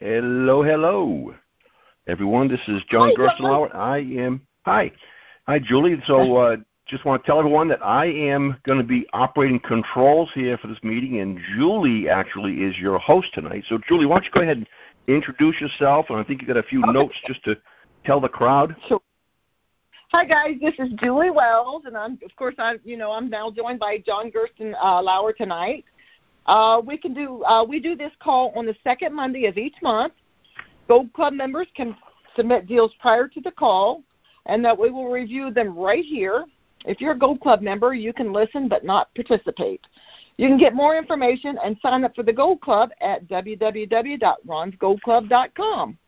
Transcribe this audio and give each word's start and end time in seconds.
Hello, 0.00 0.62
hello, 0.62 1.34
everyone. 2.06 2.46
This 2.46 2.60
is 2.68 2.84
John 2.88 3.12
Gerstenlauer. 3.16 3.74
I 3.74 3.98
am 3.98 4.46
hi, 4.64 4.92
hi, 5.48 5.58
Julie. 5.58 6.00
So, 6.06 6.36
uh, 6.36 6.56
just 6.86 7.04
want 7.04 7.20
to 7.20 7.26
tell 7.26 7.40
everyone 7.40 7.66
that 7.66 7.84
I 7.84 8.06
am 8.06 8.56
going 8.62 8.78
to 8.78 8.84
be 8.84 9.08
operating 9.12 9.58
controls 9.58 10.30
here 10.36 10.56
for 10.56 10.68
this 10.68 10.78
meeting, 10.84 11.18
and 11.18 11.40
Julie 11.56 12.08
actually 12.08 12.62
is 12.62 12.78
your 12.78 13.00
host 13.00 13.34
tonight. 13.34 13.64
So, 13.68 13.80
Julie, 13.88 14.06
why 14.06 14.18
don't 14.18 14.26
you 14.26 14.30
go 14.30 14.42
ahead 14.42 14.58
and 14.58 14.68
introduce 15.08 15.60
yourself? 15.60 16.06
And 16.10 16.18
I 16.20 16.22
think 16.22 16.42
you 16.42 16.46
got 16.46 16.58
a 16.58 16.62
few 16.62 16.80
Okay. 16.84 16.92
notes 16.92 17.16
just 17.26 17.42
to 17.46 17.56
tell 18.06 18.20
the 18.20 18.28
crowd. 18.28 18.76
Sure. 18.86 19.00
Hi 20.12 20.24
guys, 20.24 20.58
this 20.62 20.74
is 20.78 20.92
Julie 21.02 21.32
Wells, 21.32 21.82
and 21.86 21.96
I'm 21.96 22.20
of 22.24 22.36
course 22.36 22.54
I'm 22.60 22.78
you 22.84 22.96
know 22.96 23.10
I'm 23.10 23.28
now 23.28 23.50
joined 23.50 23.80
by 23.80 23.98
John 24.06 24.30
Gersten 24.32 24.76
uh, 24.80 25.02
Lauer 25.02 25.32
tonight. 25.32 25.84
Uh, 26.48 26.80
we 26.84 26.96
can 26.96 27.14
do 27.14 27.44
uh, 27.44 27.62
we 27.62 27.78
do 27.78 27.94
this 27.94 28.10
call 28.20 28.52
on 28.56 28.66
the 28.66 28.74
second 28.82 29.14
Monday 29.14 29.46
of 29.46 29.58
each 29.58 29.76
month. 29.82 30.14
Gold 30.88 31.12
Club 31.12 31.34
members 31.34 31.68
can 31.76 31.94
submit 32.34 32.66
deals 32.66 32.90
prior 33.00 33.28
to 33.28 33.40
the 33.42 33.52
call, 33.52 34.02
and 34.46 34.64
that 34.64 34.76
we 34.76 34.90
will 34.90 35.10
review 35.10 35.50
them 35.50 35.78
right 35.78 36.04
here. 36.04 36.46
If 36.86 37.02
you're 37.02 37.12
a 37.12 37.18
Gold 37.18 37.40
Club 37.40 37.60
member, 37.60 37.92
you 37.92 38.14
can 38.14 38.32
listen 38.32 38.66
but 38.66 38.82
not 38.82 39.14
participate. 39.14 39.82
You 40.38 40.48
can 40.48 40.56
get 40.56 40.74
more 40.74 40.96
information 40.96 41.58
and 41.62 41.76
sign 41.82 42.02
up 42.04 42.14
for 42.14 42.22
the 42.22 42.32
Gold 42.32 42.62
Club 42.62 42.88
at 43.02 43.28
www.ronsgoldclub.com. 43.28 45.98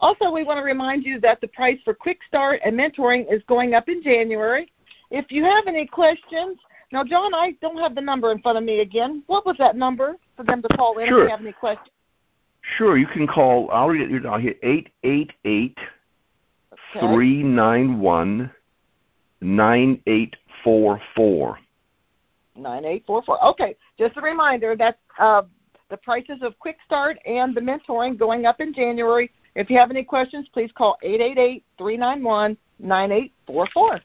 Also, 0.00 0.30
we 0.32 0.44
want 0.44 0.58
to 0.58 0.64
remind 0.64 1.04
you 1.04 1.18
that 1.20 1.40
the 1.40 1.48
price 1.48 1.78
for 1.84 1.94
Quick 1.94 2.18
Start 2.28 2.60
and 2.64 2.78
mentoring 2.78 3.32
is 3.32 3.40
going 3.46 3.72
up 3.72 3.88
in 3.88 4.02
January. 4.02 4.70
If 5.10 5.30
you 5.30 5.44
have 5.44 5.66
any 5.68 5.86
questions, 5.86 6.58
now, 6.92 7.04
John, 7.04 7.34
I 7.34 7.52
don't 7.60 7.78
have 7.78 7.94
the 7.94 8.00
number 8.00 8.32
in 8.32 8.40
front 8.40 8.58
of 8.58 8.64
me 8.64 8.80
again. 8.80 9.22
What 9.26 9.46
was 9.46 9.56
that 9.58 9.76
number 9.76 10.16
for 10.36 10.44
them 10.44 10.62
to 10.62 10.68
call 10.76 10.98
in 10.98 11.04
if 11.04 11.08
Sure. 11.08 11.24
they 11.24 11.30
have 11.30 11.40
any 11.40 11.52
questions? 11.52 11.88
Sure, 12.76 12.96
you 12.96 13.06
can 13.06 13.26
call. 13.26 13.68
I'll 13.70 13.88
read 13.88 14.12
it. 14.12 14.26
I'll 14.26 14.38
hit 14.38 14.58
eight 14.62 14.90
eight 15.02 15.32
eight 15.44 15.78
three 17.00 17.42
nine 17.42 17.98
one 17.98 18.50
nine 19.40 20.00
eight 20.06 20.36
four 20.62 21.00
four. 21.16 21.58
9844. 22.54 23.44
Okay, 23.46 23.76
just 23.98 24.16
a 24.16 24.20
reminder 24.20 24.76
that 24.76 24.98
uh, 25.18 25.42
the 25.88 25.96
prices 25.96 26.38
of 26.42 26.58
Quick 26.58 26.76
Start 26.84 27.18
and 27.26 27.54
the 27.54 27.60
mentoring 27.60 28.18
going 28.18 28.46
up 28.46 28.60
in 28.60 28.74
January. 28.74 29.30
If 29.54 29.70
you 29.70 29.78
have 29.78 29.90
any 29.90 30.02
questions, 30.02 30.48
please 30.52 30.70
call 30.72 30.96
888-391-9844. 31.80 34.00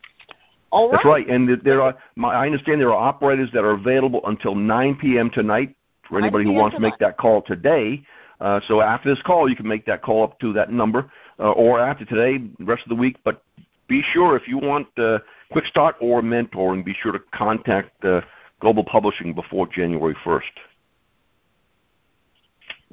All 0.70 0.90
right. 0.90 0.98
That's 0.98 1.06
right, 1.06 1.28
and 1.30 1.62
there 1.64 1.82
are. 1.82 1.96
My, 2.16 2.34
I 2.34 2.46
understand 2.46 2.82
there 2.82 2.94
are 2.94 3.08
operators 3.10 3.50
that 3.54 3.64
are 3.64 3.72
available 3.72 4.22
until 4.26 4.54
9 4.54 4.96
p.m. 4.96 5.30
tonight 5.30 5.76
for 6.08 6.20
anybody 6.20 6.44
who 6.46 6.54
wants 6.54 6.76
to 6.76 6.82
make 6.82 6.98
that 7.00 7.18
call 7.18 7.42
today. 7.42 8.04
Uh, 8.40 8.60
so 8.68 8.82
after 8.82 9.10
this 9.14 9.22
call, 9.24 9.50
you 9.50 9.56
can 9.56 9.68
make 9.68 9.86
that 9.86 10.02
call 10.02 10.24
up 10.24 10.40
to 10.40 10.54
that 10.54 10.72
number, 10.72 11.10
uh, 11.40 11.52
or 11.52 11.80
after 11.80 12.06
today, 12.06 12.38
the 12.60 12.66
rest 12.66 12.84
of 12.84 12.90
the 12.90 12.96
week. 12.96 13.18
But 13.24 13.44
be 13.88 14.04
sure 14.14 14.36
if 14.36 14.48
you 14.48 14.58
want 14.58 14.88
uh, 14.98 15.20
quick 15.52 15.66
start 15.66 15.96
or 16.00 16.22
mentoring, 16.22 16.84
be 16.84 16.94
sure 16.94 17.12
to 17.12 17.20
contact 17.34 18.04
uh, 18.04 18.22
Global 18.60 18.84
Publishing 18.84 19.34
before 19.34 19.68
January 19.68 20.16
1st. 20.24 20.42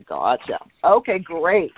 Gotcha. 0.06 0.59
Okay, 0.83 1.19
great. 1.20 1.73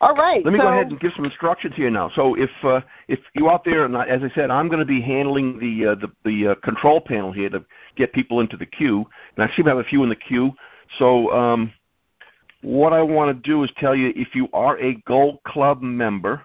All 0.00 0.14
right. 0.14 0.44
Let 0.44 0.52
me 0.52 0.58
so, 0.58 0.64
go 0.64 0.72
ahead 0.72 0.88
and 0.88 0.98
give 0.98 1.12
some 1.14 1.24
instructions 1.24 1.74
here 1.76 1.90
now. 1.90 2.10
So 2.14 2.34
if 2.34 2.50
uh, 2.64 2.80
if 3.06 3.20
you 3.34 3.48
out 3.48 3.64
there, 3.64 3.84
and 3.84 3.96
I- 3.96 4.06
as 4.06 4.22
I 4.22 4.34
said, 4.34 4.50
I'm 4.50 4.68
going 4.68 4.80
to 4.80 4.86
be 4.86 5.00
handling 5.00 5.58
the 5.60 5.90
uh, 5.90 5.94
the, 5.94 6.10
the 6.24 6.48
uh, 6.48 6.54
control 6.56 7.00
panel 7.00 7.30
here 7.30 7.48
to 7.50 7.64
get 7.96 8.12
people 8.12 8.40
into 8.40 8.56
the 8.56 8.66
queue, 8.66 9.06
and 9.36 9.48
I 9.48 9.54
seem 9.54 9.66
to 9.66 9.70
have 9.70 9.78
a 9.78 9.84
few 9.84 10.02
in 10.02 10.08
the 10.08 10.16
queue. 10.16 10.52
So 10.98 11.32
um, 11.32 11.72
what 12.62 12.92
I 12.92 13.02
want 13.02 13.28
to 13.36 13.48
do 13.48 13.62
is 13.62 13.70
tell 13.78 13.94
you 13.94 14.12
if 14.16 14.34
you 14.34 14.48
are 14.52 14.78
a 14.78 14.94
Gold 15.06 15.42
Club 15.44 15.80
member 15.80 16.44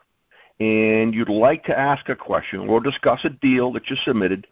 and 0.59 1.13
you'd 1.13 1.29
like 1.29 1.63
to 1.65 1.77
ask 1.77 2.07
a 2.07 2.15
question 2.15 2.61
or 2.61 2.79
discuss 2.79 3.19
a 3.25 3.29
deal 3.29 3.73
that 3.73 3.89
you 3.89 3.95
submitted, 4.05 4.47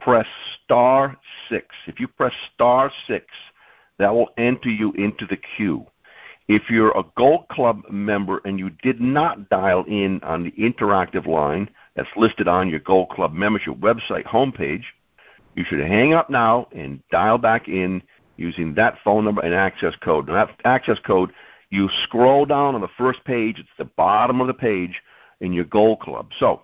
press 0.00 0.26
star 0.62 1.16
six. 1.48 1.66
If 1.86 1.98
you 1.98 2.06
press 2.06 2.32
star 2.54 2.92
six, 3.06 3.26
that 3.98 4.14
will 4.14 4.30
enter 4.36 4.70
you 4.70 4.92
into 4.92 5.26
the 5.26 5.38
queue. 5.56 5.86
If 6.52 6.68
you're 6.68 6.90
a 6.98 7.04
Gold 7.16 7.46
Club 7.46 7.84
member 7.88 8.40
and 8.44 8.58
you 8.58 8.70
did 8.82 9.00
not 9.00 9.48
dial 9.50 9.84
in 9.86 10.20
on 10.24 10.42
the 10.42 10.50
interactive 10.50 11.24
line 11.28 11.70
that's 11.94 12.08
listed 12.16 12.48
on 12.48 12.68
your 12.68 12.80
Gold 12.80 13.10
Club 13.10 13.32
membership 13.32 13.74
website 13.74 14.24
homepage, 14.24 14.82
you 15.54 15.62
should 15.62 15.78
hang 15.78 16.12
up 16.12 16.28
now 16.28 16.66
and 16.72 17.00
dial 17.12 17.38
back 17.38 17.68
in 17.68 18.02
using 18.36 18.74
that 18.74 18.96
phone 19.04 19.24
number 19.24 19.42
and 19.42 19.54
access 19.54 19.94
code. 20.02 20.26
Now, 20.26 20.46
that 20.46 20.60
access 20.64 20.98
code, 21.06 21.30
you 21.70 21.88
scroll 22.02 22.46
down 22.46 22.74
on 22.74 22.80
the 22.80 22.88
first 22.98 23.22
page, 23.24 23.60
it's 23.60 23.68
the 23.78 23.84
bottom 23.84 24.40
of 24.40 24.48
the 24.48 24.52
page 24.52 25.00
in 25.40 25.52
your 25.52 25.66
Gold 25.66 26.00
Club. 26.00 26.30
So, 26.40 26.62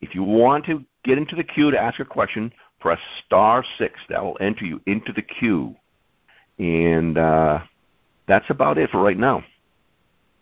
if 0.00 0.14
you 0.14 0.22
want 0.22 0.64
to 0.64 0.82
get 1.04 1.18
into 1.18 1.36
the 1.36 1.44
queue 1.44 1.70
to 1.70 1.78
ask 1.78 2.00
a 2.00 2.04
question, 2.06 2.50
press 2.80 2.98
star 3.26 3.62
six. 3.76 4.00
That 4.08 4.24
will 4.24 4.38
enter 4.40 4.64
you 4.64 4.80
into 4.86 5.12
the 5.12 5.20
queue. 5.20 5.76
And 6.58 7.18
uh, 7.18 7.60
that's 8.28 8.48
about 8.50 8.78
it 8.78 8.90
for 8.90 9.02
right 9.02 9.18
now. 9.18 9.42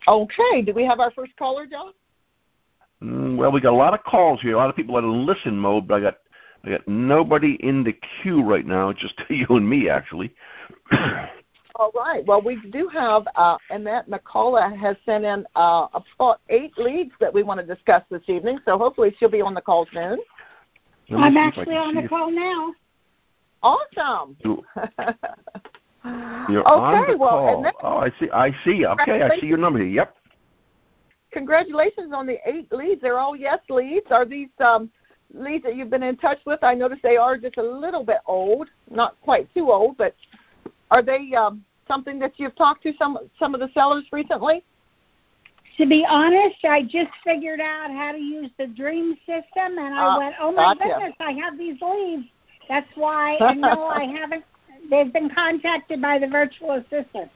Okay. 0.09 0.63
Do 0.63 0.75
we 0.75 0.85
have 0.85 1.01
our 1.01 1.11
first 1.13 1.35
caller, 1.37 1.67
John? 1.67 1.93
Mm, 3.03 3.37
Well, 3.37 3.53
we 3.53 3.61
got 3.61 3.73
a 3.73 3.77
lot 3.77 3.95
of 3.95 4.03
calls 4.05 4.41
here. 4.41 4.55
A 4.55 4.57
lot 4.57 4.71
of 4.71 4.77
people 4.77 4.97
are 4.97 5.03
in 5.03 5.27
listen 5.27 5.57
mode, 5.57 5.87
but 5.89 5.95
I 5.95 6.01
got 6.01 6.19
I 6.65 6.71
got 6.71 6.89
nobody 6.89 7.55
in 7.61 7.85
the 7.85 7.97
queue 8.23 8.43
right 8.43 8.67
now. 8.67 8.93
Just 8.93 9.15
you 9.29 9.47
and 9.51 9.69
me, 9.69 9.89
actually. 9.89 10.35
All 11.79 11.93
right. 11.95 12.25
Well, 12.27 12.41
we 12.41 12.59
do 12.71 12.89
have 12.89 13.29
uh, 13.37 13.59
Annette 13.71 14.09
McCullough 14.09 14.77
has 14.79 14.97
sent 15.05 15.25
in 15.25 15.47
uh, 15.55 15.89
about 16.19 16.41
eight 16.49 16.77
leads 16.79 17.13
that 17.21 17.33
we 17.33 17.43
want 17.43 17.61
to 17.61 17.67
discuss 17.67 18.03
this 18.11 18.23
evening. 18.29 18.59
So 18.65 18.79
hopefully 18.79 19.15
she'll 19.19 19.29
be 19.29 19.43
on 19.43 19.53
the 19.53 19.61
call 19.61 19.87
soon. 19.93 20.03
I'm 20.03 20.19
see 21.09 21.15
if 21.15 21.37
I 21.37 21.41
actually 21.41 21.77
on 21.77 21.95
the 21.95 22.09
call 22.09 22.31
now. 22.31 22.73
Awesome. 23.63 24.37
you- 26.07 26.55
You're 26.55 26.69
okay. 26.69 26.97
on 26.99 27.07
the 27.11 27.17
well, 27.19 27.31
call. 27.31 27.59
Annette, 27.61 27.75
Oh, 27.83 27.97
I 27.99 28.11
see. 28.19 28.31
I 28.31 28.51
see. 28.65 28.87
Okay, 28.87 29.23
I 29.23 29.39
see 29.41 29.47
your 29.47 29.59
number 29.59 29.79
here. 29.81 29.89
Yep. 29.89 30.17
congratulations 31.33 32.13
on 32.15 32.27
the 32.27 32.39
eight 32.47 32.71
leads. 32.73 33.01
They're 33.03 33.19
all 33.19 33.37
yes 33.37 33.59
leads. 33.69 34.07
Are 34.11 34.25
these 34.25 34.49
um, 34.65 34.91
leads 35.35 35.65
that 35.65 35.77
you've 35.77 35.91
been 35.91 36.03
in 36.03 36.17
touch 36.17 36.39
with? 36.47 36.63
I 36.63 36.75
notice 36.75 36.99
they 37.03 37.17
are 37.17 37.37
just 37.37 37.59
a 37.59 37.63
little 37.63 38.05
bit 38.05 38.19
old, 38.27 38.69
not 38.91 39.17
quite 39.23 39.53
too 39.53 39.71
old, 39.71 39.97
but 39.99 40.15
are 40.91 41.03
they 41.03 41.35
um, 41.35 41.63
something 41.89 42.19
that 42.21 42.33
you've 42.39 42.57
talked 42.57 42.83
to 42.85 42.93
some 42.99 43.19
some 43.39 43.55
of 43.55 43.61
the 43.61 43.69
sellers 43.75 44.05
recently? 44.13 44.65
To 45.77 45.85
be 45.87 46.07
honest, 46.09 46.65
I 46.65 46.83
just 46.83 47.11
figured 47.23 47.61
out 47.61 47.91
how 47.91 48.13
to 48.13 48.19
use 48.19 48.51
the 48.59 48.67
Dream 48.69 49.15
system, 49.27 49.77
and 49.79 49.95
I 49.95 50.07
Ah, 50.07 50.19
went, 50.19 50.35
"Oh 50.41 50.51
my 50.53 50.75
gotcha. 50.75 50.85
goodness, 50.89 51.15
I 51.21 51.33
have 51.33 51.59
these 51.59 51.77
leads." 51.83 52.29
That's 52.69 52.89
why. 52.95 53.37
And 53.41 53.61
no, 53.61 53.87
I 53.87 54.05
haven't. 54.05 54.45
They've 54.91 55.13
been 55.13 55.31
contacted 55.31 56.01
by 56.01 56.19
the 56.19 56.27
virtual 56.27 56.73
assistant. 56.73 57.31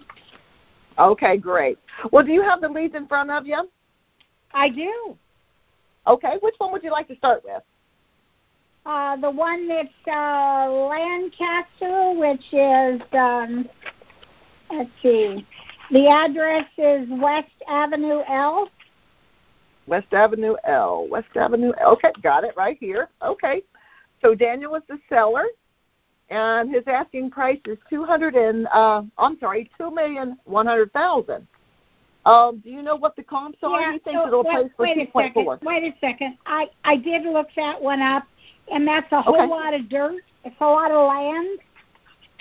Okay, 0.98 1.36
great. 1.36 1.78
Well, 2.12 2.24
do 2.24 2.32
you 2.32 2.42
have 2.42 2.60
the 2.60 2.68
leads 2.68 2.94
in 2.94 3.06
front 3.06 3.30
of 3.30 3.46
you? 3.46 3.68
I 4.52 4.68
do. 4.68 5.16
Okay, 6.06 6.34
which 6.42 6.54
one 6.58 6.72
would 6.72 6.82
you 6.82 6.90
like 6.90 7.08
to 7.08 7.16
start 7.16 7.42
with? 7.44 7.62
Uh, 8.86 9.16
the 9.16 9.30
one 9.30 9.68
that's 9.68 9.88
uh, 10.08 10.70
Lancaster, 10.70 12.12
which 12.18 12.44
is 12.52 13.00
um, 13.12 13.68
let's 14.70 14.90
see, 15.02 15.46
the 15.90 16.08
address 16.08 16.66
is 16.78 17.06
West 17.10 17.50
Avenue 17.68 18.20
L. 18.28 18.68
West 19.86 20.12
Avenue 20.12 20.54
L. 20.64 21.06
West 21.10 21.28
Avenue 21.36 21.72
L. 21.80 21.92
Okay, 21.92 22.12
got 22.22 22.44
it 22.44 22.54
right 22.56 22.76
here. 22.80 23.08
Okay. 23.22 23.62
So 24.22 24.34
Daniel 24.34 24.74
is 24.76 24.82
the 24.88 24.98
seller, 25.08 25.46
and 26.30 26.72
his 26.72 26.84
asking 26.86 27.30
price 27.30 27.60
is 27.66 27.78
two 27.88 28.04
hundred 28.04 28.34
and 28.34 28.66
uh, 28.68 29.02
I'm 29.18 29.38
sorry, 29.38 29.70
two 29.78 29.90
million 29.90 30.38
one 30.44 30.66
hundred 30.66 30.92
thousand. 30.92 31.46
Um, 32.26 32.60
do 32.62 32.70
you 32.70 32.82
know 32.82 32.96
what 32.96 33.16
the 33.16 33.22
comps 33.22 33.58
are? 33.62 33.80
Yeah, 33.80 33.92
he 33.92 33.98
thinks 33.98 34.20
so 34.20 34.28
it'll 34.28 34.44
wait, 34.44 34.52
place 34.52 34.70
for 34.76 34.82
wait 34.84 34.94
two 34.94 35.00
a 35.02 35.06
point 35.06 35.34
second. 35.34 35.58
Wait 35.62 35.82
a 35.84 35.94
second. 36.00 36.38
I 36.46 36.66
I 36.84 36.96
did 36.96 37.22
look 37.22 37.48
that 37.56 37.80
one 37.80 38.00
up, 38.00 38.24
and 38.72 38.86
that's 38.86 39.10
a 39.12 39.22
whole 39.22 39.34
Okay. 39.34 39.46
lot 39.46 39.74
of 39.74 39.88
dirt. 39.88 40.22
It's 40.44 40.56
a 40.60 40.64
lot 40.64 40.90
of 40.90 41.06
land 41.06 41.58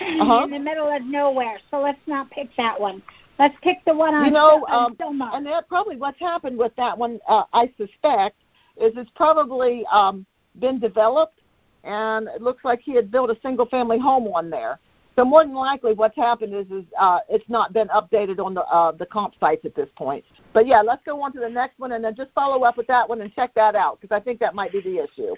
Uh-huh. 0.00 0.44
in 0.44 0.50
the 0.50 0.58
middle 0.58 0.90
of 0.90 1.02
nowhere. 1.02 1.58
So 1.70 1.80
let's 1.80 2.00
not 2.06 2.30
pick 2.30 2.48
that 2.56 2.80
one. 2.80 3.02
Let's 3.38 3.54
pick 3.62 3.78
the 3.86 3.94
one 3.94 4.14
on 4.14 4.26
You 4.26 4.32
know, 4.32 4.66
on 4.68 4.96
um, 5.02 5.22
And 5.34 5.46
that 5.46 5.68
probably 5.68 5.96
what's 5.96 6.18
happened 6.20 6.58
with 6.58 6.74
that 6.76 6.96
one, 6.96 7.18
uh, 7.28 7.44
I 7.52 7.72
suspect, 7.76 8.36
is 8.76 8.92
it's 8.96 9.10
probably 9.14 9.84
um, 9.92 10.26
been 10.58 10.78
developed, 10.78 11.39
and 11.84 12.28
it 12.28 12.42
looks 12.42 12.64
like 12.64 12.80
he 12.80 12.94
had 12.94 13.10
built 13.10 13.30
a 13.30 13.36
single 13.42 13.66
family 13.66 13.98
home 13.98 14.26
on 14.28 14.50
there. 14.50 14.78
So 15.16 15.24
more 15.24 15.44
than 15.44 15.54
likely, 15.54 15.92
what's 15.92 16.16
happened 16.16 16.54
is 16.54 16.66
is 16.70 16.84
uh, 16.98 17.18
it's 17.28 17.48
not 17.48 17.72
been 17.72 17.88
updated 17.88 18.38
on 18.44 18.54
the 18.54 18.62
uh, 18.62 18.92
the 18.92 19.06
comp 19.06 19.34
sites 19.40 19.64
at 19.64 19.74
this 19.74 19.88
point. 19.96 20.24
But 20.52 20.66
yeah, 20.66 20.82
let's 20.82 21.02
go 21.04 21.20
on 21.22 21.32
to 21.32 21.40
the 21.40 21.48
next 21.48 21.78
one, 21.78 21.92
and 21.92 22.04
then 22.04 22.14
just 22.14 22.30
follow 22.32 22.64
up 22.64 22.76
with 22.76 22.86
that 22.86 23.08
one 23.08 23.20
and 23.20 23.34
check 23.34 23.52
that 23.54 23.74
out 23.74 24.00
because 24.00 24.14
I 24.14 24.20
think 24.20 24.40
that 24.40 24.54
might 24.54 24.72
be 24.72 24.80
the 24.80 25.04
issue. 25.04 25.34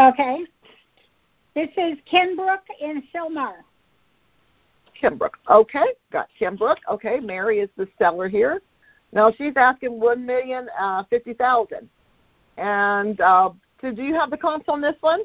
Okay. 0.00 0.44
This 1.54 1.70
is 1.78 1.96
Kenbrook 2.12 2.60
in 2.80 3.02
Sylmar. 3.14 3.54
Kimbrook. 5.02 5.36
Okay, 5.50 5.86
got 6.12 6.28
Kimbrook. 6.38 6.76
Okay, 6.90 7.18
Mary 7.18 7.60
is 7.60 7.70
the 7.78 7.88
seller 7.98 8.28
here. 8.28 8.60
Now 9.12 9.32
she's 9.32 9.54
asking 9.56 9.98
one 9.98 10.26
million 10.26 10.68
uh, 10.78 11.04
fifty 11.08 11.32
thousand. 11.32 11.88
And 12.58 13.20
uh, 13.20 13.50
so, 13.80 13.92
do 13.92 14.02
you 14.02 14.14
have 14.14 14.30
the 14.30 14.36
comps 14.36 14.66
on 14.68 14.80
this 14.80 14.96
one? 15.00 15.20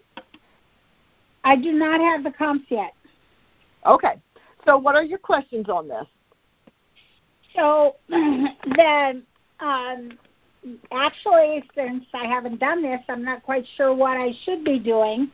I 1.44 1.56
do 1.56 1.72
not 1.72 2.00
have 2.00 2.24
the 2.24 2.32
comps 2.32 2.66
yet. 2.70 2.94
Okay. 3.86 4.22
So, 4.66 4.78
what 4.78 4.96
are 4.96 5.04
your 5.04 5.20
questions 5.20 5.70
on 5.70 5.88
this? 5.88 6.06
So, 7.56 7.96
then, 8.10 9.24
um, 9.60 10.18
actually, 10.92 11.64
since 11.76 12.06
I 12.14 12.26
haven't 12.26 12.60
done 12.60 12.82
this, 12.82 13.02
I'm 13.10 13.24
not 13.24 13.44
quite 13.44 13.66
sure 13.78 13.94
what 13.94 14.18
I 14.18 14.34
should 14.44 14.64
be 14.64 14.80
doing. 14.80 15.32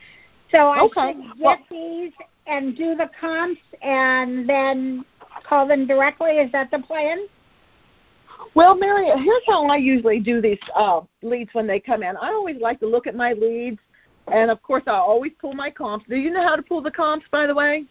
So 0.51 0.69
I 0.69 0.81
okay. 0.83 1.13
should 1.13 1.23
get 1.23 1.39
well, 1.39 1.57
these 1.69 2.13
and 2.45 2.75
do 2.77 2.95
the 2.95 3.09
comps 3.19 3.61
and 3.81 4.47
then 4.47 5.03
call 5.43 5.67
them 5.67 5.87
directly. 5.87 6.37
Is 6.37 6.51
that 6.53 6.71
the 6.71 6.79
plan? 6.79 7.27
Well, 8.55 8.75
Mary, 8.75 9.07
here's 9.23 9.43
how 9.47 9.67
I 9.67 9.77
usually 9.77 10.19
do 10.19 10.41
these 10.41 10.57
uh, 10.75 11.01
leads 11.21 11.53
when 11.53 11.67
they 11.67 11.79
come 11.79 12.03
in. 12.03 12.17
I 12.17 12.29
always 12.29 12.57
like 12.59 12.79
to 12.79 12.87
look 12.87 13.07
at 13.07 13.15
my 13.15 13.33
leads, 13.33 13.79
and 14.31 14.49
of 14.49 14.61
course, 14.63 14.83
I 14.87 14.93
always 14.93 15.31
pull 15.39 15.53
my 15.53 15.69
comps. 15.69 16.05
Do 16.09 16.15
you 16.15 16.31
know 16.31 16.43
how 16.43 16.55
to 16.55 16.61
pull 16.61 16.81
the 16.81 16.91
comps, 16.91 17.25
by 17.31 17.45
the 17.45 17.53
way? 17.53 17.85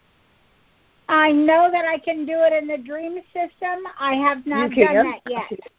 I 1.08 1.31
know 1.31 1.69
that 1.70 1.85
I 1.85 1.99
can 1.99 2.26
do 2.26 2.35
it 2.38 2.53
in 2.53 2.67
the 2.67 2.79
Dream 2.79 3.20
system. 3.32 3.85
I 3.99 4.14
have 4.14 4.44
not 4.47 4.70
done 4.73 4.94
that 4.94 5.20
yet. 5.29 5.61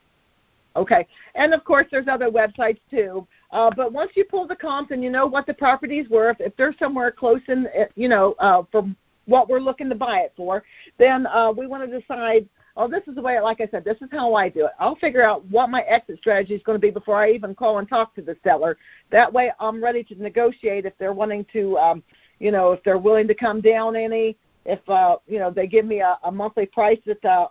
Okay, 0.75 1.07
and 1.33 1.55
of 1.55 1.63
course, 1.63 1.87
there's 1.89 2.07
other 2.07 2.29
websites 2.29 2.77
too. 2.91 3.27
Uh, 3.49 3.71
but 3.75 3.91
once 3.91 4.11
you 4.13 4.23
pull 4.23 4.45
the 4.45 4.55
comps 4.55 4.91
and 4.91 5.03
you 5.03 5.09
know 5.09 5.25
what 5.25 5.47
the 5.47 5.53
property's 5.55 6.07
worth, 6.07 6.37
if 6.39 6.55
they're 6.55 6.75
somewhere 6.77 7.09
close 7.09 7.41
in, 7.47 7.67
you 7.95 8.07
know, 8.07 8.35
uh, 8.37 8.61
from 8.71 8.95
what 9.25 9.49
we're 9.49 9.59
looking 9.59 9.89
to 9.89 9.95
buy 9.95 10.19
it 10.19 10.33
for, 10.37 10.63
then 10.99 11.25
uh, 11.25 11.51
we 11.51 11.65
want 11.65 11.89
to 11.89 11.99
decide. 11.99 12.47
Oh, 12.79 12.87
this 12.87 13.01
is 13.07 13.15
the 13.15 13.21
way. 13.21 13.39
Like 13.39 13.59
I 13.59 13.67
said, 13.71 13.83
this 13.83 13.97
is 14.01 14.07
how 14.11 14.35
I 14.35 14.49
do 14.49 14.65
it. 14.65 14.71
I'll 14.79 14.95
figure 14.95 15.23
out 15.23 15.43
what 15.45 15.71
my 15.71 15.81
exit 15.81 16.19
strategy 16.19 16.53
is 16.53 16.61
going 16.61 16.75
to 16.75 16.79
be 16.79 16.91
before 16.91 17.15
I 17.15 17.31
even 17.31 17.55
call 17.55 17.79
and 17.79 17.89
talk 17.89 18.13
to 18.15 18.21
the 18.21 18.37
seller. 18.43 18.77
That 19.11 19.33
way, 19.33 19.51
I'm 19.59 19.83
ready 19.83 20.03
to 20.03 20.21
negotiate 20.21 20.85
if 20.85 20.93
they're 20.99 21.11
wanting 21.11 21.43
to, 21.53 21.75
um, 21.79 22.03
you 22.39 22.51
know, 22.51 22.73
if 22.73 22.83
they're 22.83 22.99
willing 22.99 23.27
to 23.29 23.33
come 23.33 23.61
down 23.61 23.95
any. 23.95 24.37
If 24.65 24.87
uh, 24.87 25.17
you 25.27 25.39
know, 25.39 25.49
they 25.49 25.65
give 25.65 25.85
me 25.85 26.01
a, 26.01 26.19
a 26.23 26.31
monthly 26.31 26.67
price 26.67 26.99
that 27.07 27.25
uh, 27.25 27.47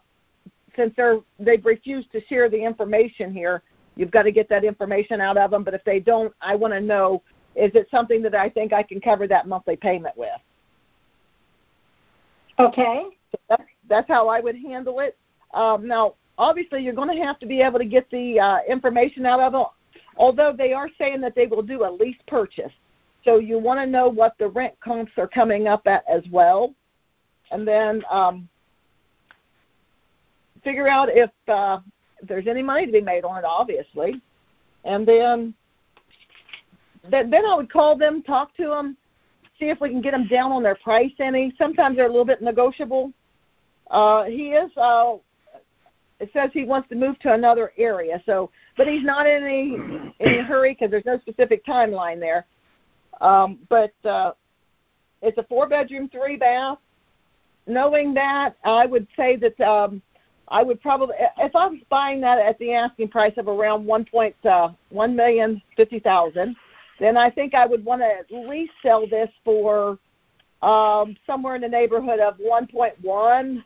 since 0.77 0.95
they're 0.97 1.19
they've 1.41 1.65
refused 1.65 2.13
to 2.13 2.25
share 2.27 2.49
the 2.49 2.63
information 2.63 3.33
here, 3.33 3.63
you've 3.97 4.13
got 4.13 4.23
to 4.25 4.31
get 4.31 4.49
that 4.51 4.63
information 4.63 5.21
out 5.21 5.37
of 5.37 5.51
them. 5.51 5.65
But 5.65 5.75
if 5.75 5.83
they 5.83 5.99
don't, 5.99 6.33
I 6.41 6.55
want 6.55 6.73
to 6.73 6.81
know 6.81 7.23
is 7.57 7.73
it 7.75 7.89
something 7.91 8.23
that 8.23 8.35
I 8.35 8.49
think 8.49 8.73
I 8.73 8.83
can 8.83 9.01
cover 9.01 9.27
that 9.27 9.49
monthly 9.49 9.77
payment 9.77 10.17
with? 10.17 10.29
Okay. 12.59 13.07
So 13.33 13.39
that's, 13.49 13.63
that's 13.89 14.09
how 14.09 14.29
I 14.29 14.41
would 14.41 14.57
handle 14.57 15.01
it. 15.01 15.17
Um, 15.55 15.87
now, 15.87 16.15
obviously, 16.39 16.83
you're 16.83 16.95
going 16.95 17.15
to 17.17 17.23
have 17.23 17.39
to 17.41 17.47
be 17.47 17.61
able 17.63 17.79
to 17.79 17.85
get 17.85 18.11
the 18.11 18.39
uh, 18.39 18.59
information 18.69 19.27
out 19.27 19.41
of 19.41 19.53
them, 19.53 19.67
although 20.17 20.55
they 20.57 20.73
are 20.73 20.89
saying 20.99 21.21
that 21.23 21.35
they 21.35 21.47
will 21.47 21.63
do 21.63 21.85
a 21.85 21.91
lease 21.91 22.17
purchase. 22.27 22.73
So 23.25 23.39
you 23.39 23.59
want 23.59 23.81
to 23.81 23.87
know 23.87 24.09
what 24.09 24.37
the 24.39 24.49
rent 24.49 24.75
comps 24.81 25.13
are 25.17 25.27
coming 25.27 25.67
up 25.67 25.87
at 25.87 26.05
as 26.09 26.23
well. 26.31 26.75
And 27.51 27.67
then 27.67 28.03
um, 28.11 28.49
figure 30.63 30.89
out 30.89 31.09
if 31.11 31.31
uh, 31.49 31.79
if 32.21 32.29
there's 32.29 32.47
any 32.47 32.63
money 32.63 32.87
to 32.87 32.93
be 32.93 33.01
made 33.01 33.25
on 33.25 33.39
it, 33.39 33.45
obviously, 33.45 34.21
and 34.85 35.07
then 35.07 35.55
then 37.11 37.31
then 37.31 37.45
I 37.45 37.55
would 37.55 37.71
call 37.71 37.97
them, 37.97 38.23
talk 38.23 38.57
to 38.57 38.69
them, 38.69 38.97
see 39.59 39.67
if 39.67 39.81
we 39.81 39.91
can 39.91 40.01
get 40.01 40.13
them 40.13 40.27
down 40.27 40.53
on 40.53 40.63
their 40.63 40.75
price 40.77 41.13
any. 41.21 41.53
Sometimes 41.59 41.97
they're 41.97 42.07
a 42.07 42.11
little 42.11 42.25
bit 42.25 42.43
negotiable. 42.43 43.13
Uh, 43.91 44.25
he 44.25 44.49
is. 44.51 44.71
Uh, 44.77 45.17
it 46.19 46.31
says 46.33 46.51
he 46.53 46.65
wants 46.65 46.89
to 46.89 46.95
move 46.95 47.19
to 47.21 47.33
another 47.33 47.73
area, 47.77 48.23
so 48.25 48.51
but 48.77 48.89
he's 48.89 49.05
not 49.05 49.27
in 49.27 49.43
any 49.45 50.15
any 50.21 50.39
hurry 50.39 50.73
because 50.73 50.91
there's 50.91 51.05
no 51.05 51.19
specific 51.19 51.65
timeline 51.65 52.19
there. 52.19 52.47
Um, 53.21 53.59
but 53.69 53.93
uh, 54.05 54.33
it's 55.23 55.39
a 55.39 55.43
four 55.45 55.69
bedroom, 55.69 56.09
three 56.09 56.37
bath. 56.37 56.79
Knowing 57.67 58.15
that, 58.15 58.57
I 58.65 58.87
would 58.87 59.07
say 59.17 59.37
that 59.37 59.61
um, 59.61 60.01
I 60.49 60.63
would 60.63 60.81
probably, 60.81 61.17
if 61.39 61.57
I 61.57 61.67
was 61.67 61.81
buying 61.91 62.21
that 62.21 62.39
at 62.39 62.59
the 62.59 62.73
asking 62.73 63.09
price 63.09 63.35
of 63.37 63.49
around 63.49 63.85
one 63.85 64.05
point 64.05 64.37
uh, 64.45 64.71
one 64.91 65.17
million 65.17 65.61
fifty 65.77 65.99
thousand, 65.99 66.57
then 67.01 67.17
I 67.17 67.31
think 67.31 67.55
I 67.55 67.67
would 67.67 67.85
want 67.85 68.03
to 68.03 68.07
at 68.07 68.49
least 68.49 68.73
sell 68.83 69.07
this 69.07 69.29
for 69.45 69.99
um, 70.63 71.17
somewhere 71.27 71.57
in 71.57 71.63
the 71.63 71.69
neighborhood 71.69 72.21
of 72.21 72.37
one 72.39 72.67
point 72.67 72.95
one, 73.03 73.65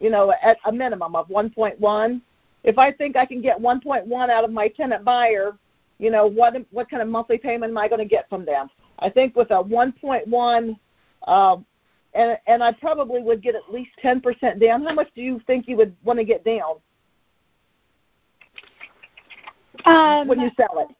you 0.00 0.10
know, 0.10 0.32
at 0.42 0.58
a 0.64 0.72
minimum 0.72 1.14
of 1.14 1.28
one 1.28 1.50
point 1.50 1.78
one. 1.78 2.22
If 2.64 2.76
I 2.76 2.92
think 2.92 3.16
I 3.16 3.24
can 3.24 3.40
get 3.40 3.58
one 3.58 3.80
point 3.80 4.06
one 4.06 4.30
out 4.30 4.44
of 4.44 4.50
my 4.50 4.68
tenant 4.68 5.04
buyer, 5.04 5.56
you 5.98 6.10
know, 6.10 6.26
what 6.26 6.54
what 6.70 6.90
kind 6.90 7.02
of 7.02 7.08
monthly 7.08 7.38
payment 7.38 7.70
am 7.70 7.78
I 7.78 7.88
going 7.88 8.00
to 8.00 8.04
get 8.04 8.28
from 8.28 8.44
them? 8.44 8.68
I 8.98 9.08
think 9.08 9.36
with 9.36 9.50
a 9.50 9.60
one 9.62 9.92
point 9.92 10.26
one 10.26 10.78
uh, 11.26 11.56
and 12.14 12.38
and 12.46 12.62
I 12.62 12.72
probably 12.72 13.22
would 13.22 13.42
get 13.42 13.54
at 13.54 13.72
least 13.72 13.90
ten 14.00 14.20
percent 14.20 14.60
down. 14.60 14.82
How 14.84 14.94
much 14.94 15.08
do 15.14 15.22
you 15.22 15.40
think 15.46 15.68
you 15.68 15.76
would 15.76 15.94
want 16.02 16.18
to 16.18 16.24
get 16.24 16.44
down 16.44 16.76
um, 19.84 20.28
when 20.28 20.40
you 20.40 20.50
sell 20.56 20.88
it? 20.88 20.96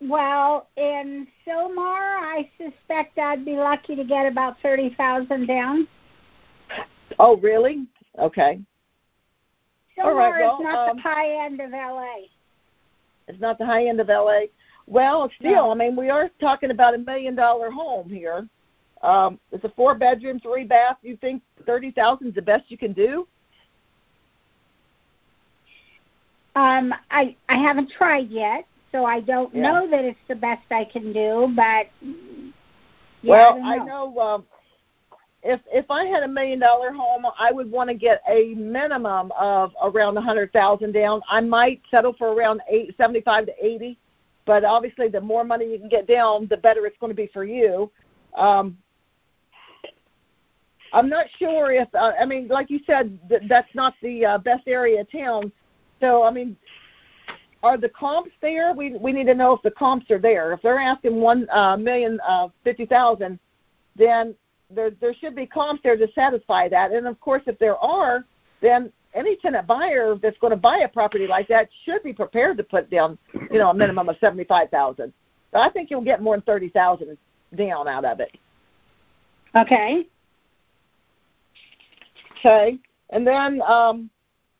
Well, 0.00 0.68
in 0.76 1.28
Sylmar, 1.46 2.16
I 2.18 2.48
suspect 2.56 3.18
I'd 3.18 3.44
be 3.44 3.56
lucky 3.56 3.94
to 3.96 4.04
get 4.04 4.26
about 4.26 4.56
thirty 4.62 4.94
thousand 4.96 5.46
down. 5.46 5.86
Oh, 7.22 7.36
really? 7.36 7.86
Okay. 8.18 8.60
So 9.94 10.02
All 10.04 10.14
right, 10.14 10.32
well, 10.40 10.56
is 10.58 10.64
not 10.64 10.88
um, 10.88 10.96
the 10.96 11.02
high 11.02 11.44
end 11.44 11.60
of 11.60 11.70
LA. 11.70 12.14
It's 13.28 13.40
not 13.40 13.58
the 13.58 13.66
high 13.66 13.86
end 13.88 14.00
of 14.00 14.08
LA. 14.08 14.44
Well, 14.86 15.30
still, 15.38 15.52
No. 15.52 15.70
I 15.70 15.74
mean, 15.74 15.96
we 15.96 16.08
are 16.08 16.30
talking 16.40 16.70
about 16.70 16.94
a 16.94 16.98
million 16.98 17.34
dollar 17.34 17.70
home 17.70 18.08
here. 18.08 18.48
Um, 19.02 19.38
it's 19.52 19.64
a 19.64 19.68
four 19.76 19.94
bedroom, 19.94 20.40
three 20.40 20.64
bath. 20.64 20.96
You 21.02 21.18
think 21.18 21.42
thirty 21.66 21.90
thousand 21.90 22.28
is 22.28 22.34
the 22.34 22.42
best 22.42 22.70
you 22.70 22.78
can 22.78 22.94
do? 22.94 23.28
Um, 26.56 26.94
I 27.10 27.36
I 27.50 27.56
haven't 27.58 27.90
tried 27.90 28.30
yet, 28.30 28.64
so 28.92 29.04
I 29.04 29.20
don't 29.20 29.54
Yeah. 29.54 29.62
know 29.62 29.90
that 29.90 30.04
it's 30.06 30.18
the 30.26 30.34
best 30.34 30.64
I 30.70 30.84
can 30.84 31.12
do. 31.12 31.52
But 31.54 31.88
yeah, 33.22 33.52
well, 33.52 33.60
I, 33.62 33.76
don't 33.76 33.86
know 33.86 34.18
um, 34.18 34.46
if 35.42 35.60
if 35.72 35.90
I 35.90 36.04
had 36.04 36.22
a 36.22 36.28
million 36.28 36.58
dollar 36.58 36.92
home, 36.92 37.24
I 37.38 37.50
would 37.52 37.70
want 37.70 37.88
to 37.88 37.94
get 37.94 38.22
a 38.28 38.54
minimum 38.54 39.32
of 39.38 39.72
around 39.82 40.16
a 40.16 40.20
hundred 40.20 40.52
thousand 40.52 40.92
down. 40.92 41.22
I 41.28 41.40
might 41.40 41.80
settle 41.90 42.14
for 42.18 42.32
around 42.32 42.60
eight 42.68 42.94
seventy 42.96 43.22
five 43.22 43.46
to 43.46 43.52
eighty, 43.60 43.98
but 44.44 44.64
obviously, 44.64 45.08
the 45.08 45.20
more 45.20 45.44
money 45.44 45.70
you 45.70 45.78
can 45.78 45.88
get 45.88 46.06
down, 46.06 46.46
the 46.48 46.58
better 46.58 46.86
it's 46.86 46.98
going 46.98 47.10
to 47.10 47.16
be 47.16 47.28
for 47.32 47.44
you. 47.44 47.90
Um, 48.36 48.76
I'm 50.92 51.08
not 51.08 51.26
sure 51.38 51.72
if 51.72 51.88
uh, 51.94 52.12
I 52.20 52.26
mean, 52.26 52.48
like 52.48 52.68
you 52.68 52.80
said, 52.86 53.18
th- 53.28 53.42
that's 53.48 53.74
not 53.74 53.94
the 54.02 54.26
uh, 54.26 54.38
best 54.38 54.64
area 54.66 55.00
of 55.00 55.10
town. 55.10 55.50
So 56.00 56.22
I 56.22 56.30
mean, 56.30 56.54
are 57.62 57.78
the 57.78 57.88
comps 57.88 58.32
there? 58.42 58.74
We 58.74 58.92
we 58.98 59.12
need 59.12 59.26
to 59.26 59.34
know 59.34 59.54
if 59.54 59.62
the 59.62 59.70
comps 59.70 60.10
are 60.10 60.18
there. 60.18 60.52
If 60.52 60.60
they're 60.60 60.78
asking 60.78 61.16
one 61.16 61.48
uh, 61.50 61.78
million 61.78 62.20
uh, 62.28 62.48
fifty 62.62 62.84
thousand, 62.84 63.38
then 63.96 64.34
there 64.74 64.90
there 64.90 65.14
should 65.14 65.34
be 65.34 65.46
comps 65.46 65.82
there 65.82 65.96
to 65.96 66.08
satisfy 66.14 66.68
that. 66.68 66.92
And 66.92 67.06
of 67.06 67.20
course, 67.20 67.42
if 67.46 67.58
there 67.58 67.76
are, 67.76 68.24
then 68.60 68.92
any 69.14 69.36
tenant 69.36 69.66
buyer 69.66 70.14
that's 70.14 70.38
going 70.38 70.52
to 70.52 70.56
buy 70.56 70.78
a 70.78 70.88
property 70.88 71.26
like 71.26 71.48
that 71.48 71.68
should 71.84 72.02
be 72.02 72.12
prepared 72.12 72.56
to 72.58 72.64
put 72.64 72.90
down, 72.90 73.18
you 73.50 73.58
know, 73.58 73.70
a 73.70 73.74
minimum 73.74 74.08
of 74.08 74.16
seventy 74.20 74.44
five 74.44 74.70
thousand. 74.70 75.12
So 75.52 75.58
I 75.58 75.68
think 75.70 75.90
you'll 75.90 76.00
get 76.04 76.22
more 76.22 76.36
than 76.36 76.42
thirty 76.42 76.68
thousand 76.68 77.18
down 77.56 77.88
out 77.88 78.04
of 78.04 78.20
it. 78.20 78.36
Okay. 79.56 80.06
Okay, 82.38 82.78
and 83.10 83.26
then 83.26 83.60
um, 83.62 84.08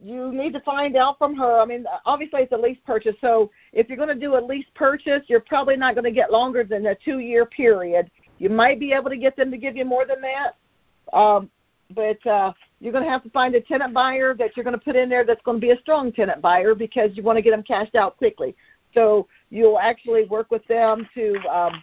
you 0.03 0.33
need 0.33 0.53
to 0.53 0.61
find 0.61 0.97
out 0.97 1.17
from 1.17 1.35
her. 1.37 1.61
I 1.61 1.65
mean, 1.65 1.87
obviously 2.05 2.43
it's 2.43 2.53
a 2.53 2.57
lease 2.57 2.77
purchase, 2.85 3.15
so 3.23 3.51
if 3.73 3.89
you're 3.89 3.97
going 3.97 4.11
to 4.11 4.15
do 4.15 4.37
a 4.37 4.43
lease 4.45 4.67
purchase, 4.75 5.23
you're 5.29 5.41
probably 5.41 5.77
not 5.77 5.95
going 5.95 6.05
to 6.05 6.11
get 6.11 6.31
longer 6.31 6.63
than 6.63 6.85
a 6.87 6.95
two-year 6.95 7.47
period. 7.47 8.11
You 8.41 8.49
might 8.49 8.81
be 8.81 8.93
able 8.93 9.11
to 9.11 9.17
get 9.17 9.37
them 9.37 9.51
to 9.51 9.59
give 9.59 9.77
you 9.77 9.85
more 9.85 10.07
than 10.07 10.21
that, 10.23 11.17
um, 11.17 11.51
but 11.95 12.27
uh, 12.27 12.53
you're 12.81 12.93
going 12.93 13.05
to 13.05 13.11
have 13.11 13.23
to 13.23 13.31
find 13.31 13.55
a 13.55 13.61
tenant 13.61 13.93
buyer 13.93 14.35
that 14.35 14.57
you're 14.57 14.65
going 14.65 14.77
to 14.77 14.85
put 14.85 14.97
in 14.97 15.11
there 15.11 15.25
that's 15.25 15.43
going 15.43 15.59
to 15.59 15.61
be 15.61 15.73
a 15.73 15.79
strong 15.81 16.11
tenant 16.11 16.41
buyer 16.41 16.75
because 16.75 17.11
you 17.15 17.23
want 17.23 17.37
to 17.37 17.43
get 17.43 17.51
them 17.51 17.63
cashed 17.63 17.95
out 17.95 18.17
quickly. 18.17 18.57
So 18.95 19.29
you'll 19.51 19.79
actually 19.79 20.25
work 20.25 20.51
with 20.51 20.67
them 20.69 21.07
to 21.15 21.37
um, 21.49 21.83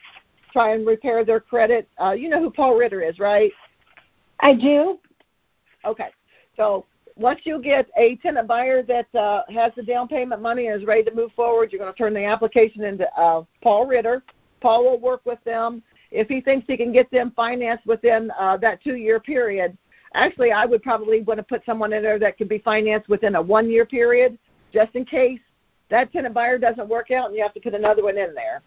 try 0.51 0.73
and 0.73 0.85
repair 0.85 1.23
their 1.23 1.39
credit. 1.39 1.87
Uh, 2.01 2.13
you 2.13 2.27
know 2.27 2.41
who 2.41 2.49
Paul 2.49 2.75
Ritter 2.75 3.01
is, 3.01 3.19
right? 3.19 3.51
I 4.39 4.55
do. 4.55 4.97
Okay. 5.85 6.09
So 6.55 6.85
once 7.15 7.41
you 7.43 7.61
get 7.61 7.87
a 7.97 8.15
tenant 8.17 8.47
buyer 8.47 8.81
that 8.81 9.13
uh, 9.13 9.43
has 9.49 9.71
the 9.75 9.83
down 9.83 10.07
payment 10.07 10.41
money 10.41 10.67
and 10.67 10.81
is 10.81 10.87
ready 10.87 11.03
to 11.03 11.13
move 11.13 11.31
forward, 11.35 11.71
you're 11.71 11.79
going 11.79 11.93
to 11.93 11.97
turn 11.97 12.15
the 12.15 12.25
application 12.25 12.83
into 12.83 13.07
uh, 13.15 13.43
Paul 13.61 13.85
Ritter. 13.85 14.23
Paul 14.59 14.85
will 14.85 14.99
work 14.99 15.21
with 15.23 15.43
them. 15.43 15.83
If 16.11 16.27
he 16.27 16.41
thinks 16.41 16.65
he 16.67 16.77
can 16.77 16.91
get 16.91 17.09
them 17.11 17.31
financed 17.35 17.85
within 17.85 18.31
uh, 18.39 18.57
that 18.57 18.81
two-year 18.83 19.19
period, 19.19 19.77
actually, 20.13 20.51
I 20.51 20.65
would 20.65 20.81
probably 20.81 21.21
want 21.21 21.37
to 21.37 21.43
put 21.43 21.65
someone 21.65 21.93
in 21.93 22.03
there 22.03 22.19
that 22.19 22.37
could 22.37 22.49
be 22.49 22.59
financed 22.59 23.09
within 23.09 23.35
a 23.35 23.41
one 23.41 23.69
year 23.69 23.85
period, 23.85 24.37
just 24.73 24.95
in 24.95 25.05
case 25.05 25.39
that 25.89 26.11
tenant 26.11 26.33
buyer 26.33 26.57
doesn't 26.57 26.87
work 26.87 27.11
out 27.11 27.27
and 27.27 27.35
you 27.35 27.41
have 27.41 27.53
to 27.53 27.59
put 27.59 27.73
another 27.73 28.03
one 28.03 28.17
in 28.17 28.33
there. 28.33 28.61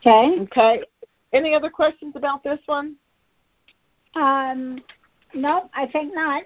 Okay. 0.00 0.40
Okay. 0.42 0.82
Any 1.32 1.54
other 1.54 1.70
questions 1.70 2.14
about 2.16 2.42
this 2.42 2.58
one? 2.66 2.96
Um, 4.14 4.80
no, 5.34 5.70
I 5.74 5.86
think 5.86 6.14
not. 6.14 6.42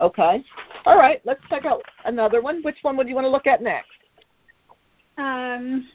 Okay. 0.00 0.42
All 0.84 0.96
right, 0.96 1.20
let's 1.24 1.40
check 1.48 1.64
out 1.64 1.82
another 2.04 2.42
one. 2.42 2.62
Which 2.62 2.78
one 2.82 2.96
would 2.96 3.08
you 3.08 3.14
want 3.14 3.24
to 3.24 3.30
look 3.30 3.46
at 3.46 3.62
next? 3.62 3.88
Um, 5.16 5.88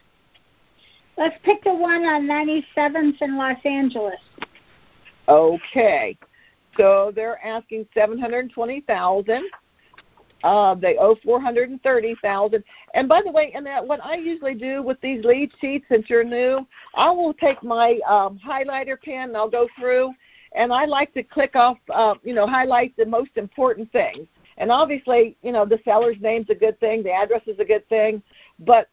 let's 1.18 1.36
pick 1.42 1.62
the 1.64 1.74
one 1.74 2.04
on 2.04 2.26
97th 2.26 3.20
in 3.20 3.36
Los 3.36 3.58
Angeles. 3.64 4.20
Okay. 5.28 6.16
So 6.76 7.12
they're 7.14 7.44
asking 7.44 7.86
720,000. 7.92 9.42
Uh, 10.44 10.74
they 10.76 10.96
owe 10.96 11.16
430,000. 11.24 12.64
And 12.94 13.08
by 13.08 13.20
the 13.22 13.32
way, 13.32 13.52
that 13.60 13.84
what 13.84 14.02
I 14.04 14.14
usually 14.14 14.54
do 14.54 14.82
with 14.82 15.00
these 15.00 15.24
lead 15.24 15.50
sheets, 15.60 15.84
since 15.90 16.08
you're 16.08 16.22
new, 16.22 16.64
I 16.94 17.10
will 17.10 17.34
take 17.34 17.62
my 17.64 17.98
um, 18.08 18.38
highlighter 18.38 19.00
pen 19.00 19.30
and 19.30 19.36
I'll 19.36 19.50
go 19.50 19.68
through, 19.78 20.14
and 20.54 20.72
I 20.72 20.84
like 20.84 21.12
to 21.14 21.24
click 21.24 21.56
off, 21.56 21.78
uh, 21.92 22.14
you 22.22 22.34
know, 22.34 22.46
highlight 22.46 22.96
the 22.96 23.04
most 23.04 23.32
important 23.34 23.90
things. 23.90 24.28
And 24.58 24.70
obviously, 24.70 25.36
you 25.42 25.50
know, 25.50 25.64
the 25.64 25.80
seller's 25.84 26.16
name's 26.20 26.50
a 26.50 26.54
good 26.54 26.78
thing, 26.78 27.02
the 27.02 27.12
address 27.12 27.42
is 27.48 27.58
a 27.58 27.64
good 27.64 27.88
thing, 27.88 28.22
but 28.60 28.88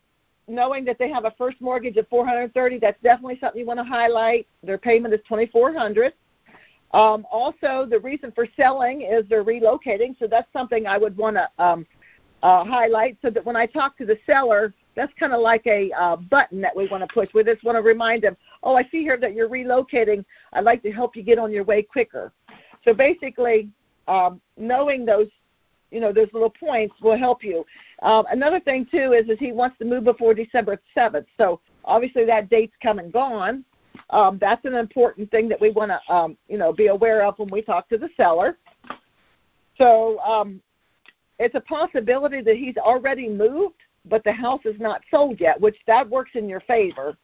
knowing 0.47 0.85
that 0.85 0.97
they 0.99 1.09
have 1.09 1.25
a 1.25 1.33
first 1.37 1.59
mortgage 1.59 1.97
of 1.97 2.07
430, 2.07 2.79
that's 2.79 3.01
definitely 3.01 3.37
something 3.39 3.59
you 3.59 3.65
want 3.65 3.79
to 3.79 3.83
highlight. 3.83 4.47
Their 4.63 4.77
payment 4.77 5.13
is 5.13 5.19
2,400. 5.27 6.13
Um, 6.91 7.25
also, 7.31 7.85
the 7.89 7.99
reason 7.99 8.31
for 8.31 8.47
selling 8.55 9.01
is 9.01 9.25
they're 9.27 9.43
relocating, 9.43 10.17
so 10.19 10.27
that's 10.27 10.51
something 10.53 10.87
I 10.87 10.97
would 10.97 11.17
want 11.17 11.35
to 11.35 11.49
um, 11.63 11.85
uh, 12.43 12.63
highlight 12.63 13.17
so 13.21 13.29
that 13.31 13.45
when 13.45 13.55
I 13.55 13.65
talk 13.65 13.97
to 13.97 14.05
the 14.05 14.17
seller, 14.25 14.73
that's 14.95 15.11
kind 15.19 15.33
of 15.33 15.41
like 15.41 15.65
a 15.67 15.91
uh, 15.91 16.15
button 16.15 16.61
that 16.61 16.75
we 16.75 16.87
want 16.87 17.01
to 17.01 17.13
push. 17.13 17.27
We 17.33 17.43
just 17.43 17.63
want 17.63 17.75
to 17.75 17.81
remind 17.81 18.23
them, 18.23 18.37
oh, 18.63 18.75
I 18.75 18.83
see 18.83 19.01
here 19.01 19.17
that 19.17 19.33
you're 19.33 19.49
relocating. 19.49 20.23
I'd 20.53 20.63
like 20.63 20.81
to 20.83 20.91
help 20.91 21.15
you 21.15 21.23
get 21.23 21.37
on 21.37 21.51
your 21.51 21.63
way 21.63 21.81
quicker. 21.81 22.31
So 22.85 22.93
basically, 22.93 23.69
um, 24.07 24.39
knowing 24.57 25.05
those, 25.05 25.27
you 25.95 26.01
know, 26.01 26.11
those 26.11 26.27
little 26.33 26.49
points 26.49 26.93
will 27.01 27.17
help 27.17 27.41
you. 27.41 27.65
Um, 28.01 28.25
another 28.29 28.59
thing 28.59 28.85
too 28.91 29.13
is, 29.13 29.29
is 29.29 29.39
he 29.39 29.53
wants 29.53 29.77
to 29.79 29.85
move 29.85 30.03
before 30.03 30.33
December 30.33 30.77
7th. 30.95 31.25
So 31.37 31.61
obviously 31.85 32.25
that 32.25 32.49
date's 32.49 32.73
come 32.83 32.99
and 32.99 33.13
gone. 33.13 33.63
Um, 34.09 34.37
that's 34.41 34.65
an 34.65 34.75
important 34.75 35.31
thing 35.31 35.47
that 35.47 35.61
we 35.61 35.71
want 35.71 35.91
to, 35.91 36.13
um, 36.13 36.37
you 36.49 36.57
know, 36.57 36.73
be 36.73 36.87
aware 36.87 37.25
of 37.25 37.39
when 37.39 37.47
we 37.49 37.61
talk 37.61 37.87
to 37.89 37.97
the 37.97 38.09
seller. 38.17 38.57
So 39.77 40.19
um, 40.19 40.61
it's 41.39 41.55
a 41.55 41.61
possibility 41.61 42.41
that 42.41 42.57
he's 42.57 42.75
already 42.75 43.29
moved, 43.29 43.75
but 44.03 44.21
the 44.25 44.33
house 44.33 44.61
is 44.65 44.75
not 44.81 45.01
sold 45.09 45.39
yet, 45.39 45.59
which 45.61 45.77
that 45.87 46.09
works 46.09 46.31
in 46.33 46.49
your 46.49 46.59
favor. 46.61 47.15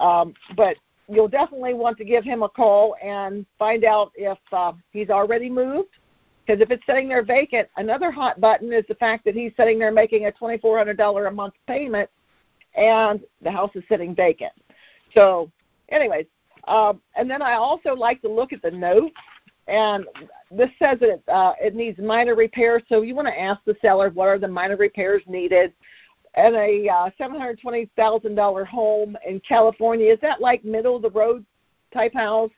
Um, 0.00 0.34
but 0.56 0.76
you'll 1.08 1.28
definitely 1.28 1.74
want 1.74 1.96
to 1.98 2.04
give 2.04 2.24
him 2.24 2.42
a 2.42 2.48
call 2.48 2.96
and 3.00 3.46
find 3.60 3.84
out 3.84 4.10
if 4.16 4.38
uh, 4.52 4.72
he's 4.90 5.08
already 5.08 5.48
moved. 5.48 5.90
Because 6.48 6.62
if 6.62 6.70
it's 6.70 6.84
sitting 6.86 7.08
there 7.08 7.22
vacant, 7.22 7.68
another 7.76 8.10
hot 8.10 8.40
button 8.40 8.72
is 8.72 8.84
the 8.88 8.94
fact 8.94 9.26
that 9.26 9.34
he's 9.34 9.52
sitting 9.54 9.78
there 9.78 9.92
making 9.92 10.24
a 10.24 10.32
$2,400 10.32 11.28
a 11.28 11.30
month 11.30 11.52
payment, 11.66 12.08
and 12.74 13.20
the 13.42 13.50
house 13.50 13.70
is 13.74 13.84
sitting 13.86 14.14
vacant. 14.14 14.54
So 15.14 15.50
anyways, 15.90 16.24
um, 16.66 17.02
and 17.16 17.30
then 17.30 17.42
I 17.42 17.54
also 17.54 17.94
like 17.94 18.22
to 18.22 18.30
look 18.30 18.54
at 18.54 18.62
the 18.62 18.70
note, 18.70 19.12
and 19.66 20.06
this 20.50 20.70
says 20.78 20.98
that 21.00 21.10
it, 21.10 21.22
uh, 21.28 21.52
it 21.60 21.74
needs 21.74 21.98
minor 21.98 22.34
repairs. 22.34 22.82
So 22.88 23.02
you 23.02 23.14
want 23.14 23.28
to 23.28 23.38
ask 23.38 23.60
the 23.66 23.76
seller 23.82 24.08
what 24.08 24.28
are 24.28 24.38
the 24.38 24.48
minor 24.48 24.76
repairs 24.76 25.22
needed. 25.26 25.74
And 26.34 26.54
a 26.56 26.88
uh, 26.88 27.10
seven 27.18 27.38
hundred 27.38 27.60
twenty 27.60 27.90
thousand 27.96 28.36
dollar 28.36 28.64
home 28.64 29.18
in 29.26 29.40
California 29.40 30.10
is 30.10 30.20
that 30.20 30.40
like 30.40 30.64
middle 30.64 30.96
of 30.96 31.02
the 31.02 31.10
road 31.10 31.44
type 31.92 32.14
house? 32.14 32.50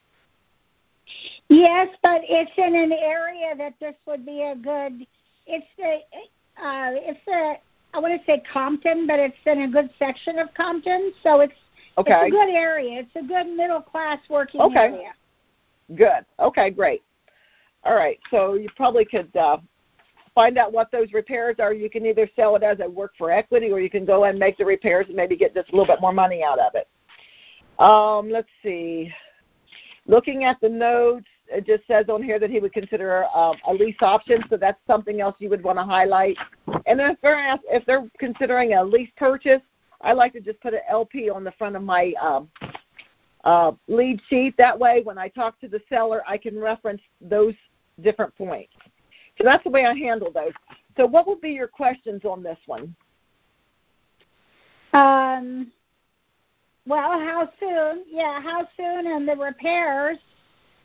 Yes, 1.48 1.88
but 2.02 2.22
it's 2.24 2.52
in 2.56 2.74
an 2.76 2.92
area 2.92 3.54
that 3.56 3.74
this 3.80 3.94
would 4.06 4.24
be 4.24 4.42
a 4.42 4.54
good. 4.54 5.06
It's 5.46 5.66
the 5.76 6.00
uh, 6.62 6.90
it's 6.94 7.26
a 7.28 7.54
I 7.92 7.98
want 7.98 8.20
to 8.20 8.24
say 8.24 8.42
Compton, 8.52 9.06
but 9.06 9.18
it's 9.18 9.36
in 9.46 9.62
a 9.62 9.68
good 9.68 9.90
section 9.98 10.38
of 10.38 10.52
Compton, 10.54 11.12
so 11.22 11.40
it's 11.40 11.54
Okay. 11.98 12.12
It's 12.12 12.28
a 12.28 12.30
good 12.30 12.54
area. 12.54 13.00
It's 13.00 13.16
a 13.16 13.26
good 13.26 13.54
middle 13.54 13.80
class 13.80 14.18
working 14.28 14.60
okay. 14.60 14.78
area. 14.78 15.12
Good. 15.96 16.24
Okay, 16.38 16.70
great. 16.70 17.02
All 17.84 17.94
right. 17.94 18.18
So 18.30 18.54
you 18.54 18.68
probably 18.76 19.04
could 19.04 19.34
uh, 19.36 19.58
find 20.34 20.56
out 20.56 20.72
what 20.72 20.90
those 20.90 21.12
repairs 21.12 21.56
are. 21.58 21.74
You 21.74 21.90
can 21.90 22.06
either 22.06 22.28
sell 22.36 22.56
it 22.56 22.62
as 22.62 22.78
a 22.80 22.88
work 22.88 23.12
for 23.18 23.30
equity, 23.30 23.70
or 23.70 23.80
you 23.80 23.90
can 23.90 24.04
go 24.04 24.24
and 24.24 24.38
make 24.38 24.56
the 24.56 24.64
repairs 24.64 25.06
and 25.08 25.16
maybe 25.16 25.36
get 25.36 25.54
just 25.54 25.70
a 25.70 25.72
little 25.72 25.92
bit 25.92 26.00
more 26.00 26.12
money 26.12 26.42
out 26.42 26.58
of 26.58 26.74
it. 26.74 26.88
Um, 27.78 28.30
let's 28.30 28.48
see. 28.62 29.12
Looking 30.10 30.42
at 30.42 30.60
the 30.60 30.68
notes, 30.68 31.28
it 31.46 31.64
just 31.64 31.86
says 31.86 32.06
on 32.08 32.20
here 32.20 32.40
that 32.40 32.50
he 32.50 32.58
would 32.58 32.72
consider 32.72 33.26
uh, 33.32 33.52
a 33.68 33.72
lease 33.72 34.02
option, 34.02 34.42
so 34.50 34.56
that's 34.56 34.80
something 34.84 35.20
else 35.20 35.36
you 35.38 35.48
would 35.50 35.62
want 35.62 35.78
to 35.78 35.84
highlight. 35.84 36.36
And 36.86 36.98
then 36.98 37.12
if 37.12 37.20
they're 37.22 37.56
if 37.68 37.86
they're 37.86 38.10
considering 38.18 38.74
a 38.74 38.82
lease 38.82 39.12
purchase, 39.16 39.62
I 40.00 40.12
like 40.14 40.32
to 40.32 40.40
just 40.40 40.60
put 40.60 40.74
an 40.74 40.80
LP 40.88 41.30
on 41.30 41.44
the 41.44 41.52
front 41.52 41.76
of 41.76 41.84
my 41.84 42.12
um, 42.20 42.48
uh, 43.44 43.70
lead 43.86 44.20
sheet. 44.28 44.56
That 44.58 44.76
way, 44.76 45.02
when 45.04 45.16
I 45.16 45.28
talk 45.28 45.60
to 45.60 45.68
the 45.68 45.80
seller, 45.88 46.24
I 46.26 46.38
can 46.38 46.58
reference 46.58 47.02
those 47.20 47.54
different 48.02 48.36
points. 48.36 48.72
So 49.38 49.44
that's 49.44 49.62
the 49.62 49.70
way 49.70 49.86
I 49.86 49.94
handle 49.94 50.32
those. 50.32 50.54
So, 50.96 51.06
what 51.06 51.28
would 51.28 51.40
be 51.40 51.50
your 51.50 51.68
questions 51.68 52.24
on 52.24 52.42
this 52.42 52.58
one? 52.66 52.96
Um, 54.92 55.70
well, 56.90 57.20
how 57.20 57.48
soon? 57.60 58.04
Yeah, 58.10 58.42
how 58.42 58.68
soon 58.76 59.06
and 59.06 59.26
the 59.26 59.36
repairs. 59.36 60.18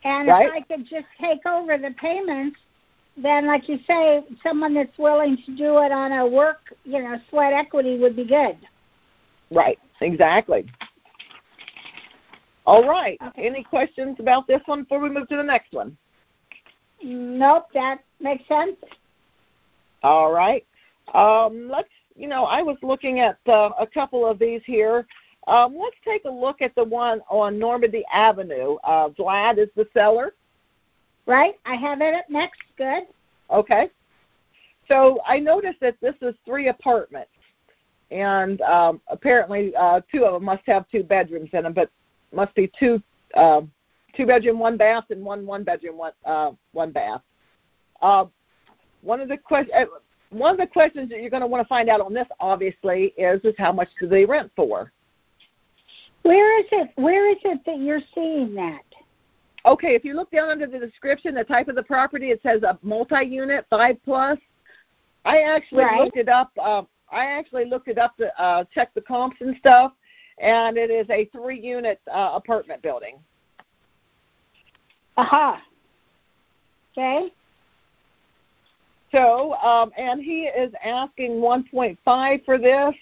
And 0.04 0.28
right. 0.28 0.46
if 0.46 0.52
I 0.52 0.60
could 0.60 0.86
just 0.88 1.06
take 1.20 1.44
over 1.44 1.76
the 1.76 1.94
payments, 2.00 2.56
then, 3.20 3.46
like 3.46 3.68
you 3.68 3.78
say, 3.86 4.22
someone 4.42 4.72
that's 4.72 4.96
willing 4.98 5.36
to 5.46 5.56
do 5.56 5.78
it 5.78 5.90
on 5.90 6.12
a 6.12 6.26
work, 6.26 6.72
you 6.84 7.02
know, 7.02 7.16
sweat 7.28 7.52
equity 7.52 7.98
would 7.98 8.14
be 8.14 8.24
good. 8.24 8.56
Right, 9.50 9.78
exactly. 10.00 10.66
All 12.66 12.86
right. 12.86 13.18
Okay. 13.28 13.46
Any 13.46 13.64
questions 13.64 14.16
about 14.20 14.46
this 14.46 14.60
one 14.66 14.82
before 14.82 15.00
we 15.00 15.08
move 15.08 15.28
to 15.28 15.36
the 15.36 15.42
next 15.42 15.72
one? 15.72 15.96
Nope, 17.02 17.66
that 17.74 18.00
makes 18.20 18.46
sense. 18.48 18.76
All 20.02 20.32
right. 20.32 20.64
Um, 21.14 21.68
let's, 21.68 21.88
you 22.14 22.28
know, 22.28 22.44
I 22.44 22.62
was 22.62 22.76
looking 22.82 23.20
at 23.20 23.38
uh, 23.46 23.70
a 23.78 23.86
couple 23.86 24.26
of 24.26 24.38
these 24.38 24.60
here. 24.66 25.06
Um, 25.46 25.76
let's 25.78 25.96
take 26.04 26.24
a 26.24 26.30
look 26.30 26.60
at 26.60 26.74
the 26.74 26.84
one 26.84 27.20
on 27.28 27.58
Normandy 27.58 28.04
Avenue. 28.12 28.76
Uh, 28.84 29.08
Vlad 29.10 29.58
is 29.58 29.68
the 29.76 29.86
seller. 29.94 30.34
Right. 31.26 31.54
I 31.64 31.74
have 31.74 32.00
it 32.00 32.14
up 32.14 32.24
next. 32.28 32.60
Good. 32.76 33.04
Okay. 33.50 33.90
So 34.88 35.20
I 35.26 35.38
noticed 35.38 35.80
that 35.80 35.96
this 36.00 36.14
is 36.22 36.34
three 36.44 36.68
apartments 36.68 37.30
and 38.10 38.60
um, 38.62 39.00
apparently 39.08 39.74
uh, 39.76 40.00
two 40.12 40.24
of 40.24 40.34
them 40.34 40.44
must 40.44 40.62
have 40.66 40.88
two 40.88 41.02
bedrooms 41.02 41.50
in 41.52 41.64
them, 41.64 41.72
but 41.72 41.90
must 42.32 42.54
be 42.54 42.70
two 42.78 43.02
uh, 43.34 43.62
two 44.16 44.26
bedroom, 44.26 44.58
one 44.58 44.76
bath, 44.76 45.04
and 45.10 45.24
one 45.24 45.46
one 45.46 45.64
bedroom, 45.64 45.96
one 45.96 46.12
uh, 46.24 46.52
one 46.72 46.92
bath. 46.92 47.20
Uh, 48.00 48.26
one 49.02 49.20
of 49.20 49.28
the 49.28 49.36
questions. 49.36 49.74
Uh, 49.76 49.84
one 50.30 50.50
of 50.50 50.58
the 50.58 50.66
questions 50.66 51.08
that 51.08 51.20
you're 51.20 51.30
going 51.30 51.40
to 51.40 51.46
want 51.46 51.64
to 51.64 51.68
find 51.68 51.88
out 51.88 52.00
on 52.00 52.12
this, 52.12 52.26
obviously, 52.40 53.14
is 53.16 53.40
is 53.44 53.54
how 53.58 53.72
much 53.72 53.88
do 54.00 54.08
they 54.08 54.24
rent 54.24 54.50
for? 54.54 54.92
Where 56.26 56.58
is 56.58 56.66
it? 56.72 56.90
Where 56.96 57.30
is 57.30 57.36
it 57.44 57.60
that 57.66 57.78
you're 57.78 58.00
seeing 58.12 58.52
that? 58.56 58.82
Okay, 59.64 59.94
if 59.94 60.04
you 60.04 60.14
look 60.14 60.28
down 60.32 60.50
under 60.50 60.66
the 60.66 60.78
description, 60.78 61.36
the 61.36 61.44
type 61.44 61.68
of 61.68 61.76
the 61.76 61.84
property, 61.84 62.30
it 62.30 62.40
says 62.42 62.64
a 62.64 62.76
multi-unit, 62.82 63.64
five 63.70 63.96
plus. 64.04 64.36
I 65.24 65.42
actually 65.42 65.84
right. 65.84 66.00
looked 66.00 66.16
it 66.16 66.28
up. 66.28 66.50
Uh, 66.60 66.82
I 67.12 67.26
actually 67.26 67.66
looked 67.66 67.86
it 67.86 67.96
up 67.96 68.16
to 68.16 68.42
uh, 68.42 68.64
check 68.74 68.92
the 68.94 69.02
comps 69.02 69.36
and 69.40 69.54
stuff, 69.60 69.92
and 70.42 70.76
it 70.76 70.90
is 70.90 71.08
a 71.10 71.26
three-unit 71.26 72.00
uh, 72.12 72.32
apartment 72.34 72.82
building. 72.82 73.18
Aha. 75.16 75.52
Uh-huh. 75.52 75.60
Okay. 76.98 77.32
So, 79.12 79.54
um, 79.54 79.92
and 79.96 80.20
he 80.20 80.42
is 80.42 80.72
asking 80.84 81.34
1.5 81.34 82.44
for 82.44 82.58
this, 82.58 82.94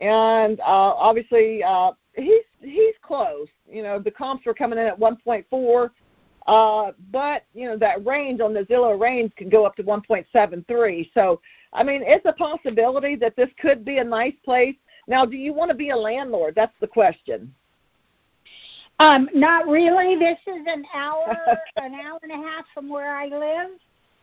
and 0.00 0.58
uh, 0.60 0.64
obviously 0.64 1.62
uh, 1.62 1.92
he's 2.16 2.42
he's 2.60 2.94
close. 3.02 3.48
You 3.70 3.82
know, 3.82 3.98
the 3.98 4.10
comps 4.10 4.44
were 4.46 4.54
coming 4.54 4.78
in 4.78 4.86
at 4.86 4.98
1.4, 4.98 5.90
uh, 6.46 6.92
but 7.12 7.44
you 7.54 7.66
know 7.68 7.76
that 7.78 8.04
range 8.04 8.40
on 8.40 8.52
the 8.54 8.62
Zillow 8.62 8.98
range 8.98 9.32
can 9.36 9.48
go 9.48 9.64
up 9.64 9.76
to 9.76 9.82
1.73. 9.84 11.10
So 11.14 11.40
I 11.72 11.82
mean, 11.82 12.02
it's 12.04 12.26
a 12.26 12.32
possibility 12.32 13.16
that 13.16 13.36
this 13.36 13.50
could 13.60 13.84
be 13.84 13.98
a 13.98 14.04
nice 14.04 14.34
place. 14.44 14.76
Now, 15.08 15.24
do 15.24 15.36
you 15.36 15.52
want 15.52 15.70
to 15.70 15.76
be 15.76 15.90
a 15.90 15.96
landlord? 15.96 16.54
That's 16.56 16.74
the 16.80 16.86
question. 16.86 17.54
Um, 18.98 19.28
not 19.34 19.68
really. 19.68 20.16
This 20.16 20.38
is 20.46 20.64
an 20.66 20.84
hour, 20.94 21.36
an 21.76 21.94
hour 21.94 22.18
and 22.22 22.32
a 22.32 22.48
half 22.48 22.64
from 22.72 22.88
where 22.88 23.14
I 23.14 23.26
live, 23.26 23.78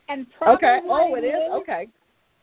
and 0.08 0.26
probably 0.36 0.54
okay. 0.68 0.80
Oh, 0.88 1.14
it 1.14 1.24
is. 1.24 1.34
is- 1.34 1.50
Okay. 1.52 1.88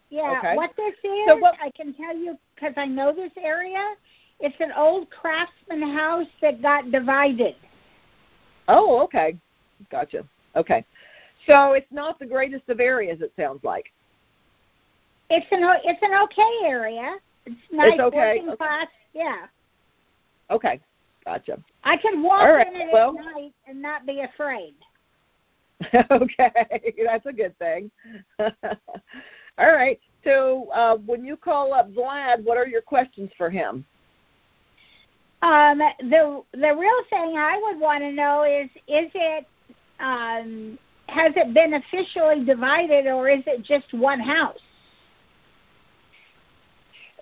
Yeah, 0.10 0.36
Okay. 0.40 0.56
what 0.56 0.72
this 0.76 0.94
is, 1.06 1.26
So 1.26 1.38
what- 1.38 1.56
I 1.62 1.72
can 1.72 1.94
tell 1.94 2.16
you 2.16 2.38
because 2.56 2.74
I 2.76 2.86
know 2.86 3.14
this 3.14 3.32
area. 3.42 3.94
It's 4.42 4.56
an 4.60 4.72
old 4.76 5.10
craftsman 5.10 5.82
house 5.96 6.28
that 6.42 6.62
got 6.62 6.92
divided. 6.92 7.56
Oh, 8.68 9.02
okay. 9.04 9.38
Gotcha. 9.92 10.26
Okay. 10.56 10.84
So 11.48 11.74
it's 11.74 11.92
not 11.92 12.20
the 12.20 12.26
greatest 12.26 12.68
of 12.70 12.80
areas. 12.80 13.22
It 13.22 13.32
sounds 13.38 13.64
like. 13.64 13.86
It's 15.30 15.46
an 15.52 15.64
o- 15.64 15.80
it's 15.84 16.02
an 16.02 16.14
okay 16.24 16.68
area. 16.68 17.16
It's 17.46 17.56
nice 17.72 18.00
okay, 18.00 18.18
working 18.18 18.50
okay. 18.50 18.58
class. 18.58 18.88
Yeah, 19.14 19.46
Okay. 20.50 20.80
Gotcha. 21.24 21.58
I 21.84 21.98
can 21.98 22.24
walk 22.24 22.44
right, 22.44 22.68
in 22.68 22.76
it 22.82 22.90
well- 22.92 23.16
at 23.18 23.26
night 23.26 23.54
and 23.68 23.82
not 23.82 24.06
be 24.06 24.22
afraid. 24.22 24.74
okay, 26.12 26.96
that's 27.06 27.26
a 27.26 27.34
good 27.34 27.58
thing. 27.58 27.90
All 28.40 29.74
right. 29.74 30.00
So 30.24 30.68
uh, 30.74 30.98
when 30.98 31.26
you 31.26 31.36
call 31.36 31.74
up 31.74 31.92
Vlad, 31.92 32.44
what 32.44 32.58
are 32.58 32.68
your 32.68 32.82
questions 32.82 33.32
for 33.38 33.50
him? 33.50 33.84
Um, 35.42 35.80
the 35.80 36.44
the 36.54 36.76
real 36.76 37.04
thing 37.10 37.36
I 37.38 37.60
would 37.64 37.80
want 37.80 38.04
to 38.04 38.12
know 38.12 38.44
is 38.44 38.70
is 38.88 39.10
it 39.16 39.48
um, 40.00 40.78
has 41.08 41.34
it 41.36 41.54
been 41.54 41.74
officially 41.74 42.46
divided 42.46 43.08
or 43.08 43.30
is 43.30 43.44
it 43.48 43.64
just 43.64 43.92
one 43.94 44.20
house? 44.20 44.60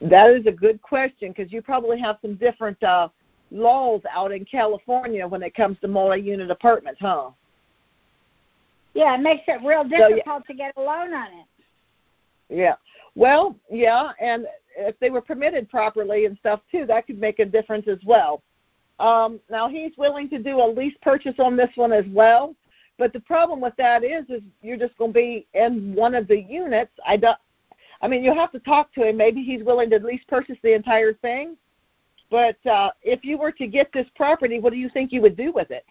That 0.01 0.31
is 0.31 0.45
a 0.45 0.51
good 0.51 0.81
question 0.81 1.33
because 1.35 1.51
you 1.51 1.61
probably 1.61 1.99
have 1.99 2.17
some 2.21 2.35
different 2.35 2.81
uh, 2.83 3.09
laws 3.51 4.01
out 4.13 4.31
in 4.31 4.45
California 4.45 5.27
when 5.27 5.43
it 5.43 5.53
comes 5.55 5.77
to 5.81 5.87
multi-unit 5.87 6.49
apartments, 6.49 6.99
huh? 7.01 7.31
Yeah, 8.93 9.15
it 9.15 9.21
makes 9.21 9.43
it 9.47 9.61
real 9.65 9.85
yeah. 9.87 10.07
difficult 10.07 10.45
to 10.47 10.53
get 10.53 10.73
a 10.77 10.81
loan 10.81 11.13
on 11.13 11.27
it. 11.27 11.45
Yeah. 12.49 12.75
Well, 13.15 13.55
yeah, 13.69 14.11
and 14.21 14.45
if 14.79 14.99
they 14.99 15.09
were 15.09 15.21
permitted 15.21 15.69
properly 15.69 16.25
and 16.25 16.37
stuff 16.37 16.61
too, 16.71 16.85
that 16.85 17.07
could 17.07 17.19
make 17.19 17.39
a 17.39 17.45
difference 17.45 17.87
as 17.87 17.99
well. 18.05 18.41
Um, 18.99 19.39
now 19.49 19.69
he's 19.69 19.91
willing 19.97 20.29
to 20.29 20.39
do 20.39 20.59
a 20.59 20.67
lease 20.67 20.95
purchase 21.01 21.35
on 21.39 21.55
this 21.55 21.69
one 21.75 21.93
as 21.93 22.05
well, 22.11 22.55
but 22.97 23.13
the 23.13 23.19
problem 23.21 23.61
with 23.61 23.73
that 23.77 24.03
is, 24.03 24.25
is 24.29 24.41
you're 24.61 24.77
just 24.77 24.97
going 24.97 25.11
to 25.11 25.19
be 25.19 25.47
in 25.53 25.95
one 25.95 26.15
of 26.15 26.27
the 26.27 26.41
units. 26.41 26.91
I 27.07 27.17
don't. 27.17 27.37
I 28.01 28.07
mean, 28.07 28.23
you'll 28.23 28.35
have 28.35 28.51
to 28.53 28.59
talk 28.59 28.93
to 28.93 29.07
him. 29.07 29.17
Maybe 29.17 29.43
he's 29.43 29.63
willing 29.63 29.89
to 29.89 29.97
at 29.97 30.03
least 30.03 30.27
purchase 30.27 30.57
the 30.63 30.73
entire 30.73 31.13
thing. 31.13 31.57
But 32.29 32.63
uh, 32.65 32.91
if 33.01 33.25
you 33.25 33.37
were 33.37 33.51
to 33.53 33.67
get 33.67 33.91
this 33.93 34.07
property, 34.15 34.59
what 34.59 34.71
do 34.71 34.79
you 34.79 34.89
think 34.89 35.11
you 35.11 35.21
would 35.21 35.35
do 35.35 35.51
with 35.51 35.71
it? 35.71 35.85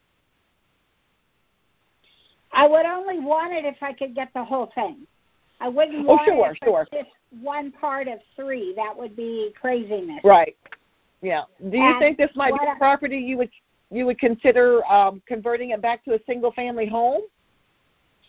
I 2.52 2.66
would 2.66 2.86
only 2.86 3.18
want 3.18 3.52
it 3.52 3.64
if 3.64 3.76
I 3.82 3.92
could 3.92 4.14
get 4.14 4.32
the 4.34 4.44
whole 4.44 4.70
thing. 4.74 5.06
I 5.60 5.68
wouldn't 5.68 6.06
Oh, 6.08 6.18
sure, 6.24 6.52
it 6.52 6.58
sure. 6.64 6.86
just 6.92 7.10
one 7.40 7.72
part 7.72 8.08
of 8.08 8.20
three. 8.36 8.72
That 8.76 8.96
would 8.96 9.16
be 9.16 9.52
craziness. 9.60 10.20
Right. 10.24 10.56
Yeah. 11.20 11.42
Do 11.70 11.76
you 11.76 11.82
And 11.82 11.98
think 11.98 12.16
this 12.16 12.30
might 12.36 12.52
be 12.52 12.64
a 12.66 12.76
property 12.76 13.18
you 13.18 13.36
would 13.38 13.50
you 13.90 14.04
would 14.06 14.18
consider 14.18 14.84
um, 14.86 15.22
converting 15.26 15.70
it 15.70 15.80
back 15.80 16.04
to 16.04 16.14
a 16.14 16.18
single 16.26 16.52
family 16.52 16.86
home? 16.86 17.22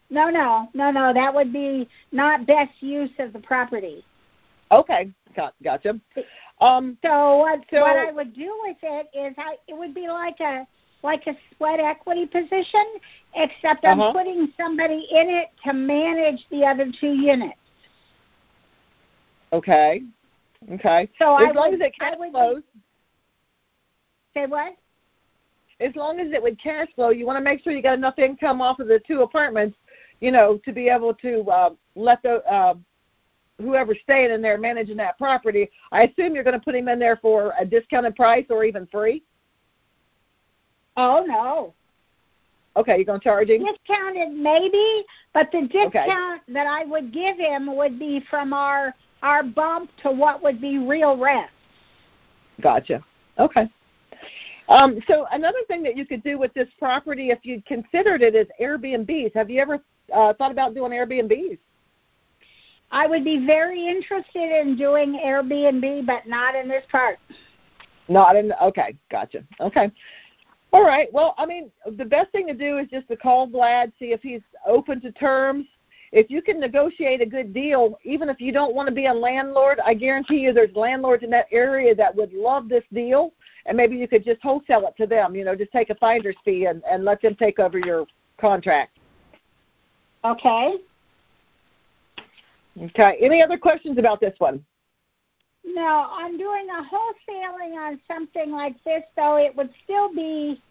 No, 0.10 0.30
no, 0.30 0.70
no, 0.74 0.90
no. 0.90 1.14
That 1.14 1.34
would 1.34 1.52
be 1.54 1.88
not 2.12 2.48
best 2.48 2.72
use 2.82 3.12
of 3.20 3.34
the 3.34 3.40
property. 3.40 4.04
Okay, 4.72 5.12
got 5.36 5.54
gotcha. 5.64 6.00
Um, 6.62 6.98
So 7.04 7.38
what 7.38 7.60
So- 7.72 7.82
what 7.82 7.96
I 7.98 8.12
would 8.12 8.34
do 8.34 8.58
with 8.64 8.78
it 8.82 9.08
is 9.14 9.36
I 9.38 9.58
it 9.68 9.76
would 9.78 9.94
be 9.94 10.08
like 10.08 10.40
a 10.40 10.66
like 11.04 11.28
a 11.28 11.36
sweat 11.56 11.80
equity 11.80 12.26
position, 12.26 12.86
except 13.36 13.86
I'm 13.86 14.00
Uh-huh. 14.00 14.12
putting 14.12 14.52
somebody 14.58 15.08
in 15.12 15.30
it 15.30 15.50
to 15.64 15.74
manage 15.74 16.46
the 16.50 16.66
other 16.66 16.92
two 17.00 17.14
units. 17.14 17.58
okay, 19.54 20.04
okay. 20.72 21.10
So 21.18 21.36
as 21.38 21.50
I 21.50 21.52
long 21.52 21.72
would, 21.72 21.82
as 21.82 21.88
it 21.88 21.96
cash 21.98 22.16
flows, 22.32 22.64
say 24.34 24.46
what? 24.46 24.76
as 25.80 25.96
long 25.96 26.20
as 26.20 26.32
it 26.34 26.42
would 26.42 26.62
cash 26.62 26.88
flow, 26.96 27.10
you 27.10 27.26
want 27.26 27.38
to 27.38 27.44
make 27.44 27.64
sure 27.64 27.72
you 27.72 27.82
got 27.82 27.98
enough 27.98 28.20
income 28.20 28.62
off 28.62 28.80
of 28.80 28.88
the 28.88 29.00
two 29.08 29.22
apartments, 29.22 29.78
you 30.20 30.32
know, 30.32 30.60
to 30.66 30.74
be 30.74 30.90
able 30.90 31.14
to 31.14 31.42
uh, 31.50 31.70
let 31.96 32.22
the 32.22 32.44
uh, 32.52 32.74
whoever's 33.60 33.98
staying 34.04 34.32
in 34.32 34.42
there 34.42 34.58
managing 34.58 34.98
that 34.98 35.18
property. 35.18 35.70
I 35.92 36.04
assume 36.04 36.36
you're 36.36 36.44
going 36.44 36.60
to 36.60 36.64
put 36.64 36.76
him 36.76 36.90
in 36.90 37.00
there 37.00 37.18
for 37.18 37.54
a 37.60 37.66
discounted 37.66 38.16
price 38.16 38.46
or 38.50 38.64
even 38.66 38.88
free. 38.88 39.24
Oh 41.02 41.24
no, 41.26 41.74
Okay, 42.76 42.98
you're 42.98 43.06
going 43.06 43.20
to 43.20 43.24
charge 43.24 43.50
him. 43.50 43.66
discounted 43.66 44.32
maybe, 44.32 45.04
but 45.34 45.50
the 45.52 45.62
discount 45.62 46.42
that 46.50 46.68
I 46.68 46.86
would 46.86 47.14
give 47.14 47.38
him 47.38 47.76
would 47.76 47.98
be 47.98 48.24
from 48.30 48.54
our 48.54 48.94
our 49.22 49.44
bump 49.44 49.90
to 50.04 50.12
what 50.12 50.42
would 50.42 50.62
be 50.62 50.78
real 50.78 51.18
rent. 51.18 51.50
Gotcha. 52.62 53.04
Okay. 53.38 53.70
Um, 54.70 55.00
so 55.08 55.26
another 55.32 55.58
thing 55.68 55.84
that 55.84 55.98
you 55.98 56.06
could 56.06 56.24
do 56.24 56.38
with 56.38 56.54
this 56.54 56.70
property, 56.78 57.32
if 57.32 57.40
you 57.44 57.62
considered 57.68 58.22
it, 58.22 58.36
is 58.36 58.48
Airbnbs. 58.62 59.34
Have 59.36 59.50
you 59.50 59.60
ever 59.62 59.80
uh, 60.16 60.34
thought 60.34 60.52
about 60.52 60.74
doing 60.74 60.92
Airbnbs? 60.92 61.58
I 62.92 63.08
would 63.08 63.24
be 63.24 63.46
very 63.46 63.88
interested 63.88 64.62
in 64.62 64.78
doing 64.78 65.20
Airbnb, 65.26 66.06
but 66.06 66.28
not 66.28 66.56
in 66.56 66.68
this 66.70 66.84
part. 66.90 67.20
Not 68.08 68.36
in. 68.36 68.54
Okay, 68.62 68.96
gotcha. 69.12 69.44
Okay. 69.60 69.92
All 70.72 70.86
right. 70.86 71.12
Well, 71.12 71.34
I 71.38 71.46
mean, 71.46 71.72
the 71.98 72.06
best 72.06 72.32
thing 72.32 72.48
to 72.48 72.54
do 72.54 72.78
is 72.78 72.88
just 72.90 73.08
to 73.08 73.18
call 73.18 73.48
Vlad, 73.48 73.92
see 74.00 74.12
if 74.12 74.22
he's 74.22 74.42
open 74.68 75.02
to 75.02 75.12
terms. 75.12 75.66
If 76.12 76.30
you 76.30 76.42
can 76.42 76.60
negotiate 76.60 77.22
a 77.22 77.26
good 77.26 77.54
deal, 77.54 77.98
even 78.04 78.30
if 78.30 78.42
you 78.42 78.52
don't 78.52 78.74
want 78.74 78.88
to 78.88 78.94
be 78.94 79.06
a 79.06 79.14
landlord, 79.14 79.80
I 79.86 79.94
guarantee 79.94 80.40
you 80.40 80.54
there's 80.54 80.76
landlords 80.76 81.24
in 81.24 81.30
that 81.32 81.46
area 81.52 81.94
that 81.96 82.16
would 82.16 82.34
love 82.34 82.68
this 82.68 82.84
deal, 82.94 83.32
and 83.68 83.78
maybe 83.78 83.96
you 83.96 84.08
could 84.08 84.24
just 84.24 84.42
wholesale 84.42 84.88
it 84.88 84.96
to 84.98 85.08
them. 85.08 85.36
You 85.36 85.46
know, 85.46 85.56
just 85.56 85.72
take 85.72 85.92
a 85.92 85.96
finder's 85.96 86.36
fee 86.44 86.66
and, 86.66 86.82
and 86.90 87.04
let 87.04 87.22
them 87.22 87.36
take 87.36 87.60
over 87.60 87.78
your 87.80 88.06
contract. 88.40 88.98
Okay. 90.26 90.78
Okay. 92.82 93.18
Any 93.22 93.42
other 93.44 93.58
questions 93.58 93.98
about 93.98 94.20
this 94.20 94.34
one? 94.40 94.66
No, 95.66 96.08
I'm 96.12 96.38
doing 96.38 96.68
a 96.70 96.84
wholesaling 96.84 97.76
on 97.78 98.00
something 98.08 98.52
like 98.52 98.82
this, 98.84 99.04
though 99.16 99.38
it 99.38 99.56
would 99.56 99.70
still 99.84 100.14
be, 100.14 100.62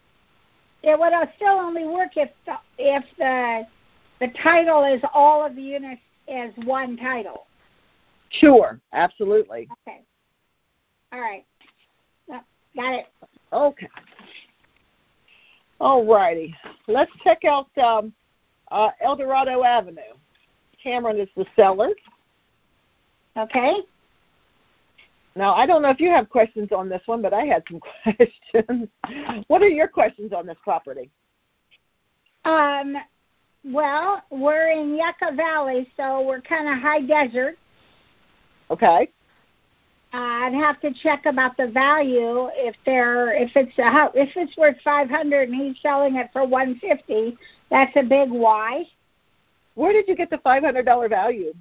it 0.83 0.99
would 0.99 1.13
still 1.35 1.57
only 1.59 1.85
work 1.85 2.11
if 2.15 2.29
the, 2.45 2.55
if 2.77 3.03
the 3.17 3.67
the 4.19 4.27
title 4.43 4.83
is 4.83 5.01
all 5.13 5.45
of 5.45 5.55
the 5.55 5.61
units 5.61 6.01
as 6.27 6.51
one 6.65 6.97
title. 6.97 7.45
Sure. 8.29 8.79
Absolutely. 8.93 9.67
Okay. 9.87 10.01
All 11.13 11.21
right. 11.21 11.45
Got 12.75 12.93
it. 12.93 13.05
Okay. 13.51 13.89
All 15.79 16.05
righty. 16.05 16.55
Let's 16.87 17.11
check 17.23 17.45
out 17.45 17.67
um, 17.77 18.13
uh, 18.69 18.89
El 19.01 19.15
Dorado 19.15 19.63
Avenue. 19.63 20.01
Cameron 20.81 21.19
is 21.19 21.29
the 21.35 21.45
seller. 21.55 21.89
Okay. 23.37 23.77
Now, 25.35 25.53
I 25.53 25.65
don't 25.65 25.81
know 25.81 25.89
if 25.89 25.99
you 25.99 26.09
have 26.09 26.29
questions 26.29 26.69
on 26.71 26.89
this 26.89 27.01
one, 27.05 27.21
but 27.21 27.33
I 27.33 27.45
had 27.45 27.63
some 27.69 27.79
questions. 28.03 28.89
what 29.47 29.61
are 29.61 29.69
your 29.69 29.87
questions 29.87 30.33
on 30.33 30.45
this 30.45 30.57
property? 30.63 31.09
Um, 32.45 32.95
well, 33.63 34.23
we're 34.29 34.69
in 34.71 34.95
Yucca 34.95 35.35
Valley, 35.35 35.89
so 35.95 36.21
we're 36.21 36.41
kind 36.41 36.67
of 36.67 36.81
high 36.81 37.01
desert. 37.01 37.57
Okay. 38.71 39.09
Uh, 40.11 40.17
I'd 40.17 40.53
have 40.53 40.81
to 40.81 40.91
check 41.03 41.25
about 41.27 41.55
the 41.57 41.67
value 41.67 42.49
if 42.55 42.75
they're 42.83 43.31
if 43.33 43.51
it's 43.55 43.77
a 43.77 44.09
if 44.15 44.29
it's 44.35 44.57
worth 44.57 44.77
five 44.83 45.07
hundred 45.07 45.49
and 45.49 45.55
he's 45.55 45.79
selling 45.83 46.15
it 46.15 46.29
for 46.33 46.47
one 46.47 46.79
fifty. 46.79 47.37
That's 47.69 47.95
a 47.95 48.01
big 48.01 48.31
why. 48.31 48.85
Where 49.79 49.93
did 49.93 50.09
you 50.09 50.15
get 50.17 50.29
the 50.29 50.39
$500 50.39 51.09
value? 51.09 51.53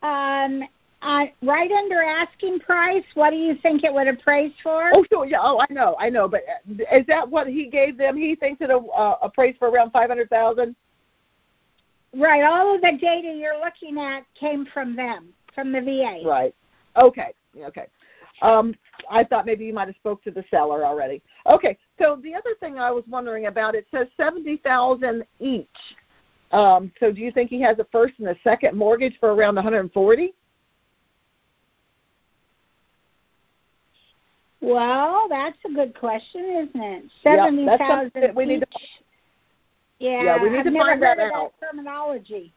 Um, 0.00 0.62
uh, 1.02 1.24
right 1.42 1.70
under 1.70 2.02
asking 2.02 2.60
price, 2.60 3.04
what 3.14 3.30
do 3.30 3.36
you 3.36 3.54
think 3.62 3.84
it 3.84 3.92
would 3.92 4.06
have 4.06 4.16
appraise 4.18 4.52
for? 4.62 4.90
Oh, 4.94 5.04
sure. 5.10 5.26
Yeah. 5.26 5.38
Oh, 5.40 5.60
I 5.68 5.72
know. 5.72 5.96
I 5.98 6.10
know. 6.10 6.28
But 6.28 6.42
uh, 6.48 6.96
is 6.96 7.06
that 7.06 7.28
what 7.28 7.46
he 7.46 7.68
gave 7.68 7.96
them? 7.96 8.16
He 8.16 8.34
thinks 8.34 8.60
it 8.60 8.70
uh, 8.70 9.14
appraised 9.22 9.58
for 9.58 9.70
around 9.70 9.92
500000 9.92 10.74
Right. 12.12 12.42
All 12.42 12.74
of 12.74 12.80
the 12.80 12.98
data 13.00 13.32
you're 13.32 13.60
looking 13.60 13.98
at 13.98 14.24
came 14.38 14.66
from 14.74 14.96
them, 14.96 15.28
from 15.54 15.72
the 15.72 15.80
VA. 15.80 16.28
Right. 16.28 16.54
Okay. 16.96 17.32
Okay. 17.56 17.86
Um, 18.42 18.74
I 19.10 19.24
thought 19.24 19.46
maybe 19.46 19.64
you 19.64 19.72
might 19.72 19.88
have 19.88 19.96
spoke 19.96 20.22
to 20.24 20.30
the 20.30 20.44
seller 20.50 20.84
already. 20.84 21.22
Okay. 21.46 21.78
So 21.98 22.18
the 22.22 22.34
other 22.34 22.50
thing 22.58 22.78
I 22.78 22.90
was 22.90 23.04
wondering 23.08 23.46
about 23.46 23.74
it 23.74 23.86
says 23.94 24.06
seventy 24.16 24.56
thousand 24.58 25.24
each. 25.38 25.68
Um, 26.52 26.90
so 26.98 27.12
do 27.12 27.20
you 27.20 27.30
think 27.30 27.48
he 27.48 27.60
has 27.62 27.78
a 27.78 27.86
first 27.92 28.14
and 28.18 28.28
a 28.28 28.36
second 28.42 28.76
mortgage 28.76 29.16
for 29.20 29.32
around 29.34 29.54
one 29.54 29.64
hundred 29.64 29.80
and 29.80 29.92
forty? 29.92 30.34
Well, 34.60 35.26
that's 35.28 35.56
a 35.64 35.72
good 35.72 35.98
question, 35.98 36.68
isn't 36.68 36.82
it? 36.82 37.04
Seventy 37.22 37.64
Yep, 37.64 37.78
thousand 37.78 38.34
we 38.34 38.44
need 38.44 38.60
to- 38.60 38.66
Yeah, 39.98 40.22
Yeah, 40.22 40.42
we 40.42 40.50
need 40.50 40.58
I've 40.58 40.64
to 40.64 40.78
find 40.78 41.02
that 41.02 41.18
out. 41.18 41.52
that 41.60 41.66
terminology. 41.70 42.52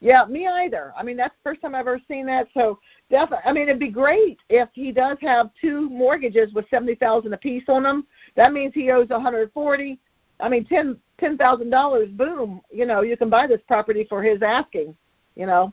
Yeah, 0.00 0.26
me 0.26 0.46
either. 0.46 0.92
I 0.98 1.02
mean, 1.02 1.16
that's 1.16 1.34
the 1.36 1.50
first 1.50 1.62
time 1.62 1.74
I've 1.74 1.86
ever 1.86 1.98
seen 2.08 2.26
that. 2.26 2.48
So 2.52 2.78
definitely, 3.10 3.44
I 3.48 3.52
mean, 3.52 3.62
it'd 3.64 3.78
be 3.78 3.88
great 3.88 4.38
if 4.50 4.68
he 4.74 4.92
does 4.92 5.16
have 5.22 5.50
two 5.58 5.88
mortgages 5.88 6.52
with 6.52 6.68
seventy 6.68 6.94
thousand 6.94 7.32
apiece 7.32 7.64
on 7.68 7.84
them. 7.84 8.06
That 8.36 8.52
means 8.52 8.74
he 8.74 8.90
owes 8.90 9.08
one 9.08 9.22
hundred 9.22 9.50
forty. 9.52 9.98
I 10.40 10.48
mean, 10.50 10.66
ten 10.66 11.00
ten 11.18 11.38
thousand 11.38 11.70
dollars. 11.70 12.10
Boom. 12.10 12.60
You 12.70 12.84
know, 12.84 13.00
you 13.00 13.16
can 13.16 13.30
buy 13.30 13.46
this 13.46 13.62
property 13.66 14.04
for 14.08 14.22
his 14.22 14.42
asking. 14.42 14.94
You 15.36 15.46
know. 15.46 15.72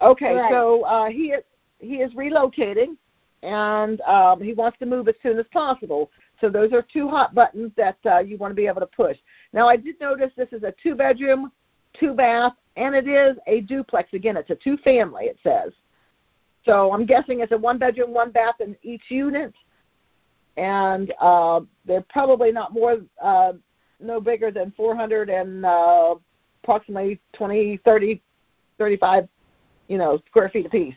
Okay, 0.00 0.36
Right. 0.36 0.50
so 0.50 0.84
uh, 0.84 1.06
he 1.06 1.34
he 1.78 1.96
is 1.96 2.12
relocating, 2.14 2.96
and 3.42 4.00
um, 4.02 4.42
he 4.42 4.52
wants 4.52 4.78
to 4.78 4.86
move 4.86 5.08
as 5.08 5.14
soon 5.22 5.38
as 5.38 5.46
possible. 5.52 6.10
So 6.40 6.48
those 6.48 6.72
are 6.72 6.82
two 6.82 7.08
hot 7.08 7.34
buttons 7.34 7.72
that 7.76 7.98
uh, 8.06 8.18
you 8.18 8.36
want 8.36 8.52
to 8.52 8.54
be 8.54 8.66
able 8.66 8.80
to 8.80 8.86
push. 8.86 9.16
Now, 9.52 9.68
I 9.68 9.76
did 9.76 10.00
notice 10.00 10.30
this 10.36 10.48
is 10.52 10.62
a 10.62 10.74
two 10.82 10.94
bedroom, 10.94 11.50
two 11.98 12.14
bath, 12.14 12.52
and 12.76 12.94
it 12.94 13.08
is 13.08 13.36
a 13.46 13.60
duplex. 13.62 14.12
Again, 14.12 14.36
it's 14.36 14.50
a 14.50 14.56
two 14.56 14.76
family. 14.78 15.24
It 15.24 15.38
says. 15.42 15.72
So 16.64 16.92
I'm 16.92 17.06
guessing 17.06 17.40
it's 17.40 17.52
a 17.52 17.56
one 17.56 17.78
bedroom, 17.78 18.12
one 18.12 18.30
bath 18.30 18.56
in 18.60 18.76
each 18.82 19.04
unit, 19.08 19.54
and 20.56 21.14
uh, 21.20 21.60
they're 21.86 22.04
probably 22.10 22.52
not 22.52 22.72
more, 22.72 22.98
uh, 23.22 23.52
no 24.00 24.20
bigger 24.20 24.50
than 24.50 24.72
400 24.76 25.30
and 25.30 25.64
uh, 25.64 26.16
approximately 26.62 27.20
20, 27.32 27.80
30, 27.84 28.20
35, 28.76 29.28
you 29.88 29.98
know, 29.98 30.20
square 30.28 30.50
feet 30.50 30.66
apiece. 30.66 30.94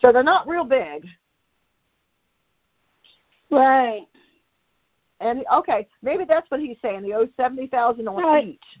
So 0.00 0.12
they're 0.12 0.22
not 0.22 0.46
real 0.46 0.64
big. 0.64 1.06
Right. 3.50 4.06
And 5.20 5.44
okay, 5.52 5.86
maybe 6.02 6.24
that's 6.24 6.48
what 6.50 6.60
he's 6.60 6.76
saying. 6.80 7.04
He 7.04 7.12
owes 7.12 7.28
seventy 7.36 7.66
thousand 7.66 8.06
on 8.08 8.22
Right. 8.22 8.48
each. 8.48 8.80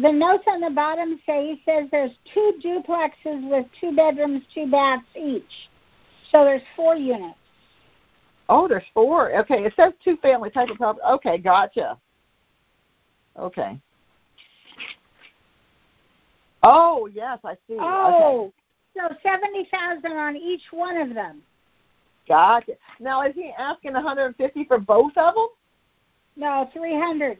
The 0.00 0.10
notes 0.10 0.44
on 0.46 0.60
the 0.60 0.70
bottom 0.70 1.20
say 1.26 1.54
he 1.54 1.62
says 1.66 1.88
there's 1.90 2.12
two 2.32 2.54
duplexes 2.64 3.50
with 3.50 3.66
two 3.78 3.94
bedrooms, 3.94 4.42
two 4.54 4.70
baths 4.70 5.04
each. 5.14 5.68
So 6.30 6.44
there's 6.44 6.62
four 6.74 6.96
units. 6.96 7.38
Oh, 8.48 8.66
there's 8.66 8.84
four. 8.94 9.36
Okay, 9.40 9.64
it 9.64 9.74
says 9.76 9.92
two 10.02 10.16
family 10.18 10.48
type 10.48 10.70
of 10.70 10.78
property. 10.78 11.04
Okay, 11.06 11.36
gotcha. 11.38 11.98
Okay. 13.38 13.78
Oh 16.62 17.08
yes, 17.12 17.38
I 17.44 17.54
see. 17.66 17.74
Okay. 17.74 17.82
Oh. 17.82 18.52
So 18.96 19.14
seventy 19.22 19.68
thousand 19.72 20.12
on 20.12 20.36
each 20.36 20.62
one 20.70 20.96
of 20.96 21.14
them. 21.14 21.42
Gotcha. 22.28 22.72
Now 23.00 23.22
is 23.26 23.34
he 23.34 23.52
asking 23.58 23.94
150 23.94 24.64
for 24.64 24.78
both 24.78 25.12
of 25.16 25.34
them? 25.34 25.48
No, 26.36 26.68
three 26.72 26.94
hundred. 26.94 27.38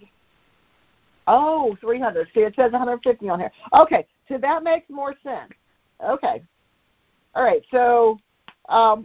Oh, 1.26 1.76
300. 1.80 2.28
See, 2.34 2.40
it 2.40 2.54
says 2.56 2.72
150 2.72 3.28
on 3.28 3.40
here. 3.40 3.52
Okay, 3.74 4.06
so 4.28 4.38
that 4.38 4.62
makes 4.62 4.88
more 4.90 5.14
sense. 5.22 5.52
Okay. 6.04 6.42
All 7.34 7.44
right. 7.44 7.62
So, 7.70 8.18
um, 8.68 9.04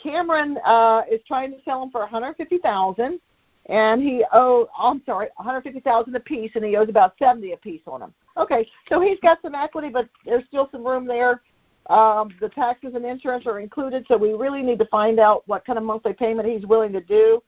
Cameron 0.00 0.58
uh, 0.64 1.02
is 1.10 1.20
trying 1.26 1.50
to 1.52 1.58
sell 1.64 1.80
them 1.80 1.90
for 1.90 2.00
150,000, 2.00 3.18
and 3.66 4.02
he 4.02 4.24
oh, 4.32 4.68
I'm 4.78 5.02
sorry, 5.04 5.28
150,000 5.36 6.14
a 6.14 6.20
piece, 6.20 6.52
and 6.54 6.64
he 6.64 6.76
owes 6.76 6.88
about 6.88 7.14
70 7.18 7.52
a 7.52 7.56
piece 7.56 7.80
on 7.86 8.00
them. 8.00 8.14
Okay, 8.36 8.68
so 8.88 9.00
he's 9.00 9.18
got 9.20 9.38
some 9.42 9.54
equity, 9.54 9.88
but 9.88 10.08
there's 10.24 10.44
still 10.46 10.68
some 10.70 10.86
room 10.86 11.06
there. 11.06 11.42
Um, 11.88 12.32
the 12.40 12.48
taxes 12.48 12.92
and 12.94 13.04
insurance 13.04 13.46
are 13.46 13.58
included, 13.58 14.04
so 14.06 14.16
we 14.16 14.32
really 14.32 14.62
need 14.62 14.78
to 14.78 14.86
find 14.86 15.18
out 15.18 15.42
what 15.46 15.64
kind 15.64 15.78
of 15.78 15.84
monthly 15.84 16.12
payment 16.12 16.48
he's 16.48 16.64
willing 16.64 16.92
to 16.92 17.00
do. 17.00 17.42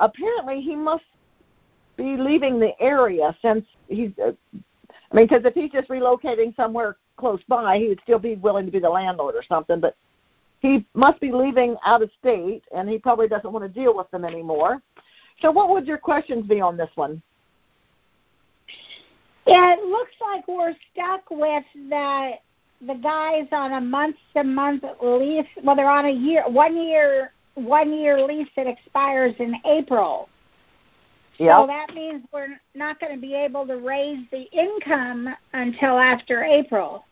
Apparently, 0.00 0.60
he 0.60 0.74
must 0.74 1.04
be 1.96 2.16
leaving 2.16 2.58
the 2.58 2.72
area 2.80 3.36
since 3.40 3.64
he's. 3.88 4.10
Uh, 4.22 4.32
I 5.10 5.16
mean, 5.16 5.26
because 5.26 5.44
if 5.44 5.54
he's 5.54 5.70
just 5.70 5.88
relocating 5.88 6.54
somewhere 6.54 6.96
close 7.16 7.40
by, 7.48 7.78
he 7.78 7.88
would 7.88 8.00
still 8.02 8.18
be 8.18 8.34
willing 8.34 8.66
to 8.66 8.72
be 8.72 8.78
the 8.78 8.90
landlord 8.90 9.34
or 9.34 9.42
something. 9.48 9.80
But 9.80 9.96
he 10.60 10.84
must 10.94 11.20
be 11.20 11.32
leaving 11.32 11.76
out 11.84 12.02
of 12.02 12.10
state, 12.18 12.64
and 12.74 12.88
he 12.88 12.98
probably 12.98 13.28
doesn't 13.28 13.52
want 13.52 13.64
to 13.64 13.80
deal 13.80 13.96
with 13.96 14.10
them 14.10 14.24
anymore. 14.24 14.82
So, 15.40 15.50
what 15.50 15.68
would 15.70 15.86
your 15.86 15.98
questions 15.98 16.46
be 16.46 16.60
on 16.60 16.76
this 16.76 16.90
one? 16.96 17.22
Yeah, 19.46 19.74
it 19.74 19.84
looks 19.84 20.12
like 20.20 20.46
we're 20.48 20.74
stuck 20.92 21.30
with 21.30 21.64
the 21.88 22.32
the 22.86 22.94
guys 22.94 23.46
on 23.52 23.72
a 23.72 23.80
month 23.80 24.16
to 24.36 24.44
month 24.44 24.84
lease. 25.02 25.46
Well, 25.62 25.76
they're 25.76 25.90
on 25.90 26.06
a 26.06 26.10
year, 26.10 26.44
one 26.48 26.76
year, 26.76 27.32
one 27.54 27.92
year 27.92 28.24
lease 28.24 28.48
that 28.56 28.66
expires 28.66 29.34
in 29.38 29.54
April. 29.64 30.28
So 31.62 31.66
that 31.68 31.94
means 31.94 32.24
we're 32.32 32.58
not 32.74 32.98
going 32.98 33.14
to 33.14 33.20
be 33.20 33.34
able 33.34 33.64
to 33.66 33.76
raise 33.76 34.26
the 34.32 34.42
income 34.52 35.28
until 35.52 35.98
after 35.98 36.42
April. 36.42 37.04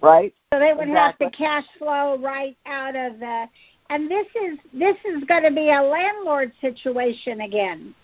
Right. 0.00 0.32
So 0.52 0.60
they 0.60 0.72
would 0.74 0.88
Exactly. 0.88 1.26
have 1.26 1.32
to 1.32 1.36
cash 1.36 1.64
flow 1.78 2.18
right 2.18 2.56
out 2.66 2.94
of 2.94 3.18
the. 3.18 3.46
And 3.90 4.08
this 4.08 4.26
is 4.40 4.58
this 4.72 4.96
is 5.04 5.24
going 5.24 5.42
to 5.42 5.50
be 5.50 5.70
a 5.70 5.82
landlord 5.82 6.52
situation 6.60 7.40
again. 7.40 7.94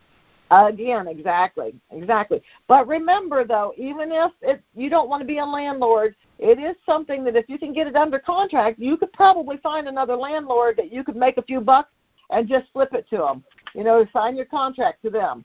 Again, 0.62 1.09
exactly, 1.09 1.75
exactly. 1.90 2.40
But 2.69 2.87
remember, 2.87 3.45
though, 3.45 3.73
even 3.77 4.12
if 4.12 4.31
it, 4.40 4.62
you 4.77 4.88
don't 4.88 5.09
want 5.09 5.21
to 5.21 5.27
be 5.27 5.38
a 5.38 5.45
landlord, 5.45 6.14
it 6.38 6.59
is 6.61 6.77
something 6.87 7.25
that 7.25 7.35
if 7.35 7.49
you 7.49 7.59
can 7.59 7.73
get 7.73 7.88
it 7.88 7.97
under 7.97 8.21
contract, 8.21 8.79
you 8.79 8.97
could 8.97 9.12
probably 9.12 9.57
find 9.57 9.88
another 9.88 10.14
landlord 10.14 10.77
that 10.77 10.93
you 10.93 11.03
could 11.03 11.17
make 11.17 11.38
a 11.38 11.43
few 11.43 11.61
bucks 11.61 11.90
and 12.31 12.49
just 12.49 12.67
flip 12.73 12.93
it 12.93 13.09
to 13.11 13.17
them. 13.17 13.45
You 13.75 13.83
know, 13.83 14.07
sign 14.12 14.37
your 14.37 14.47
contract 14.47 15.03
to 15.03 15.11
them. 15.11 15.45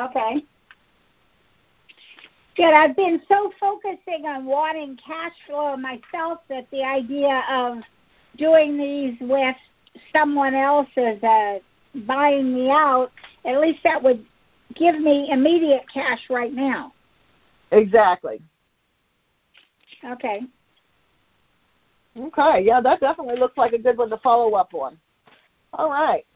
Okay. 0.00 0.42
Good. 2.56 2.72
I've 2.72 2.96
been 2.96 3.20
so 3.28 3.52
focusing 3.60 4.26
on 4.26 4.46
wanting 4.46 4.98
cash 5.04 5.32
flow 5.46 5.76
myself 5.76 6.40
that 6.48 6.66
the 6.70 6.82
idea 6.82 7.42
of 7.50 7.82
doing 8.38 8.78
these 8.78 9.16
with 9.20 9.56
someone 10.14 10.54
else 10.54 10.88
as 10.96 11.22
a 11.22 11.60
buying 12.06 12.54
me 12.54 12.70
out, 12.70 13.10
at 13.44 13.60
least 13.60 13.80
that 13.84 14.02
would 14.02 14.24
give 14.74 14.98
me 14.98 15.28
immediate 15.30 15.84
cash 15.92 16.20
right 16.30 16.52
now. 16.52 16.92
Exactly. 17.70 18.40
Okay. 20.04 20.40
Okay. 22.18 22.62
Yeah, 22.64 22.80
that 22.80 23.00
definitely 23.00 23.36
looks 23.38 23.56
like 23.56 23.72
a 23.72 23.78
good 23.78 23.96
one 23.96 24.10
to 24.10 24.18
follow 24.18 24.54
up 24.54 24.74
on. 24.74 24.98
All 25.72 25.90
right. 25.90 26.26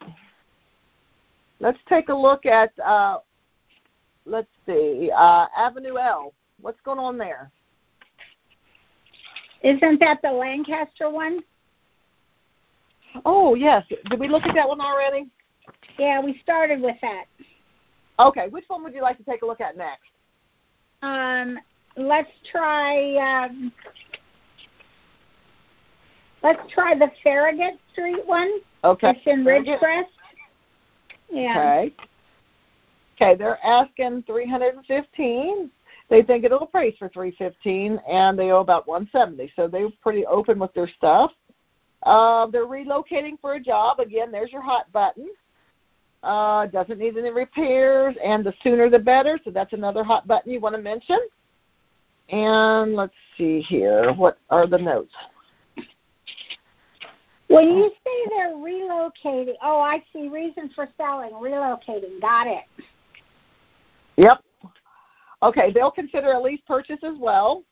Let's 1.60 1.78
take 1.88 2.08
a 2.08 2.14
look 2.14 2.46
at. 2.46 2.72
Uh, 2.78 3.18
let's 4.24 4.48
see, 4.66 5.10
uh, 5.16 5.46
Avenue 5.56 5.98
L. 5.98 6.32
What's 6.60 6.80
going 6.84 6.98
on 6.98 7.18
there? 7.18 7.50
Isn't 9.62 10.00
that 10.00 10.20
the 10.22 10.30
Lancaster 10.30 11.10
one? 11.10 11.40
Oh 13.24 13.54
yes. 13.54 13.84
Did 14.10 14.20
we 14.20 14.28
look 14.28 14.44
at 14.44 14.54
that 14.54 14.68
one 14.68 14.80
already? 14.80 15.28
Yeah, 15.98 16.20
we 16.20 16.38
started 16.42 16.80
with 16.80 16.96
that. 17.02 17.24
Okay. 18.18 18.48
Which 18.48 18.64
one 18.68 18.82
would 18.84 18.94
you 18.94 19.02
like 19.02 19.18
to 19.18 19.24
take 19.24 19.42
a 19.42 19.46
look 19.46 19.60
at 19.60 19.76
next? 19.76 20.10
Um, 21.02 21.58
let's 21.96 22.30
try. 22.50 23.16
Um, 23.16 23.72
let's 26.42 26.60
try 26.72 26.94
the 26.98 27.10
Farragut 27.22 27.78
Street 27.92 28.26
one. 28.26 28.60
Okay. 28.84 29.10
It's 29.10 29.26
in 29.26 29.44
Ridgecrest. 29.44 30.04
Yeah. 31.30 31.58
Okay. 31.58 31.94
Okay, 33.16 33.34
they're 33.34 33.64
asking 33.64 34.24
three 34.26 34.48
hundred 34.48 34.74
and 34.74 34.84
fifteen. 34.84 35.70
They 36.08 36.22
think 36.22 36.44
it'll 36.44 36.62
appraise 36.62 36.94
for 36.98 37.08
three 37.08 37.34
fifteen, 37.38 37.98
and 38.08 38.38
they 38.38 38.50
owe 38.50 38.60
about 38.60 38.86
one 38.86 39.08
seventy. 39.10 39.50
So 39.56 39.68
they're 39.68 39.88
pretty 40.02 40.26
open 40.26 40.58
with 40.58 40.72
their 40.74 40.88
stuff. 40.98 41.32
Uh, 42.02 42.46
they're 42.46 42.66
relocating 42.66 43.40
for 43.40 43.54
a 43.54 43.60
job. 43.60 44.00
Again, 44.00 44.30
there's 44.30 44.52
your 44.52 44.62
hot 44.62 44.92
button. 44.92 45.28
Uh, 46.26 46.66
doesn't 46.66 46.98
need 46.98 47.16
any 47.16 47.30
repairs, 47.30 48.16
and 48.22 48.44
the 48.44 48.52
sooner 48.64 48.90
the 48.90 48.98
better. 48.98 49.38
So 49.44 49.52
that's 49.52 49.72
another 49.72 50.02
hot 50.02 50.26
button 50.26 50.52
you 50.52 50.58
want 50.58 50.74
to 50.74 50.82
mention. 50.82 51.20
And 52.30 52.96
let's 52.96 53.14
see 53.38 53.60
here. 53.60 54.12
What 54.12 54.36
are 54.50 54.66
the 54.66 54.78
notes? 54.78 55.12
When 57.46 57.68
you 57.68 57.92
say 58.04 58.26
they're 58.30 58.56
relocating, 58.56 59.54
oh, 59.62 59.80
I 59.80 60.02
see. 60.12 60.26
Reason 60.26 60.68
for 60.74 60.88
selling, 60.96 61.30
relocating. 61.30 62.20
Got 62.20 62.48
it. 62.48 62.64
Yep. 64.16 64.42
Okay, 65.44 65.70
they'll 65.72 65.92
consider 65.92 66.32
a 66.32 66.40
lease 66.40 66.60
purchase 66.66 66.98
as 67.04 67.14
well. 67.20 67.62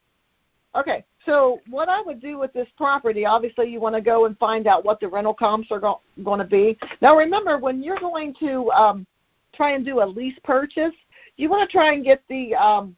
Okay, 0.76 1.04
so 1.24 1.60
what 1.70 1.88
I 1.88 2.00
would 2.00 2.20
do 2.20 2.38
with 2.38 2.52
this 2.52 2.66
property, 2.76 3.24
obviously, 3.24 3.70
you 3.70 3.80
want 3.80 3.94
to 3.94 4.00
go 4.00 4.26
and 4.26 4.36
find 4.38 4.66
out 4.66 4.84
what 4.84 4.98
the 4.98 5.08
rental 5.08 5.34
comps 5.34 5.70
are 5.70 5.78
go- 5.78 6.00
going 6.24 6.40
to 6.40 6.44
be. 6.44 6.76
Now, 7.00 7.16
remember, 7.16 7.58
when 7.58 7.82
you're 7.82 7.98
going 7.98 8.34
to 8.40 8.70
um, 8.72 9.06
try 9.54 9.72
and 9.72 9.84
do 9.84 10.02
a 10.02 10.04
lease 10.04 10.38
purchase, 10.42 10.94
you 11.36 11.48
want 11.48 11.68
to 11.68 11.72
try 11.72 11.92
and 11.92 12.04
get 12.04 12.22
the 12.28 12.54
um, 12.54 12.96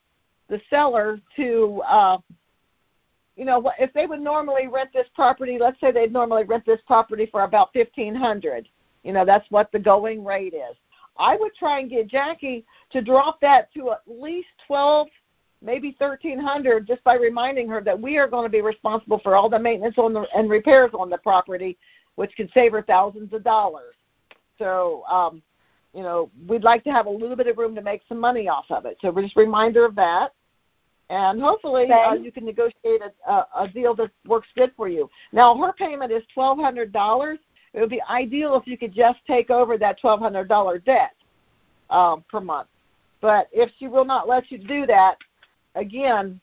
the 0.48 0.60
seller 0.70 1.20
to 1.36 1.82
uh, 1.86 2.18
you 3.36 3.44
know, 3.44 3.70
if 3.78 3.92
they 3.92 4.06
would 4.06 4.20
normally 4.20 4.66
rent 4.66 4.90
this 4.92 5.06
property, 5.14 5.58
let's 5.60 5.78
say 5.78 5.92
they'd 5.92 6.12
normally 6.12 6.44
rent 6.44 6.64
this 6.64 6.80
property 6.86 7.28
for 7.30 7.42
about 7.42 7.72
fifteen 7.72 8.14
hundred. 8.14 8.68
You 9.04 9.12
know, 9.12 9.24
that's 9.24 9.48
what 9.50 9.70
the 9.72 9.78
going 9.78 10.24
rate 10.24 10.54
is. 10.54 10.76
I 11.18 11.36
would 11.36 11.54
try 11.54 11.80
and 11.80 11.90
get 11.90 12.08
Jackie 12.08 12.64
to 12.90 13.02
drop 13.02 13.40
that 13.42 13.72
to 13.74 13.92
at 13.92 14.02
least 14.06 14.48
twelve, 14.66 15.08
maybe 15.62 15.96
thirteen 15.98 16.38
hundred, 16.38 16.86
just 16.86 17.02
by 17.04 17.14
reminding 17.14 17.68
her 17.68 17.80
that 17.82 18.00
we 18.00 18.18
are 18.18 18.28
going 18.28 18.44
to 18.44 18.50
be 18.50 18.60
responsible 18.60 19.18
for 19.18 19.36
all 19.36 19.48
the 19.48 19.58
maintenance 19.58 19.96
on 19.98 20.12
the 20.12 20.26
and 20.36 20.50
repairs 20.50 20.90
on 20.94 21.10
the 21.10 21.18
property, 21.18 21.76
which 22.16 22.32
could 22.36 22.50
save 22.54 22.72
her 22.72 22.82
thousands 22.82 23.32
of 23.32 23.44
dollars. 23.44 23.94
So, 24.58 25.04
um, 25.10 25.42
you 25.92 26.02
know, 26.02 26.30
we'd 26.46 26.64
like 26.64 26.84
to 26.84 26.90
have 26.90 27.06
a 27.06 27.10
little 27.10 27.36
bit 27.36 27.46
of 27.46 27.58
room 27.58 27.74
to 27.74 27.82
make 27.82 28.02
some 28.08 28.18
money 28.18 28.48
off 28.48 28.66
of 28.70 28.86
it. 28.86 28.96
So, 29.00 29.12
just 29.12 29.36
a 29.36 29.40
reminder 29.40 29.84
of 29.84 29.94
that 29.96 30.32
and 31.08 31.40
hopefully 31.40 31.90
uh, 31.90 32.14
you 32.14 32.32
can 32.32 32.44
negotiate 32.44 33.00
a, 33.00 33.30
a, 33.30 33.46
a 33.60 33.68
deal 33.68 33.94
that 33.94 34.10
works 34.26 34.48
good 34.56 34.72
for 34.76 34.88
you. 34.88 35.08
Now 35.32 35.56
her 35.56 35.72
payment 35.72 36.12
is 36.12 36.22
twelve 36.32 36.58
hundred 36.58 36.92
dollars. 36.92 37.38
It 37.74 37.80
would 37.80 37.90
be 37.90 38.02
ideal 38.10 38.56
if 38.56 38.66
you 38.66 38.76
could 38.78 38.92
just 38.92 39.18
take 39.26 39.50
over 39.50 39.78
that 39.78 40.00
twelve 40.00 40.20
hundred 40.20 40.48
dollar 40.48 40.78
debt 40.78 41.14
um, 41.90 42.24
per 42.28 42.40
month. 42.40 42.68
But 43.20 43.48
if 43.52 43.70
she 43.78 43.86
will 43.86 44.04
not 44.04 44.28
let 44.28 44.50
you 44.50 44.58
do 44.58 44.86
that, 44.86 45.16
again, 45.76 46.40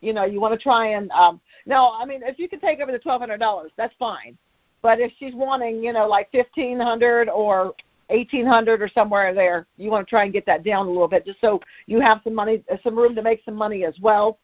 you 0.00 0.12
know 0.12 0.24
you 0.24 0.40
want 0.40 0.52
to 0.54 0.62
try 0.62 0.88
and 0.88 1.10
um, 1.10 1.40
no, 1.66 1.92
I 1.98 2.04
mean 2.04 2.20
if 2.22 2.38
you 2.38 2.48
can 2.48 2.60
take 2.60 2.80
over 2.80 2.92
the 2.92 2.98
twelve 2.98 3.20
hundred 3.20 3.38
dollars, 3.38 3.72
that's 3.76 3.94
fine. 3.98 4.38
But 4.82 5.00
if 5.00 5.12
she's 5.18 5.34
wanting, 5.34 5.82
you 5.82 5.92
know, 5.92 6.06
like 6.06 6.30
fifteen 6.30 6.78
hundred 6.78 7.28
or 7.28 7.74
eighteen 8.10 8.46
hundred 8.46 8.82
or 8.82 8.88
somewhere 8.88 9.34
there. 9.34 9.66
You 9.76 9.90
want 9.90 10.06
to 10.06 10.10
try 10.10 10.24
and 10.24 10.32
get 10.32 10.46
that 10.46 10.64
down 10.64 10.86
a 10.86 10.90
little 10.90 11.08
bit, 11.08 11.24
just 11.24 11.40
so 11.40 11.60
you 11.86 12.00
have 12.00 12.20
some 12.24 12.34
money, 12.34 12.62
uh, 12.70 12.76
some 12.82 12.96
room 12.96 13.14
to 13.14 13.22
make 13.22 13.42
some 13.44 13.54
money 13.54 13.84
as 13.84 13.94
well. 14.00 14.38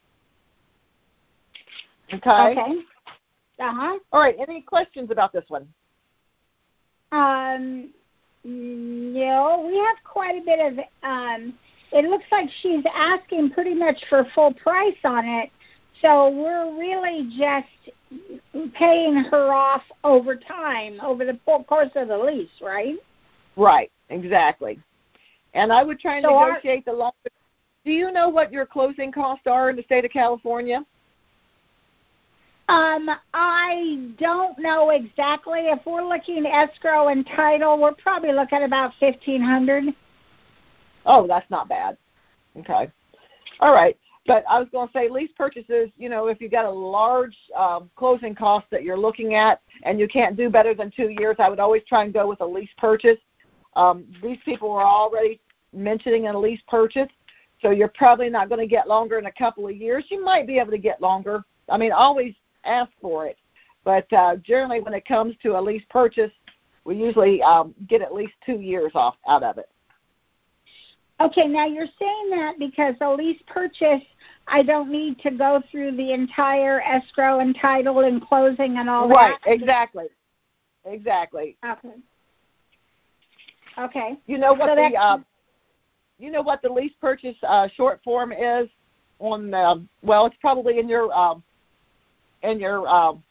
Okay. 2.12 2.30
Okay. 2.30 2.78
Uh 3.60 3.72
huh. 3.72 3.98
All 4.12 4.20
right. 4.20 4.36
Any 4.40 4.62
questions 4.62 5.10
about 5.10 5.32
this 5.32 5.44
one? 5.48 5.68
Um, 7.12 7.90
no, 8.44 9.66
we 9.68 9.76
have 9.78 9.96
quite 10.04 10.40
a 10.40 10.44
bit 10.44 10.60
of. 10.60 10.78
Um, 11.02 11.54
it 11.92 12.04
looks 12.08 12.24
like 12.30 12.48
she's 12.62 12.84
asking 12.94 13.50
pretty 13.50 13.74
much 13.74 14.02
for 14.08 14.26
full 14.34 14.54
price 14.54 14.96
on 15.04 15.26
it, 15.26 15.50
so 16.02 16.30
we're 16.30 16.78
really 16.78 17.28
just 17.38 17.94
paying 18.74 19.16
her 19.16 19.52
off 19.52 19.82
over 20.02 20.34
time, 20.34 21.00
over 21.00 21.24
the 21.24 21.38
full 21.44 21.64
course 21.64 21.90
of 21.94 22.08
the 22.08 22.18
lease, 22.18 22.48
right? 22.60 22.96
Right, 23.56 23.90
exactly. 24.08 24.78
And 25.54 25.72
I 25.72 25.82
would 25.82 26.00
try 26.00 26.16
and 26.16 26.24
so 26.24 26.38
negotiate 26.38 26.84
our, 26.86 26.94
the 26.94 26.98
longer. 26.98 27.16
Do 27.84 27.92
you 27.92 28.12
know 28.12 28.28
what 28.28 28.52
your 28.52 28.66
closing 28.66 29.10
costs 29.10 29.46
are 29.46 29.70
in 29.70 29.76
the 29.76 29.82
state 29.82 30.04
of 30.04 30.10
California? 30.10 30.84
Um, 32.68 33.10
I 33.34 34.12
don't 34.20 34.56
know 34.60 34.90
exactly. 34.90 35.62
If 35.62 35.84
we're 35.84 36.06
looking 36.06 36.46
escrow 36.46 37.08
and 37.08 37.26
title, 37.26 37.80
we're 37.80 37.94
probably 37.94 38.32
looking 38.32 38.58
at 38.58 38.64
about 38.64 38.92
fifteen 39.00 39.42
hundred. 39.42 39.92
Oh, 41.06 41.26
that's 41.26 41.50
not 41.50 41.68
bad. 41.68 41.96
Okay. 42.56 42.90
All 43.60 43.72
right. 43.72 43.96
But 44.26 44.44
I 44.48 44.58
was 44.60 44.68
going 44.70 44.86
to 44.86 44.92
say 44.92 45.08
lease 45.08 45.30
purchases, 45.36 45.90
you 45.96 46.08
know, 46.08 46.28
if 46.28 46.40
you've 46.40 46.52
got 46.52 46.66
a 46.66 46.70
large 46.70 47.36
um, 47.56 47.90
closing 47.96 48.34
cost 48.34 48.66
that 48.70 48.82
you're 48.82 48.98
looking 48.98 49.34
at 49.34 49.60
and 49.82 49.98
you 49.98 50.06
can't 50.06 50.36
do 50.36 50.50
better 50.50 50.74
than 50.74 50.92
two 50.94 51.08
years, 51.08 51.36
I 51.38 51.48
would 51.48 51.58
always 51.58 51.82
try 51.88 52.04
and 52.04 52.12
go 52.12 52.28
with 52.28 52.40
a 52.40 52.46
lease 52.46 52.68
purchase 52.76 53.18
um, 53.74 54.04
these 54.22 54.38
people 54.44 54.70
were 54.70 54.84
already 54.84 55.40
mentioning 55.72 56.26
a 56.26 56.38
lease 56.38 56.60
purchase, 56.68 57.08
so 57.62 57.70
you're 57.70 57.88
probably 57.88 58.28
not 58.28 58.48
going 58.48 58.60
to 58.60 58.66
get 58.66 58.88
longer 58.88 59.18
in 59.18 59.26
a 59.26 59.32
couple 59.32 59.66
of 59.68 59.76
years. 59.76 60.04
You 60.08 60.24
might 60.24 60.46
be 60.46 60.58
able 60.58 60.72
to 60.72 60.78
get 60.78 61.00
longer. 61.00 61.44
I 61.68 61.76
mean, 61.78 61.92
always 61.92 62.34
ask 62.64 62.90
for 63.00 63.26
it, 63.26 63.36
but 63.84 64.12
uh, 64.12 64.36
generally, 64.36 64.80
when 64.80 64.94
it 64.94 65.06
comes 65.06 65.34
to 65.42 65.58
a 65.58 65.60
lease 65.60 65.84
purchase, 65.88 66.32
we 66.84 66.96
usually 66.96 67.42
um, 67.42 67.74
get 67.88 68.02
at 68.02 68.14
least 68.14 68.32
two 68.44 68.60
years 68.60 68.92
off 68.94 69.16
out 69.28 69.42
of 69.42 69.58
it. 69.58 69.68
Okay, 71.20 71.46
now 71.46 71.66
you're 71.66 71.86
saying 71.98 72.30
that 72.30 72.58
because 72.58 72.94
a 73.00 73.10
lease 73.10 73.40
purchase, 73.46 74.02
I 74.46 74.62
don't 74.62 74.90
need 74.90 75.18
to 75.20 75.30
go 75.30 75.62
through 75.70 75.96
the 75.96 76.12
entire 76.12 76.80
escrow 76.80 77.40
and 77.40 77.56
title 77.60 78.00
and 78.00 78.22
closing 78.22 78.78
and 78.78 78.88
all 78.88 79.08
right, 79.08 79.34
that. 79.44 79.50
Right, 79.50 79.60
exactly, 79.60 80.06
exactly. 80.84 81.56
Okay. 81.64 81.94
Okay. 83.78 84.18
You 84.26 84.38
know 84.38 84.52
what 84.52 84.70
so 84.70 84.74
the 84.74 84.96
uh, 84.96 85.18
you 86.18 86.30
know 86.30 86.42
what 86.42 86.62
the 86.62 86.68
lease 86.68 86.92
purchase 87.00 87.36
uh, 87.46 87.68
short 87.76 88.00
form 88.02 88.32
is 88.32 88.68
on 89.18 89.50
the 89.50 89.84
well, 90.02 90.26
it's 90.26 90.36
probably 90.40 90.78
in 90.78 90.88
your 90.88 91.12
um, 91.12 91.42
in 92.42 92.58
your 92.58 92.88
um, 92.88 93.22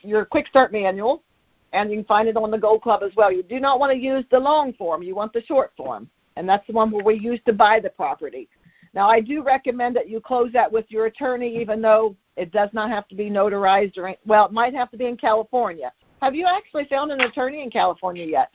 your 0.00 0.24
quick 0.24 0.46
start 0.46 0.72
manual, 0.72 1.22
and 1.72 1.90
you 1.90 1.96
can 1.96 2.04
find 2.04 2.28
it 2.28 2.36
on 2.36 2.50
the 2.50 2.58
Gold 2.58 2.82
Club 2.82 3.02
as 3.02 3.12
well. 3.16 3.32
You 3.32 3.42
do 3.42 3.60
not 3.60 3.80
want 3.80 3.92
to 3.92 3.98
use 3.98 4.24
the 4.30 4.38
long 4.38 4.72
form; 4.74 5.02
you 5.02 5.14
want 5.14 5.32
the 5.32 5.42
short 5.42 5.72
form, 5.76 6.08
and 6.36 6.48
that's 6.48 6.66
the 6.66 6.72
one 6.72 6.90
where 6.90 7.04
we 7.04 7.18
used 7.18 7.44
to 7.46 7.52
buy 7.52 7.80
the 7.80 7.90
property. 7.90 8.48
Now, 8.94 9.08
I 9.08 9.20
do 9.20 9.42
recommend 9.42 9.96
that 9.96 10.08
you 10.08 10.20
close 10.20 10.52
that 10.52 10.70
with 10.70 10.84
your 10.88 11.06
attorney, 11.06 11.60
even 11.60 11.80
though 11.80 12.14
it 12.36 12.52
does 12.52 12.70
not 12.72 12.90
have 12.90 13.08
to 13.08 13.14
be 13.14 13.30
notarized 13.30 13.96
or 13.96 14.14
well, 14.26 14.46
it 14.46 14.52
might 14.52 14.74
have 14.74 14.90
to 14.90 14.96
be 14.96 15.06
in 15.06 15.16
California. 15.16 15.92
Have 16.20 16.34
you 16.34 16.46
actually 16.46 16.84
found 16.86 17.10
an 17.10 17.20
attorney 17.20 17.62
in 17.62 17.70
California 17.70 18.24
yet? 18.24 18.50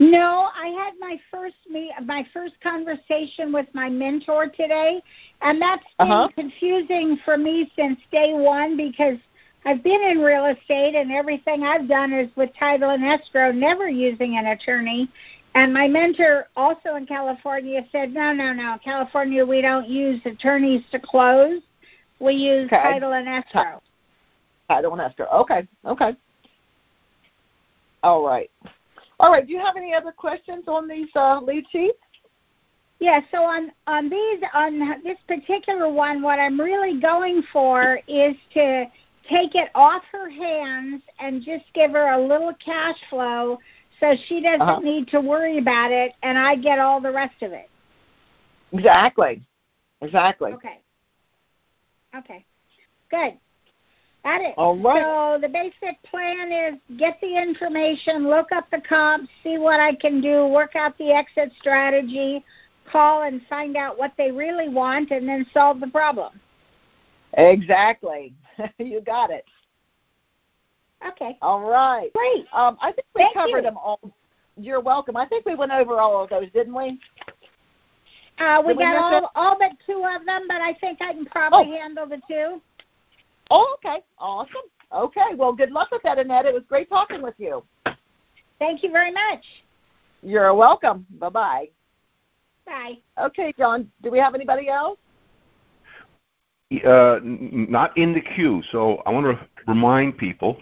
No, 0.00 0.48
I 0.54 0.68
had 0.68 0.92
my 1.00 1.18
first 1.30 1.56
me 1.68 1.92
my 2.04 2.24
first 2.32 2.54
conversation 2.62 3.52
with 3.52 3.66
my 3.74 3.88
mentor 3.88 4.46
today, 4.46 5.02
and 5.42 5.60
that's 5.60 5.82
been 5.98 6.10
uh-huh. 6.10 6.28
confusing 6.36 7.18
for 7.24 7.36
me 7.36 7.72
since 7.74 7.98
day 8.12 8.32
one 8.32 8.76
because 8.76 9.18
I've 9.64 9.82
been 9.82 10.00
in 10.02 10.18
real 10.20 10.46
estate 10.46 10.94
and 10.94 11.10
everything 11.10 11.64
I've 11.64 11.88
done 11.88 12.12
is 12.12 12.28
with 12.36 12.50
title 12.58 12.90
and 12.90 13.04
escrow, 13.04 13.50
never 13.50 13.88
using 13.88 14.36
an 14.36 14.46
attorney. 14.46 15.10
And 15.54 15.72
my 15.72 15.88
mentor, 15.88 16.48
also 16.56 16.96
in 16.96 17.06
California, 17.06 17.84
said, 17.90 18.12
"No, 18.12 18.32
no, 18.32 18.52
no, 18.52 18.78
California, 18.84 19.44
we 19.44 19.60
don't 19.60 19.88
use 19.88 20.20
attorneys 20.24 20.82
to 20.92 20.98
close. 20.98 21.60
We 22.20 22.34
use 22.34 22.66
okay. 22.66 22.82
title 22.82 23.12
and 23.12 23.28
escrow." 23.28 23.82
Title 24.68 24.92
and 24.92 25.00
escrow. 25.00 25.26
Okay, 25.26 25.66
okay. 25.84 26.16
All 28.02 28.24
right. 28.24 28.50
All 29.20 29.32
right. 29.32 29.46
Do 29.46 29.52
you 29.52 29.58
have 29.58 29.76
any 29.76 29.92
other 29.94 30.12
questions 30.12 30.64
on 30.68 30.86
these 30.86 31.08
uh, 31.16 31.40
lead 31.40 31.64
sheets? 31.70 31.98
Yeah. 33.00 33.20
So 33.30 33.38
on 33.42 33.72
on 33.86 34.08
these 34.08 34.40
on 34.54 35.02
this 35.02 35.18
particular 35.26 35.90
one, 35.90 36.22
what 36.22 36.38
I'm 36.38 36.60
really 36.60 37.00
going 37.00 37.42
for 37.52 38.00
is 38.06 38.36
to 38.54 38.84
take 39.28 39.54
it 39.54 39.70
off 39.74 40.02
her 40.12 40.30
hands 40.30 41.02
and 41.18 41.42
just 41.42 41.64
give 41.74 41.90
her 41.92 42.12
a 42.12 42.20
little 42.20 42.52
cash 42.64 42.96
flow 43.10 43.58
so 44.00 44.14
she 44.26 44.40
doesn't 44.40 44.60
uh-huh. 44.60 44.80
need 44.80 45.08
to 45.08 45.20
worry 45.20 45.58
about 45.58 45.90
it 45.90 46.12
and 46.22 46.38
I 46.38 46.56
get 46.56 46.78
all 46.78 47.00
the 47.00 47.12
rest 47.12 47.42
of 47.42 47.52
it. 47.52 47.68
Exactly. 48.72 49.42
Exactly. 50.00 50.52
Okay. 50.52 50.80
Okay. 52.16 52.44
Good. 53.10 53.38
Got 54.24 54.42
it. 54.42 54.54
All 54.56 54.76
right. 54.76 55.02
So 55.02 55.38
the 55.40 55.48
basic 55.48 56.02
plan 56.02 56.52
is 56.52 56.98
get 56.98 57.18
the 57.20 57.40
information, 57.40 58.28
look 58.28 58.52
up 58.52 58.68
the 58.70 58.80
comps, 58.86 59.28
see 59.42 59.58
what 59.58 59.80
I 59.80 59.94
can 59.94 60.20
do, 60.20 60.46
work 60.46 60.76
out 60.76 60.96
the 60.98 61.12
exit 61.12 61.52
strategy, 61.58 62.44
call 62.90 63.22
and 63.22 63.40
find 63.48 63.76
out 63.76 63.98
what 63.98 64.12
they 64.18 64.30
really 64.30 64.68
want, 64.68 65.10
and 65.10 65.28
then 65.28 65.46
solve 65.52 65.80
the 65.80 65.86
problem. 65.86 66.40
Exactly. 67.34 68.34
you 68.78 69.00
got 69.00 69.30
it. 69.30 69.44
Okay. 71.06 71.38
All 71.42 71.60
right. 71.60 72.12
Great. 72.12 72.46
Um, 72.52 72.76
I 72.80 72.92
think 72.92 73.06
we 73.14 73.22
Thank 73.22 73.34
covered 73.34 73.58
you. 73.58 73.62
them 73.62 73.76
all. 73.76 74.00
You're 74.56 74.80
welcome. 74.80 75.16
I 75.16 75.26
think 75.26 75.46
we 75.46 75.54
went 75.54 75.72
over 75.72 76.00
all 76.00 76.22
of 76.22 76.30
those, 76.30 76.50
didn't 76.52 76.74
we? 76.74 76.98
Uh, 78.38 78.62
we 78.64 78.74
Did 78.74 78.80
got 78.80 79.10
we 79.10 79.16
all, 79.16 79.30
all 79.34 79.56
but 79.58 79.70
two 79.86 80.04
of 80.04 80.24
them, 80.26 80.44
but 80.48 80.60
I 80.60 80.74
think 80.80 81.00
I 81.00 81.12
can 81.12 81.26
probably 81.26 81.72
oh. 81.72 81.80
handle 81.80 82.06
the 82.06 82.20
two. 82.28 82.60
Oh, 83.50 83.76
okay. 83.78 84.02
Awesome. 84.18 84.54
Okay. 84.92 85.34
Well, 85.36 85.52
good 85.52 85.70
luck 85.70 85.90
with 85.90 86.02
that, 86.02 86.18
Annette. 86.18 86.46
It 86.46 86.54
was 86.54 86.62
great 86.68 86.88
talking 86.88 87.22
with 87.22 87.34
you. 87.38 87.62
Thank 88.58 88.82
you 88.82 88.90
very 88.90 89.12
much. 89.12 89.44
You're 90.22 90.52
welcome. 90.54 91.06
Bye-bye. 91.18 91.68
Bye. 92.66 92.98
Okay, 93.20 93.54
John. 93.56 93.90
Do 94.02 94.10
we 94.10 94.18
have 94.18 94.34
anybody 94.34 94.68
else? 94.68 94.98
Uh, 96.84 97.18
not 97.22 97.96
in 97.96 98.12
the 98.12 98.20
queue. 98.20 98.62
So 98.72 99.02
I 99.06 99.10
want 99.10 99.26
to 99.26 99.48
remind 99.66 100.18
people 100.18 100.58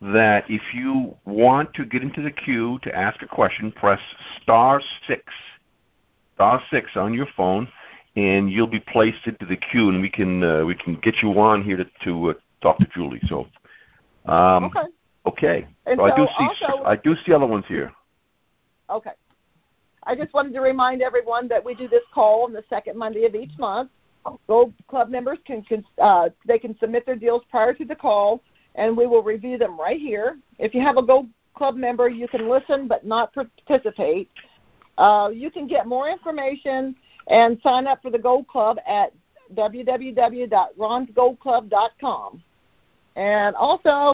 that 0.00 0.44
if 0.48 0.62
you 0.72 1.16
want 1.24 1.74
to 1.74 1.84
get 1.84 2.02
into 2.02 2.22
the 2.22 2.30
queue 2.30 2.78
to 2.82 2.94
ask 2.96 3.20
a 3.22 3.26
question, 3.26 3.72
press 3.72 4.00
star 4.42 4.80
six, 5.06 5.24
star 6.34 6.62
six 6.70 6.90
on 6.94 7.12
your 7.12 7.26
phone, 7.36 7.68
and 8.16 8.50
you'll 8.50 8.66
be 8.66 8.80
placed 8.80 9.26
into 9.26 9.44
the 9.46 9.56
queue, 9.56 9.88
and 9.88 10.00
we 10.00 10.08
can 10.08 10.42
uh, 10.42 10.64
we 10.64 10.74
can 10.74 10.94
get 10.96 11.16
you 11.22 11.38
on 11.38 11.62
here 11.62 11.76
to, 11.76 11.86
to 12.04 12.30
uh, 12.30 12.34
talk 12.60 12.78
to 12.78 12.86
Julie. 12.94 13.20
So, 13.26 13.46
um, 14.26 14.64
okay. 14.64 14.86
Okay. 15.26 15.66
And 15.86 15.98
so, 15.98 16.06
so 16.06 16.12
I 16.12 16.16
do 16.16 16.26
see 16.26 16.64
also, 16.64 16.84
I 16.84 16.96
do 16.96 17.16
see 17.26 17.32
other 17.32 17.46
ones 17.46 17.64
here. 17.68 17.92
Okay. 18.88 19.10
I 20.04 20.14
just 20.14 20.32
wanted 20.32 20.54
to 20.54 20.60
remind 20.60 21.02
everyone 21.02 21.48
that 21.48 21.62
we 21.62 21.74
do 21.74 21.86
this 21.86 22.02
call 22.14 22.44
on 22.44 22.52
the 22.52 22.64
second 22.70 22.96
Monday 22.96 23.26
of 23.26 23.34
each 23.34 23.52
month. 23.58 23.90
Gold 24.46 24.72
Club 24.88 25.10
members 25.10 25.38
can, 25.46 25.62
can 25.62 25.84
uh, 26.02 26.28
they 26.46 26.58
can 26.58 26.76
submit 26.78 27.04
their 27.04 27.16
deals 27.16 27.42
prior 27.50 27.74
to 27.74 27.84
the 27.84 27.94
call, 27.94 28.42
and 28.74 28.96
we 28.96 29.06
will 29.06 29.22
review 29.22 29.58
them 29.58 29.78
right 29.78 30.00
here. 30.00 30.38
If 30.58 30.74
you 30.74 30.80
have 30.80 30.96
a 30.96 31.02
Gold 31.02 31.28
Club 31.54 31.76
member, 31.76 32.08
you 32.08 32.26
can 32.28 32.48
listen 32.48 32.88
but 32.88 33.04
not 33.04 33.34
participate. 33.34 34.30
Uh, 34.96 35.28
you 35.32 35.50
can 35.50 35.66
get 35.66 35.86
more 35.86 36.08
information 36.08 36.96
and 37.28 37.58
sign 37.62 37.86
up 37.86 38.00
for 38.02 38.10
the 38.10 38.18
Gold 38.18 38.48
Club 38.48 38.78
at 38.86 39.12
www.ronsgoldclub.com. 39.54 42.42
And 43.16 43.56
also, 43.56 44.12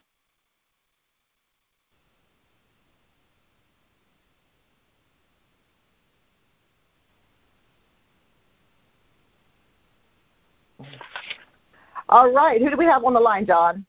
All 12.08 12.30
right. 12.30 12.60
Who 12.60 12.70
do 12.70 12.76
we 12.76 12.84
have 12.84 13.04
on 13.04 13.14
the 13.14 13.20
line, 13.20 13.46
John? 13.46 13.84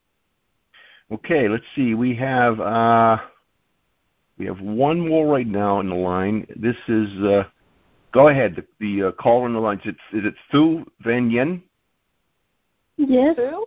Okay, 1.12 1.48
let's 1.48 1.66
see. 1.76 1.94
We 1.94 2.16
have 2.16 2.60
uh, 2.60 3.18
we 4.38 4.46
have 4.46 4.60
one 4.60 5.08
more 5.08 5.32
right 5.32 5.48
now 5.48 5.80
in 5.80 5.90
the 5.90 5.96
line. 5.96 6.48
This 6.56 6.76
is 6.88 7.10
uh, 7.22 7.44
go 8.12 8.30
ahead. 8.30 8.56
The, 8.56 8.66
the 8.80 9.08
uh, 9.08 9.12
caller 9.12 9.46
on 9.46 9.54
the 9.54 9.60
line 9.60 9.80
is 9.84 9.94
it, 9.94 10.18
is 10.18 10.26
it 10.26 10.34
Thu 10.52 10.86
Van 11.02 11.30
Yen? 11.30 11.62
Yes. 12.98 13.36
Thu? 13.36 13.66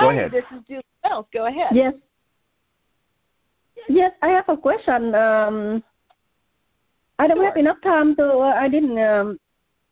Go 0.00 0.08
Hi, 0.08 0.14
ahead. 0.14 0.32
This 0.32 0.44
is 0.56 0.64
Julie 0.66 0.82
Wells. 1.04 1.26
Go 1.32 1.46
ahead. 1.46 1.68
Yes. 1.72 1.94
Yes, 3.88 4.12
I 4.22 4.28
have 4.28 4.48
a 4.48 4.56
question. 4.56 5.14
Um, 5.14 5.82
I 7.18 7.26
don't 7.28 7.44
have 7.44 7.56
enough 7.56 7.80
time 7.82 8.16
to. 8.16 8.38
Uh, 8.38 8.54
I 8.58 8.68
didn't. 8.68 8.98
Um, 8.98 9.38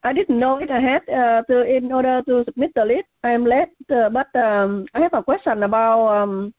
I 0.03 0.13
didn't 0.13 0.39
know 0.39 0.57
it 0.59 0.71
ahead 0.71 1.09
uh, 1.09 1.43
to 1.43 1.63
in 1.63 1.93
order 1.93 2.23
to 2.27 2.45
submit 2.45 2.73
the 2.75 2.85
list. 2.85 3.07
I 3.23 3.33
am 3.33 3.45
late, 3.45 3.69
uh, 3.91 4.09
but 4.09 4.35
um, 4.35 4.87
I 4.95 5.01
have 5.01 5.15
a 5.15 5.23
question 5.23 5.63
about. 5.63 6.09
Um, 6.09 6.55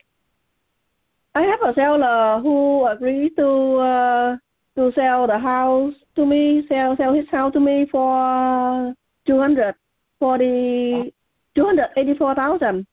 I 1.34 1.44
have 1.44 1.62
a 1.64 1.74
seller 1.74 2.40
who 2.42 2.86
agreed 2.88 3.36
to 3.38 3.50
uh, 3.78 4.38
to 4.76 4.92
sell 4.94 5.28
the 5.28 5.40
house 5.40 5.94
to 6.16 6.26
me, 6.26 6.66
sell 6.68 6.96
sell 6.98 7.14
his 7.14 7.30
house 7.30 7.54
to 7.54 7.60
me 7.60 7.88
for 7.90 8.94
two 9.26 9.40
hundred 9.40 9.76
forty, 10.20 11.14
two 11.56 11.66
hundred 11.66 11.90
eighty 11.98 12.14
four 12.14 12.36
thousand. 12.36 12.86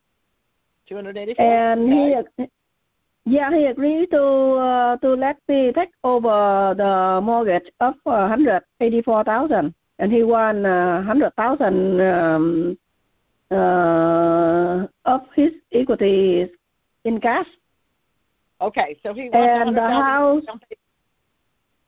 284. 0.87 1.45
and 1.45 1.81
okay. 1.93 2.25
he 2.37 3.31
yeah 3.31 3.53
he 3.55 3.65
agreed 3.65 4.09
to 4.09 4.23
uh, 4.23 4.97
to 4.97 5.13
let 5.13 5.37
me 5.47 5.71
take 5.71 5.91
over 6.03 6.73
the 6.75 7.21
mortgage 7.21 7.69
of 7.79 7.93
uh, 8.07 8.27
hundred 8.27 8.63
eighty 8.81 9.01
four 9.03 9.23
thousand 9.23 9.75
and 9.99 10.11
he 10.11 10.23
won 10.23 10.65
uh, 10.65 11.03
hundred 11.03 11.33
thousand 11.35 12.01
um, 12.01 12.77
uh, 13.51 14.87
of 15.05 15.21
his 15.35 15.51
equity 15.71 16.49
in 17.05 17.19
cash. 17.19 17.47
Okay, 18.61 18.97
so 19.03 19.13
he 19.13 19.29
wants 19.29 19.35
and 19.35 19.75
the 19.75 19.81
100,000 19.81 20.03
house 20.03 20.43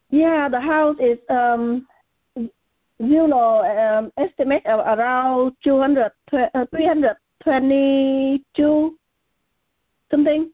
yeah 0.09 0.49
the 0.49 0.59
house 0.59 0.97
is 0.99 1.17
um 1.29 1.87
you 2.35 3.27
know 3.27 3.63
um, 3.65 4.11
estimate 4.17 4.65
of 4.65 4.79
around 4.97 5.53
two 5.63 5.79
hundred 5.79 6.11
uh, 6.33 6.65
three 6.69 6.85
hundred 6.85 7.15
twenty 7.43 8.43
two 8.55 8.97
something. 10.11 10.51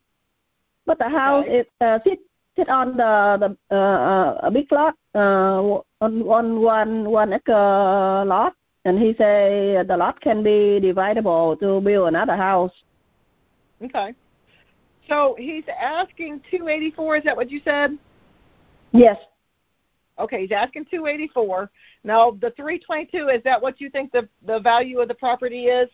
But 0.85 0.99
the 0.99 1.09
house 1.09 1.43
Okay. 1.45 1.59
is 1.59 1.65
uh, 1.81 1.99
sit 2.05 2.19
sit 2.55 2.69
on 2.69 2.95
the 2.95 3.37
the 3.39 3.75
uh, 3.75 3.79
uh, 3.79 4.39
a 4.43 4.51
big 4.51 4.71
lot 4.71 4.95
uh, 5.17 5.81
on 6.01 6.21
on 6.37 6.61
one 6.61 7.09
one 7.09 7.33
acre 7.33 8.23
lot 8.25 8.53
and 8.85 8.99
he 8.99 9.13
say 9.17 9.83
the 9.87 9.97
lot 9.97 10.19
can 10.21 10.43
be 10.43 10.79
dividable 10.81 11.59
to 11.59 11.81
build 11.81 12.07
another 12.07 12.35
house 12.35 12.71
Okay. 13.83 14.13
So 15.07 15.35
he's 15.37 15.63
asking 15.79 16.41
284. 16.49 17.17
Is 17.17 17.23
that 17.25 17.35
what 17.35 17.51
you 17.51 17.61
said? 17.63 17.97
yes 18.91 19.17
Okay, 20.19 20.41
he's 20.41 20.51
asking 20.51 20.85
284. 20.85 21.69
Now 22.03 22.31
the 22.31 22.51
322. 22.51 23.29
Is 23.29 23.43
that 23.43 23.61
what 23.61 23.79
you 23.79 23.89
think 23.89 24.11
the 24.11 24.27
the 24.45 24.59
value 24.59 24.99
of 24.99 25.07
the 25.07 25.13
property 25.13 25.65
is? 25.65 25.89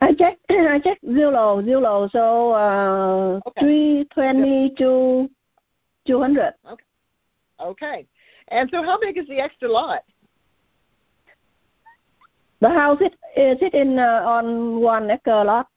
I 0.00 0.12
check 0.12 0.36
I 0.50 0.78
check 0.78 0.98
zero 1.06 1.62
zero 1.64 2.08
so 2.12 2.52
uh 2.52 3.40
Okay. 3.48 3.60
three 3.60 4.08
twenty 4.12 4.74
two 4.76 5.30
two 6.06 6.20
hundred 6.20 6.52
Okay. 7.60 8.06
And 8.48 8.68
so 8.72 8.82
how 8.82 8.98
big 8.98 9.16
is 9.18 9.26
the 9.28 9.40
extra 9.40 9.70
lot? 9.70 10.04
the 12.64 12.70
house 12.70 12.98
it 13.00 13.12
is 13.36 13.58
it 13.60 13.74
in 13.74 13.98
uh, 13.98 14.22
on 14.24 14.80
one 14.80 15.10
acre 15.10 15.44
lot 15.44 15.68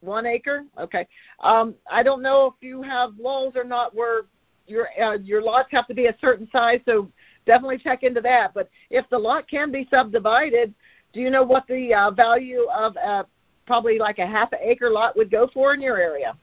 One 0.00 0.24
acre. 0.24 0.64
Okay. 0.78 1.06
Um, 1.40 1.74
I 1.90 2.02
don't 2.04 2.22
know 2.22 2.46
if 2.46 2.54
you 2.60 2.80
have 2.82 3.10
laws 3.18 3.52
or 3.56 3.64
not 3.64 3.94
where 3.94 4.22
your 4.66 4.86
uh, 5.02 5.18
your 5.18 5.42
lots 5.42 5.68
have 5.72 5.88
to 5.88 5.94
be 5.94 6.06
a 6.06 6.16
certain 6.20 6.48
size. 6.52 6.80
So 6.84 7.08
definitely 7.44 7.78
check 7.78 8.04
into 8.04 8.20
that. 8.20 8.54
But 8.54 8.70
if 8.90 9.04
the 9.10 9.18
lot 9.18 9.48
can 9.48 9.72
be 9.72 9.88
subdivided, 9.90 10.72
do 11.12 11.20
you 11.20 11.30
know 11.30 11.42
what 11.42 11.66
the 11.66 11.92
uh, 11.92 12.10
value 12.12 12.66
of 12.72 12.96
uh, 12.96 13.24
probably 13.66 13.98
like 13.98 14.18
a 14.18 14.26
half 14.26 14.50
acre 14.60 14.90
lot 14.90 15.16
would 15.16 15.30
go 15.30 15.48
for 15.52 15.74
in 15.74 15.80
your 15.80 15.98
area? 15.98 16.36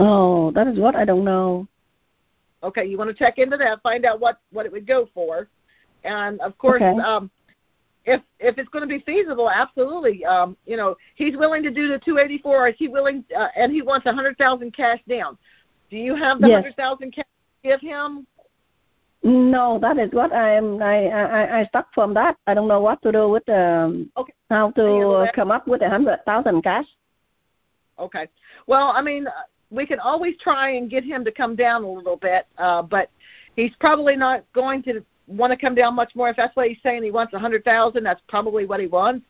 oh 0.00 0.52
that 0.52 0.68
is 0.68 0.78
what 0.78 0.94
I 0.94 1.04
don't 1.04 1.24
know 1.24 1.66
Okay, 2.62 2.84
you 2.86 2.98
want 2.98 3.08
to 3.08 3.14
check 3.14 3.38
into 3.38 3.56
that, 3.56 3.82
find 3.82 4.04
out 4.04 4.20
what 4.20 4.40
what 4.50 4.66
it 4.66 4.72
would 4.72 4.86
go 4.86 5.08
for, 5.14 5.48
and 6.04 6.40
of 6.40 6.56
course, 6.58 6.82
Okay. 6.82 7.00
um, 7.00 7.30
if 8.04 8.20
if 8.40 8.58
it's 8.58 8.68
going 8.70 8.82
to 8.82 8.88
be 8.88 9.02
feasible, 9.04 9.50
absolutely. 9.50 10.24
Um, 10.24 10.56
you 10.66 10.76
know, 10.76 10.96
he's 11.14 11.36
willing 11.36 11.62
to 11.62 11.70
do 11.70 11.88
the 11.88 11.98
284. 11.98 12.56
Or 12.56 12.68
is 12.68 12.74
he 12.78 12.88
willing? 12.88 13.24
Uh, 13.36 13.48
and 13.56 13.72
he 13.72 13.82
wants 13.82 14.06
a 14.06 14.12
hundred 14.12 14.36
thousand 14.38 14.72
cash 14.74 14.98
down. 15.08 15.38
Do 15.90 15.96
you 15.96 16.16
have 16.16 16.40
the 16.40 16.48
Yes. 16.48 16.56
hundred 16.56 16.76
thousand 16.76 17.12
cash 17.12 17.26
to 17.62 17.68
give 17.68 17.80
him? 17.80 18.26
no 19.24 19.80
that 19.80 19.98
is 19.98 20.12
what 20.12 20.32
I 20.32 20.54
am 20.54 20.80
I 20.80 21.08
I 21.08 21.58
I 21.60 21.64
stuck 21.66 21.92
from 21.92 22.14
that 22.14 22.36
I 22.46 22.54
don't 22.54 22.68
know 22.68 22.80
what 22.80 23.02
to 23.02 23.10
do 23.10 23.28
with 23.28 23.48
um 23.48 24.12
Okay. 24.16 24.32
how 24.48 24.70
to 24.70 24.86
uh, 25.08 25.26
come 25.34 25.50
up 25.50 25.66
with 25.66 25.82
a 25.82 25.88
hundred 25.90 26.24
thousand 26.24 26.62
cash 26.62 26.86
Okay. 27.98 28.28
Well, 28.68 28.92
I 28.94 29.02
mean, 29.02 29.26
uh, 29.26 29.32
we 29.70 29.86
can 29.86 30.00
always 30.00 30.36
try 30.40 30.70
and 30.70 30.90
get 30.90 31.04
him 31.04 31.24
to 31.24 31.32
come 31.32 31.54
down 31.54 31.84
a 31.84 31.90
little 31.90 32.16
bit, 32.16 32.46
uh, 32.56 32.82
but 32.82 33.10
he's 33.56 33.74
probably 33.80 34.16
not 34.16 34.44
going 34.52 34.82
to 34.84 35.04
want 35.26 35.52
to 35.52 35.56
come 35.58 35.74
down 35.74 35.94
much 35.94 36.14
more. 36.14 36.30
If 36.30 36.36
that's 36.36 36.56
what 36.56 36.68
he's 36.68 36.78
saying, 36.82 37.02
he 37.02 37.10
wants 37.10 37.34
a 37.34 37.38
hundred 37.38 37.64
thousand. 37.64 38.04
That's 38.04 38.22
probably 38.28 38.66
what 38.66 38.80
he 38.80 38.86
wants. 38.86 39.26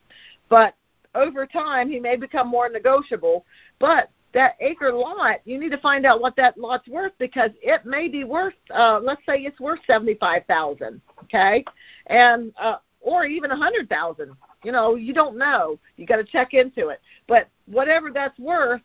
But 0.48 0.74
over 1.14 1.46
time, 1.46 1.90
he 1.90 1.98
may 1.98 2.16
become 2.16 2.48
more 2.48 2.68
negotiable. 2.68 3.44
But 3.79 4.11
that 4.35 4.57
acre 4.61 4.92
lot, 4.92 5.40
you 5.44 5.59
need 5.59 5.72
to 5.72 5.79
find 5.79 6.07
out 6.07 6.20
what 6.20 6.37
that 6.37 6.59
lot's 6.59 6.87
worth 6.88 7.12
because 7.18 7.51
it 7.62 7.85
may 7.85 8.09
be 8.09 8.24
worth. 8.24 8.55
Uh, 8.72 9.01
let's 9.03 9.22
say 9.27 9.38
it's 9.38 9.59
worth 9.59 9.81
seventy-five 9.87 10.44
thousand. 10.46 11.01
Okay, 11.24 11.64
and 12.07 12.53
uh, 12.61 12.77
or 13.01 13.24
even 13.24 13.51
a 13.51 13.57
hundred 13.57 13.88
thousand. 13.88 14.33
You 14.64 14.72
know, 14.72 14.96
you 14.96 15.14
don't 15.14 15.38
know. 15.38 15.79
You 15.96 16.07
got 16.07 16.16
to 16.16 16.24
check 16.24 16.53
into 16.53 16.88
it. 16.88 17.01
But 17.27 17.48
whatever 17.66 18.11
that's 18.12 18.38
worth, 18.38 18.81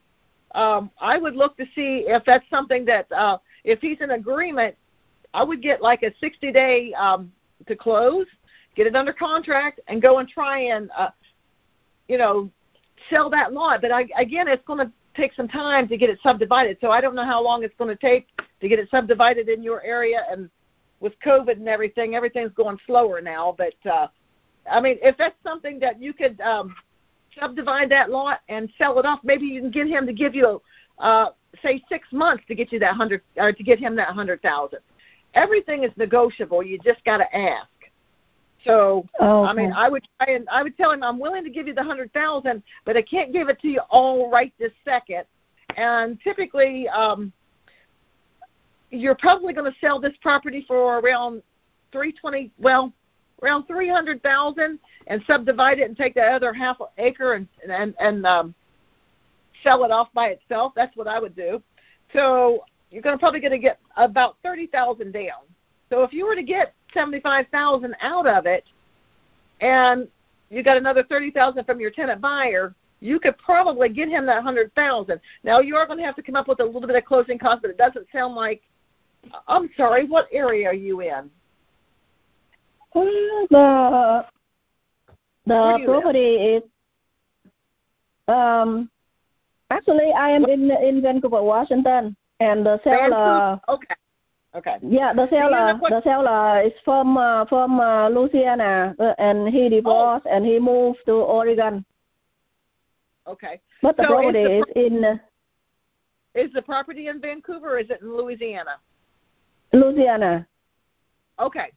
um, 0.53 0.91
I 0.99 1.17
would 1.17 1.35
look 1.35 1.57
to 1.57 1.65
see 1.75 2.05
if 2.07 2.23
that's 2.25 2.45
something 2.49 2.85
that 2.85 3.11
uh, 3.11 3.37
if 3.63 3.79
he's 3.79 3.97
in 4.01 4.11
agreement, 4.11 4.75
I 5.33 5.43
would 5.43 5.61
get 5.61 5.81
like 5.81 6.03
a 6.03 6.13
60 6.19 6.51
day 6.51 6.93
um, 6.93 7.31
to 7.67 7.75
close, 7.75 8.27
get 8.75 8.87
it 8.87 8.95
under 8.95 9.13
contract, 9.13 9.79
and 9.87 10.01
go 10.01 10.19
and 10.19 10.29
try 10.29 10.59
and 10.59 10.91
uh, 10.97 11.09
you 12.07 12.17
know 12.17 12.49
sell 13.09 13.29
that 13.31 13.53
lot. 13.53 13.81
But 13.81 13.91
I, 13.91 14.07
again, 14.17 14.47
it's 14.47 14.65
going 14.65 14.79
to 14.79 14.91
take 15.15 15.33
some 15.33 15.47
time 15.47 15.87
to 15.87 15.97
get 15.97 16.09
it 16.09 16.19
subdivided. 16.21 16.77
So 16.81 16.91
I 16.91 17.01
don't 17.01 17.15
know 17.15 17.25
how 17.25 17.43
long 17.43 17.63
it's 17.63 17.75
going 17.77 17.89
to 17.89 17.95
take 17.95 18.27
to 18.61 18.67
get 18.67 18.79
it 18.79 18.89
subdivided 18.89 19.49
in 19.49 19.61
your 19.63 19.83
area. 19.83 20.25
And 20.29 20.49
with 20.99 21.13
COVID 21.25 21.53
and 21.57 21.67
everything, 21.67 22.15
everything's 22.15 22.53
going 22.53 22.77
slower 22.85 23.21
now. 23.21 23.55
But 23.57 23.75
uh, 23.89 24.07
I 24.71 24.81
mean, 24.81 24.97
if 25.01 25.17
that's 25.17 25.35
something 25.43 25.79
that 25.79 26.01
you 26.01 26.13
could 26.13 26.39
um, 26.41 26.75
subdivide 27.39 27.89
that 27.91 28.09
lot 28.09 28.41
and 28.49 28.69
sell 28.77 28.99
it 28.99 29.05
off, 29.05 29.19
maybe 29.23 29.45
you 29.45 29.61
can 29.61 29.71
get 29.71 29.87
him 29.87 30.05
to 30.05 30.13
give 30.13 30.35
you, 30.35 30.61
uh, 30.99 31.27
say, 31.61 31.83
six 31.89 32.07
months 32.11 32.43
to 32.47 32.55
get 32.55 32.71
you 32.71 32.79
that 32.79 32.95
hundred, 32.95 33.21
or 33.37 33.51
to 33.51 33.63
get 33.63 33.79
him 33.79 33.95
that 33.95 34.09
hundred 34.09 34.41
thousand. 34.41 34.79
Everything 35.33 35.83
is 35.83 35.91
negotiable. 35.97 36.63
You 36.63 36.77
just 36.79 37.03
got 37.05 37.17
to 37.17 37.35
ask. 37.35 37.67
So 38.65 39.05
oh 39.19 39.43
I 39.43 39.53
mean, 39.53 39.73
I 39.73 39.89
would 39.89 40.07
try 40.17 40.33
and 40.35 40.47
I 40.49 40.63
would 40.63 40.77
tell 40.77 40.91
him 40.91 41.03
I'm 41.03 41.19
willing 41.19 41.43
to 41.43 41.49
give 41.49 41.67
you 41.67 41.73
the 41.73 41.83
hundred 41.83 42.13
thousand, 42.13 42.63
but 42.85 42.95
I 42.95 43.01
can't 43.01 43.33
give 43.33 43.49
it 43.49 43.59
to 43.61 43.67
you 43.67 43.81
all 43.89 44.31
right 44.31 44.53
this 44.57 44.71
second. 44.85 45.25
And 45.75 46.19
typically, 46.23 46.87
um, 46.89 47.33
you're 48.89 49.15
probably 49.15 49.53
going 49.53 49.69
to 49.69 49.77
sell 49.79 49.99
this 49.99 50.13
property 50.21 50.63
for 50.67 50.99
around 50.99 51.41
three 51.91 52.13
twenty. 52.13 52.51
Well, 52.57 52.93
around 53.41 53.65
three 53.65 53.89
hundred 53.89 54.21
thousand, 54.23 54.79
and 55.07 55.21
subdivide 55.27 55.79
it 55.79 55.87
and 55.87 55.97
take 55.97 56.15
that 56.15 56.33
other 56.33 56.53
half 56.53 56.77
acre 56.97 57.33
and 57.33 57.47
and 57.69 57.95
and 57.99 58.25
um, 58.25 58.55
sell 59.63 59.83
it 59.83 59.91
off 59.91 60.09
by 60.13 60.27
itself. 60.27 60.73
That's 60.75 60.95
what 60.95 61.07
I 61.07 61.19
would 61.19 61.35
do. 61.35 61.61
So 62.13 62.63
you're 62.91 63.01
going 63.01 63.15
to 63.15 63.19
probably 63.19 63.39
going 63.39 63.51
to 63.51 63.57
get 63.57 63.79
about 63.97 64.37
thirty 64.43 64.67
thousand 64.67 65.13
down. 65.13 65.43
So 65.89 66.03
if 66.03 66.13
you 66.13 66.25
were 66.25 66.35
to 66.35 66.43
get 66.43 66.73
seventy 66.93 67.19
five 67.19 67.47
thousand 67.51 67.95
out 68.01 68.27
of 68.27 68.45
it, 68.45 68.65
and 69.61 70.07
you 70.49 70.63
got 70.63 70.77
another 70.77 71.03
thirty 71.03 71.31
thousand 71.31 71.65
from 71.65 71.79
your 71.79 71.91
tenant 71.91 72.21
buyer, 72.21 72.75
you 72.99 73.19
could 73.19 73.37
probably 73.37 73.89
get 73.89 74.07
him 74.09 74.25
that 74.27 74.43
hundred 74.43 74.73
thousand. 74.75 75.19
Now 75.43 75.59
you 75.59 75.75
are 75.75 75.85
going 75.85 75.99
to 75.99 76.05
have 76.05 76.15
to 76.15 76.23
come 76.23 76.35
up 76.35 76.47
with 76.47 76.59
a 76.59 76.65
little 76.65 76.87
bit 76.87 76.95
of 76.95 77.05
closing 77.05 77.37
costs, 77.39 77.59
but 77.61 77.71
it 77.71 77.77
doesn't 77.77 78.07
sound 78.13 78.35
like. 78.35 78.61
I'm 79.47 79.69
sorry. 79.77 80.05
What 80.05 80.27
area 80.33 80.67
are 80.67 80.73
you 80.73 80.99
in? 80.99 81.29
The 82.93 84.25
the 85.45 85.81
property 85.85 86.35
is 86.55 86.63
um 88.27 88.89
actually 89.69 90.11
I 90.13 90.29
am 90.29 90.45
in 90.45 90.71
in 90.71 91.01
Vancouver, 91.01 91.41
Washington, 91.41 92.15
and 92.39 92.65
the 92.65 92.79
seller. 92.83 93.09
Vancouver? 93.09 93.61
Okay. 93.69 93.95
Okay. 94.55 94.77
Yeah, 94.83 95.13
the 95.13 95.27
seller 95.29 95.79
the 95.81 96.01
seller 96.03 96.61
is 96.61 96.73
from 96.85 97.17
uh, 97.17 97.45
from 97.45 97.79
uh, 97.79 98.09
Louisiana, 98.09 98.95
uh, 98.99 99.13
and 99.17 99.49
he 99.49 99.67
divorced 99.69 100.27
oh. 100.29 100.35
and 100.35 100.45
he 100.45 100.59
moved 100.59 100.99
to 101.07 101.13
Oregon. 101.13 101.83
Okay. 103.27 103.59
But 103.81 103.97
the 103.97 104.03
so 104.03 104.09
property 104.09 104.39
is, 104.39 104.63
the 104.73 104.79
is 104.79 104.93
in. 104.93 105.03
Uh, 105.03 105.17
is 106.35 106.51
the 106.53 106.61
property 106.61 107.07
in 107.07 107.21
Vancouver 107.21 107.75
or 107.75 107.79
is 107.79 107.89
it 107.89 108.01
in 108.01 108.15
Louisiana? 108.15 108.77
Louisiana. 109.71 110.47
Okay. 111.39 111.71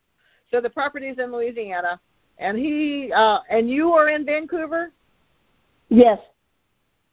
So 0.51 0.61
the 0.61 0.71
property 0.71 1.09
is 1.09 1.19
in 1.19 1.33
Louisiana, 1.33 2.01
and 2.39 2.59
he 2.59 3.13
uh, 3.15 3.39
and 3.51 3.69
you 3.69 3.93
are 3.93 4.09
in 4.09 4.25
Vancouver. 4.25 4.93
Yes. 5.89 6.19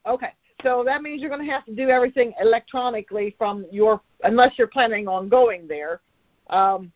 Okay. 0.06 0.32
So 0.62 0.82
that 0.84 1.02
means 1.02 1.20
you're 1.20 1.30
going 1.30 1.44
to 1.44 1.52
have 1.52 1.64
to 1.66 1.74
do 1.74 1.90
everything 1.90 2.32
electronically 2.40 3.34
from 3.36 3.66
your, 3.70 4.00
unless 4.22 4.52
you're 4.56 4.66
planning 4.66 5.06
on 5.06 5.28
going 5.28 5.68
there. 5.68 6.00
Um, 6.48 6.90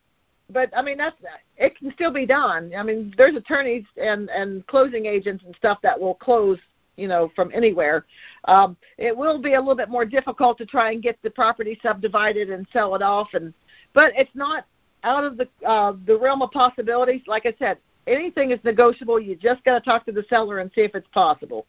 but 0.51 0.71
I 0.75 0.81
mean, 0.81 0.97
that's 0.97 1.17
it 1.59 1.77
can 1.77 1.93
still 1.93 2.13
be 2.13 2.25
done. 2.25 2.73
I 2.77 2.83
mean, 2.83 3.13
there's 3.19 3.37
attorneys 3.37 3.85
and 3.99 4.31
and 4.31 4.67
closing 4.67 5.05
agents 5.05 5.45
and 5.45 5.55
stuff 5.57 5.79
that 5.83 5.99
will 6.01 6.15
close, 6.15 6.59
you 6.97 7.07
know, 7.07 7.31
from 7.37 7.51
anywhere. 7.55 8.07
Um, 8.47 8.77
it 8.97 9.15
will 9.15 9.43
be 9.43 9.55
a 9.55 9.61
little 9.61 9.77
bit 9.77 9.91
more 9.91 10.07
difficult 10.07 10.57
to 10.59 10.67
try 10.67 10.93
and 10.93 11.03
get 11.03 11.19
the 11.23 11.29
property 11.31 11.79
subdivided 11.83 12.49
and 12.49 12.67
sell 12.73 12.95
it 12.95 13.03
off, 13.03 13.29
and 13.35 13.53
but 13.93 14.13
it's 14.17 14.35
not 14.35 14.65
out 15.05 15.25
of 15.25 15.37
the 15.37 15.49
uh, 15.67 15.95
the 16.07 16.17
realm 16.17 16.43
of 16.43 16.51
possibilities. 16.51 17.23
Like 17.27 17.47
I 17.47 17.55
said, 17.59 17.79
anything 18.07 18.51
is 18.51 18.59
negotiable. 18.65 19.21
You 19.21 19.37
just 19.37 19.63
got 19.65 19.75
to 19.75 19.81
talk 19.81 20.05
to 20.07 20.13
the 20.13 20.25
seller 20.29 20.59
and 20.59 20.71
see 20.75 20.83
if 20.83 20.95
it's 20.95 21.09
possible. 21.13 21.67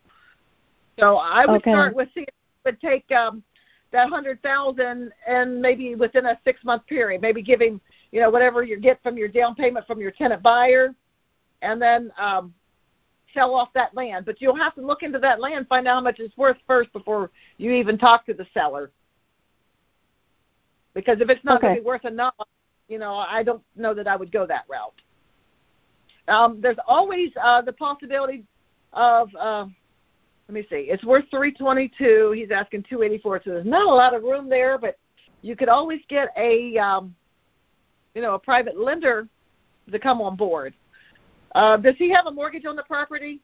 So 0.99 1.17
I 1.17 1.45
would 1.45 1.61
okay. 1.61 1.71
start 1.71 1.95
with 1.95 2.09
see 2.13 2.21
if 2.21 2.27
it 2.27 2.33
would 2.65 2.81
take 2.81 3.09
um, 3.11 3.43
that 3.91 4.09
hundred 4.09 4.41
thousand 4.41 5.11
and 5.27 5.61
maybe 5.61 5.95
within 5.95 6.25
a 6.25 6.39
six 6.43 6.63
month 6.63 6.85
period, 6.87 7.21
maybe 7.21 7.41
giving 7.41 7.79
you 8.11 8.19
know 8.19 8.29
whatever 8.29 8.63
you 8.63 8.79
get 8.79 9.01
from 9.03 9.17
your 9.17 9.27
down 9.27 9.55
payment 9.55 9.85
from 9.87 9.99
your 9.99 10.11
tenant 10.11 10.41
buyer, 10.41 10.93
and 11.61 11.81
then 11.81 12.11
um, 12.19 12.53
sell 13.33 13.53
off 13.53 13.69
that 13.73 13.93
land. 13.95 14.25
But 14.25 14.41
you'll 14.41 14.55
have 14.55 14.75
to 14.75 14.81
look 14.81 15.03
into 15.03 15.19
that 15.19 15.39
land, 15.39 15.67
find 15.67 15.87
out 15.87 15.95
how 15.95 16.01
much 16.01 16.19
it's 16.19 16.35
worth 16.37 16.57
first 16.67 16.91
before 16.93 17.31
you 17.57 17.71
even 17.71 17.97
talk 17.97 18.25
to 18.25 18.33
the 18.33 18.47
seller. 18.53 18.91
Because 20.93 21.21
if 21.21 21.29
it's 21.29 21.43
not 21.45 21.57
okay. 21.57 21.67
going 21.67 21.75
to 21.75 21.81
be 21.81 21.85
worth 21.85 22.05
enough, 22.05 22.33
you 22.89 22.99
know, 22.99 23.13
I 23.13 23.43
don't 23.43 23.63
know 23.77 23.93
that 23.93 24.07
I 24.07 24.15
would 24.15 24.31
go 24.31 24.45
that 24.47 24.65
route. 24.67 25.01
Um, 26.27 26.59
there's 26.61 26.77
always 26.87 27.31
uh, 27.41 27.61
the 27.61 27.73
possibility 27.73 28.43
of 28.93 29.29
uh, 29.39 29.65
let 30.49 30.53
me 30.53 30.65
see, 30.67 30.87
it's 30.89 31.03
worth 31.03 31.25
322. 31.29 32.33
He's 32.35 32.49
asking 32.49 32.83
284, 32.89 33.41
so 33.45 33.51
there's 33.51 33.65
not 33.67 33.87
a 33.87 33.93
lot 33.93 34.15
of 34.15 34.23
room 34.23 34.49
there, 34.49 34.79
but 34.79 34.97
you 35.43 35.55
could 35.55 35.69
always 35.69 36.01
get 36.09 36.29
a 36.35 36.75
um, 36.77 37.15
you 38.15 38.21
know 38.21 38.33
a 38.33 38.39
private 38.39 38.77
lender 38.77 39.27
to 39.91 39.99
come 39.99 40.21
on 40.21 40.35
board. 40.35 40.73
Uh, 41.53 41.77
does 41.77 41.95
he 41.97 42.09
have 42.11 42.25
a 42.25 42.31
mortgage 42.31 42.65
on 42.65 42.75
the 42.75 42.83
property? 42.83 43.41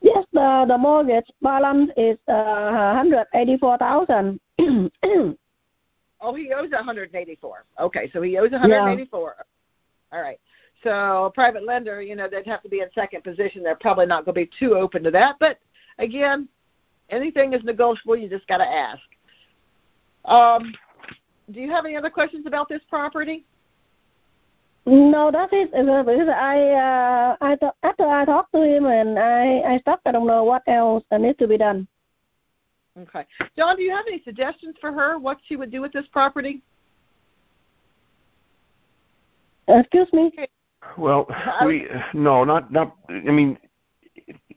Yes, 0.00 0.24
the 0.32 0.64
the 0.66 0.78
mortgage 0.78 1.30
balance 1.42 1.90
is 1.98 2.16
uh, 2.28 2.94
184,000. 2.94 4.40
oh, 6.20 6.34
he 6.34 6.52
owes 6.52 6.70
184. 6.70 7.64
Okay, 7.80 8.10
so 8.12 8.22
he 8.22 8.38
owes 8.38 8.50
184. 8.50 9.34
Yeah. 9.38 10.16
All 10.16 10.22
right. 10.22 10.40
So 10.84 11.24
a 11.26 11.30
private 11.30 11.64
lender, 11.64 12.00
you 12.00 12.14
know, 12.14 12.28
they'd 12.30 12.46
have 12.46 12.62
to 12.62 12.68
be 12.68 12.80
in 12.80 12.88
second 12.94 13.24
position. 13.24 13.62
They're 13.62 13.74
probably 13.74 14.06
not 14.06 14.24
going 14.24 14.34
to 14.34 14.40
be 14.46 14.50
too 14.58 14.76
open 14.76 15.02
to 15.04 15.10
that. 15.10 15.36
But 15.40 15.58
again, 15.98 16.48
anything 17.10 17.52
is 17.52 17.64
negotiable. 17.64 18.16
You 18.16 18.28
just 18.28 18.46
got 18.46 18.58
to 18.58 18.68
ask. 18.68 19.00
Um, 20.24 20.72
do 21.52 21.60
you 21.60 21.70
have 21.70 21.84
any 21.84 21.96
other 21.96 22.10
questions 22.10 22.46
about 22.46 22.68
this 22.68 22.82
property? 22.88 23.44
No, 24.86 25.30
that 25.30 25.52
is 25.52 25.68
because 25.68 26.28
I 26.28 26.70
uh, 26.70 27.36
I 27.42 27.56
th- 27.56 27.72
after 27.82 28.04
I 28.06 28.24
talked 28.24 28.52
to 28.54 28.62
him 28.62 28.86
and 28.86 29.18
I 29.18 29.74
I 29.74 29.78
stopped. 29.80 30.06
I 30.06 30.12
don't 30.12 30.26
know 30.26 30.44
what 30.44 30.62
else 30.66 31.04
needs 31.12 31.38
to 31.38 31.46
be 31.46 31.58
done. 31.58 31.86
Okay, 33.02 33.24
John, 33.56 33.76
do 33.76 33.82
you 33.82 33.92
have 33.92 34.06
any 34.08 34.22
suggestions 34.24 34.74
for 34.80 34.92
her 34.92 35.18
what 35.18 35.38
she 35.46 35.56
would 35.56 35.70
do 35.70 35.80
with 35.80 35.92
this 35.92 36.06
property? 36.10 36.62
Excuse 39.68 40.08
me. 40.12 40.32
Well, 40.96 41.26
we 41.64 41.86
no, 42.14 42.44
not 42.44 42.72
not. 42.72 42.96
I 43.08 43.30
mean, 43.30 43.58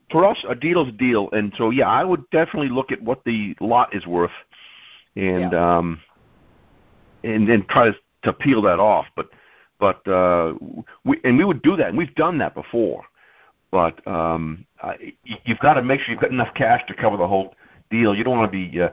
for 0.10 0.26
us, 0.26 0.38
a 0.48 0.56
deal 0.56 0.82
is 0.84 0.90
a 0.90 0.94
deal, 0.94 1.30
and 1.32 1.54
so 1.58 1.70
yeah, 1.70 1.90
I 1.90 2.04
would 2.04 2.28
definitely 2.32 2.70
look 2.70 2.92
at 2.92 3.02
what 3.02 3.24
the 3.26 3.56
lot 3.60 3.94
is 3.96 4.06
worth, 4.08 4.32
and 5.16 5.52
yeah. 5.52 5.78
um, 5.78 6.00
and 7.24 7.48
then 7.48 7.66
try 7.70 7.92
to 7.92 7.96
to 8.24 8.34
peel 8.34 8.62
that 8.64 8.80
off. 8.80 9.06
But 9.16 9.30
but 9.80 10.08
uh, 10.08 10.54
we 11.04 11.20
and 11.24 11.38
we 11.38 11.44
would 11.44 11.62
do 11.62 11.76
that, 11.76 11.90
and 11.90 11.98
we've 11.98 12.16
done 12.16 12.38
that 12.40 12.56
before. 12.56 13.04
But 13.72 14.06
um, 14.08 14.66
I, 14.82 15.14
you've 15.46 15.60
got 15.60 15.76
to 15.76 15.82
make 15.82 16.02
sure 16.02 16.12
you've 16.12 16.22
got 16.22 16.32
enough 16.32 16.54
cash 16.56 16.82
to 16.88 16.94
cover 16.94 17.18
the 17.18 17.28
whole 17.28 17.56
deal. 17.92 18.16
You 18.16 18.24
don't 18.24 18.38
want 18.38 18.52
to 18.52 18.70
be 18.70 18.82
uh, 18.82 18.90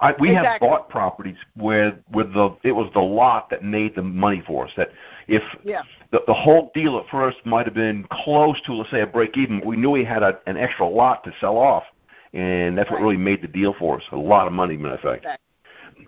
I, 0.00 0.14
we 0.18 0.30
exactly. 0.30 0.50
have 0.50 0.60
bought 0.60 0.88
properties 0.88 1.36
where 1.56 1.98
with 2.12 2.32
the 2.32 2.56
it 2.62 2.72
was 2.72 2.90
the 2.94 3.00
lot 3.00 3.50
that 3.50 3.62
made 3.62 3.94
the 3.94 4.02
money 4.02 4.42
for 4.46 4.66
us. 4.66 4.72
That 4.76 4.90
if 5.28 5.42
yeah. 5.62 5.82
the 6.10 6.22
the 6.26 6.34
whole 6.34 6.70
deal 6.74 6.98
at 6.98 7.06
first 7.10 7.38
might 7.44 7.66
have 7.66 7.74
been 7.74 8.06
close 8.10 8.60
to 8.62 8.74
let's 8.74 8.90
say 8.90 9.02
a 9.02 9.06
break 9.06 9.36
even, 9.36 9.64
we 9.64 9.76
knew 9.76 9.90
we 9.90 10.04
had 10.04 10.22
a, 10.22 10.40
an 10.46 10.56
extra 10.56 10.88
lot 10.88 11.22
to 11.24 11.32
sell 11.40 11.56
off, 11.58 11.84
and 12.32 12.76
that's 12.76 12.90
right. 12.90 13.00
what 13.00 13.04
really 13.04 13.18
made 13.18 13.42
the 13.42 13.48
deal 13.48 13.74
for 13.78 13.96
us. 13.98 14.02
A 14.12 14.16
lot 14.16 14.46
of 14.46 14.52
money, 14.52 14.76
matter 14.76 14.94
of 14.94 15.00
fact. 15.00 15.26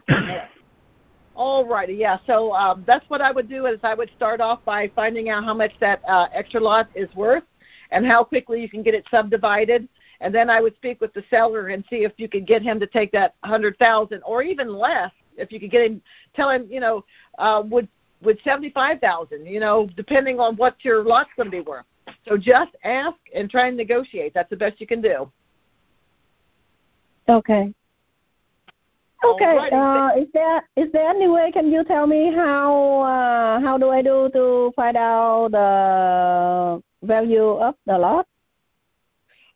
Exactly. 0.09 0.49
All 1.35 1.67
righty, 1.67 1.95
yeah. 1.95 2.19
So 2.27 2.53
um, 2.53 2.85
that's 2.87 3.09
what 3.09 3.23
I 3.23 3.33
would 3.33 3.49
do 3.49 3.67
is 3.67 3.79
I 3.83 3.95
would 3.95 4.11
start 4.17 4.41
off 4.41 4.61
by 4.65 4.91
finding 4.95 5.31
out 5.31 5.45
how 5.45 5.55
much 5.55 5.73
that 5.81 6.03
uh, 6.07 6.29
extra 6.33 6.61
lot 6.61 6.89
is 6.95 7.13
worth 7.15 7.45
and 7.91 8.07
how 8.07 8.23
quickly 8.23 8.61
you 8.61 8.69
can 8.69 8.83
get 8.83 8.95
it 8.95 9.05
subdivided 9.11 9.89
and 10.23 10.35
then 10.35 10.49
I 10.49 10.61
would 10.61 10.75
speak 10.77 11.01
with 11.01 11.13
the 11.13 11.25
seller 11.29 11.69
and 11.69 11.85
see 11.91 12.05
if 12.05 12.13
you 12.17 12.29
could 12.29 12.47
get 12.47 12.63
him 12.63 12.79
to 12.81 12.87
take 12.87 13.11
that 13.13 13.35
hundred 13.45 13.77
thousand 13.79 14.23
or 14.25 14.43
even 14.43 14.73
less. 14.73 15.11
If 15.37 15.51
you 15.51 15.59
could 15.59 15.71
get 15.71 15.85
him, 15.85 16.03
tell 16.35 16.51
him, 16.51 16.67
you 16.71 16.81
know, 16.81 17.05
uh, 17.39 17.63
would 17.67 17.89
would 18.23 18.39
seventy 18.45 18.71
five 18.71 19.01
thousand, 19.01 19.47
you 19.47 19.61
know, 19.61 19.89
depending 19.97 20.39
on 20.39 20.57
what 20.57 20.77
your 20.85 21.05
lot's 21.05 21.31
going 21.37 21.47
to 21.47 21.51
be 21.51 21.61
worth. 21.61 21.85
So 22.27 22.37
just 22.37 22.71
ask 22.85 23.17
and 23.35 23.51
try 23.51 23.67
and 23.67 23.77
negotiate. 23.77 24.33
That's 24.33 24.51
the 24.51 24.57
best 24.57 24.81
you 24.81 24.87
can 24.87 25.03
do. 25.03 25.31
Okay. 27.29 27.75
Okay. 29.25 29.71
Uh, 29.73 30.11
is 30.17 30.29
there 30.35 30.69
is 30.77 30.91
there 30.93 31.09
any 31.09 31.29
way? 31.29 31.51
Can 31.53 31.71
you 31.71 31.85
tell 31.85 32.07
me 32.07 32.33
how 32.33 33.01
uh, 33.01 33.61
how 33.61 33.79
do 33.79 33.91
I 33.91 34.03
do 34.03 34.31
to 34.35 34.73
find 34.77 34.97
out 34.97 35.51
the 35.53 36.83
value 37.07 37.49
of 37.49 37.75
the 37.87 37.99
lot? 37.99 38.27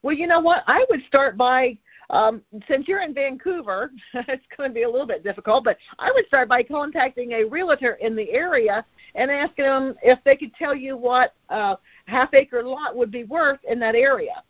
Well, 0.07 0.14
you 0.14 0.28
know 0.28 0.38
what? 0.38 0.62
I 0.68 0.86
would 0.88 1.02
start 1.09 1.36
by 1.36 1.76
um, 2.11 2.40
since 2.68 2.86
you're 2.86 3.02
in 3.02 3.12
Vancouver, 3.12 3.90
it's 4.14 4.44
going 4.57 4.70
to 4.70 4.72
be 4.72 4.84
a 4.84 4.88
little 4.88 5.04
bit 5.04 5.24
difficult, 5.24 5.64
but 5.64 5.78
I 5.98 6.12
would 6.12 6.24
start 6.28 6.48
by 6.48 6.62
contacting 6.62 7.32
a 7.32 7.42
realtor 7.42 7.94
in 7.94 8.14
the 8.14 8.30
area 8.30 8.84
and 9.16 9.32
asking 9.32 9.64
them 9.64 9.96
if 10.04 10.20
they 10.24 10.36
could 10.36 10.54
tell 10.54 10.76
you 10.76 10.96
what 10.96 11.34
uh, 11.48 11.74
half 12.04 12.32
acre 12.34 12.62
lot 12.62 12.94
would 12.94 13.11
be 13.11 13.24
worth 13.24 13.59
in 13.68 13.80
that 13.80 13.96
area. 13.96 14.44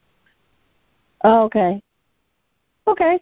Oh, 1.24 1.44
okay. 1.44 1.82
Okay. 2.86 3.18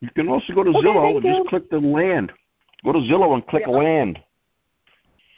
You 0.00 0.10
can 0.16 0.26
also 0.26 0.52
go 0.52 0.64
to 0.64 0.70
okay, 0.70 0.80
Zillow 0.80 1.14
and 1.14 1.24
you. 1.24 1.32
just 1.32 1.48
click 1.48 1.70
the 1.70 1.78
land. 1.78 2.32
Go 2.84 2.90
to 2.90 2.98
Zillow 2.98 3.34
and 3.34 3.46
click 3.46 3.62
yeah. 3.68 3.72
land. 3.72 4.18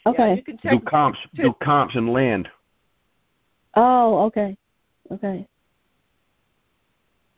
Okay. 0.07 0.29
Yeah, 0.29 0.35
you 0.37 0.43
can 0.43 0.57
check 0.57 0.72
do 0.72 0.81
comps. 0.81 1.18
Do 1.35 1.53
comps 1.62 1.97
and 1.97 2.14
land. 2.14 2.49
Oh, 3.74 4.24
okay. 4.24 4.57
Okay. 5.13 5.47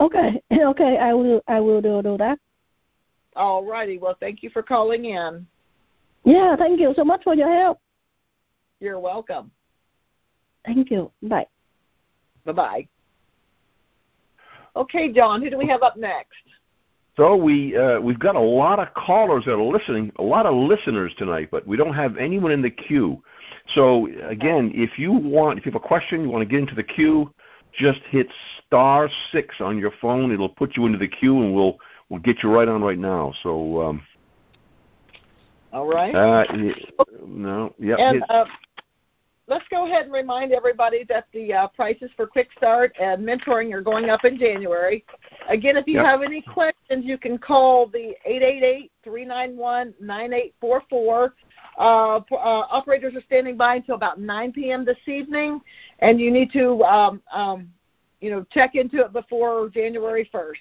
Okay. 0.01 0.43
Okay. 0.53 0.99
I 0.99 1.15
will. 1.15 1.41
I 1.49 1.61
will 1.61 1.81
do 1.81 2.03
do 2.03 2.17
that. 2.19 2.39
All 3.37 3.65
righty. 3.65 3.99
Well, 3.99 4.17
thank 4.19 4.43
you 4.43 4.51
for 4.51 4.63
calling 4.63 5.05
in. 5.07 5.47
Yeah. 6.25 6.57
Thank 6.57 6.81
you 6.81 6.93
so 6.97 7.05
much 7.05 7.23
for 7.25 7.35
your 7.35 7.53
help. 7.53 7.79
You're 8.81 9.01
welcome. 9.01 9.51
Thank 10.65 10.91
you. 10.91 11.11
Bye. 11.23 11.47
Bye 12.45 12.53
bye. 12.53 12.89
Okay, 14.77 15.13
John. 15.13 15.43
Who 15.43 15.51
do 15.51 15.59
we 15.59 15.67
have 15.69 15.83
up 15.83 15.97
next? 15.97 16.37
So 17.17 17.37
we 17.37 17.77
uh, 17.77 18.01
we've 18.01 18.19
got 18.19 18.37
a 18.37 18.41
lot 18.41 18.79
of 18.79 18.95
callers 18.95 19.45
that 19.45 19.53
are 19.53 19.63
listening, 19.63 20.13
a 20.19 20.23
lot 20.23 20.47
of 20.47 20.55
listeners 20.55 21.13
tonight, 21.19 21.49
but 21.51 21.67
we 21.67 21.77
don't 21.77 21.93
have 21.93 22.17
anyone 22.17 22.53
in 22.53 22.63
the 22.63 22.71
queue. 22.71 23.23
So 23.75 24.09
again, 24.27 24.71
if 24.75 24.99
you 24.99 25.13
want, 25.13 25.59
if 25.59 25.67
you 25.67 25.73
have 25.73 25.83
a 25.83 25.87
question, 25.87 26.23
you 26.23 26.31
want 26.31 26.43
to 26.43 26.47
get 26.47 26.61
into 26.61 26.75
the 26.75 26.83
queue, 26.83 27.33
just 27.73 28.01
hit 28.11 28.29
star 28.67 29.09
six 29.33 29.57
on 29.61 29.79
your 29.79 29.93
phone. 30.01 30.33
It'll 30.33 30.49
put 30.49 30.77
you 30.77 30.87
into 30.87 30.99
the 30.99 31.09
queue, 31.09 31.43
and 31.43 31.55
we'll 31.55 31.79
we'll 32.09 32.21
get 32.21 32.43
you 32.43 32.51
right 32.51 32.69
on 32.69 32.83
right 32.83 32.99
now. 32.99 33.33
So. 33.43 33.83
Um, 33.83 34.03
All 35.73 35.87
right. 35.87 36.15
Uh, 36.15 36.45
no. 37.27 37.75
Yep. 37.79 37.99
And 37.99 38.25
uh, 38.29 38.45
let's 39.47 39.65
go 39.71 39.87
ahead 39.87 40.05
and 40.05 40.13
remind 40.13 40.53
everybody 40.53 41.05
that 41.09 41.27
the 41.33 41.53
uh, 41.53 41.69
prices 41.69 42.11
for 42.17 42.27
Quick 42.27 42.49
Start 42.57 42.93
and 43.01 43.27
mentoring 43.27 43.73
are 43.75 43.83
going 43.83 44.11
up 44.11 44.25
in 44.25 44.39
January. 44.39 45.05
Again, 45.49 45.77
if 45.77 45.87
you 45.87 45.97
Yep. 45.97 46.05
have 46.07 46.23
any 46.23 46.41
questions, 46.41 47.05
you 47.05 47.19
can 47.19 47.37
call 47.37 47.87
the 47.87 48.15
888-391-9844. 49.07 51.25
Uh, 51.25 51.29
p- 51.29 51.35
uh, 51.79 52.21
operators 52.33 53.15
are 53.15 53.23
standing 53.23 53.57
by 53.57 53.77
until 53.77 53.95
about 53.95 54.21
9 54.21 54.53
p.m. 54.53 54.85
this 54.85 54.99
evening, 55.07 55.61
and 56.01 56.21
you 56.21 56.31
need 56.31 56.53
to, 56.53 56.83
um, 56.85 57.23
um, 57.33 57.69
you 58.21 58.31
know, 58.31 58.45
check 58.51 58.75
into 58.75 59.01
it 59.01 59.13
before 59.13 59.69
January 59.69 60.29
1st. 60.33 60.57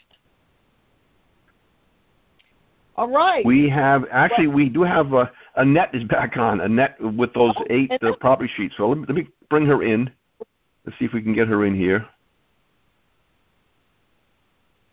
All 3.00 3.08
right. 3.08 3.46
We 3.46 3.70
have 3.70 4.04
actually 4.12 4.48
we 4.48 4.68
do 4.68 4.84
have 4.84 5.14
uh, 5.14 5.28
Annette 5.56 5.96
is 5.96 6.04
back 6.04 6.36
on 6.36 6.60
Annette 6.60 7.00
with 7.00 7.34
those 7.34 7.54
Oh, 7.56 7.66
eight 7.70 7.92
uh, 8.04 8.12
property 8.20 8.52
sheets. 8.58 8.76
So 8.76 8.90
let 8.90 8.98
me, 8.98 9.06
let 9.08 9.16
me 9.16 9.30
bring 9.50 9.66
her 9.68 9.84
in. 9.84 10.12
Let's 10.86 11.00
see 11.00 11.06
if 11.06 11.14
we 11.14 11.22
can 11.22 11.34
get 11.34 11.48
her 11.48 11.64
in 11.64 11.74
here. 11.74 12.06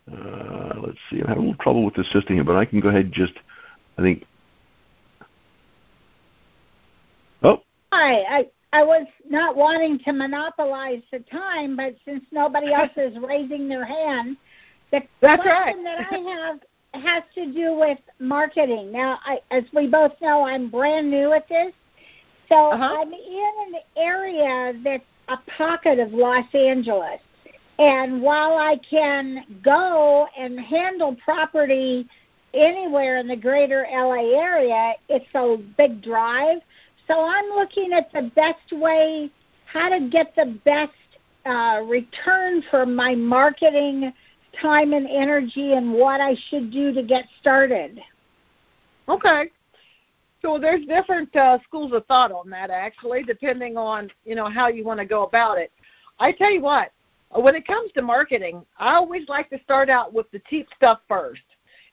Uh, 0.09 0.75
let's 0.79 0.97
see. 1.09 1.19
I'm 1.19 1.27
having 1.27 1.43
a 1.43 1.47
little 1.47 1.55
trouble 1.61 1.83
with 1.83 1.95
the 1.95 2.05
system 2.05 2.35
here, 2.35 2.45
but 2.45 2.55
I 2.55 2.63
can 2.63 2.79
go 2.79 2.87
ahead 2.87 3.05
and 3.05 3.13
just. 3.13 3.33
I 3.97 4.01
think. 4.03 4.23
Oh, 7.43 7.61
Hi, 7.86 7.86
I 7.97 8.45
I 8.73 8.83
was 8.83 9.07
not 9.29 9.55
wanting 9.55 9.99
to 9.99 10.13
monopolize 10.13 11.01
the 11.11 11.19
time, 11.19 11.75
but 11.75 11.95
since 12.05 12.23
nobody 12.31 12.73
else 12.73 12.91
is 12.97 13.17
raising 13.17 13.69
their 13.69 13.85
hand, 13.85 14.37
the 14.91 15.01
That's 15.21 15.41
question 15.41 15.83
right. 15.83 15.97
that 15.97 16.07
I 16.11 16.17
have 16.17 16.59
has 17.03 17.23
to 17.35 17.51
do 17.51 17.75
with 17.77 17.99
marketing. 18.19 18.91
Now, 18.91 19.19
I, 19.25 19.39
as 19.51 19.63
we 19.73 19.87
both 19.87 20.13
know, 20.21 20.43
I'm 20.43 20.69
brand 20.69 21.09
new 21.09 21.31
at 21.33 21.47
this, 21.47 21.73
so 22.49 22.71
Uh-huh. 22.71 22.97
I'm 23.01 23.13
in 23.13 23.53
an 23.67 23.75
area 23.95 24.73
that's 24.83 25.03
a 25.27 25.37
pocket 25.57 25.99
of 25.99 26.13
Los 26.13 26.53
Angeles. 26.53 27.19
And 27.79 28.21
while 28.21 28.57
I 28.57 28.77
can 28.89 29.45
go 29.61 30.27
and 30.37 30.59
handle 30.59 31.15
property 31.23 32.07
anywhere 32.53 33.17
in 33.17 33.27
the 33.27 33.35
greater 33.35 33.85
LA 33.91 34.35
area, 34.39 34.95
it's 35.09 35.27
a 35.35 35.57
big 35.77 36.01
drive. 36.01 36.61
So 37.07 37.23
I'm 37.23 37.45
looking 37.55 37.93
at 37.93 38.11
the 38.11 38.31
best 38.35 38.71
way, 38.71 39.31
how 39.65 39.89
to 39.89 40.09
get 40.09 40.35
the 40.35 40.59
best 40.65 40.91
uh, 41.45 41.81
return 41.85 42.63
for 42.69 42.85
my 42.85 43.15
marketing 43.15 44.11
time 44.61 44.93
and 44.93 45.07
energy 45.07 45.73
and 45.73 45.93
what 45.93 46.19
I 46.19 46.35
should 46.49 46.71
do 46.71 46.93
to 46.93 47.03
get 47.03 47.25
started. 47.39 47.99
Okay. 49.07 49.51
So 50.41 50.59
there's 50.59 50.85
different 50.85 51.33
uh, 51.35 51.57
schools 51.63 51.93
of 51.93 52.05
thought 52.05 52.31
on 52.31 52.49
that, 52.51 52.69
actually, 52.69 53.23
depending 53.23 53.77
on 53.77 54.09
you 54.23 54.35
know 54.35 54.49
how 54.49 54.67
you 54.67 54.83
want 54.83 54.99
to 54.99 55.05
go 55.05 55.23
about 55.23 55.57
it. 55.57 55.71
I 56.19 56.31
tell 56.31 56.51
you 56.51 56.61
what, 56.61 56.91
when 57.35 57.55
it 57.55 57.65
comes 57.65 57.91
to 57.93 58.01
marketing, 58.01 58.65
I 58.77 58.95
always 58.95 59.27
like 59.27 59.49
to 59.49 59.59
start 59.63 59.89
out 59.89 60.13
with 60.13 60.29
the 60.31 60.41
cheap 60.49 60.67
stuff 60.75 60.99
first. 61.07 61.41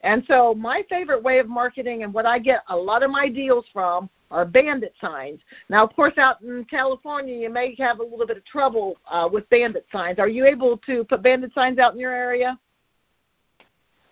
And 0.03 0.23
so 0.29 0.55
my 0.55 0.83
favorite 0.91 1.23
way 1.23 1.39
of 1.39 1.49
marketing 1.49 2.03
and 2.03 2.13
what 2.13 2.27
I 2.27 2.39
get 2.39 2.63
a 2.69 2.77
lot 2.77 3.03
of 3.03 3.11
my 3.11 3.29
deals 3.29 3.65
from 3.73 4.11
are 4.35 4.45
bandit 4.45 4.93
signs. 5.01 5.41
Now, 5.69 5.85
of 5.85 5.95
course, 5.95 6.15
out 6.19 6.43
in 6.43 6.65
California, 6.69 7.35
you 7.39 7.51
may 7.51 7.75
have 7.79 8.01
a 8.01 8.03
little 8.03 8.27
bit 8.27 8.37
of 8.37 8.45
trouble 8.45 8.97
uh, 9.09 9.29
with 9.33 9.49
bandit 9.49 9.87
signs. 9.93 10.19
Are 10.19 10.29
you 10.29 10.45
able 10.45 10.77
to 10.79 11.05
put 11.05 11.23
bandit 11.23 11.53
signs 11.55 11.79
out 11.79 11.95
in 11.95 12.01
your 12.01 12.13
area? 12.13 12.59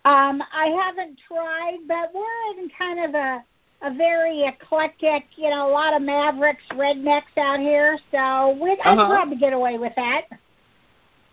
Um, 0.05 0.41
I 0.53 0.67
haven't 0.67 1.19
tried, 1.27 1.79
but 1.87 2.11
we're 2.13 2.61
in 2.61 2.69
kind 2.77 2.99
of 3.05 3.15
a 3.15 3.43
a 3.85 3.93
very 3.93 4.43
eclectic, 4.45 5.25
you 5.35 5.49
know, 5.49 5.67
a 5.69 5.73
lot 5.73 5.93
of 5.93 6.01
mavericks, 6.01 6.63
rednecks 6.71 7.37
out 7.37 7.59
here. 7.59 7.99
So 8.11 8.57
we'd, 8.61 8.79
I'd 8.79 8.97
Uh-huh. 8.97 9.09
probably 9.09 9.35
get 9.35 9.51
away 9.51 9.77
with 9.77 9.91
that. 9.97 10.21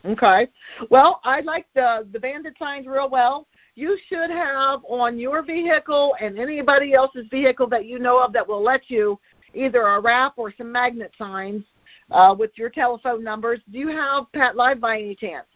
Okay. 0.05 0.49
Well, 0.91 1.21
I 1.23 1.43
like 1.43 1.67
the 1.75 2.09
the 2.13 2.19
bandit 2.19 2.55
signs 2.59 2.89
real 2.89 3.09
well. 3.09 3.47
You 3.75 3.97
should 4.09 4.31
have 4.31 4.81
on 4.89 5.19
your 5.19 5.43
vehicle 5.43 6.15
and 6.21 6.39
anybody 6.39 6.95
else's 6.95 7.27
vehicle 7.31 7.67
that 7.69 7.87
you 7.87 7.99
know 7.99 8.19
of 8.23 8.33
that 8.33 8.47
will 8.47 8.63
let 8.63 8.91
you 8.91 9.19
either 9.55 9.83
a 9.83 10.01
wrap 10.01 10.35
or 10.37 10.53
some 10.57 10.71
magnet 10.71 11.13
signs 11.17 11.65
uh, 12.11 12.35
with 12.37 12.51
your 12.57 12.71
telephone 12.71 13.23
numbers. 13.23 13.61
Do 13.71 13.79
you 13.79 13.89
have 13.89 14.25
PATLive 14.35 14.81
by 14.81 14.99
any 15.01 15.15
chance? 15.15 15.47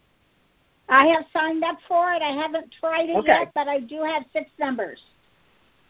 I 0.87 1.07
have 1.07 1.25
signed 1.33 1.63
up 1.63 1.77
for 1.87 2.13
it. 2.13 2.21
I 2.21 2.31
haven't 2.31 2.73
tried 2.79 3.09
it 3.09 3.17
Okay. 3.17 3.27
yet, 3.27 3.51
but 3.55 3.67
I 3.67 3.79
do 3.79 4.03
have 4.03 4.23
six 4.33 4.49
numbers. 4.59 4.99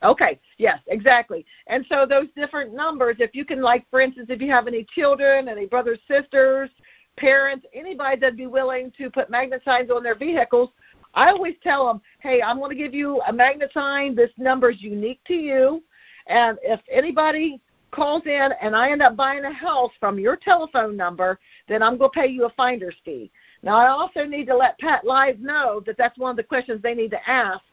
Okay, 0.04 0.40
yes, 0.58 0.80
exactly. 0.88 1.46
And 1.68 1.86
so 1.90 2.06
those 2.06 2.28
different 2.36 2.74
numbers, 2.74 3.18
if 3.20 3.34
you 3.34 3.44
can, 3.44 3.62
like, 3.62 3.86
for 3.90 4.02
instance, 4.02 4.28
if 4.30 4.42
you 4.42 4.52
have 4.52 4.68
any 4.68 4.86
children, 4.94 5.48
any 5.48 5.66
brothers, 5.66 6.00
sisters, 6.08 6.70
parents, 7.18 7.66
anybody 7.74 8.20
that'd 8.20 8.38
be 8.38 8.46
willing 8.48 8.92
to 8.98 9.10
put 9.10 9.30
magnet 9.30 9.62
signs 9.66 9.90
on 9.90 10.04
their 10.04 10.16
vehicles, 10.16 10.70
I 11.16 11.30
always 11.30 11.56
tell 11.64 11.88
them, 11.88 12.02
hey, 12.20 12.42
I'm 12.42 12.60
going 12.60 12.70
to 12.70 12.76
give 12.76 12.94
you 12.94 13.22
a 13.28 13.34
magnet 13.34 13.72
sign. 13.74 14.16
This 14.16 14.32
number 14.38 14.70
is 14.70 14.82
unique 14.82 15.22
to 15.28 15.34
you. 15.34 15.82
And 16.28 16.58
if 16.62 16.82
anybody 16.92 17.62
calls 17.92 18.24
in 18.26 18.50
and 18.62 18.76
I 18.76 18.92
end 18.92 19.02
up 19.02 19.16
buying 19.16 19.46
a 19.46 19.54
house 19.54 19.92
from 20.00 20.20
your 20.20 20.36
telephone 20.36 20.98
number, 20.98 21.40
then 21.70 21.82
I'm 21.82 21.98
going 21.98 22.12
to 22.12 22.20
pay 22.20 22.28
you 22.28 22.46
a 22.46 22.50
finder's 22.52 22.96
fee. 23.06 23.32
Now, 23.64 23.78
I 23.78 23.88
also 23.88 24.26
need 24.26 24.46
to 24.48 24.56
let 24.56 24.80
PATLive 24.80 25.40
know 25.40 25.82
that 25.86 25.98
that's 25.98 26.18
one 26.18 26.32
of 26.32 26.38
the 26.38 26.44
questions 26.44 26.82
they 26.84 26.94
need 26.94 27.12
to 27.12 27.30
ask 27.30 27.64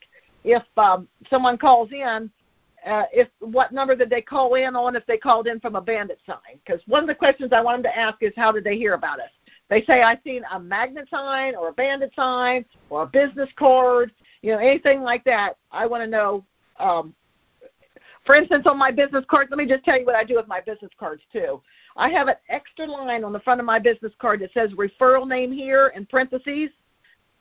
if 0.44 0.62
um, 0.76 1.08
someone 1.28 1.58
calls 1.58 1.90
in, 1.92 2.30
uh, 2.86 3.04
if 3.12 3.28
what 3.40 3.72
number 3.72 3.94
did 3.94 4.10
they 4.10 4.22
call 4.22 4.54
in 4.54 4.74
on 4.74 4.96
if 4.96 5.04
they 5.06 5.16
called 5.16 5.46
in 5.46 5.60
from 5.60 5.76
a 5.76 5.80
bandit 5.80 6.18
sign? 6.26 6.58
Because 6.64 6.80
one 6.86 7.02
of 7.02 7.08
the 7.08 7.14
questions 7.14 7.52
I 7.52 7.60
want 7.60 7.82
them 7.82 7.92
to 7.92 7.98
ask 7.98 8.22
is 8.22 8.32
how 8.36 8.52
did 8.52 8.64
they 8.64 8.76
hear 8.76 8.94
about 8.94 9.20
us? 9.20 9.30
They 9.72 9.82
say 9.84 10.02
I've 10.02 10.18
seen 10.22 10.42
a 10.52 10.60
magnet 10.60 11.08
sign 11.10 11.54
or 11.54 11.68
a 11.68 11.72
bandit 11.72 12.12
sign 12.14 12.66
or 12.90 13.04
a 13.04 13.06
business 13.06 13.48
card, 13.58 14.12
you 14.42 14.52
know, 14.52 14.58
anything 14.58 15.00
like 15.00 15.24
that. 15.24 15.56
I 15.70 15.86
want 15.86 16.02
to 16.02 16.10
know. 16.10 16.44
Um, 16.78 17.14
for 18.26 18.34
instance, 18.34 18.64
on 18.66 18.78
my 18.78 18.90
business 18.90 19.24
cards, 19.30 19.48
let 19.50 19.56
me 19.56 19.64
just 19.64 19.82
tell 19.82 19.98
you 19.98 20.04
what 20.04 20.14
I 20.14 20.24
do 20.24 20.36
with 20.36 20.46
my 20.46 20.60
business 20.60 20.90
cards 21.00 21.22
too. 21.32 21.62
I 21.96 22.10
have 22.10 22.28
an 22.28 22.34
extra 22.50 22.84
line 22.84 23.24
on 23.24 23.32
the 23.32 23.40
front 23.40 23.60
of 23.60 23.66
my 23.66 23.78
business 23.78 24.12
card 24.20 24.40
that 24.40 24.52
says 24.52 24.72
referral 24.72 25.26
name 25.26 25.50
here 25.50 25.90
in 25.96 26.04
parentheses 26.04 26.68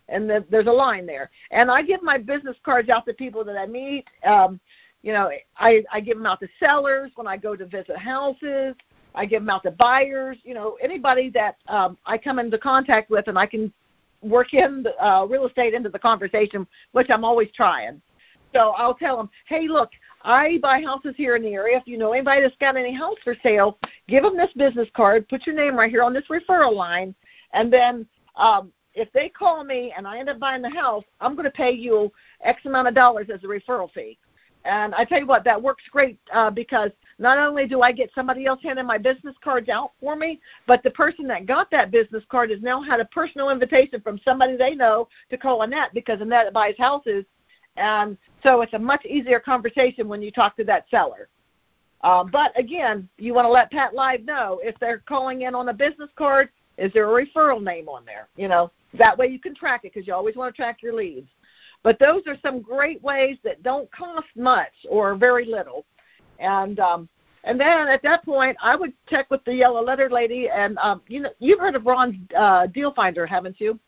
and 0.08 0.30
the, 0.30 0.46
there's 0.50 0.68
a 0.68 0.72
line 0.72 1.06
there. 1.06 1.30
And 1.52 1.70
I 1.70 1.82
give 1.82 2.02
my 2.02 2.18
business 2.18 2.56
cards 2.64 2.88
out 2.88 3.06
to 3.08 3.14
people 3.14 3.44
that 3.44 3.58
I 3.58 3.66
meet. 3.66 4.06
Um, 4.26 4.58
you 5.04 5.12
know, 5.12 5.30
I, 5.58 5.84
I 5.92 6.00
give 6.00 6.16
them 6.16 6.26
out 6.26 6.40
to 6.40 6.48
sellers 6.62 7.12
when 7.16 7.28
I 7.28 7.36
go 7.36 7.58
to 7.58 7.66
visit 7.66 7.98
houses. 7.98 8.74
I 9.16 9.26
give 9.26 9.42
them 9.42 9.50
out 9.50 9.64
to 9.64 9.72
buyers. 9.72 10.38
You 10.44 10.54
know, 10.54 10.78
anybody 10.82 11.30
that 11.32 11.58
um, 11.68 11.98
I 12.06 12.18
come 12.18 12.40
into 12.40 12.58
contact 12.58 13.10
with, 13.10 13.28
and 13.28 13.38
I 13.38 13.46
can 13.46 13.72
work 14.22 14.54
in 14.54 14.84
the, 14.84 15.06
uh, 15.06 15.26
real 15.26 15.48
estate 15.48 15.74
into 15.74 15.90
the 15.90 16.00
conversation, 16.00 16.68
which 16.92 17.10
I'm 17.10 17.26
always 17.26 17.50
trying. 17.56 18.02
So 18.54 18.72
I'll 18.72 18.94
tell 18.94 19.18
them, 19.18 19.30
hey, 19.48 19.68
look, 19.68 19.90
I 20.24 20.60
buy 20.62 20.82
houses 20.82 21.16
here 21.18 21.36
in 21.36 21.42
the 21.42 21.54
area. 21.54 21.78
If 21.78 21.88
you 21.88 21.98
know 21.98 22.14
anybody 22.14 22.42
that's 22.42 22.56
got 22.58 22.78
any 22.78 22.94
house 22.94 23.18
for 23.24 23.36
sale, 23.42 23.78
give 24.08 24.24
them 24.24 24.38
this 24.38 24.52
business 24.56 24.88
card. 24.96 25.28
Put 25.30 25.48
your 25.48 25.56
name 25.56 25.76
right 25.76 25.90
here 25.90 26.04
on 26.04 26.14
this 26.14 26.26
referral 26.30 26.76
line, 26.76 27.16
and 27.54 27.72
then 27.72 28.06
um, 28.36 28.72
if 28.94 29.12
they 29.14 29.30
call 29.30 29.64
me 29.64 29.94
and 29.96 30.06
I 30.08 30.20
end 30.20 30.30
up 30.30 30.40
buying 30.40 30.62
the 30.62 30.70
house, 30.70 31.04
I'm 31.20 31.36
going 31.36 31.46
to 31.46 31.52
pay 31.52 31.72
you 31.72 32.12
X 32.44 32.62
amount 32.66 32.88
of 32.88 32.94
dollars 32.94 33.28
as 33.34 33.44
a 33.44 33.48
referral 33.48 33.92
fee. 33.92 34.18
And 34.64 34.94
I 34.94 35.06
tell 35.06 35.20
you 35.20 35.26
what, 35.26 35.44
that 35.46 35.62
works 35.62 35.84
great 35.92 36.20
uh, 36.34 36.52
because 36.52 36.92
not 37.18 37.38
only 37.38 37.68
do 37.68 37.82
I 37.82 37.92
get 37.92 38.12
somebody 38.14 38.46
else 38.46 38.60
handing 38.64 38.86
my 38.86 38.98
business 38.98 39.36
cards 39.44 39.70
out 39.70 39.92
for 40.00 40.16
me, 40.16 40.40
but 40.68 40.84
the 40.84 40.92
person 40.92 41.28
that 41.28 41.46
got 41.46 41.72
that 41.72 41.92
business 41.92 42.24
card 42.30 42.52
has 42.52 42.62
now 42.62 42.82
had 42.82 43.00
a 43.00 43.06
personal 43.06 43.50
invitation 43.50 44.02
from 44.02 44.20
somebody 44.24 44.58
they 44.58 44.76
know 44.76 45.08
to 45.30 45.38
call 45.38 45.64
Annette 45.64 45.94
because 45.94 46.22
Annette 46.22 46.54
buys 46.54 46.76
houses. 46.78 47.26
And 47.78 48.18
so 48.44 48.62
it's 48.62 48.74
a 48.74 48.80
much 48.80 49.06
easier 49.06 49.40
conversation 49.40 50.08
when 50.08 50.22
you 50.22 50.32
talk 50.32 50.56
to 50.58 50.64
that 50.66 50.86
seller. 50.90 51.30
Um, 52.04 52.30
but 52.32 52.58
again, 52.60 53.08
you 53.18 53.34
want 53.34 53.46
to 53.46 53.52
let 53.52 53.72
PATLive 53.72 54.26
know 54.26 54.60
if 54.64 54.76
they're 54.80 55.04
calling 55.08 55.44
in 55.44 55.54
on 55.56 55.70
a 55.70 55.74
business 55.74 56.10
card, 56.16 56.50
is 56.78 56.92
there 56.94 57.18
a 57.18 57.26
referral 57.26 57.62
name 57.62 57.88
on 57.88 58.06
there? 58.06 58.28
You 58.36 58.48
know, 58.48 58.72
that 58.98 59.18
way 59.18 59.28
you 59.28 59.40
can 59.40 59.54
track 59.54 59.82
it 59.84 59.94
because 59.94 60.08
you 60.08 60.14
always 60.14 60.36
want 60.36 60.54
to 60.54 60.60
track 60.60 60.82
your 60.82 60.94
leads. 60.94 61.30
But 61.84 61.98
those 62.00 62.22
are 62.28 62.38
some 62.42 62.62
great 62.62 63.02
ways 63.02 63.38
that 63.44 63.64
don't 63.64 63.92
cost 63.92 64.28
much 64.36 64.74
or 64.90 65.16
very 65.16 65.46
little. 65.46 65.86
And 66.40 66.80
um, 66.80 67.10
and 67.44 67.60
then 67.60 67.88
at 67.88 68.04
that 68.04 68.24
point, 68.24 68.56
I 68.62 68.76
would 68.76 68.94
check 69.10 69.32
with 69.32 69.44
the 69.46 69.56
yellow 69.56 69.84
letter 69.84 70.10
lady. 70.10 70.50
And 70.50 70.78
um, 70.78 71.02
you 71.08 71.22
know, 71.22 71.32
you've 71.40 71.60
heard 71.60 71.76
of 71.76 71.86
Ron's 71.86 72.16
uh, 72.38 72.68
Deal 72.68 72.94
Finder, 72.94 73.26
haven't 73.26 73.60
you? 73.60 73.80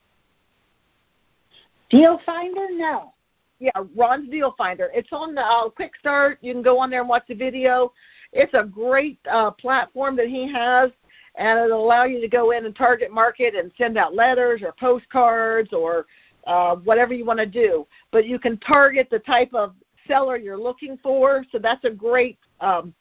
Deal 1.90 2.20
Finder? 2.26 2.68
No. 2.72 3.14
yeah, 3.60 3.72
Ron's 3.96 4.30
Deal 4.32 4.56
Finder. 4.58 4.90
It's 4.94 5.10
on 5.12 5.36
the 5.36 5.42
uh, 5.42 5.70
Quick 5.70 5.92
Start. 6.00 6.40
You 6.42 6.52
can 6.54 6.64
go 6.64 6.80
on 6.80 6.90
there 6.90 7.02
and 7.02 7.10
watch 7.10 7.26
the 7.28 7.36
video. 7.36 7.94
It's 8.32 8.54
a 8.56 8.64
great 8.64 9.20
uh, 9.32 9.52
platform 9.52 10.16
that 10.16 10.28
he 10.28 10.52
has, 10.52 10.90
and 11.38 11.60
it'll 11.60 11.86
allow 11.86 12.06
you 12.06 12.20
to 12.20 12.28
go 12.28 12.52
in 12.52 12.66
and 12.66 12.76
target 12.76 13.12
market 13.12 13.54
and 13.54 13.72
send 13.78 13.98
out 13.98 14.16
letters 14.16 14.62
or 14.64 14.74
postcards 14.80 15.72
or 15.72 16.08
uh, 16.46 16.76
whatever 16.78 17.14
you 17.14 17.26
want 17.26 17.40
to 17.40 17.46
do. 17.46 17.86
But 18.12 18.26
you 18.26 18.40
can 18.40 18.58
target 18.60 19.08
the 19.10 19.20
type 19.20 19.54
of 19.54 19.74
seller 20.08 20.38
you're 20.38 20.58
looking 20.58 20.98
for. 21.02 21.46
So 21.52 21.60
that's 21.60 21.84
a 21.86 21.90
great 21.90 22.38
um, 22.60 22.94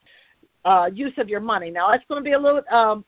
uh, 0.64 0.90
use 0.92 1.12
of 1.18 1.28
your 1.28 1.40
money. 1.40 1.70
Now 1.70 1.90
it's 1.92 2.04
going 2.08 2.22
to 2.22 2.24
be 2.24 2.32
a 2.32 2.38
little. 2.38 2.62
Um, 2.70 3.04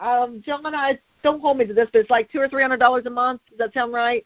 um, 0.00 0.42
John, 0.44 0.64
I 0.66 0.98
don't 1.22 1.40
hold 1.40 1.58
me 1.58 1.66
to 1.66 1.74
this, 1.74 1.88
but 1.92 2.00
it's 2.00 2.10
like 2.10 2.30
two 2.30 2.40
or 2.40 2.48
three 2.48 2.62
hundred 2.62 2.78
dollars 2.78 3.06
a 3.06 3.10
month. 3.10 3.40
Does 3.48 3.58
that 3.58 3.74
sound 3.74 3.92
right? 3.92 4.24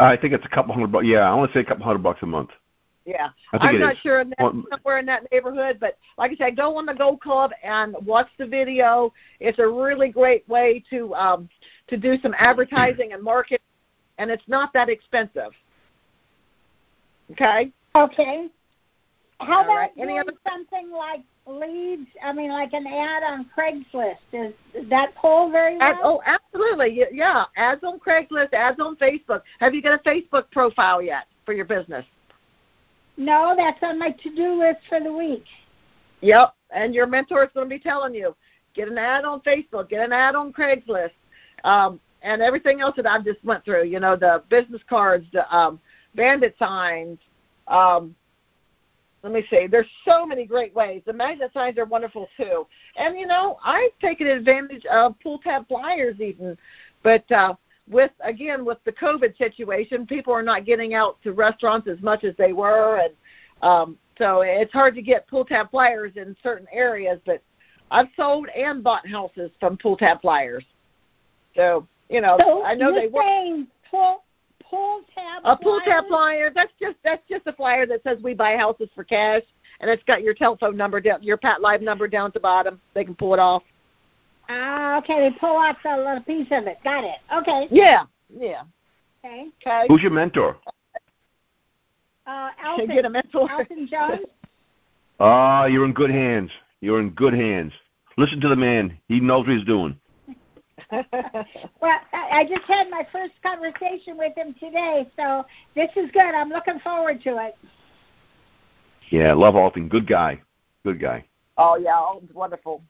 I 0.00 0.16
think 0.16 0.34
it's 0.34 0.44
a 0.44 0.48
couple 0.48 0.74
hundred 0.74 0.90
bucks. 0.90 1.06
Yeah, 1.06 1.30
I 1.30 1.34
want 1.34 1.52
to 1.52 1.58
say 1.58 1.60
a 1.60 1.64
couple 1.64 1.84
hundred 1.84 2.02
bucks 2.02 2.20
a 2.22 2.26
month. 2.26 2.50
Yeah, 3.06 3.28
I 3.52 3.58
think 3.58 3.62
I'm 3.64 3.76
it 3.76 3.78
not 3.80 3.92
is. 3.94 3.98
sure 3.98 4.20
in 4.20 4.30
that, 4.30 4.38
Well- 4.40 4.64
somewhere 4.70 4.98
in 4.98 5.06
that 5.06 5.30
neighborhood, 5.30 5.78
but 5.78 5.98
like 6.16 6.30
I 6.32 6.36
said, 6.36 6.56
go 6.56 6.76
on 6.78 6.86
the 6.86 6.94
Gold 6.94 7.20
Club 7.20 7.50
and 7.62 7.94
watch 8.06 8.28
the 8.38 8.46
video. 8.46 9.12
It's 9.40 9.58
a 9.58 9.66
really 9.68 10.08
great 10.08 10.48
way 10.48 10.82
to 10.90 11.14
um, 11.14 11.48
to 11.88 11.96
do 11.98 12.16
some 12.22 12.34
advertising 12.38 13.12
and 13.12 13.22
market, 13.22 13.60
and 14.18 14.30
it's 14.30 14.42
not 14.48 14.72
that 14.72 14.88
expensive. 14.88 15.52
Okay. 17.32 17.72
Okay. 17.94 18.48
How 19.40 19.58
All 19.58 19.64
about 19.64 19.74
right. 19.74 19.90
Any 19.98 20.12
doing 20.14 20.20
other- 20.20 20.32
something 20.48 20.90
like 20.90 21.20
leads? 21.46 22.06
I 22.24 22.32
mean, 22.32 22.50
like 22.50 22.72
an 22.72 22.86
ad 22.86 23.22
on 23.22 23.46
Craigslist. 23.56 24.16
Is, 24.32 24.52
does 24.72 24.88
that 24.88 25.14
pull 25.20 25.50
very 25.50 25.76
well? 25.76 25.88
Ad, 25.92 25.96
oh, 26.02 26.22
absolutely. 26.24 27.04
Yeah, 27.12 27.44
ads 27.56 27.82
on 27.84 27.98
Craigslist, 27.98 28.52
ads 28.52 28.80
on 28.80 28.96
Facebook. 28.96 29.42
Have 29.60 29.74
you 29.74 29.82
got 29.82 30.00
a 30.00 30.02
Facebook 30.08 30.50
profile 30.52 31.02
yet 31.02 31.26
for 31.44 31.52
your 31.52 31.64
business? 31.66 32.04
No, 33.16 33.54
that's 33.56 33.78
on 33.82 33.98
my 33.98 34.10
to-do 34.10 34.58
list 34.58 34.80
for 34.88 35.00
the 35.00 35.12
week. 35.12 35.44
Yep. 36.20 36.54
And 36.70 36.94
your 36.94 37.06
mentor 37.06 37.44
is 37.44 37.50
going 37.54 37.68
to 37.68 37.74
be 37.74 37.78
telling 37.78 38.14
you 38.14 38.34
get 38.74 38.88
an 38.88 38.98
ad 38.98 39.24
on 39.24 39.40
Facebook, 39.40 39.88
get 39.88 40.04
an 40.04 40.12
ad 40.12 40.34
on 40.34 40.52
Craigslist, 40.52 41.12
um, 41.62 42.00
and 42.22 42.42
everything 42.42 42.80
else 42.80 42.96
that 42.96 43.06
I've 43.06 43.24
just 43.24 43.42
went 43.44 43.64
through. 43.64 43.84
You 43.84 44.00
know, 44.00 44.16
the 44.16 44.42
business 44.50 44.82
cards, 44.88 45.26
the 45.32 45.54
um, 45.54 45.78
bandit 46.14 46.56
signs. 46.58 47.18
Um, 47.68 48.14
let 49.22 49.32
me 49.32 49.44
see. 49.48 49.66
There's 49.66 49.86
so 50.04 50.26
many 50.26 50.44
great 50.44 50.74
ways. 50.74 51.02
The 51.06 51.12
magnet 51.12 51.50
signs 51.54 51.78
are 51.78 51.86
wonderful 51.86 52.28
too. 52.36 52.66
And 52.96 53.18
you 53.18 53.26
know, 53.26 53.58
I've 53.64 53.96
taken 54.00 54.26
advantage 54.26 54.84
of 54.86 55.14
pull 55.20 55.38
tab 55.38 55.66
flyers 55.68 56.20
even, 56.20 56.58
but 57.02 57.30
uh, 57.32 57.54
with 57.88 58.12
again 58.20 58.64
with 58.64 58.78
the 58.84 58.92
COVID 58.92 59.36
situation, 59.36 60.06
people 60.06 60.32
are 60.32 60.42
not 60.42 60.64
getting 60.64 60.94
out 60.94 61.20
to 61.22 61.32
restaurants 61.32 61.88
as 61.88 62.00
much 62.00 62.24
as 62.24 62.34
they 62.36 62.52
were, 62.52 62.98
and 62.98 63.14
um, 63.62 63.98
so 64.18 64.42
it's 64.42 64.72
hard 64.72 64.94
to 64.94 65.02
get 65.02 65.26
pull 65.28 65.44
tab 65.44 65.70
flyers 65.70 66.12
in 66.16 66.36
certain 66.42 66.66
areas. 66.72 67.20
But 67.26 67.42
I've 67.90 68.08
sold 68.16 68.48
and 68.56 68.82
bought 68.82 69.06
houses 69.06 69.50
from 69.60 69.76
pull 69.76 69.96
tab 69.96 70.20
flyers. 70.22 70.64
So 71.54 71.86
you 72.08 72.20
know, 72.20 72.36
So 72.38 72.64
I 72.64 72.74
know 72.74 72.90
you're 72.90 73.00
they 73.00 73.06
work. 73.08 73.24
pull 73.90 74.24
pull 74.68 75.02
tab. 75.14 75.42
A 75.44 75.56
pull 75.56 75.80
tab 75.84 76.04
flyer. 76.08 76.50
That's 76.54 76.72
just 76.80 76.96
that's 77.04 77.22
just 77.28 77.46
a 77.46 77.52
flyer 77.52 77.86
that 77.86 78.02
says 78.02 78.18
we 78.22 78.34
buy 78.34 78.56
houses 78.56 78.88
for 78.94 79.04
cash, 79.04 79.42
and 79.80 79.90
it's 79.90 80.02
got 80.04 80.22
your 80.22 80.34
telephone 80.34 80.76
number 80.76 81.00
down, 81.00 81.22
your 81.22 81.36
PATLive 81.36 81.82
number 81.82 82.08
down 82.08 82.26
at 82.26 82.34
the 82.34 82.40
bottom. 82.40 82.80
They 82.94 83.04
can 83.04 83.14
pull 83.14 83.34
it 83.34 83.40
off. 83.40 83.62
Ah, 84.48 84.98
okay. 84.98 85.28
They 85.28 85.36
pull 85.38 85.56
off 85.56 85.76
a 85.84 85.96
little 85.96 86.22
piece 86.22 86.48
of 86.50 86.66
it. 86.66 86.78
Got 86.84 87.04
it. 87.04 87.16
Okay. 87.34 87.68
Yeah, 87.70 88.04
yeah. 88.36 88.62
Okay. 89.24 89.48
Okay. 89.66 89.86
Who's 89.88 90.02
your 90.02 90.10
mentor? 90.10 90.56
Uh, 92.26 92.50
Can 92.76 92.86
get 92.88 93.04
a 93.04 93.10
mentor. 93.10 93.50
Alton 93.50 93.88
Jones. 93.90 94.20
Ah, 95.20 95.66
you're 95.66 95.84
in 95.84 95.92
good 95.92 96.10
hands. 96.10 96.50
You're 96.80 97.00
in 97.00 97.10
good 97.10 97.34
hands. 97.34 97.72
Listen 98.16 98.40
to 98.40 98.48
the 98.48 98.56
man. 98.56 98.98
He 99.06 99.20
knows 99.20 99.46
what 99.46 99.56
he's 99.56 99.64
doing. 99.64 99.96
Well, 100.90 101.98
I 102.12 102.40
I 102.40 102.44
just 102.44 102.64
had 102.66 102.90
my 102.90 103.06
first 103.12 103.32
conversation 103.42 104.18
with 104.18 104.36
him 104.36 104.54
today, 104.58 105.08
so 105.16 105.44
this 105.76 105.88
is 105.94 106.10
good. 106.12 106.34
I'm 106.34 106.48
looking 106.48 106.80
forward 106.80 107.22
to 107.22 107.36
it. 107.46 107.56
Yeah, 109.10 109.34
love 109.34 109.54
Alton. 109.54 109.88
Good 109.88 110.06
guy. 110.08 110.40
Good 110.84 111.00
guy. 111.00 111.24
oh 111.58 111.76
yeah, 111.76 111.94
oh, 111.96 112.20
it's 112.22 112.34
wonderful. 112.34 112.82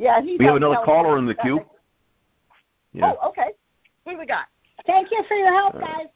Yeah, 0.00 0.22
he. 0.22 0.36
We 0.38 0.46
have 0.46 0.56
another 0.56 0.78
caller 0.84 1.18
in 1.18 1.26
the 1.26 1.34
that- 1.34 1.42
queue. 1.42 1.60
Yeah. 2.94 3.12
Oh, 3.22 3.28
okay. 3.28 3.50
Who 4.06 4.16
we 4.18 4.24
got? 4.24 4.46
Thank 4.86 5.10
you 5.10 5.22
for 5.28 5.34
your 5.36 5.52
help, 5.52 5.74
All 5.74 5.80
right. 5.80 5.96
guys. 5.98 6.06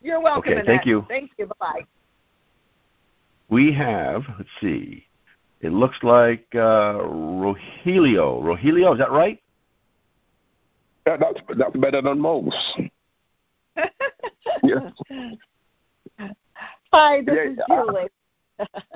You're 0.00 0.20
welcome. 0.20 0.40
Okay, 0.40 0.52
Annette. 0.52 0.66
thank 0.66 0.86
you. 0.86 1.04
Thank 1.08 1.32
you. 1.38 1.46
Bye 1.46 1.54
bye. 1.60 1.80
We 3.50 3.72
have, 3.74 4.22
let's 4.38 4.48
see, 4.60 5.06
it 5.60 5.72
looks 5.72 5.98
like 6.02 6.46
uh, 6.54 6.94
Rogelio. 7.04 8.42
Rogelio, 8.42 8.92
is 8.94 8.98
that 8.98 9.10
right? 9.12 9.40
Yeah, 11.06 11.18
that's 11.18 11.40
that's 11.56 11.76
better 11.76 12.00
than 12.02 12.18
most. 12.20 12.56
Yeah. 14.64 14.90
Hi, 16.92 17.20
this 17.20 17.34
Yeah, 17.36 17.50
is 17.52 17.58
uh, 17.70 17.84
Julie. 17.84 18.08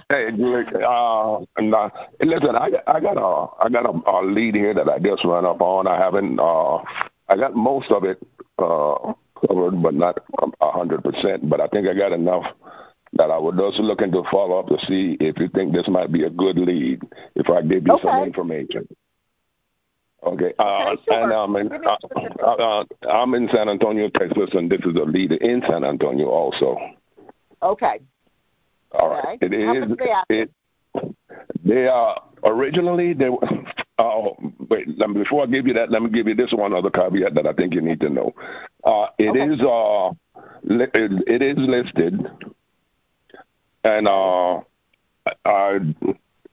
Hey, 0.09 0.31
Julie, 0.37 0.65
uh, 0.87 1.39
and, 1.57 1.75
uh, 1.75 1.89
listen, 2.21 2.57
I 2.57 2.71
got 2.71 2.83
I 2.87 3.01
got 3.01 3.17
a 3.17 3.65
I 3.65 3.69
got 3.69 3.87
a, 3.87 4.11
a 4.11 4.19
lead 4.25 4.55
here 4.55 4.75
that 4.75 4.89
I 4.89 4.99
just 4.99 5.25
run 5.25 5.47
up 5.47 5.61
on. 5.61 5.87
I 5.87 5.97
haven't 5.99 6.39
uh, 6.39 6.77
I 7.29 7.37
got 7.37 7.55
most 7.55 7.91
of 7.91 8.05
it 8.05 8.19
uh, 8.59 9.13
covered, 9.47 9.83
but 9.83 9.95
not 9.95 10.19
a 10.61 10.71
hundred 10.71 11.03
percent. 11.05 11.49
But 11.49 11.61
I 11.61 11.69
think 11.69 11.87
I 11.89 11.95
got 11.95 12.13
enough 12.13 12.45
that 13.15 13.31
I 13.31 13.39
was 13.39 13.55
just 13.59 13.81
looking 13.81 14.11
to 14.13 14.23
follow 14.31 14.59
up 14.59 14.67
to 14.69 14.79
see 14.87 15.17
if 15.21 15.39
you 15.39 15.49
think 15.49 15.73
this 15.73 15.89
might 15.89 16.13
be 16.13 16.25
a 16.25 16.31
good 16.31 16.59
lead. 16.59 17.03
If 17.35 17.49
I 17.49 17.63
give 17.63 17.87
you 17.87 17.99
some 18.03 18.25
information. 18.25 18.89
Okay. 20.25 20.53
Uh, 20.59 20.93
Okay, 20.93 21.03
sure. 21.05 21.23
And 21.23 21.33
I'm 21.33 21.57
in, 21.57 21.73
uh, 21.73 21.97
uh, 22.43 22.47
uh, 22.47 22.85
I'm 23.11 23.35
in 23.35 23.49
San 23.53 23.69
Antonio, 23.69 24.09
Texas, 24.11 24.51
and 24.53 24.71
this 24.71 24.81
is 24.81 24.95
a 24.95 25.05
lead 25.05 25.33
in 25.33 25.63
San 25.69 25.85
Antonio 25.85 26.29
also. 26.29 26.79
Okay. 27.63 28.01
All 28.95 29.09
right. 29.11 29.39
It 29.41 29.53
is. 29.53 29.89
much 29.89 29.99
they 29.99 30.11
ask? 30.11 30.27
It. 30.31 30.51
They 31.65 31.87
are 31.89 32.23
originally 32.45 33.13
they. 33.15 33.29
were- 33.31 33.39
Oh 33.99 34.35
wait! 34.71 34.89
Let 34.99 35.11
me, 35.11 35.23
before 35.23 35.43
I 35.43 35.47
give 35.47 35.67
you 35.67 35.75
that, 35.75 35.91
let 35.91 36.03
me 36.03 36.09
give 36.09 36.27
you 36.27 36.35
this 36.35 36.51
one 36.53 36.73
other 36.73 36.91
caveat 36.91 37.35
that 37.35 37.47
I 37.47 37.53
think 37.53 37.75
you 37.75 37.83
need 37.83 38.01
to 38.01 38.09
know. 38.09 38.35
Uh, 38.83 39.07
it 39.19 39.29
Okay. 39.29 39.53
is 39.55 39.61
uh, 39.61 40.09
li- 40.65 40.91
it, 40.95 41.25
it 41.29 41.43
is 41.43 41.59
listed, 41.59 42.27
and 43.85 44.09
uh, 44.09 44.57
uh, 45.45 45.79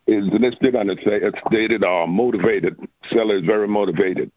is 0.05 0.25
listed 0.33 0.75
and 0.75 0.91
it's 0.91 1.03
say 1.05 1.17
it's 1.21 1.39
stated 1.47 1.83
uh, 1.83 2.05
motivated. 2.05 2.77
Seller 3.09 3.37
is 3.37 3.43
very 3.45 3.67
motivated. 3.69 4.31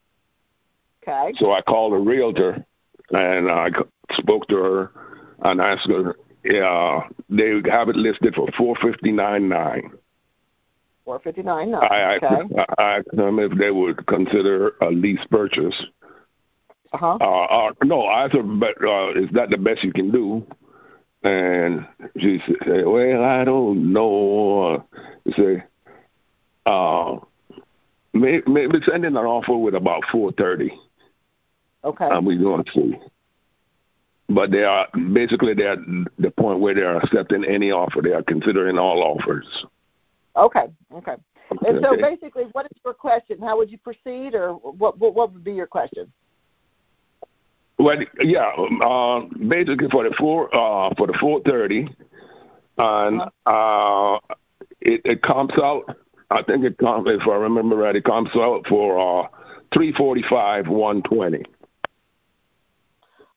Okay. 1.03 1.33
So 1.37 1.51
I 1.51 1.61
called 1.61 1.93
a 1.93 1.97
realtor 1.97 2.65
and 3.11 3.51
I 3.51 3.69
spoke 4.13 4.47
to 4.47 4.55
her 4.57 4.91
and 5.43 5.59
asked 5.59 5.89
her, 5.89 6.15
yeah, 6.43 7.07
they 7.29 7.61
have 7.69 7.89
it 7.89 7.95
listed 7.95 8.35
for 8.35 8.47
four 8.57 8.75
fifty 8.81 9.11
nine 9.11 9.49
nine. 9.49 9.91
Four 11.05 11.19
fifty 11.19 11.43
nine. 11.43 11.71
No. 11.71 11.79
I, 11.79 12.15
okay. 12.17 12.27
I, 12.57 12.81
I 12.81 12.97
asked 12.97 13.11
them 13.11 13.39
if 13.39 13.57
they 13.57 13.71
would 13.71 14.05
consider 14.07 14.73
a 14.81 14.89
lease 14.89 15.25
purchase. 15.29 15.75
Uh 16.93 16.97
huh. 16.97 17.17
Uh, 17.19 17.43
uh, 17.45 17.71
no, 17.83 18.05
I 18.05 18.29
her, 18.29 18.43
but 18.43 18.75
uh, 18.83 19.11
is 19.11 19.29
that 19.33 19.49
the 19.49 19.57
best 19.57 19.83
you 19.83 19.91
can 19.91 20.11
do? 20.11 20.45
And 21.23 21.87
she 22.17 22.39
said, 22.65 22.85
well, 22.85 23.23
I 23.23 23.45
don't 23.45 23.93
know. 23.93 24.85
She 25.25 25.33
said, 25.33 25.63
uh, 26.65 27.15
may, 28.13 28.41
maybe 28.45 28.79
send 28.85 29.05
in 29.05 29.15
an 29.15 29.25
offer 29.25 29.57
with 29.57 29.75
about 29.75 30.03
four 30.11 30.31
thirty. 30.33 30.71
Okay. 31.85 32.07
and 32.09 32.25
we're 32.25 32.39
going 32.39 32.63
to 32.63 32.71
see. 32.71 32.95
But 34.33 34.51
they 34.51 34.63
are 34.63 34.87
basically 35.13 35.53
they're 35.53 35.73
at 35.73 35.79
the 36.17 36.31
point 36.31 36.59
where 36.59 36.73
they 36.73 36.81
are 36.81 36.97
accepting 36.97 37.43
any 37.45 37.71
offer. 37.71 38.01
They 38.01 38.13
are 38.13 38.23
considering 38.23 38.77
all 38.77 39.03
offers. 39.03 39.65
okay. 40.35 40.67
Okay. 40.93 41.15
And 41.67 41.79
so 41.83 41.91
Okay. 41.93 42.01
basically, 42.01 42.45
what 42.53 42.65
is 42.65 42.77
your 42.83 42.93
question? 42.93 43.39
How 43.39 43.57
would 43.57 43.69
you 43.69 43.77
proceed, 43.77 44.33
or 44.33 44.53
what? 44.53 44.97
What, 44.97 45.13
what 45.13 45.33
would 45.33 45.43
be 45.43 45.53
your 45.53 45.67
question? 45.67 46.11
Well, 47.77 47.97
yeah, 48.21 48.49
uh, 48.83 49.21
basically 49.47 49.89
for 49.89 50.03
the 50.07 50.15
four 50.17 50.45
uh, 50.55 50.93
for 50.97 51.05
the 51.07 51.17
four 51.19 51.41
thirty, 51.41 51.87
and 52.77 53.21
uh, 53.45 54.19
it, 54.81 55.01
it 55.05 55.21
comes 55.21 55.51
out. 55.61 55.95
I 56.31 56.41
think 56.43 56.63
it 56.65 56.77
comes 56.77 57.07
if 57.09 57.27
I 57.27 57.35
remember 57.35 57.75
right. 57.75 57.95
It 57.95 58.05
comes 58.05 58.29
out 58.35 58.65
for 58.67 58.97
uh, 58.97 59.27
three 59.73 59.91
forty 59.93 60.23
five 60.29 60.67
one 60.67 61.03
twenty. 61.03 61.43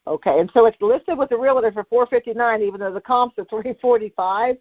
Okay. 0.06 0.38
And 0.38 0.50
so 0.54 0.66
it's 0.66 0.76
listed 0.80 1.18
with 1.18 1.30
the 1.30 1.38
realtor 1.38 1.72
for 1.72 1.84
four 1.84 2.06
fifty 2.06 2.32
nine, 2.32 2.62
even 2.62 2.80
though 2.80 2.92
the 2.92 3.00
comps 3.00 3.38
are 3.38 3.44
three 3.46 3.74
forty 3.80 4.12
five. 4.16 4.56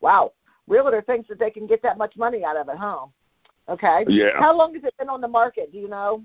Wow. 0.00 0.32
Realtor 0.66 1.02
thinks 1.02 1.28
that 1.28 1.38
they 1.38 1.50
can 1.50 1.66
get 1.66 1.82
that 1.82 1.98
much 1.98 2.16
money 2.16 2.44
out 2.44 2.56
of 2.56 2.68
it, 2.68 2.76
huh? 2.76 3.06
Okay. 3.68 4.04
Yeah. 4.08 4.30
How 4.38 4.56
long 4.56 4.74
has 4.74 4.84
it 4.84 4.94
been 4.98 5.08
on 5.08 5.20
the 5.20 5.28
market? 5.28 5.72
Do 5.72 5.78
you 5.78 5.88
know? 5.88 6.22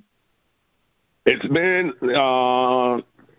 It's 1.25 1.47
been 1.47 1.93
uh, 2.15 2.95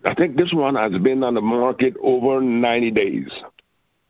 I 0.08 0.14
think 0.16 0.36
this 0.36 0.52
one 0.52 0.76
has 0.76 0.92
been 1.02 1.22
on 1.24 1.34
the 1.34 1.40
market 1.40 1.94
over 2.02 2.40
90 2.40 2.90
days. 2.92 3.28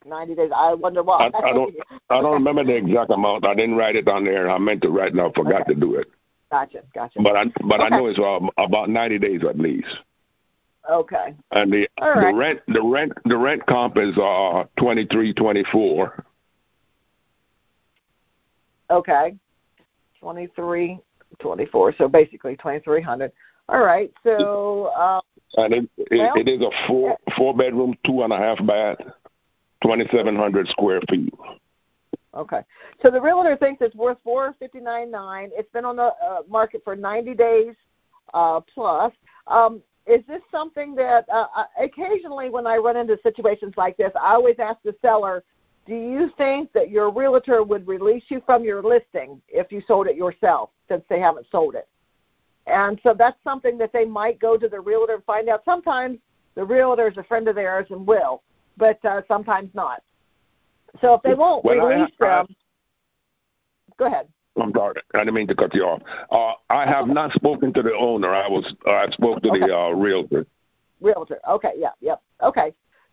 90 0.05 0.35
days. 0.35 0.51
I 0.55 0.75
wonder 0.75 1.03
why. 1.03 1.31
I, 1.35 1.49
I 1.49 1.53
don't. 1.53 1.75
I 2.11 2.21
don't 2.21 2.35
remember 2.35 2.64
the 2.64 2.77
exact 2.77 3.11
amount. 3.11 3.47
I 3.47 3.55
didn't 3.55 3.77
write 3.77 3.97
it 3.97 4.07
on 4.07 4.25
there. 4.25 4.49
I 4.49 4.59
meant 4.59 4.83
to 4.83 4.91
write 4.91 5.14
it. 5.14 5.19
I 5.19 5.31
forgot 5.33 5.62
Okay. 5.62 5.75
to 5.75 5.81
do 5.81 5.97
it. 5.97 6.07
Gotcha, 6.51 6.83
gotcha. 6.95 7.21
But 7.23 7.37
I 7.37 7.45
but 7.64 7.81
I 7.81 7.89
know 7.89 8.07
it's 8.07 8.19
uh, 8.19 8.39
about 8.62 8.89
90 8.89 9.19
days 9.19 9.41
at 9.49 9.59
least. 9.59 9.89
Okay. 10.91 11.34
And 11.53 11.72
the 11.72 11.89
right. 12.01 12.34
rent 12.34 12.61
the 12.68 12.82
rent 12.82 13.12
the 13.24 13.37
rent 13.37 13.64
comp 13.66 13.97
is 13.99 14.16
uh 14.18 14.64
twenty 14.78 15.07
three 15.07 15.32
twenty 15.32 15.64
four. 15.72 16.24
Okay. 18.91 19.34
Twenty 20.20 20.49
three 20.55 20.99
twenty 21.39 21.66
four. 21.66 21.95
So 21.97 22.09
basically 22.09 22.57
2300. 22.57 23.32
All 23.68 23.84
right. 23.84 24.12
So 24.22 24.93
uh, 24.97 25.20
And 25.57 25.74
it 25.74 25.91
it, 25.97 26.18
Well, 26.18 26.32
it 26.37 26.49
is 26.49 26.61
a 26.62 26.70
four 26.87 27.16
four 27.37 27.57
bedroom, 27.57 27.95
two 28.05 28.22
and 28.22 28.32
a 28.32 28.37
half 28.37 28.64
bath, 28.66 28.99
2700 29.82 30.68
square 30.68 31.01
feet. 31.11 31.34
okay. 32.34 32.61
So 33.03 33.11
the 33.11 33.20
realtor 33.20 33.57
thinks 33.57 33.82
it's 33.82 33.95
worth 33.95 34.18
four 34.22 34.55
fifty 34.59 34.80
nine 34.80 35.11
It's 35.53 35.70
been 35.72 35.84
on 35.84 35.97
the 35.97 36.12
uh, 36.24 36.43
market 36.49 36.82
for 36.84 36.95
90 36.97 37.34
days 37.34 37.74
uh, 38.34 38.61
plus. 38.72 39.12
Um, 39.49 39.82
is 40.07 40.23
this 40.27 40.43
something 40.51 40.95
that 40.95 41.29
uh, 41.29 41.47
uh, 41.57 41.65
occasionally 41.81 42.49
when 42.49 42.67
I 42.67 42.77
run 42.77 42.97
into 42.97 43.19
situations 43.23 43.75
like 43.77 43.97
this, 43.97 44.13
I 44.21 44.35
always 44.35 44.57
ask 44.59 44.79
the 44.85 44.95
seller, 45.03 45.43
do 45.87 45.95
you 45.95 46.31
think 46.37 46.73
that 46.73 46.91
your 46.91 47.11
realtor 47.13 47.63
would 47.63 47.87
release 47.87 48.25
you 48.29 48.43
from 48.45 48.65
your 48.65 48.83
listing 48.83 49.41
if 49.49 49.71
you 49.73 49.83
sold 49.87 50.07
it 50.07 50.17
yourself 50.17 50.71
since 50.89 51.03
they 51.09 51.21
haven't 51.21 51.47
sold 51.51 51.75
it? 51.75 51.89
And 52.67 53.01
so 53.03 53.15
that's 53.17 53.39
something 53.45 53.79
that 53.79 53.93
they 53.93 54.05
might 54.05 54.41
go 54.41 54.57
to 54.57 54.69
the 54.69 54.81
realtor 54.81 55.15
and 55.15 55.25
find 55.25 55.49
out. 55.49 55.63
Sometimes 55.65 56.19
the 56.57 56.65
realtor 56.65 57.09
is 57.09 57.17
a 57.17 57.23
friend 57.23 57.47
of 57.49 57.55
theirs 57.55 57.87
and 57.91 58.07
will, 58.07 58.43
but 58.77 59.05
uh, 59.05 59.23
sometimes 59.29 59.71
not. 59.75 60.03
So 61.01 61.15
if 61.15 61.23
they 61.23 61.35
won't 61.35 61.65
I- 61.67 61.75
release 61.75 62.11
I- 62.21 62.25
them, 62.25 62.47
go 63.99 64.07
ahead. 64.07 64.29
I'm 64.61 64.73
sorry. 64.73 64.95
I 65.15 65.19
didn't 65.19 65.35
mean 65.35 65.47
to 65.49 65.55
cut 65.55 65.75
you 65.75 65.83
off. 65.83 66.03
Uh, 66.31 66.55
I 66.73 66.87
have 66.87 67.09
not 67.09 67.33
spoken 67.33 67.73
to 67.75 67.83
the 67.83 67.95
owner. 67.95 68.35
I 68.35 68.49
was 68.49 68.75
I 68.87 69.09
spoke 69.11 69.43
to 69.43 69.51
Okay. 69.51 69.61
the 69.61 69.77
uh, 69.77 69.91
realtor. 69.91 70.47
Realtor. 71.01 71.41
Okay, 71.49 71.73
yeah, 71.77 71.91
yep. 72.01 72.23
Okay. 72.43 72.73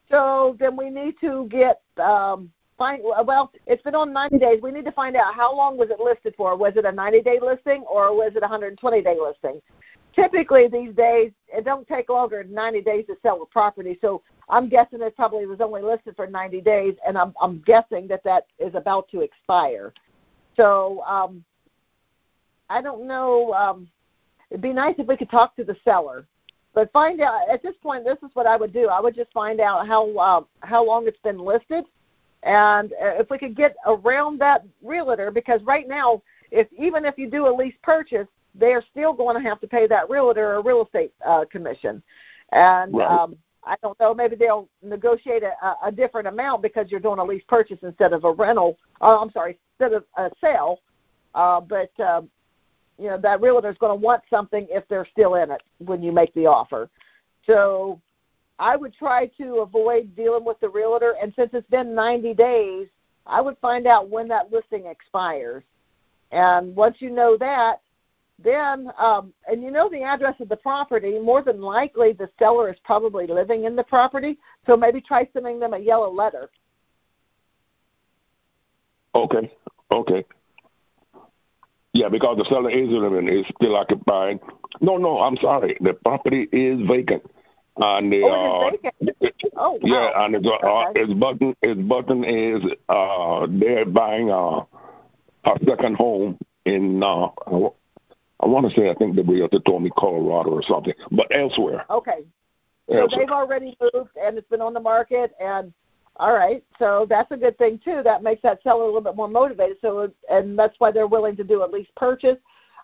So 0.10 0.56
then 0.60 0.76
we 0.76 0.90
need 0.90 1.16
to 1.22 1.48
get 1.50 1.82
um 1.98 2.52
find 2.78 3.02
well, 3.04 3.52
it's 3.68 3.84
been 3.84 3.96
on 3.96 4.14
90 4.14 4.40
days. 4.40 4.62
We 4.62 4.72
need 4.72 4.86
to 4.86 4.92
find 4.92 5.16
out 5.16 5.34
how 5.34 5.56
long 5.56 5.78
was 5.78 5.90
it 5.90 6.00
listed 6.00 6.34
for? 6.36 6.56
Was 6.58 6.74
it 6.76 6.86
a 6.86 6.92
90-day 6.92 7.40
listing 7.42 7.84
or 7.84 8.16
was 8.16 8.34
it 8.36 8.44
a 8.44 8.48
120-day 8.48 9.18
listing? 9.22 9.62
Typically 10.16 10.68
these 10.68 10.94
days 10.96 11.32
it 11.50 11.66
don't 11.66 11.88
take 11.88 12.10
longer 12.10 12.44
than 12.44 12.54
90 12.54 12.82
days 12.82 13.06
to 13.08 13.16
sell 13.22 13.42
a 13.42 13.46
property. 13.46 13.98
So 14.02 14.22
I'm 14.50 14.70
guessing 14.70 15.02
it 15.02 15.16
probably 15.16 15.46
was 15.46 15.60
only 15.62 15.82
listed 15.82 16.16
for 16.16 16.28
90 16.28 16.62
days 16.62 16.96
and 17.06 17.18
I'm 17.18 17.34
I'm 17.42 17.60
guessing 17.66 18.08
that 18.08 18.24
that 18.24 18.48
is 18.60 18.76
about 18.76 19.10
to 19.12 19.22
expire. 19.22 19.94
So 20.58 21.02
um 21.08 21.44
I 22.70 22.82
don't 22.82 23.06
know 23.08 23.54
um 23.54 23.88
it'd 24.50 24.62
be 24.62 24.74
nice 24.74 24.96
if 24.98 25.08
we 25.08 25.18
could 25.18 25.30
talk 25.32 25.56
to 25.56 25.64
the 25.64 25.76
seller. 25.84 26.28
But 26.74 26.92
find 26.92 27.22
out 27.22 27.42
at 27.52 27.62
this 27.62 27.76
point 27.84 28.04
this 28.04 28.18
is 28.24 28.32
what 28.36 28.48
i 28.48 28.56
would 28.58 28.74
do. 28.74 28.88
I 28.88 29.00
would 29.00 29.16
just 29.16 29.32
find 29.32 29.60
out 29.60 29.88
how 29.88 30.10
uh, 30.18 30.42
how 30.62 30.86
long 30.86 31.08
it's 31.08 31.20
been 31.24 31.38
listed. 31.40 31.86
And 32.44 32.92
uh, 32.94 33.16
if 33.22 33.30
we 33.30 33.38
could 33.38 33.56
get 33.56 33.76
around 33.86 34.40
that 34.42 34.66
realtor 34.84 35.32
because 35.32 35.62
right 35.64 35.88
now 35.88 36.22
if 36.52 36.68
even 36.78 37.06
if 37.06 37.18
you 37.18 37.30
do 37.30 37.48
a 37.48 37.54
lease 37.54 37.76
purchase 37.84 38.28
they're 38.56 38.84
still 38.92 39.14
going 39.14 39.36
to 39.36 39.42
have 39.50 39.60
to 39.62 39.68
pay 39.68 39.88
that 39.88 40.10
realtor 40.10 40.54
a 40.56 40.62
real 40.62 40.84
estate 40.84 41.12
uh, 41.26 41.46
commission. 41.52 42.02
And 42.52 42.96
Right. 42.96 43.10
um 43.10 43.36
i 43.66 43.76
don't 43.82 43.98
know 44.00 44.14
maybe 44.14 44.36
they'll 44.36 44.68
negotiate 44.82 45.42
a, 45.42 45.54
a- 45.66 45.78
a 45.88 45.92
different 45.92 46.28
amount 46.28 46.62
because 46.62 46.92
you're 46.92 47.00
doing 47.00 47.20
a 47.20 47.24
lease 47.24 47.44
purchase 47.48 47.78
instead 47.82 48.12
of 48.12 48.26
a 48.26 48.32
rental 48.34 48.78
uh, 49.02 49.18
i'm 49.22 49.32
sorry 49.32 49.58
instead 49.80 49.94
of 49.94 50.04
a 50.18 50.30
sale 50.42 50.80
uh, 51.36 51.60
but 51.60 51.92
um, 52.00 52.30
you 52.98 53.08
know 53.08 53.18
that 53.18 53.42
realtor 53.42 53.70
is 53.70 53.78
going 53.78 53.98
to 53.98 54.04
want 54.04 54.22
something 54.30 54.68
if 54.70 54.88
they're 54.88 55.08
still 55.12 55.36
in 55.36 55.52
it 55.52 55.62
when 55.80 56.02
you 56.02 56.12
make 56.12 56.34
the 56.34 56.46
offer. 56.46 56.90
So 57.46 58.00
I 58.60 58.76
would 58.76 58.94
try 58.94 59.28
to 59.40 59.58
avoid 59.58 60.16
dealing 60.16 60.46
with 60.46 60.60
the 60.60 60.70
realtor, 60.70 61.16
and 61.22 61.34
since 61.36 61.50
it's 61.54 61.70
been 61.70 61.96
90 61.96 62.34
days, 62.36 62.88
I 63.26 63.42
would 63.42 63.58
find 63.60 63.88
out 63.88 64.10
when 64.10 64.28
that 64.30 64.52
listing 64.52 64.86
expires. 64.86 65.64
And 66.32 66.76
once 66.76 66.98
you 67.00 67.10
know 67.10 67.38
that, 67.38 67.82
then 68.44 68.90
um, 69.00 69.34
and 69.48 69.62
you 69.62 69.72
know 69.72 69.90
the 69.90 70.04
address 70.04 70.36
of 70.40 70.50
the 70.50 70.56
property, 70.56 71.20
more 71.20 71.44
than 71.44 71.62
likely 71.62 72.14
the 72.14 72.30
seller 72.38 72.70
is 72.70 72.78
probably 72.84 73.28
living 73.28 73.66
in 73.66 73.76
the 73.76 73.84
property. 73.84 74.38
So 74.66 74.76
maybe 74.76 75.02
try 75.02 75.28
sending 75.34 75.60
them 75.60 75.74
a 75.74 75.80
yellow 75.80 76.12
letter. 76.12 76.50
Okay. 79.16 79.52
Okay. 79.92 80.26
Yeah, 81.94 82.10
because 82.10 82.38
the 82.38 82.46
seller 82.46 82.72
is 82.72 82.90
living 82.90 83.28
is 83.28 83.46
still 83.56 83.76
occupied. 83.76 84.40
No, 84.82 84.98
no, 84.98 85.20
I'm 85.20 85.38
sorry. 85.38 85.78
The 85.80 85.94
property 85.94 86.48
is 86.52 86.82
vacant. 86.88 87.24
And 87.78 88.12
the 88.12 88.22
Oh, 88.24 88.68
it 88.68 88.74
is 88.74 88.94
uh, 89.10 89.12
vacant. 89.22 89.54
Oh, 89.56 89.72
wow. 89.74 89.80
yeah, 89.84 90.26
and 90.26 90.36
it's, 90.36 90.48
uh, 90.48 90.86
Okay. 90.90 91.06
his 91.06 91.14
button 91.14 91.56
It's 91.62 91.82
button 91.82 92.24
is 92.24 92.64
uh 92.90 93.48
they're 93.50 93.86
buying 93.86 94.32
uh 94.32 94.62
a 95.46 95.60
second 95.68 95.96
home 95.96 96.38
in 96.66 97.04
uh 97.04 97.28
I 98.40 98.46
want 98.48 98.70
to 98.70 98.76
say 98.76 98.90
I 98.90 98.96
think 98.96 99.16
the 99.16 99.24
realtor 99.24 99.60
told 99.60 99.84
me 99.84 99.92
Colorado 99.98 100.50
or 100.52 100.64
something, 100.64 100.94
but 101.12 101.28
elsewhere. 101.32 101.86
Okay. 101.90 102.26
So 102.90 103.08
they've 103.18 103.30
already 103.30 103.78
moved 103.82 104.12
and 104.22 104.38
it's 104.38 104.50
been 104.50 104.62
on 104.62 104.74
the 104.74 104.80
market 104.80 105.34
and 105.40 105.74
all 106.18 106.34
right. 106.34 106.64
So 106.78 107.06
that's 107.10 107.32
a 107.32 107.38
good 107.38 107.58
thing 107.58 107.80
too. 107.84 108.02
That 108.04 108.24
makes 108.24 108.42
that 108.44 108.62
seller 108.64 108.84
a 108.84 108.86
little 108.86 109.02
bit 109.02 109.16
more 109.16 109.28
motivated. 109.28 109.78
So 109.82 110.12
and 110.30 110.58
that's 110.58 110.76
why 110.80 110.92
they're 110.92 111.08
willing 111.08 111.36
to 111.38 111.44
do 111.44 111.64
at 111.64 111.72
least 111.72 111.94
purchase. 111.96 112.38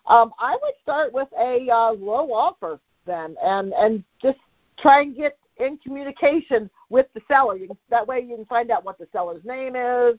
Um, 0.06 0.32
I 0.38 0.56
would 0.60 0.74
start 0.82 1.12
with 1.12 1.28
a 1.38 1.68
uh, 1.70 1.92
low 1.92 2.32
offer 2.32 2.80
then 3.06 3.36
and 3.42 3.72
and 3.74 4.04
just 4.20 4.38
try 4.78 5.02
and 5.02 5.16
get 5.16 5.38
in 5.58 5.78
communication 5.78 6.70
with 6.88 7.06
the 7.14 7.20
seller. 7.28 7.56
You 7.56 7.68
can, 7.68 7.76
that 7.90 8.06
way 8.06 8.20
you 8.20 8.36
can 8.36 8.46
find 8.46 8.70
out 8.70 8.84
what 8.84 8.98
the 8.98 9.06
seller's 9.12 9.44
name 9.44 9.76
is. 9.76 10.16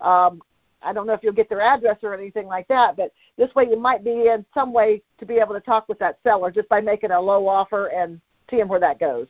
Um, 0.00 0.40
I 0.82 0.92
don't 0.92 1.06
know 1.06 1.12
if 1.12 1.20
you'll 1.22 1.32
get 1.32 1.48
their 1.48 1.60
address 1.60 1.98
or 2.02 2.14
anything 2.14 2.46
like 2.46 2.68
that, 2.68 2.96
but 2.96 3.12
this 3.38 3.54
way 3.54 3.68
you 3.70 3.78
might 3.78 4.04
be 4.04 4.28
in 4.28 4.44
some 4.52 4.72
way 4.72 5.02
to 5.18 5.26
be 5.26 5.34
able 5.34 5.54
to 5.54 5.60
talk 5.60 5.88
with 5.88 5.98
that 6.00 6.18
seller 6.22 6.50
just 6.50 6.68
by 6.68 6.80
making 6.80 7.12
a 7.12 7.20
low 7.20 7.46
offer 7.46 7.86
and 7.86 8.20
seeing 8.50 8.68
where 8.68 8.80
that 8.80 8.98
goes. 8.98 9.26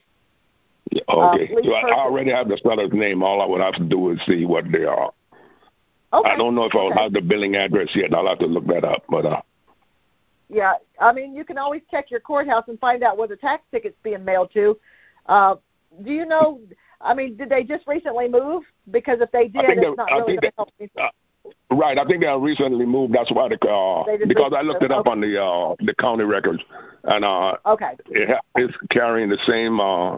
Yeah, 0.91 1.01
uh, 1.07 1.31
okay. 1.31 1.55
lease 1.55 1.65
so 1.65 1.73
I, 1.73 1.89
I 1.89 1.99
already 2.01 2.31
have 2.31 2.47
the 2.47 2.57
seller's 2.57 2.91
name. 2.91 3.23
All 3.23 3.41
I 3.41 3.45
would 3.45 3.61
have 3.61 3.75
to 3.75 3.83
do 3.83 4.11
is 4.11 4.19
see 4.27 4.45
what 4.45 4.65
they 4.71 4.85
are. 4.85 5.11
Okay. 6.11 6.29
I 6.29 6.37
don't 6.37 6.53
know 6.53 6.65
if 6.65 6.75
I'll 6.75 6.91
okay. 6.91 7.01
have 7.01 7.13
the 7.13 7.21
billing 7.21 7.55
address 7.55 7.89
yet. 7.95 8.13
I'll 8.13 8.27
have 8.27 8.39
to 8.39 8.45
look 8.45 8.67
that 8.67 8.83
up. 8.83 9.03
But 9.09 9.25
uh, 9.25 9.41
Yeah, 10.49 10.73
I 10.99 11.11
mean, 11.11 11.35
you 11.35 11.43
can 11.43 11.57
always 11.57 11.81
check 11.89 12.11
your 12.11 12.19
courthouse 12.19 12.65
and 12.67 12.79
find 12.79 13.03
out 13.03 13.17
where 13.17 13.27
the 13.27 13.35
tax 13.37 13.63
ticket's 13.71 13.97
being 14.03 14.23
mailed 14.23 14.51
to. 14.53 14.77
Uh, 15.25 15.55
do 16.03 16.11
you 16.11 16.25
know? 16.25 16.59
I 17.01 17.13
mean, 17.13 17.35
did 17.35 17.49
they 17.49 17.63
just 17.63 17.87
recently 17.87 18.27
move? 18.29 18.63
Because 18.91 19.19
if 19.21 19.31
they 19.31 19.47
did, 19.47 19.65
it's 19.65 19.97
not 19.97 20.11
I 20.11 20.17
really 20.17 20.37
going 20.37 20.41
to 20.41 20.51
help 20.55 20.69
me. 20.79 20.89
uh, 21.01 21.07
right, 21.71 21.97
I 21.97 22.05
think 22.05 22.21
they 22.21 22.27
recently 22.27 22.85
moved. 22.85 23.13
That's 23.13 23.31
why 23.31 23.49
the 23.49 23.55
uh, 23.67 24.25
because 24.27 24.53
I 24.55 24.61
looked 24.61 24.83
it 24.83 24.91
up 24.91 25.05
moved. 25.05 25.07
on 25.09 25.21
the 25.21 25.41
uh, 25.41 25.75
the 25.79 25.95
county 25.95 26.23
records, 26.23 26.63
and 27.05 27.25
uh, 27.25 27.57
Okay. 27.65 27.95
it 28.09 28.37
it's 28.55 28.75
carrying 28.91 29.29
the 29.29 29.39
same 29.47 29.79
uh, 29.79 30.17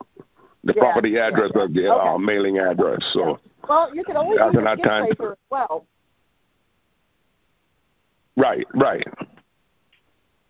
the 0.66 0.74
Yeah, 0.76 0.82
property 0.82 1.18
address 1.18 1.52
yeah. 1.56 1.64
as 1.64 1.72
the 1.74 1.88
Okay. 1.90 2.10
uh, 2.10 2.18
mailing 2.18 2.58
address. 2.58 3.00
So 3.14 3.40
Well, 3.70 3.96
you 3.96 4.04
can 4.04 4.18
always 4.18 4.40
use 4.40 4.56
a 4.56 4.76
time. 4.78 5.08
paper 5.08 5.32
as 5.34 5.38
well. 5.50 5.86
right, 8.36 8.68
right. 8.74 9.08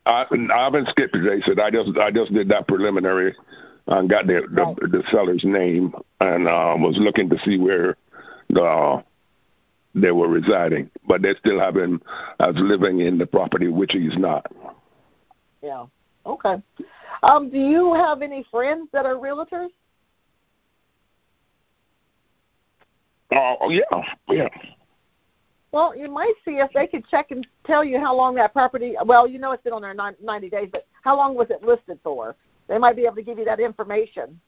I 0.06 0.26
I 0.54 0.64
haven't 0.64 0.88
skipped 0.90 1.14
today, 1.14 1.42
so 1.42 1.54
I 1.62 1.70
just 1.72 1.98
I 1.98 2.12
just 2.12 2.34
did 2.34 2.48
that 2.50 2.68
preliminary 2.68 3.36
and 3.88 4.10
got 4.10 4.28
the 4.28 4.44
the, 4.52 4.64
Right. 4.64 4.76
the 4.92 5.04
seller's 5.12 5.44
name 5.44 5.94
and 6.22 6.48
uh, 6.48 6.76
was 6.78 6.98
looking 6.98 7.30
to 7.30 7.38
see 7.40 7.58
where 7.58 7.98
the 8.50 8.64
uh, 8.64 9.02
they 9.96 10.12
were 10.12 10.28
residing, 10.28 10.90
but 11.08 11.22
they 11.22 11.34
still 11.36 11.60
have 11.60 11.76
him 11.76 12.02
as 12.40 12.54
living 12.58 13.00
in 13.00 13.18
the 13.18 13.26
property, 13.26 13.68
which 13.68 13.94
he's 13.94 14.18
not. 14.18 14.46
Yeah. 15.62 15.86
Okay. 16.26 16.62
Um, 17.24 17.50
do 17.50 17.58
you 17.58 17.94
have 17.94 18.22
any 18.22 18.44
friends 18.52 18.90
that 18.92 19.06
are 19.06 19.16
realtors? 19.16 19.70
Oh, 23.32 23.58
oh, 23.62 23.70
yeah, 23.70 23.82
yeah. 24.30 24.48
Well, 25.72 25.96
you 25.96 26.10
might 26.10 26.34
see 26.46 26.52
if 26.52 26.72
they 26.74 26.88
could 26.88 27.06
check 27.10 27.32
and 27.32 27.46
tell 27.66 27.84
you 27.84 28.00
how 28.00 28.16
long 28.16 28.36
that 28.36 28.54
property. 28.54 28.96
Well, 29.06 29.28
you 29.28 29.40
know 29.40 29.52
it's 29.52 29.64
been 29.64 29.74
on 29.74 29.82
there 29.82 29.94
90 29.94 30.50
days, 30.50 30.70
but 30.72 30.88
how 31.04 31.18
long 31.18 31.36
was 31.36 31.48
it 31.50 31.64
listed 31.64 32.00
for? 32.04 32.36
They 32.68 32.78
might 32.78 32.96
be 32.96 33.06
able 33.06 33.16
to 33.16 33.22
give 33.22 33.38
you 33.38 33.46
that 33.46 33.60
information, 33.60 34.40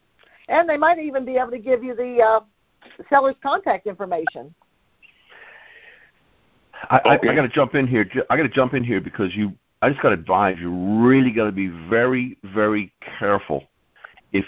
and 0.48 0.70
they 0.70 0.78
might 0.78 1.00
even 1.00 1.26
be 1.26 1.36
able 1.36 1.52
to 1.52 1.60
give 1.60 1.84
you 1.84 1.96
the 1.96 2.22
uh, 2.22 2.40
seller's 3.10 3.36
contact 3.44 3.88
information. 3.88 4.54
I, 6.90 6.98
I, 7.04 7.16
Okay. 7.18 7.30
I 7.30 7.36
got 7.36 7.42
to 7.42 7.50
jump 7.50 7.76
in 7.76 7.88
here. 7.88 8.10
I 8.30 8.38
got 8.38 8.44
to 8.44 8.50
jump 8.50 8.74
in 8.74 8.84
here 8.84 9.02
because 9.02 9.36
you. 9.36 9.54
I 9.82 9.90
just 9.90 10.02
got 10.02 10.10
to 10.10 10.16
advise 10.16 10.58
you. 10.60 10.72
Really 11.06 11.32
got 11.32 11.46
to 11.46 11.52
be 11.52 11.68
very, 11.68 12.38
very 12.54 12.92
careful. 13.20 13.64
If 14.32 14.46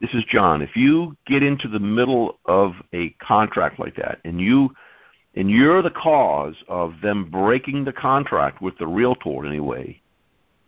this 0.00 0.10
is 0.14 0.24
John. 0.24 0.62
If 0.62 0.76
you 0.76 1.16
get 1.26 1.42
into 1.42 1.68
the 1.68 1.78
middle 1.78 2.38
of 2.46 2.72
a 2.92 3.10
contract 3.22 3.78
like 3.78 3.96
that, 3.96 4.18
and 4.24 4.40
you 4.40 4.74
and 5.36 5.48
you're 5.48 5.80
the 5.80 5.90
cause 5.90 6.56
of 6.66 6.94
them 7.02 7.30
breaking 7.30 7.84
the 7.84 7.92
contract 7.92 8.60
with 8.60 8.76
the 8.78 8.86
realtor 8.86 9.46
anyway, 9.46 10.00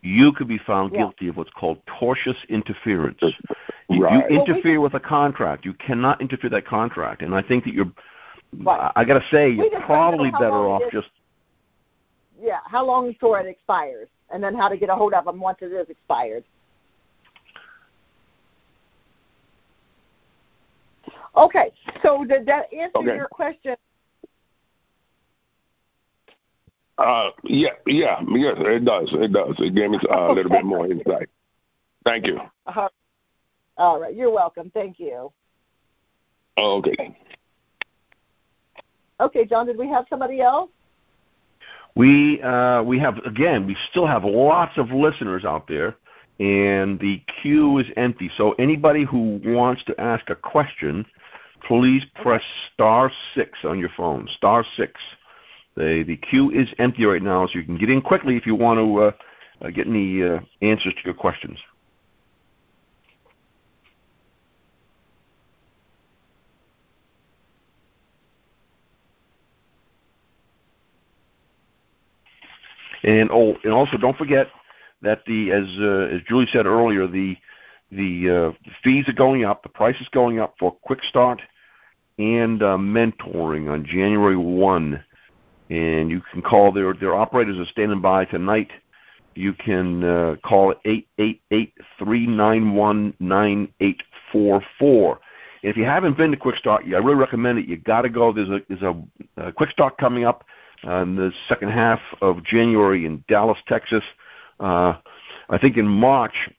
you 0.02 0.32
could 0.32 0.46
be 0.46 0.58
found 0.58 0.92
Yeah. 0.92 0.98
guilty 1.00 1.28
of 1.28 1.36
what's 1.36 1.50
called 1.50 1.84
tortious 1.86 2.36
interference. 2.48 3.18
If 3.22 3.34
Right. 3.88 3.90
you 3.90 3.98
Well, 3.98 4.28
we 4.28 4.36
interfere 4.36 4.80
with 4.80 4.94
a 4.94 5.00
contract, 5.00 5.64
you 5.64 5.72
cannot 5.74 6.20
interfere 6.20 6.48
with 6.50 6.52
that 6.52 6.64
contract. 6.64 7.22
And 7.22 7.34
I 7.34 7.42
think 7.42 7.64
that 7.64 7.74
you're, 7.74 7.90
Right. 8.56 8.92
I 8.94 9.04
got 9.04 9.20
to 9.20 9.28
say, 9.30 9.50
you're 9.50 9.80
probably 9.80 10.30
better 10.30 10.68
off 10.68 10.82
is. 10.82 10.92
just 10.92 11.10
Yeah, 12.40 12.60
how 12.66 12.84
long 12.84 13.08
before 13.08 13.40
it 13.40 13.46
expires, 13.46 14.08
and 14.30 14.42
then 14.42 14.54
how 14.54 14.68
to 14.68 14.76
get 14.76 14.88
a 14.90 14.94
hold 14.94 15.14
of 15.14 15.24
them 15.24 15.40
once 15.40 15.58
it 15.60 15.72
is 15.72 15.88
expired. 15.88 16.44
Okay, 21.36 21.72
so 22.02 22.24
did 22.24 22.46
that 22.46 22.72
answer 22.72 22.98
Okay. 22.98 23.16
your 23.16 23.28
question? 23.28 23.76
Uh, 26.98 27.30
yeah, 27.44 27.70
yeah, 27.86 28.20
yes, 28.28 28.56
it 28.58 28.84
does. 28.84 29.08
It 29.12 29.32
does. 29.32 29.54
It 29.58 29.74
gave 29.74 29.90
me 29.90 29.98
uh, 30.10 30.30
a 30.30 30.32
little 30.32 30.50
bit 30.50 30.64
more 30.64 30.86
insight. 30.86 31.28
Thank 32.04 32.26
you. 32.26 32.38
Uh, 32.66 32.88
all 33.78 33.98
right, 33.98 34.14
you're 34.14 34.30
welcome. 34.30 34.70
Thank 34.74 35.00
you. 35.00 35.32
Okay. 36.58 37.16
Okay, 39.20 39.44
John, 39.46 39.66
did 39.66 39.78
we 39.78 39.88
have 39.88 40.04
somebody 40.10 40.40
else? 40.40 40.70
We 41.94 42.40
uh, 42.42 42.82
we 42.82 42.98
have 42.98 43.18
again. 43.18 43.66
We 43.66 43.76
still 43.90 44.06
have 44.06 44.24
lots 44.24 44.78
of 44.78 44.90
listeners 44.90 45.44
out 45.44 45.68
there, 45.68 45.96
and 46.40 46.98
the 46.98 47.22
queue 47.40 47.78
is 47.78 47.86
empty. 47.96 48.30
So 48.36 48.52
anybody 48.52 49.04
who 49.04 49.40
wants 49.44 49.84
to 49.84 50.00
ask 50.00 50.28
a 50.30 50.34
question, 50.34 51.04
please 51.66 52.04
press 52.22 52.42
star 52.72 53.10
six 53.34 53.58
on 53.64 53.78
your 53.78 53.90
phone. 53.96 54.28
Star 54.36 54.64
six. 54.76 55.00
The 55.76 56.04
the 56.06 56.16
queue 56.16 56.50
is 56.50 56.68
empty 56.78 57.04
right 57.04 57.22
now, 57.22 57.46
so 57.46 57.58
you 57.58 57.64
can 57.64 57.78
get 57.78 57.90
in 57.90 58.02
quickly 58.02 58.36
if 58.36 58.46
you 58.46 58.54
want 58.54 58.78
to 58.78 58.98
uh, 58.98 59.12
uh, 59.66 59.70
get 59.70 59.86
any 59.86 60.22
uh, 60.22 60.40
answers 60.60 60.94
to 60.94 61.00
your 61.04 61.14
questions. 61.14 61.58
And 73.04 73.30
oh, 73.32 73.56
and 73.64 73.72
also 73.72 73.96
don't 73.96 74.16
forget 74.16 74.48
that 75.00 75.24
the 75.26 75.50
as 75.52 75.66
uh, 75.80 76.14
as 76.14 76.22
Julie 76.28 76.46
said 76.52 76.66
earlier, 76.66 77.06
the 77.06 77.36
the 77.90 78.54
uh, 78.54 78.70
fees 78.84 79.08
are 79.08 79.12
going 79.12 79.44
up, 79.44 79.62
the 79.62 79.68
price 79.68 80.00
is 80.00 80.08
going 80.10 80.38
up 80.38 80.54
for 80.58 80.72
Quick 80.82 81.02
Start 81.04 81.40
and 82.18 82.62
uh, 82.62 82.76
mentoring 82.76 83.70
on 83.70 83.84
January 83.84 84.36
one, 84.36 85.02
and 85.70 86.10
you 86.10 86.20
can 86.32 86.42
call 86.42 86.72
their 86.72 86.92
their 86.94 87.14
operators 87.14 87.58
are 87.58 87.70
standing 87.70 88.00
by 88.00 88.24
tonight. 88.24 88.70
You 89.34 89.54
can 89.54 90.04
uh, 90.04 90.36
call 90.44 90.74
eight 90.84 91.08
eight 91.18 91.42
eight 91.50 91.72
three 91.98 92.26
nine 92.26 92.74
one 92.74 93.14
nine 93.18 93.72
eight 93.80 94.02
four 94.30 94.62
four. 94.78 95.20
If 95.62 95.76
you 95.76 95.84
haven't 95.84 96.16
been 96.16 96.32
to 96.32 96.36
Quick 96.36 96.56
Start, 96.56 96.84
I 96.86 96.98
really 96.98 97.14
recommend 97.14 97.58
it. 97.58 97.66
You 97.66 97.76
got 97.76 98.02
to 98.02 98.08
go. 98.08 98.32
There's 98.32 98.50
a 98.50 98.60
there's 98.68 98.82
a, 98.82 99.00
a 99.36 99.52
Quick 99.52 99.70
Start 99.70 99.96
coming 99.96 100.24
up 100.24 100.44
in 100.82 101.16
the 101.16 101.32
second 101.48 101.70
half 101.70 102.00
of 102.20 102.44
January 102.44 103.06
in 103.06 103.24
Dallas, 103.28 103.58
Texas. 103.66 104.04
Uh, 104.60 104.94
I 105.48 105.58
think 105.58 105.76
in 105.76 105.86
March. 105.86 106.50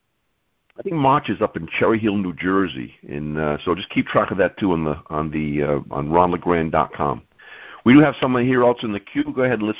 I 0.78 0.82
think 0.82 0.95
March 0.95 1.30
is 1.30 1.39
up 1.41 1.55
in 1.55 1.67
Cherry 1.80 1.99
Hill, 1.99 2.17
New 2.17 2.34
Jersey, 2.34 2.95
and 3.07 3.38
uh, 3.38 3.57
so 3.63 3.76
just 3.76 3.89
keep 3.89 4.07
track 4.07 4.32
of 4.32 4.38
that 4.39 4.57
too 4.57 4.71
on 4.71 4.84
the 4.84 4.97
on 5.09 5.30
the 5.30 5.61
uh, 5.63 5.80
on 5.91 6.09
ronlegrand.com. 6.09 7.21
We 7.86 7.93
do 7.93 7.99
have 7.99 8.15
someone 8.19 8.45
here 8.45 8.63
else 8.63 8.82
in 8.84 8.91
the 8.91 8.99
queue. 8.99 9.26
Go 9.36 9.43
ahead, 9.43 9.61
let's 9.61 9.78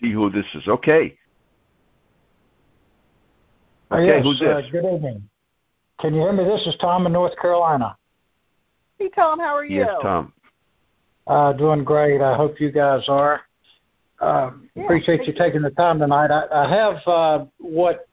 see 0.00 0.12
who 0.12 0.30
this 0.30 0.46
is. 0.54 0.68
Okay. 0.68 1.16
Uh, 3.90 3.96
Okay, 3.96 4.06
yes, 4.06 4.22
who's 4.24 4.40
uh, 4.42 4.60
this? 4.60 4.66
good 4.72 4.84
evening. 4.94 5.28
Can 6.00 6.14
you 6.14 6.20
hear 6.20 6.32
me? 6.32 6.44
This 6.44 6.66
is 6.66 6.76
Tom 6.80 7.06
in 7.06 7.12
North 7.12 7.36
Carolina. 7.40 7.96
Hey, 8.98 9.08
Tom, 9.14 9.38
how 9.38 9.54
are 9.56 9.64
you? 9.64 9.80
Yes, 9.80 9.90
Tom. 10.02 10.32
Uh, 11.26 11.52
doing 11.52 11.84
great. 11.84 12.20
I 12.20 12.36
hope 12.36 12.60
you 12.60 12.70
guys 12.72 13.04
are. 13.08 13.42
Uh, 14.20 14.50
Yeah, 14.74 14.84
appreciate 14.84 15.20
you 15.20 15.26
you. 15.28 15.32
taking 15.38 15.62
the 15.62 15.70
time 15.70 15.98
tonight. 15.98 16.30
I, 16.30 16.44
I 16.64 16.68
have 16.74 16.96
uh, 17.06 17.44
what 17.58 18.08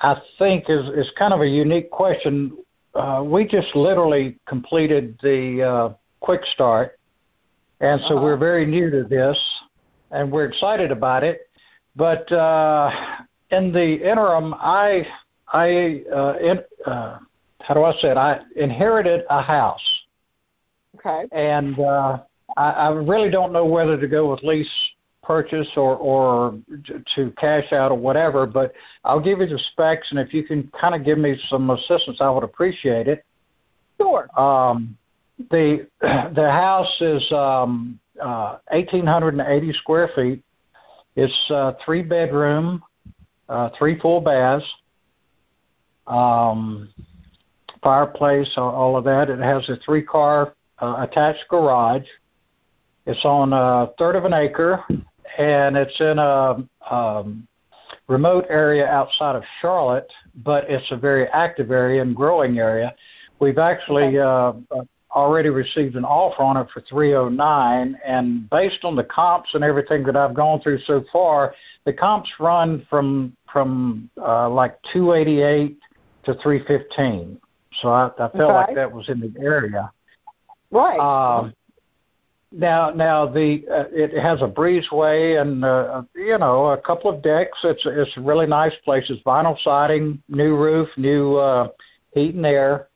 I 0.00 0.20
think 0.38 0.64
is, 0.68 0.88
is 0.90 1.10
kind 1.18 1.32
of 1.32 1.40
a 1.40 1.46
unique 1.48 1.90
question. 1.90 2.56
Uh, 2.94 3.22
we 3.24 3.46
just 3.46 3.74
literally 3.74 4.38
completed 4.46 5.18
the 5.22 5.62
uh, 5.62 5.94
quick 6.20 6.42
start, 6.54 6.98
and 7.80 8.00
so 8.02 8.14
Uh-huh. 8.14 8.24
we're 8.24 8.36
very 8.36 8.66
new 8.66 8.90
to 8.90 9.04
this, 9.04 9.38
and 10.10 10.30
we're 10.30 10.44
excited 10.46 10.90
about 10.92 11.24
it. 11.24 11.40
But 11.96 12.30
uh, 12.32 12.90
in 13.50 13.72
the 13.72 14.10
interim, 14.10 14.54
I 14.54 15.06
I 15.52 16.02
uh, 16.12 16.34
in, 16.40 16.60
uh, 16.86 17.18
how 17.60 17.74
do 17.74 17.84
I 17.84 17.92
say 18.00 18.10
it? 18.10 18.16
I 18.16 18.40
inherited 18.56 19.24
a 19.30 19.40
house 19.42 19.80
Okay. 20.96 21.26
and 21.32 21.78
uh, 21.78 22.18
I, 22.56 22.70
I 22.70 22.88
really 22.90 23.30
don't 23.30 23.52
know 23.52 23.64
whether 23.66 23.96
to 24.00 24.06
go 24.06 24.30
with 24.30 24.42
lease 24.42 24.68
purchase 25.24 25.68
or 25.76 25.96
or 25.96 26.58
to 27.14 27.30
cash 27.38 27.72
out 27.72 27.90
or 27.90 27.98
whatever. 27.98 28.46
But 28.46 28.72
I'll 29.04 29.20
give 29.20 29.40
you 29.40 29.46
the 29.46 29.58
specs, 29.72 30.10
and 30.10 30.18
if 30.18 30.32
you 30.34 30.44
can 30.44 30.70
kind 30.78 30.94
of 30.94 31.04
give 31.04 31.18
me 31.18 31.38
some 31.48 31.70
assistance, 31.70 32.18
I 32.20 32.30
would 32.30 32.44
appreciate 32.44 33.08
it. 33.08 33.24
Sure. 34.00 34.28
Um, 34.38 34.96
the 35.50 35.86
the 36.00 36.50
house 36.50 37.00
is 37.00 37.32
um, 37.32 37.98
uh, 38.20 38.58
1,880 38.70 39.72
square 39.74 40.10
feet. 40.14 40.42
It's 41.16 41.50
uh, 41.50 41.72
three 41.84 42.02
bedroom, 42.02 42.82
uh, 43.48 43.70
three 43.78 43.98
full 44.00 44.20
baths, 44.20 44.64
um, 46.06 46.90
fireplace, 47.82 48.52
all, 48.56 48.70
all 48.70 48.96
of 48.96 49.04
that. 49.04 49.30
It 49.30 49.38
has 49.38 49.68
a 49.68 49.76
three 49.84 50.02
car 50.02 50.54
uh, 50.80 51.06
attached 51.08 51.44
garage. 51.48 52.06
It's 53.06 53.24
on 53.24 53.52
a 53.52 53.90
third 53.98 54.16
of 54.16 54.24
an 54.24 54.32
acre, 54.32 54.82
and 55.38 55.76
it's 55.76 56.00
in 56.00 56.18
a 56.18 56.66
um, 56.90 57.46
remote 58.08 58.46
area 58.48 58.86
outside 58.86 59.36
of 59.36 59.42
Charlotte, 59.60 60.10
but 60.42 60.64
it's 60.68 60.90
a 60.90 60.96
very 60.96 61.26
active 61.28 61.70
area 61.70 62.02
and 62.02 62.14
growing 62.14 62.58
area. 62.58 62.94
We've 63.40 63.58
actually 63.58 64.18
uh, 64.18 64.52
already 65.14 65.48
received 65.48 65.96
an 65.96 66.04
offer 66.04 66.42
on 66.42 66.56
it 66.56 66.68
for 66.72 66.80
309, 66.82 67.98
and 68.04 68.50
based 68.50 68.84
on 68.84 68.96
the 68.96 69.04
comps 69.04 69.50
and 69.54 69.64
everything 69.64 70.02
that 70.04 70.16
I've 70.16 70.34
gone 70.34 70.60
through 70.60 70.78
so 70.80 71.04
far, 71.12 71.54
the 71.84 71.92
comps 71.92 72.30
run 72.38 72.86
from 72.90 73.36
from 73.52 74.10
uh, 74.20 74.50
like 74.50 74.76
288 74.92 75.78
to 76.24 76.34
315. 76.42 77.38
So 77.80 77.88
I, 77.88 78.06
I 78.06 78.10
felt 78.16 78.34
Okay. 78.34 78.52
like 78.52 78.74
that 78.74 78.90
was 78.90 79.08
in 79.08 79.20
the 79.20 79.32
area. 79.40 79.92
Right. 80.72 80.98
Um, 80.98 81.54
now, 82.56 82.90
now 82.90 83.26
the 83.26 83.64
uh, 83.70 83.84
it 83.90 84.16
has 84.20 84.40
a 84.42 84.48
breezeway 84.48 85.40
and 85.40 85.64
uh, 85.64 86.02
you 86.14 86.38
know 86.38 86.66
a 86.66 86.78
couple 86.78 87.10
of 87.10 87.22
decks. 87.22 87.58
It's 87.64 87.82
it's 87.84 88.16
a 88.16 88.20
really 88.20 88.46
nice 88.46 88.74
place. 88.84 89.04
It's 89.08 89.22
vinyl 89.22 89.58
siding, 89.62 90.22
new 90.28 90.56
roof, 90.56 90.88
new 90.96 91.36
uh, 91.36 91.68
heat 92.12 92.34
and 92.34 92.46
air, 92.46 92.88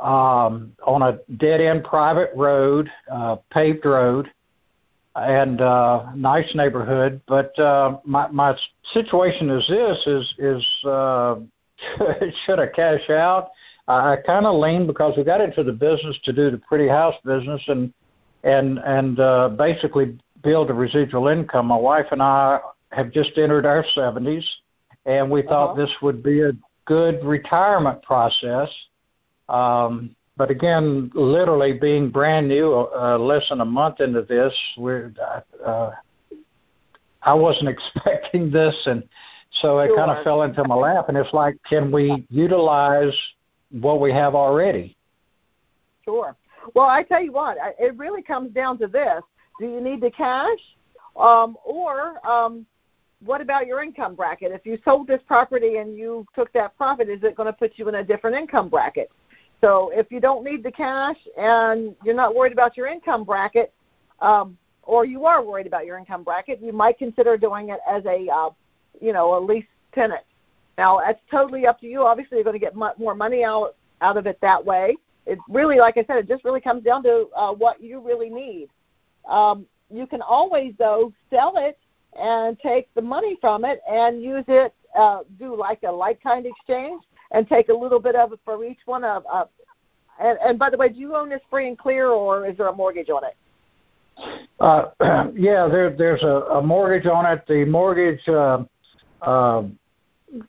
um, 0.00 0.72
on 0.86 1.02
a 1.02 1.18
dead 1.36 1.60
end 1.60 1.84
private 1.84 2.30
road, 2.36 2.90
uh, 3.10 3.36
paved 3.50 3.86
road, 3.86 4.30
and 5.14 5.60
uh, 5.60 6.06
nice 6.14 6.54
neighborhood. 6.54 7.20
But 7.26 7.58
uh, 7.58 7.98
my 8.04 8.28
my 8.28 8.56
situation 8.92 9.50
is 9.50 9.66
this: 9.68 10.06
is 10.06 10.34
is 10.38 10.84
uh, 10.86 11.36
should 12.46 12.58
I 12.58 12.66
cash 12.66 13.08
out? 13.10 13.50
I 13.86 14.16
kind 14.24 14.46
of 14.46 14.58
lean 14.60 14.86
because 14.86 15.14
we 15.16 15.24
got 15.24 15.42
into 15.42 15.62
the 15.62 15.72
business 15.72 16.18
to 16.24 16.32
do 16.32 16.50
the 16.50 16.56
pretty 16.56 16.88
house 16.88 17.16
business 17.24 17.62
and 17.68 17.92
and 18.44 18.78
and 18.78 19.18
uh, 19.18 19.48
basically 19.48 20.16
build 20.42 20.70
a 20.70 20.74
residual 20.74 21.28
income. 21.28 21.66
My 21.66 21.76
wife 21.76 22.06
and 22.12 22.22
I 22.22 22.60
have 22.92 23.10
just 23.10 23.36
entered 23.38 23.66
our 23.66 23.84
70s, 23.96 24.44
and 25.06 25.30
we 25.30 25.42
thought 25.42 25.70
Uh-huh. 25.72 25.82
this 25.86 25.90
would 26.02 26.22
be 26.22 26.42
a 26.42 26.52
good 26.84 27.24
retirement 27.24 28.02
process. 28.02 28.68
Um, 29.48 30.14
but 30.36 30.50
again, 30.50 31.10
literally 31.14 31.72
being 31.72 32.10
brand 32.10 32.48
new, 32.48 32.88
uh, 32.94 33.16
less 33.18 33.48
than 33.48 33.60
a 33.60 33.64
month 33.64 34.00
into 34.00 34.22
this, 34.22 34.54
we're 34.76 35.12
uh, 35.64 35.90
I 37.22 37.34
wasn't 37.34 37.68
expecting 37.76 38.50
this, 38.50 38.76
and 38.86 39.02
so 39.62 39.78
it 39.78 39.90
kind 39.96 40.10
of 40.10 40.22
fell 40.24 40.42
into 40.42 40.62
my 40.64 40.74
lap. 40.74 41.08
And 41.08 41.16
it's 41.16 41.32
like, 41.32 41.56
can 41.68 41.90
we 41.90 42.26
utilize 42.28 43.14
what 43.70 44.00
we 44.00 44.12
have 44.12 44.34
already? 44.34 44.96
Sure. 46.04 46.36
Well, 46.72 46.86
I 46.86 47.02
tell 47.02 47.22
you 47.22 47.32
what, 47.32 47.58
it 47.78 47.96
really 47.96 48.22
comes 48.22 48.52
down 48.54 48.78
to 48.78 48.86
this: 48.86 49.22
Do 49.60 49.66
you 49.66 49.80
need 49.80 50.00
the 50.00 50.10
cash, 50.10 50.58
um, 51.16 51.56
or 51.64 52.26
um, 52.26 52.64
what 53.24 53.40
about 53.40 53.66
your 53.66 53.82
income 53.82 54.14
bracket? 54.14 54.52
If 54.52 54.64
you 54.64 54.78
sold 54.84 55.06
this 55.06 55.20
property 55.26 55.76
and 55.76 55.96
you 55.96 56.26
took 56.34 56.52
that 56.52 56.76
profit, 56.76 57.08
is 57.08 57.22
it 57.22 57.36
going 57.36 57.46
to 57.46 57.52
put 57.52 57.72
you 57.76 57.88
in 57.88 57.96
a 57.96 58.04
different 58.04 58.36
income 58.36 58.68
bracket? 58.68 59.10
So 59.60 59.90
if 59.94 60.10
you 60.10 60.20
don't 60.20 60.44
need 60.44 60.62
the 60.62 60.72
cash 60.72 61.16
and 61.38 61.94
you're 62.04 62.14
not 62.14 62.34
worried 62.34 62.52
about 62.52 62.76
your 62.76 62.86
income 62.86 63.24
bracket, 63.24 63.72
um, 64.20 64.58
or 64.82 65.06
you 65.06 65.24
are 65.24 65.42
worried 65.42 65.66
about 65.66 65.86
your 65.86 65.96
income 65.98 66.22
bracket, 66.22 66.60
you 66.60 66.72
might 66.72 66.98
consider 66.98 67.38
doing 67.38 67.70
it 67.70 67.80
as 67.88 68.04
a, 68.04 68.28
uh, 68.30 68.50
you 69.00 69.12
know, 69.12 69.38
a 69.38 69.40
lease 69.40 69.64
tenant. 69.94 70.20
Now 70.76 71.00
that's 71.04 71.20
totally 71.30 71.66
up 71.66 71.80
to 71.80 71.86
you. 71.86 72.02
Obviously, 72.02 72.36
you're 72.36 72.44
going 72.44 72.58
to 72.58 72.60
get 72.60 72.74
more 72.74 73.14
money 73.14 73.44
out 73.44 73.76
out 74.00 74.16
of 74.16 74.26
it 74.26 74.38
that 74.42 74.62
way. 74.62 74.96
It 75.26 75.38
really, 75.48 75.78
like 75.78 75.96
I 75.96 76.04
said, 76.04 76.16
it 76.18 76.28
just 76.28 76.44
really 76.44 76.60
comes 76.60 76.84
down 76.84 77.02
to 77.04 77.28
uh, 77.36 77.52
what 77.52 77.82
you 77.82 78.00
really 78.00 78.30
need. 78.30 78.68
Um, 79.28 79.66
you 79.90 80.06
can 80.06 80.20
always 80.20 80.74
though 80.78 81.12
sell 81.30 81.54
it 81.56 81.78
and 82.18 82.58
take 82.60 82.92
the 82.94 83.02
money 83.02 83.36
from 83.40 83.64
it 83.64 83.80
and 83.90 84.22
use 84.22 84.44
it, 84.48 84.74
uh, 84.98 85.20
do 85.38 85.56
like 85.56 85.82
a 85.82 85.90
like 85.90 86.22
kind 86.22 86.46
exchange 86.46 87.02
and 87.32 87.48
take 87.48 87.68
a 87.68 87.74
little 87.74 87.98
bit 87.98 88.14
of 88.14 88.32
it 88.32 88.40
for 88.44 88.64
each 88.64 88.78
one 88.84 89.04
of. 89.04 89.24
Uh, 89.32 89.44
and, 90.20 90.38
and 90.44 90.58
by 90.58 90.70
the 90.70 90.76
way, 90.76 90.88
do 90.88 90.98
you 90.98 91.16
own 91.16 91.28
this 91.28 91.40
free 91.50 91.66
and 91.66 91.76
clear, 91.76 92.08
or 92.08 92.46
is 92.46 92.56
there 92.56 92.68
a 92.68 92.74
mortgage 92.74 93.10
on 93.10 93.22
it? 93.24 93.36
Uh, 94.60 94.90
yeah, 95.34 95.66
there, 95.66 95.90
there's 95.96 96.22
a, 96.22 96.58
a 96.58 96.62
mortgage 96.62 97.06
on 97.06 97.26
it. 97.26 97.44
The 97.48 97.64
mortgage 97.64 98.26
uh, 98.28 98.64
uh, 99.22 99.64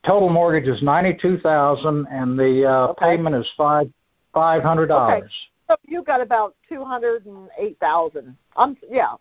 total 0.06 0.30
mortgage 0.30 0.68
is 0.68 0.84
ninety 0.84 1.18
two 1.20 1.40
thousand, 1.40 2.08
and 2.12 2.38
the 2.38 2.66
uh, 2.66 2.88
okay. 2.90 3.18
payment 3.18 3.36
is 3.36 3.50
five 3.58 3.92
five 4.36 4.62
hundred 4.62 4.88
dollars. 4.88 5.24
Okay. 5.24 5.34
So 5.68 5.76
you 5.88 6.04
got 6.04 6.22
about 6.22 6.56
two 6.70 6.86
hundred 6.86 7.26
and 7.26 7.50
eight 7.60 7.80
thousand. 7.80 8.38
Um, 8.56 8.78
yeah, 8.88 9.14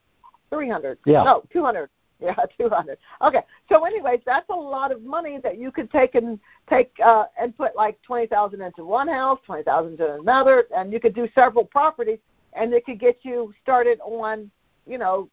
three 0.50 0.68
hundred. 0.68 0.98
Yeah. 1.06 1.22
No, 1.22 1.44
two 1.50 1.64
hundred. 1.64 1.88
Yeah, 2.20 2.36
two 2.58 2.70
hundred. 2.70 2.96
Okay. 3.20 3.40
So, 3.68 3.84
anyways, 3.84 4.20
that's 4.24 4.48
a 4.48 4.54
lot 4.54 4.92
of 4.92 5.02
money 5.02 5.40
that 5.42 5.58
you 5.58 5.72
could 5.72 5.90
take 5.90 6.14
and 6.14 6.38
take 6.70 6.92
uh, 7.04 7.24
and 7.38 7.54
put 7.54 7.74
like 7.74 8.00
twenty 8.02 8.28
thousand 8.28 8.62
into 8.62 8.84
one 8.84 9.08
house, 9.08 9.40
twenty 9.44 9.64
thousand 9.64 9.92
into 9.92 10.14
another, 10.14 10.64
and 10.74 10.92
you 10.92 11.00
could 11.00 11.14
do 11.14 11.28
several 11.34 11.64
properties, 11.64 12.20
and 12.54 12.72
it 12.72 12.86
could 12.86 13.00
get 13.00 13.18
you 13.22 13.52
started 13.62 13.98
on, 14.00 14.48
you 14.86 14.96
know, 14.96 15.28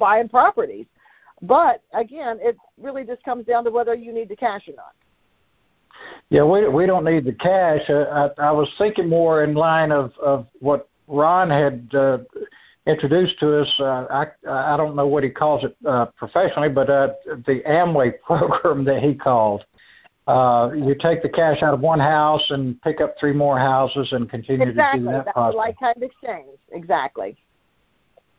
buying 0.00 0.28
properties. 0.28 0.86
But 1.42 1.82
again, 1.92 2.38
it 2.40 2.56
really 2.80 3.04
just 3.04 3.22
comes 3.22 3.46
down 3.46 3.64
to 3.64 3.70
whether 3.70 3.94
you 3.94 4.12
need 4.12 4.30
the 4.30 4.36
cash 4.36 4.68
or 4.68 4.74
not. 4.74 4.94
Yeah, 6.30 6.44
we 6.44 6.68
we 6.68 6.86
don't 6.86 7.04
need 7.04 7.24
the 7.24 7.32
cash. 7.32 7.82
Uh, 7.88 8.30
I, 8.38 8.48
I 8.48 8.50
was 8.52 8.68
thinking 8.78 9.08
more 9.08 9.42
in 9.42 9.54
line 9.54 9.92
of 9.92 10.12
of 10.18 10.46
what 10.60 10.88
Ron 11.08 11.50
had 11.50 11.88
uh, 11.94 12.18
introduced 12.86 13.38
to 13.40 13.60
us. 13.60 13.74
Uh, 13.80 14.06
I 14.10 14.26
I 14.48 14.76
don't 14.76 14.96
know 14.96 15.06
what 15.06 15.24
he 15.24 15.30
calls 15.30 15.64
it 15.64 15.76
uh, 15.86 16.06
professionally, 16.16 16.68
but 16.68 16.88
uh, 16.88 17.14
the 17.46 17.62
Amway 17.66 18.20
program 18.26 18.84
that 18.84 19.02
he 19.02 19.14
called. 19.14 19.64
Uh, 20.26 20.70
you 20.76 20.94
take 20.94 21.22
the 21.22 21.28
cash 21.28 21.60
out 21.62 21.74
of 21.74 21.80
one 21.80 21.98
house 21.98 22.44
and 22.50 22.80
pick 22.82 23.00
up 23.00 23.16
three 23.18 23.32
more 23.32 23.58
houses 23.58 24.12
and 24.12 24.30
continue 24.30 24.68
exactly. 24.68 25.00
to 25.00 25.06
do 25.06 25.10
that 25.10 25.24
That's 25.24 25.34
process. 25.34 25.56
like 25.56 25.78
kind 25.80 25.96
of 25.96 26.02
exchange. 26.04 26.58
Exactly. 26.70 27.36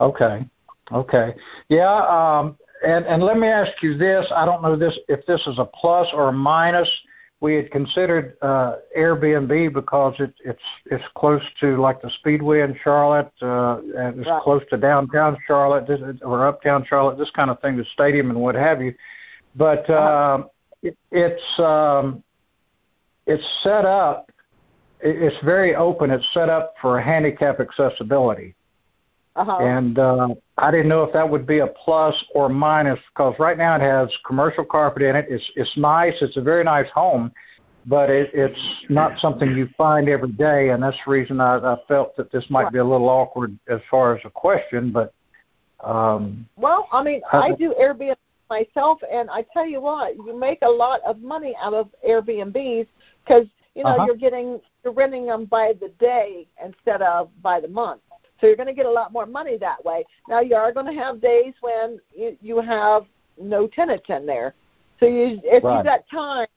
Okay. 0.00 0.46
Okay. 0.90 1.34
Yeah. 1.68 1.94
Um, 1.94 2.56
and 2.86 3.04
and 3.06 3.22
let 3.22 3.36
me 3.36 3.46
ask 3.46 3.82
you 3.82 3.98
this. 3.98 4.26
I 4.34 4.44
don't 4.44 4.62
know 4.62 4.76
this 4.76 4.98
if 5.08 5.26
this 5.26 5.46
is 5.46 5.58
a 5.58 5.64
plus 5.64 6.08
or 6.14 6.28
a 6.28 6.32
minus 6.32 6.88
we 7.42 7.56
had 7.56 7.72
considered 7.72 8.36
uh, 8.40 8.76
Airbnb 8.96 9.74
because 9.74 10.14
it, 10.20 10.32
it's 10.44 10.62
it's 10.86 11.04
close 11.16 11.42
to 11.58 11.76
like 11.76 12.00
the 12.00 12.08
Speedway 12.20 12.60
in 12.60 12.78
Charlotte, 12.84 13.32
uh, 13.42 13.78
and 13.96 14.20
it's 14.20 14.30
right. 14.30 14.40
close 14.40 14.62
to 14.70 14.76
downtown 14.76 15.36
Charlotte 15.44 15.88
this, 15.88 16.00
or 16.22 16.46
uptown 16.46 16.86
Charlotte, 16.88 17.18
this 17.18 17.32
kind 17.32 17.50
of 17.50 17.60
thing, 17.60 17.76
the 17.76 17.84
stadium 17.92 18.30
and 18.30 18.40
what 18.40 18.54
have 18.54 18.80
you. 18.80 18.94
But 19.56 19.90
uh, 19.90 20.44
it, 20.82 20.96
it's 21.10 21.58
um, 21.58 22.22
it's 23.26 23.44
set 23.64 23.84
up. 23.84 24.30
It's 25.00 25.36
very 25.44 25.74
open. 25.74 26.12
It's 26.12 26.24
set 26.32 26.48
up 26.48 26.74
for 26.80 27.00
handicap 27.00 27.58
accessibility. 27.58 28.54
Uh-huh. 29.34 29.58
And 29.58 29.98
uh, 29.98 30.28
I 30.58 30.70
didn't 30.70 30.88
know 30.88 31.04
if 31.04 31.12
that 31.14 31.28
would 31.28 31.46
be 31.46 31.60
a 31.60 31.66
plus 31.66 32.14
or 32.34 32.48
minus 32.48 32.98
because 33.14 33.34
right 33.38 33.56
now 33.56 33.76
it 33.76 33.80
has 33.80 34.10
commercial 34.26 34.64
carpet 34.64 35.02
in 35.02 35.16
it. 35.16 35.26
It's 35.28 35.50
it's 35.56 35.74
nice. 35.76 36.14
It's 36.20 36.36
a 36.36 36.42
very 36.42 36.64
nice 36.64 36.90
home, 36.94 37.32
but 37.86 38.10
it, 38.10 38.30
it's 38.34 38.60
not 38.90 39.18
something 39.18 39.56
you 39.56 39.70
find 39.76 40.08
every 40.08 40.32
day, 40.32 40.70
and 40.70 40.82
that's 40.82 40.96
the 41.06 41.10
reason 41.10 41.40
I, 41.40 41.56
I 41.56 41.76
felt 41.88 42.14
that 42.16 42.30
this 42.30 42.44
might 42.50 42.72
be 42.72 42.78
a 42.78 42.84
little 42.84 43.08
awkward 43.08 43.58
as 43.68 43.80
far 43.90 44.14
as 44.14 44.22
a 44.26 44.30
question. 44.30 44.92
But 44.92 45.14
um, 45.82 46.46
well, 46.56 46.86
I 46.92 47.02
mean, 47.02 47.22
I 47.32 47.52
do 47.52 47.74
Airbnb 47.80 48.16
myself, 48.50 49.00
and 49.10 49.30
I 49.30 49.46
tell 49.54 49.66
you 49.66 49.80
what, 49.80 50.14
you 50.14 50.38
make 50.38 50.58
a 50.60 50.68
lot 50.68 51.00
of 51.06 51.22
money 51.22 51.54
out 51.58 51.72
of 51.72 51.88
Airbnbs 52.06 52.86
because 53.24 53.46
you 53.74 53.82
know 53.82 53.90
uh-huh. 53.90 54.04
you're 54.04 54.16
getting 54.16 54.60
you're 54.84 54.92
renting 54.92 55.24
them 55.24 55.46
by 55.46 55.72
the 55.80 55.88
day 55.98 56.46
instead 56.62 57.00
of 57.00 57.30
by 57.40 57.60
the 57.60 57.68
month. 57.68 58.02
So 58.42 58.48
you're 58.48 58.56
going 58.56 58.66
to 58.66 58.74
get 58.74 58.86
a 58.86 58.90
lot 58.90 59.12
more 59.12 59.24
money 59.24 59.56
that 59.58 59.82
way. 59.84 60.04
Now 60.28 60.40
you 60.40 60.56
are 60.56 60.72
going 60.72 60.86
to 60.86 61.00
have 61.00 61.22
days 61.22 61.54
when 61.60 62.00
you, 62.12 62.36
you 62.42 62.60
have 62.60 63.04
no 63.40 63.68
tenants 63.68 64.06
in 64.08 64.26
there. 64.26 64.54
So 64.98 65.06
you, 65.06 65.40
if 65.44 65.62
right. 65.62 65.76
you've 65.76 65.86
got 65.86 66.00
time, 66.10 66.48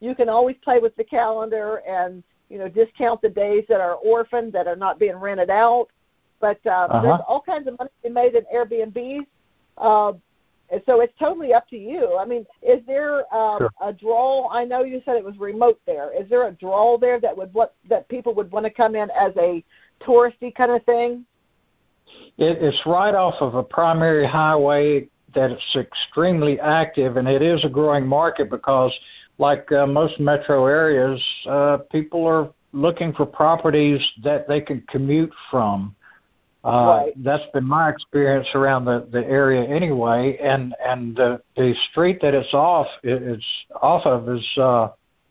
you 0.00 0.16
can 0.16 0.28
always 0.28 0.56
play 0.64 0.80
with 0.80 0.96
the 0.96 1.04
calendar 1.04 1.76
and 1.88 2.24
you 2.48 2.58
know 2.58 2.68
discount 2.68 3.22
the 3.22 3.28
days 3.28 3.64
that 3.68 3.80
are 3.80 3.94
orphaned 3.94 4.52
that 4.52 4.66
are 4.66 4.76
not 4.76 4.98
being 4.98 5.14
rented 5.14 5.48
out. 5.48 5.86
But 6.40 6.58
uh, 6.66 6.70
uh-huh. 6.70 7.02
there's 7.02 7.20
all 7.28 7.40
kinds 7.40 7.68
of 7.68 7.78
money 7.78 7.90
to 8.02 8.08
be 8.08 8.12
made 8.12 8.34
in 8.34 8.44
Airbnbs. 8.52 9.26
Uh, 9.76 10.12
and 10.70 10.82
so 10.86 11.00
it's 11.00 11.12
totally 11.18 11.54
up 11.54 11.68
to 11.68 11.76
you. 11.78 12.18
I 12.18 12.24
mean, 12.24 12.44
is 12.62 12.80
there 12.86 13.32
um, 13.34 13.58
sure. 13.58 13.70
a 13.80 13.92
draw? 13.92 14.48
I 14.50 14.64
know 14.64 14.82
you 14.82 15.00
said 15.04 15.16
it 15.16 15.24
was 15.24 15.38
remote 15.38 15.80
there. 15.86 16.10
Is 16.20 16.28
there 16.28 16.48
a 16.48 16.52
draw 16.52 16.98
there 16.98 17.20
that 17.20 17.36
would 17.36 17.54
what 17.54 17.74
that 17.88 18.08
people 18.08 18.34
would 18.34 18.50
want 18.50 18.66
to 18.66 18.70
come 18.70 18.96
in 18.96 19.08
as 19.10 19.32
a 19.38 19.64
touristy 20.00 20.54
kind 20.54 20.72
of 20.72 20.84
thing? 20.84 21.24
It, 22.38 22.58
it's 22.62 22.80
right 22.86 23.14
off 23.14 23.34
of 23.40 23.54
a 23.54 23.62
primary 23.62 24.26
highway 24.26 25.08
that 25.34 25.50
it's 25.50 25.76
extremely 25.76 26.58
active, 26.60 27.16
and 27.16 27.28
it 27.28 27.42
is 27.42 27.64
a 27.64 27.68
growing 27.68 28.06
market 28.06 28.50
because, 28.50 28.92
like 29.38 29.70
uh, 29.72 29.86
most 29.86 30.18
metro 30.18 30.66
areas, 30.66 31.22
uh, 31.48 31.78
people 31.92 32.26
are 32.26 32.50
looking 32.72 33.12
for 33.12 33.26
properties 33.26 34.00
that 34.22 34.48
they 34.48 34.60
can 34.60 34.82
commute 34.88 35.32
from. 35.50 35.94
Uh, 36.64 36.68
right. 37.04 37.24
That's 37.24 37.44
been 37.52 37.64
my 37.64 37.88
experience 37.88 38.48
around 38.54 38.84
the, 38.84 39.06
the 39.12 39.24
area 39.26 39.62
anyway, 39.62 40.38
and 40.42 40.74
and 40.84 41.14
the, 41.14 41.40
the 41.56 41.74
street 41.90 42.20
that 42.20 42.34
it's 42.34 42.52
off 42.52 42.86
it's 43.04 43.44
off 43.80 44.04
of 44.06 44.28
is 44.28 44.44
uh, 44.58 44.88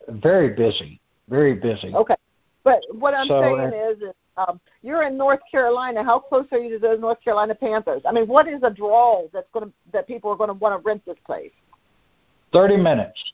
very 0.07 0.49
busy, 0.53 1.01
very 1.27 1.53
busy. 1.53 1.93
Okay, 1.93 2.15
but 2.63 2.81
what 2.91 3.13
I'm 3.13 3.27
so, 3.27 3.41
saying 3.41 3.73
is, 3.73 3.97
is 3.97 4.15
um, 4.37 4.59
you're 4.81 5.03
in 5.03 5.17
North 5.17 5.39
Carolina. 5.49 6.03
How 6.03 6.19
close 6.19 6.45
are 6.51 6.59
you 6.59 6.69
to 6.71 6.79
those 6.79 6.99
North 6.99 7.21
Carolina 7.23 7.55
Panthers? 7.55 8.01
I 8.05 8.11
mean, 8.11 8.27
what 8.27 8.47
is 8.47 8.61
a 8.63 8.69
draw 8.69 9.27
that's 9.33 9.47
going 9.53 9.65
to 9.65 9.71
that 9.93 10.07
people 10.07 10.31
are 10.31 10.35
going 10.35 10.49
to 10.49 10.53
want 10.53 10.81
to 10.81 10.87
rent 10.87 11.03
this 11.05 11.17
place? 11.25 11.51
Thirty 12.53 12.77
minutes. 12.77 13.33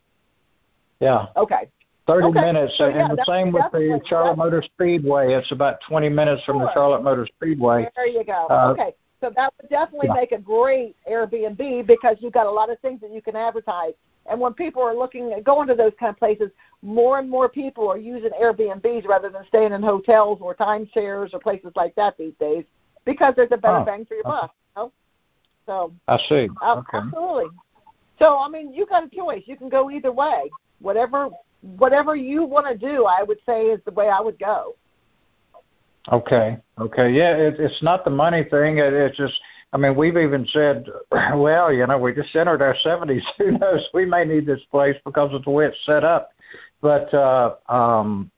Yeah. 0.99 1.27
Okay. 1.35 1.69
Thirty 2.05 2.27
okay. 2.27 2.41
minutes, 2.41 2.73
so, 2.77 2.85
and 2.85 2.95
yeah, 2.95 3.07
the 3.07 3.23
same 3.25 3.53
with 3.53 3.63
the 3.71 4.01
Charlotte 4.05 4.37
Motor 4.37 4.61
Speedway. 4.61 5.33
It's 5.33 5.51
about 5.53 5.77
twenty 5.87 6.09
minutes 6.09 6.43
from 6.43 6.57
sure. 6.57 6.65
the 6.65 6.73
Charlotte 6.73 7.01
Motor 7.01 7.25
Speedway. 7.37 7.89
There 7.95 8.07
you 8.07 8.25
go. 8.25 8.47
Uh, 8.49 8.73
okay, 8.73 8.93
so 9.23 9.31
that 9.37 9.53
would 9.61 9.69
definitely 9.69 10.09
yeah. 10.09 10.15
make 10.15 10.33
a 10.33 10.37
great 10.37 10.97
Airbnb 11.09 11.87
because 11.87 12.17
you've 12.19 12.33
got 12.33 12.45
a 12.45 12.51
lot 12.51 12.69
of 12.69 12.77
things 12.79 12.99
that 12.99 13.13
you 13.13 13.21
can 13.21 13.37
advertise. 13.37 13.93
And 14.29 14.39
when 14.39 14.53
people 14.53 14.81
are 14.81 14.93
looking 14.93 15.31
at 15.31 15.45
going 15.45 15.67
to 15.69 15.75
those 15.75 15.93
kind 15.97 16.09
of 16.09 16.19
places, 16.19 16.49
more 16.81 17.19
and 17.19 17.29
more 17.29 17.47
people 17.47 17.89
are 17.89 17.97
using 17.97 18.31
Airbnbs 18.31 19.07
rather 19.07 19.29
than 19.29 19.45
staying 19.47 19.71
in 19.71 19.81
hotels 19.81 20.39
or 20.41 20.55
timeshares 20.55 21.33
or 21.33 21.39
places 21.39 21.71
like 21.77 21.95
that 21.95 22.17
these 22.17 22.33
days 22.37 22.65
because 23.05 23.33
there's 23.37 23.51
a 23.51 23.57
better 23.57 23.77
oh, 23.77 23.85
bang 23.85 24.05
for 24.05 24.15
your 24.15 24.23
buck. 24.23 24.53
You 24.75 24.83
know? 24.83 24.91
So 25.65 25.93
I 26.09 26.17
see. 26.27 26.49
uh, 26.61 26.75
okay. 26.79 26.97
absolutely. 26.97 27.45
So 28.19 28.39
I 28.39 28.49
mean, 28.49 28.73
you 28.73 28.85
got 28.85 29.05
a 29.05 29.09
choice. 29.09 29.43
You 29.45 29.55
can 29.55 29.69
go 29.69 29.89
either 29.89 30.11
way. 30.11 30.49
Whatever 30.79 31.29
whatever 31.77 32.15
you 32.15 32.43
want 32.43 32.67
to 32.67 32.77
do, 32.77 33.05
I 33.05 33.23
would 33.23 33.39
say 33.45 33.67
is 33.67 33.79
the 33.85 33.91
way 33.91 34.09
I 34.09 34.19
would 34.19 34.37
go. 34.37 34.75
Okay. 36.11 36.57
Okay. 36.79 37.11
Yeah, 37.11 37.35
it, 37.35 37.59
it's 37.59 37.81
not 37.81 38.03
the 38.03 38.11
money 38.11 38.43
thing. 38.43 38.77
It, 38.77 38.93
it's 38.93 39.17
just. 39.17 39.39
I 39.71 39.77
mean, 39.77 39.95
we've 39.95 40.17
even 40.17 40.45
said, 40.47 40.85
well, 41.11 41.73
you 41.73 41.87
know, 41.87 41.97
we 41.97 42.13
just 42.13 42.35
entered 42.35 42.61
our 42.61 42.75
70s. 42.85 43.21
Who 43.39 43.57
knows? 43.57 43.87
We 43.93 44.05
may 44.05 44.23
need 44.23 44.45
this 44.45 44.61
place 44.69 44.95
because 45.03 45.33
of 45.33 45.43
the 45.43 45.49
way 45.49 45.65
it's 45.65 45.77
set 45.85 46.03
up. 46.03 46.29
But 46.79 47.11
uh, 47.11 47.55
um, 47.69 48.29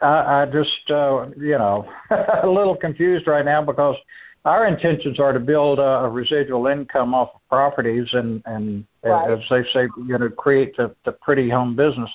I, 0.00 0.42
I 0.42 0.46
just, 0.46 0.90
uh, 0.90 1.26
you 1.36 1.58
know, 1.58 1.90
a 2.42 2.46
little 2.46 2.76
confused 2.76 3.26
right 3.26 3.44
now 3.44 3.64
because 3.64 3.96
our 4.44 4.66
intentions 4.66 5.18
are 5.18 5.32
to 5.32 5.40
build 5.40 5.80
a, 5.80 6.04
a 6.04 6.08
residual 6.08 6.68
income 6.68 7.14
off 7.14 7.30
of 7.34 7.40
properties 7.48 8.08
and, 8.12 8.40
and 8.46 8.86
right. 9.02 9.32
as 9.32 9.40
they 9.50 9.64
say, 9.72 9.88
you 10.06 10.18
know, 10.18 10.28
create 10.28 10.76
the, 10.76 10.94
the 11.04 11.12
pretty 11.12 11.50
home 11.50 11.74
business. 11.74 12.10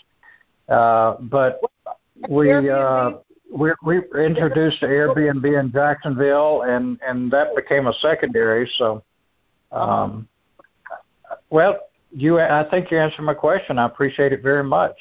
Uh, 0.70 1.16
but 1.20 1.60
we. 2.30 2.70
Uh, 2.70 3.12
we 3.54 3.72
we 3.84 3.98
introduced 4.26 4.82
Airbnb 4.82 5.60
in 5.60 5.72
Jacksonville, 5.72 6.64
and 6.64 7.00
and 7.08 7.32
that 7.32 7.56
became 7.56 7.88
a 7.88 7.94
secondary. 7.94 8.70
So, 8.78 9.04
um, 9.72 10.28
Well, 11.50 11.78
you, 12.12 12.40
I 12.40 12.68
think 12.70 12.90
you 12.92 12.98
answered 13.00 13.22
my 13.24 13.34
question. 13.36 13.78
I 13.80 13.86
appreciate 13.86 14.34
it 14.34 14.42
very 14.42 14.64
much. 14.64 14.96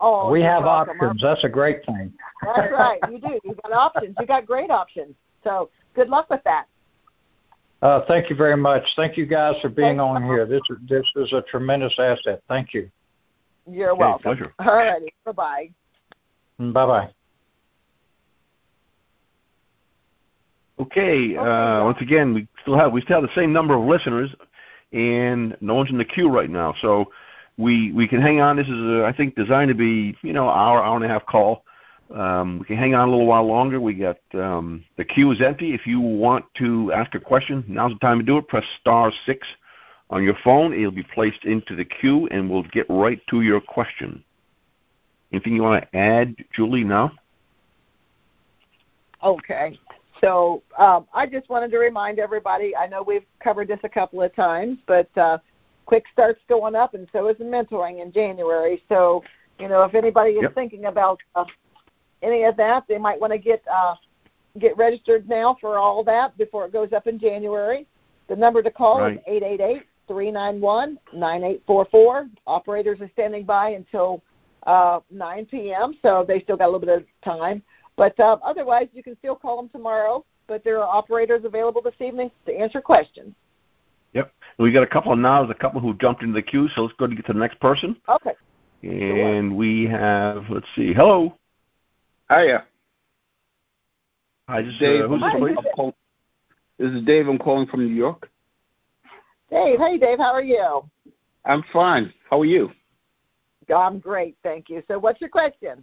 Oh, 0.00 0.30
we 0.30 0.42
have 0.42 0.64
welcome. 0.64 0.96
options. 1.00 1.22
That's 1.22 1.44
a 1.44 1.48
great 1.48 1.84
thing. 1.86 2.12
That's 2.44 2.72
right. 2.72 2.98
You 3.10 3.18
do. 3.18 3.38
You've 3.44 3.60
got 3.62 3.72
options. 3.72 4.16
You 4.18 4.26
got 4.26 4.44
great 4.46 4.70
options. 4.70 5.14
So 5.42 5.70
good 5.94 6.08
luck 6.08 6.28
with 6.30 6.42
that. 6.44 6.66
Uh, 7.82 8.00
thank 8.08 8.30
you 8.30 8.36
very 8.36 8.56
much. 8.56 8.82
Thank 8.96 9.16
you 9.18 9.26
guys 9.26 9.54
for 9.60 9.68
being 9.68 9.98
Thanks. 9.98 10.02
on 10.02 10.24
here. 10.24 10.46
This 10.46 10.62
this 10.88 11.04
is 11.16 11.32
a 11.34 11.42
tremendous 11.42 11.94
asset. 11.98 12.42
Thank 12.48 12.72
you. 12.74 12.90
You're 13.70 13.90
Okay, 13.90 13.98
welcome. 14.00 14.22
pleasure. 14.22 14.54
All 14.58 14.74
righty. 14.74 15.12
Bye 15.24 15.32
bye. 15.32 15.70
Bye 16.58 16.86
bye. 16.86 17.10
Okay. 20.84 21.36
Uh, 21.36 21.84
once 21.84 22.00
again, 22.00 22.34
we 22.34 22.48
still 22.62 22.76
have 22.76 22.92
we 22.92 23.00
still 23.00 23.20
have 23.20 23.28
the 23.28 23.34
same 23.34 23.52
number 23.52 23.74
of 23.74 23.84
listeners, 23.84 24.34
and 24.92 25.56
no 25.60 25.74
one's 25.74 25.90
in 25.90 25.98
the 25.98 26.04
queue 26.04 26.28
right 26.30 26.50
now. 26.50 26.74
So 26.80 27.10
we 27.56 27.92
we 27.92 28.08
can 28.08 28.20
hang 28.20 28.40
on. 28.40 28.56
This 28.56 28.66
is 28.66 28.72
uh, 28.72 29.04
I 29.04 29.12
think 29.12 29.34
designed 29.34 29.68
to 29.68 29.74
be 29.74 30.16
you 30.22 30.32
know 30.32 30.48
hour 30.48 30.82
hour 30.82 30.96
and 30.96 31.04
a 31.04 31.08
half 31.08 31.24
call. 31.26 31.64
Um, 32.14 32.58
we 32.58 32.66
can 32.66 32.76
hang 32.76 32.94
on 32.94 33.08
a 33.08 33.10
little 33.10 33.26
while 33.26 33.46
longer. 33.46 33.80
We 33.80 33.94
got 33.94 34.18
um, 34.34 34.84
the 34.96 35.04
queue 35.04 35.30
is 35.32 35.40
empty. 35.40 35.74
If 35.74 35.86
you 35.86 36.00
want 36.00 36.44
to 36.58 36.92
ask 36.92 37.14
a 37.14 37.20
question, 37.20 37.64
now's 37.66 37.92
the 37.92 37.98
time 37.98 38.18
to 38.18 38.24
do 38.24 38.38
it. 38.38 38.48
Press 38.48 38.64
star 38.80 39.12
six 39.24 39.46
on 40.10 40.22
your 40.22 40.36
phone. 40.44 40.74
It'll 40.74 40.90
be 40.90 41.06
placed 41.14 41.44
into 41.44 41.74
the 41.76 41.84
queue, 41.84 42.28
and 42.30 42.50
we'll 42.50 42.64
get 42.64 42.86
right 42.88 43.20
to 43.30 43.40
your 43.40 43.60
question. 43.60 44.22
Anything 45.32 45.54
you 45.54 45.62
want 45.62 45.82
to 45.82 45.96
add, 45.96 46.36
Julie? 46.54 46.84
Now. 46.84 47.12
Okay. 49.22 49.78
So 50.24 50.62
um, 50.78 51.06
I 51.12 51.26
just 51.26 51.50
wanted 51.50 51.70
to 51.72 51.78
remind 51.78 52.18
everybody. 52.18 52.74
I 52.74 52.86
know 52.86 53.02
we've 53.02 53.26
covered 53.42 53.68
this 53.68 53.78
a 53.84 53.88
couple 53.88 54.22
of 54.22 54.34
times, 54.34 54.78
but 54.86 55.14
uh, 55.18 55.36
Quick 55.84 56.04
Start's 56.12 56.40
going 56.48 56.74
up, 56.74 56.94
and 56.94 57.06
so 57.12 57.28
is 57.28 57.36
the 57.36 57.44
mentoring 57.44 58.00
in 58.02 58.10
January. 58.10 58.82
So 58.88 59.22
you 59.58 59.68
know, 59.68 59.82
if 59.84 59.94
anybody 59.94 60.32
is 60.32 60.42
Yep. 60.42 60.54
thinking 60.54 60.86
about 60.86 61.20
uh, 61.34 61.44
any 62.22 62.44
of 62.44 62.56
that, 62.56 62.84
they 62.88 62.98
might 62.98 63.20
want 63.20 63.32
to 63.34 63.38
get 63.38 63.62
uh, 63.70 63.96
get 64.58 64.76
registered 64.78 65.28
now 65.28 65.56
for 65.60 65.78
all 65.78 66.02
that 66.04 66.36
before 66.38 66.64
it 66.64 66.72
goes 66.72 66.92
up 66.92 67.06
in 67.06 67.18
January. 67.18 67.86
The 68.28 68.36
number 68.36 68.62
to 68.62 68.70
call 68.70 69.00
Right. 69.00 69.18
is 69.18 69.22
eight 69.26 69.42
eight 69.42 69.60
eight 69.60 69.82
three 70.08 70.30
nine 70.30 70.58
one 70.58 70.98
nine 71.12 71.44
eight 71.44 71.62
four 71.66 71.84
four. 71.90 72.28
Operators 72.46 73.00
are 73.02 73.10
standing 73.12 73.44
by 73.44 73.70
until 73.70 74.22
uh, 74.66 75.00
9 75.10 75.44
p.m., 75.46 75.94
so 76.00 76.24
they 76.26 76.40
still 76.40 76.56
got 76.56 76.64
a 76.64 76.72
little 76.72 76.80
bit 76.80 76.88
of 76.88 77.04
time. 77.22 77.62
But 77.96 78.18
uh, 78.18 78.38
otherwise, 78.44 78.88
you 78.92 79.02
can 79.02 79.16
still 79.18 79.36
call 79.36 79.56
them 79.56 79.68
tomorrow. 79.68 80.24
But 80.46 80.62
there 80.62 80.78
are 80.82 80.86
operators 80.86 81.44
available 81.44 81.80
this 81.80 81.94
evening 82.00 82.30
to 82.46 82.54
answer 82.54 82.80
questions. 82.80 83.34
Yep. 84.12 84.32
We 84.58 84.72
got 84.72 84.82
a 84.82 84.86
couple 84.86 85.12
of 85.12 85.18
nows, 85.18 85.50
a 85.50 85.54
couple 85.54 85.80
who 85.80 85.94
jumped 85.94 86.22
into 86.22 86.34
the 86.34 86.42
queue, 86.42 86.68
so 86.74 86.82
let's 86.82 86.94
go 86.98 87.06
to 87.06 87.14
get 87.14 87.26
to 87.26 87.32
the 87.32 87.38
next 87.38 87.58
person. 87.60 87.96
Okay. 88.08 88.32
And 88.82 89.56
we 89.56 89.86
have, 89.86 90.44
let's 90.50 90.66
see, 90.76 90.92
hello. 90.92 91.36
Hiya. 92.30 92.64
Hi, 94.48 94.62
this 94.62 94.74
is, 94.74 94.78
Dave. 94.78 95.04
uh, 95.04 95.08
who's 95.08 95.20
Hi, 95.20 95.32
this, 95.32 95.40
please? 95.40 95.56
I'm 95.58 95.64
call- 95.74 95.94
This 96.78 96.92
is 96.92 97.02
Dave. 97.04 97.26
I'm 97.26 97.38
calling 97.38 97.66
from 97.66 97.80
New 97.86 97.94
York. 97.94 98.28
Dave, 99.50 99.78
hey 99.78 99.98
Dave, 99.98 100.18
how 100.18 100.32
are 100.32 100.42
you? 100.42 100.84
I'm 101.44 101.64
fine. 101.72 102.12
How 102.30 102.40
are 102.40 102.44
you? 102.44 102.70
I'm 103.74 103.98
great, 103.98 104.36
thank 104.42 104.68
you. 104.68 104.82
So, 104.88 104.98
what's 104.98 105.20
your 105.20 105.30
question? 105.30 105.82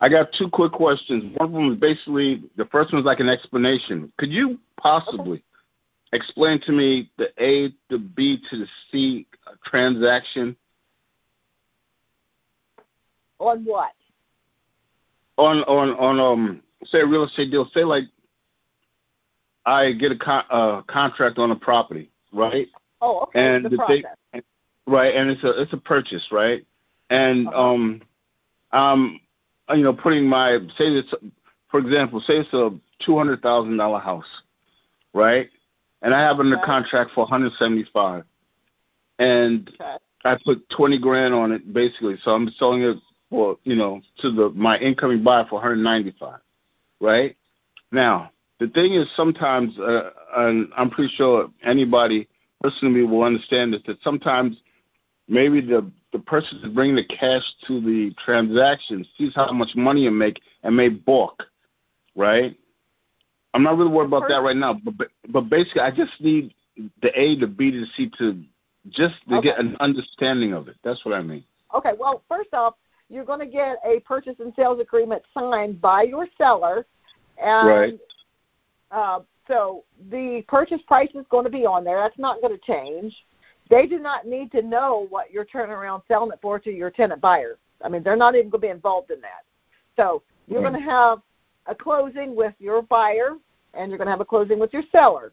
I 0.00 0.08
got 0.08 0.28
two 0.36 0.48
quick 0.50 0.72
questions. 0.72 1.24
One 1.38 1.48
of 1.48 1.52
them 1.52 1.72
is 1.72 1.78
basically 1.78 2.42
the 2.56 2.66
first 2.66 2.92
one 2.92 3.00
is 3.00 3.06
like 3.06 3.20
an 3.20 3.28
explanation. 3.28 4.12
Could 4.18 4.30
you 4.30 4.58
possibly 4.76 5.42
explain 6.12 6.60
to 6.62 6.72
me 6.72 7.10
the 7.16 7.28
A 7.42 7.70
to 7.90 7.98
B 7.98 8.38
to 8.50 8.58
the 8.58 8.66
C 8.90 9.26
transaction 9.64 10.56
On 13.38 13.64
what? 13.64 13.92
on 15.36 15.58
on 15.64 15.90
on 15.98 16.20
um 16.20 16.62
say 16.84 17.00
a 17.00 17.06
real 17.06 17.24
estate 17.24 17.50
deal? 17.50 17.68
Say 17.74 17.84
like 17.84 18.04
I 19.66 19.92
get 19.92 20.12
a 20.12 20.16
con- 20.18 20.44
uh, 20.50 20.82
contract 20.82 21.38
on 21.38 21.50
a 21.50 21.56
property, 21.56 22.10
right? 22.32 22.68
Oh, 23.00 23.20
okay. 23.22 23.40
And 23.56 23.64
the 23.64 23.70
the 23.70 23.76
process. 23.76 24.02
thing- 24.32 24.42
right 24.86 25.14
and 25.14 25.30
it's 25.30 25.42
a 25.42 25.62
it's 25.62 25.72
a 25.72 25.78
purchase 25.78 26.26
right 26.30 26.64
and 27.08 27.48
Uh-huh. 27.48 27.72
um 27.72 28.02
um 28.72 29.20
you 29.70 29.82
know 29.82 29.92
putting 29.92 30.26
my 30.28 30.58
say 30.76 30.84
it's 30.86 31.12
for 31.70 31.80
example 31.80 32.20
say 32.20 32.34
it's 32.34 32.52
a 32.52 32.70
two 33.04 33.16
hundred 33.16 33.40
thousand 33.42 33.76
dollar 33.76 33.98
house 33.98 34.42
right 35.14 35.48
and 36.02 36.14
i 36.14 36.20
have 36.20 36.36
it 36.36 36.40
under 36.40 36.56
Okay. 36.56 36.66
contract 36.66 37.10
for 37.14 37.22
one 37.22 37.30
hundred 37.30 37.52
seventy 37.58 37.84
five 37.92 38.24
and 39.18 39.68
okay. 39.80 39.96
i 40.24 40.36
put 40.44 40.68
twenty 40.70 40.98
grand 40.98 41.32
on 41.34 41.52
it 41.52 41.72
basically 41.72 42.16
so 42.22 42.32
i'm 42.32 42.48
selling 42.58 42.82
it 42.82 42.96
for 43.30 43.56
you 43.64 43.74
know 43.74 44.00
to 44.18 44.30
the 44.30 44.50
my 44.50 44.78
incoming 44.78 45.22
buyer 45.22 45.46
for 45.48 45.54
one 45.56 45.62
hundred 45.62 45.76
ninety 45.82 46.14
five 46.18 46.40
right 47.00 47.36
now 47.90 48.30
the 48.60 48.68
thing 48.68 48.92
is 48.94 49.08
sometimes 49.16 49.78
uh, 49.78 50.10
and 50.36 50.68
i'm 50.76 50.90
pretty 50.90 51.12
sure 51.16 51.48
anybody 51.62 52.28
listening 52.62 52.92
to 52.94 53.00
me 53.00 53.06
will 53.06 53.22
understand 53.22 53.72
this 53.72 53.82
that 53.86 53.96
sometimes 54.02 54.56
maybe 55.28 55.60
the 55.60 55.90
the 56.14 56.20
person 56.20 56.60
is 56.62 56.70
bringing 56.70 56.94
the 56.94 57.04
cash 57.04 57.42
to 57.66 57.80
the 57.80 58.14
transaction 58.24 59.04
sees 59.18 59.34
how 59.34 59.52
much 59.52 59.70
money 59.74 60.02
you 60.02 60.12
make 60.12 60.40
and 60.62 60.74
may 60.74 60.88
balk, 60.88 61.42
right? 62.14 62.56
I'm 63.52 63.64
not 63.64 63.76
really 63.76 63.90
worried 63.90 64.06
about 64.06 64.28
that 64.28 64.40
right 64.40 64.56
now, 64.56 64.80
but 64.84 65.08
but 65.28 65.50
basically 65.50 65.82
I 65.82 65.90
just 65.90 66.12
need 66.20 66.54
the 67.02 67.10
A, 67.20 67.38
the 67.38 67.48
B, 67.48 67.72
to 67.72 67.80
the 67.80 67.86
C 67.96 68.10
to 68.18 68.40
just 68.90 69.16
to 69.28 69.42
get 69.42 69.58
an 69.58 69.76
understanding 69.80 70.52
of 70.52 70.68
it. 70.68 70.76
That's 70.84 71.04
what 71.04 71.14
I 71.14 71.20
mean. 71.20 71.44
Okay, 71.74 71.92
well, 71.98 72.22
first 72.28 72.54
off, 72.54 72.74
you're 73.08 73.24
going 73.24 73.40
to 73.40 73.46
get 73.46 73.78
a 73.84 73.98
purchase 74.00 74.36
and 74.38 74.52
sales 74.54 74.80
agreement 74.80 75.22
signed 75.36 75.80
by 75.80 76.02
your 76.02 76.28
seller, 76.38 76.86
and 77.42 77.66
Right. 77.66 77.98
uh, 78.92 79.20
so 79.48 79.82
the 80.10 80.44
purchase 80.46 80.80
price 80.86 81.10
is 81.14 81.26
going 81.28 81.44
to 81.44 81.50
be 81.50 81.66
on 81.66 81.82
there. 81.82 81.98
That's 81.98 82.18
not 82.18 82.40
going 82.40 82.56
to 82.56 82.64
change. 82.64 83.14
They 83.70 83.86
do 83.86 83.98
not 83.98 84.26
need 84.26 84.52
to 84.52 84.62
know 84.62 85.06
what 85.10 85.30
you're 85.30 85.44
turning 85.44 85.72
around 85.72 86.02
selling 86.06 86.32
it 86.32 86.38
for 86.42 86.58
to 86.58 86.70
your 86.70 86.90
tenant 86.90 87.20
buyer. 87.20 87.56
I 87.82 87.88
mean, 87.88 88.02
they're 88.02 88.16
not 88.16 88.34
even 88.34 88.50
going 88.50 88.60
to 88.60 88.66
be 88.66 88.70
involved 88.70 89.10
in 89.10 89.20
that. 89.20 89.44
So 89.96 90.22
you're 90.48 90.58
hmm. 90.58 90.66
Right. 90.66 90.72
going 90.72 90.84
to 90.84 90.90
have 90.90 91.22
a 91.66 91.74
closing 91.74 92.36
with 92.36 92.54
your 92.58 92.82
buyer, 92.82 93.36
and 93.72 93.90
you're 93.90 93.98
going 93.98 94.06
to 94.06 94.12
have 94.12 94.20
a 94.20 94.24
closing 94.24 94.58
with 94.58 94.72
your 94.72 94.82
seller. 94.92 95.32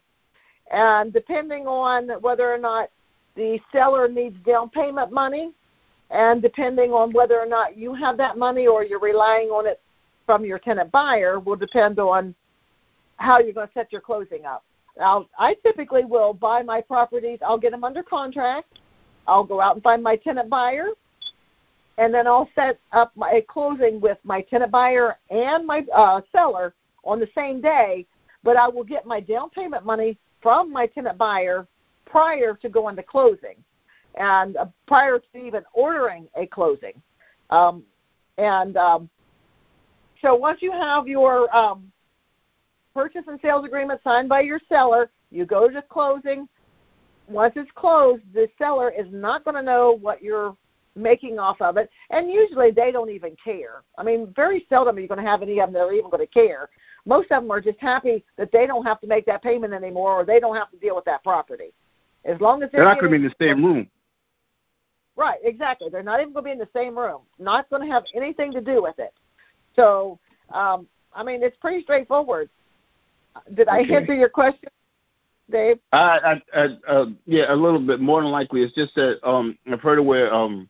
And 0.72 1.12
depending 1.12 1.66
on 1.66 2.08
whether 2.22 2.52
or 2.52 2.58
not 2.58 2.88
the 3.36 3.58
seller 3.70 4.08
needs 4.08 4.36
down 4.46 4.70
payment 4.70 5.12
money, 5.12 5.52
and 6.10 6.42
depending 6.42 6.90
on 6.90 7.12
whether 7.12 7.38
or 7.38 7.46
not 7.46 7.76
you 7.76 7.94
have 7.94 8.16
that 8.18 8.36
money 8.38 8.66
or 8.66 8.84
you're 8.84 9.00
relying 9.00 9.48
on 9.48 9.66
it 9.66 9.80
from 10.26 10.44
your 10.44 10.58
tenant 10.58 10.90
buyer, 10.90 11.40
will 11.40 11.56
depend 11.56 11.98
on 11.98 12.34
how 13.16 13.38
you're 13.38 13.52
going 13.52 13.66
to 13.66 13.72
set 13.72 13.92
your 13.92 14.00
closing 14.00 14.44
up. 14.44 14.64
Now, 14.98 15.26
I 15.38 15.54
typically 15.54 16.04
will 16.04 16.34
buy 16.34 16.62
my 16.62 16.80
properties. 16.80 17.38
I'll 17.44 17.58
get 17.58 17.72
them 17.72 17.84
under 17.84 18.02
contract. 18.02 18.78
I'll 19.26 19.44
go 19.44 19.60
out 19.60 19.74
and 19.74 19.82
find 19.82 20.02
my 20.02 20.16
tenant 20.16 20.50
buyer, 20.50 20.88
and 21.98 22.12
then 22.12 22.26
I'll 22.26 22.48
set 22.54 22.78
up 22.92 23.12
my 23.16 23.30
a 23.30 23.42
closing 23.42 24.00
with 24.00 24.18
my 24.24 24.42
tenant 24.42 24.72
buyer 24.72 25.16
and 25.30 25.66
my 25.66 25.84
uh, 25.94 26.20
seller 26.32 26.74
on 27.04 27.20
the 27.20 27.28
same 27.34 27.60
day. 27.60 28.06
But 28.44 28.56
I 28.56 28.68
will 28.68 28.84
get 28.84 29.06
my 29.06 29.20
down 29.20 29.50
payment 29.50 29.86
money 29.86 30.18
from 30.42 30.72
my 30.72 30.86
tenant 30.86 31.16
buyer 31.16 31.66
prior 32.04 32.54
to 32.54 32.68
going 32.68 32.96
to 32.96 33.02
closing, 33.02 33.56
and 34.16 34.56
uh, 34.56 34.66
prior 34.86 35.18
to 35.18 35.38
even 35.38 35.62
ordering 35.72 36.26
a 36.36 36.46
closing. 36.46 37.00
Um, 37.50 37.84
and 38.38 38.76
um, 38.76 39.08
so 40.20 40.34
once 40.34 40.60
you 40.62 40.72
have 40.72 41.06
your 41.06 41.54
um, 41.54 41.92
purchase 42.94 43.24
and 43.26 43.38
sales 43.40 43.64
agreement 43.64 44.00
signed 44.04 44.28
by 44.28 44.40
your 44.40 44.60
seller, 44.68 45.10
you 45.30 45.46
go 45.46 45.68
to 45.68 45.82
closing. 45.82 46.48
Once 47.28 47.54
it's 47.56 47.70
closed, 47.74 48.22
the 48.34 48.48
seller 48.58 48.90
is 48.90 49.06
not 49.10 49.44
going 49.44 49.56
to 49.56 49.62
know 49.62 49.98
what 50.00 50.22
you're 50.22 50.56
making 50.94 51.38
off 51.38 51.60
of 51.60 51.76
it, 51.76 51.88
and 52.10 52.30
usually 52.30 52.70
they 52.70 52.92
don't 52.92 53.10
even 53.10 53.34
care. 53.42 53.82
I 53.96 54.02
mean, 54.02 54.32
very 54.36 54.66
seldom 54.68 54.96
are 54.96 55.00
you 55.00 55.08
going 55.08 55.22
to 55.22 55.28
have 55.28 55.42
any 55.42 55.60
of 55.60 55.68
them 55.68 55.74
that 55.74 55.80
are 55.80 55.92
even 55.92 56.10
going 56.10 56.26
to 56.26 56.32
care. 56.32 56.68
Most 57.06 57.30
of 57.30 57.42
them 57.42 57.50
are 57.50 57.60
just 57.60 57.78
happy 57.80 58.24
that 58.36 58.50
they 58.52 58.66
don't 58.66 58.84
have 58.84 59.00
to 59.00 59.06
make 59.06 59.24
that 59.26 59.42
payment 59.42 59.72
anymore, 59.72 60.20
or 60.20 60.24
they 60.24 60.38
don't 60.38 60.56
have 60.56 60.70
to 60.70 60.76
deal 60.76 60.94
with 60.94 61.04
that 61.06 61.22
property. 61.22 61.72
As 62.24 62.40
long 62.40 62.62
as 62.62 62.70
They're 62.70 62.84
not 62.84 63.00
going 63.00 63.12
to 63.12 63.18
be 63.18 63.24
in 63.24 63.30
the 63.30 63.44
same 63.44 63.64
room. 63.64 63.88
Right, 65.16 65.38
exactly. 65.42 65.88
They're 65.90 66.02
not 66.02 66.20
even 66.20 66.32
going 66.32 66.44
to 66.44 66.48
be 66.48 66.52
in 66.52 66.58
the 66.58 66.68
same 66.74 66.96
room. 66.96 67.22
Not 67.38 67.68
going 67.68 67.82
to 67.82 67.88
have 67.88 68.04
anything 68.14 68.52
to 68.52 68.60
do 68.60 68.82
with 68.82 68.98
it. 68.98 69.12
So, 69.74 70.18
um, 70.52 70.86
I 71.14 71.22
mean, 71.22 71.42
it's 71.42 71.56
pretty 71.56 71.82
straightforward. 71.82 72.48
Did 73.54 73.68
I 73.68 73.80
Okay. 73.80 73.96
answer 73.96 74.14
your 74.14 74.28
question, 74.28 74.68
Dave? 75.50 75.78
I, 75.92 76.40
I, 76.54 76.60
I, 76.60 76.64
uh, 76.88 77.06
yeah, 77.26 77.52
a 77.52 77.56
little 77.56 77.80
bit 77.80 78.00
more 78.00 78.22
than 78.22 78.30
likely. 78.30 78.62
It's 78.62 78.74
just 78.74 78.94
that 78.94 79.26
um, 79.26 79.58
I've 79.70 79.80
heard 79.80 79.98
of 79.98 80.04
where 80.04 80.32
um, 80.32 80.68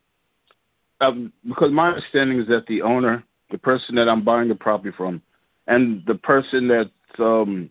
um, 1.01 1.33
because 1.49 1.73
my 1.73 1.89
understanding 1.89 2.39
is 2.39 2.47
that 2.49 2.67
the 2.67 2.83
owner, 2.83 3.25
the 3.51 3.59
person 3.59 3.95
that 3.97 4.09
I'm 4.09 4.25
buying 4.25 4.49
the 4.49 4.55
property 4.55 4.95
from, 4.97 5.21
and 5.67 6.03
the 6.07 6.15
person 6.15 6.69
that's 6.69 6.91
um, 7.19 7.69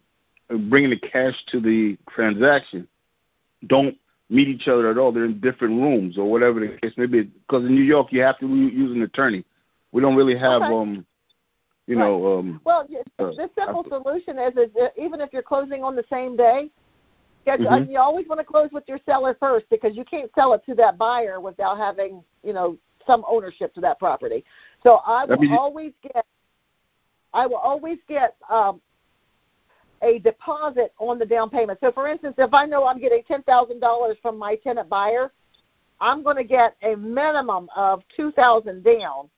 bringing 0.70 0.90
the 0.90 1.00
cash 1.00 1.36
to 1.48 1.60
the 1.60 1.98
transaction, 2.10 2.88
don't 3.68 3.98
meet 4.30 4.48
each 4.48 4.68
other 4.68 4.90
at 4.90 4.98
all. 4.98 5.12
They're 5.12 5.26
in 5.26 5.40
different 5.40 5.82
rooms 5.82 6.18
or 6.18 6.30
whatever 6.30 6.60
the 6.60 6.78
case 6.82 6.94
may 6.98 7.06
be. 7.06 7.24
Because 7.24 7.66
in 7.66 7.76
New 7.76 7.84
York, 7.84 8.08
you 8.12 8.22
have 8.22 8.40
to 8.40 8.48
use 8.48 8.92
an 8.92 9.02
attorney. 9.02 9.46
We 9.92 10.02
don't 10.02 10.16
really 10.16 10.38
have, 10.38 10.62
Okay. 10.62 10.74
um, 10.74 11.06
you 11.92 11.98
Right. 12.00 12.08
know, 12.08 12.40
um, 12.40 12.62
Well, 12.64 12.88
Uh, 13.20 13.32
the 13.32 13.50
simple 13.54 13.84
I- 13.86 13.90
solution 13.90 14.40
is, 14.40 14.56
is 14.56 14.72
even 14.98 15.20
if 15.20 15.34
you're 15.34 15.44
closing 15.44 15.84
on 15.84 15.96
the 15.96 16.06
same 16.10 16.38
day, 16.38 16.72
Mhm. 17.46 17.90
you 17.90 18.00
always 18.00 18.28
want 18.28 18.40
to 18.40 18.46
close 18.46 18.72
with 18.72 18.88
your 18.88 19.00
seller 19.00 19.34
first 19.34 19.68
because 19.70 19.98
you 19.98 20.06
can't 20.06 20.34
sell 20.34 20.54
it 20.54 20.64
to 20.66 20.76
that 20.76 20.98
buyer 20.98 21.42
without 21.42 21.78
having, 21.78 22.24
you 22.44 22.54
know, 22.54 22.78
some 23.06 23.26
ownership 23.28 23.74
to 23.74 23.82
that 23.82 24.00
property. 24.00 24.46
So 24.84 25.02
I 25.06 25.26
will 25.26 25.38
means 25.38 25.52
you- 25.52 25.60
always 25.60 25.94
get, 26.02 26.26
I 27.34 27.46
will 27.48 27.58
always 27.58 28.00
get 28.08 28.38
um, 28.50 28.82
a 30.02 30.20
deposit 30.20 30.94
on 30.98 31.20
the 31.20 31.26
down 31.26 31.50
payment. 31.50 31.80
So, 31.82 31.92
for 31.92 32.08
instance, 32.08 32.36
if 32.38 32.54
I 32.54 32.66
know 32.66 32.86
I'm 32.86 33.00
getting 33.00 33.24
ten 33.24 33.44
thousand 33.44 33.80
dollars 33.82 34.18
from 34.22 34.38
my 34.38 34.56
tenant 34.56 34.88
buyer, 34.88 35.32
I'm 36.00 36.24
going 36.24 36.38
to 36.38 36.44
get 36.44 36.76
a 36.84 36.96
minimum 36.96 37.70
of 37.76 38.04
two 38.16 38.32
thousand 38.32 38.84
down. 38.84 39.30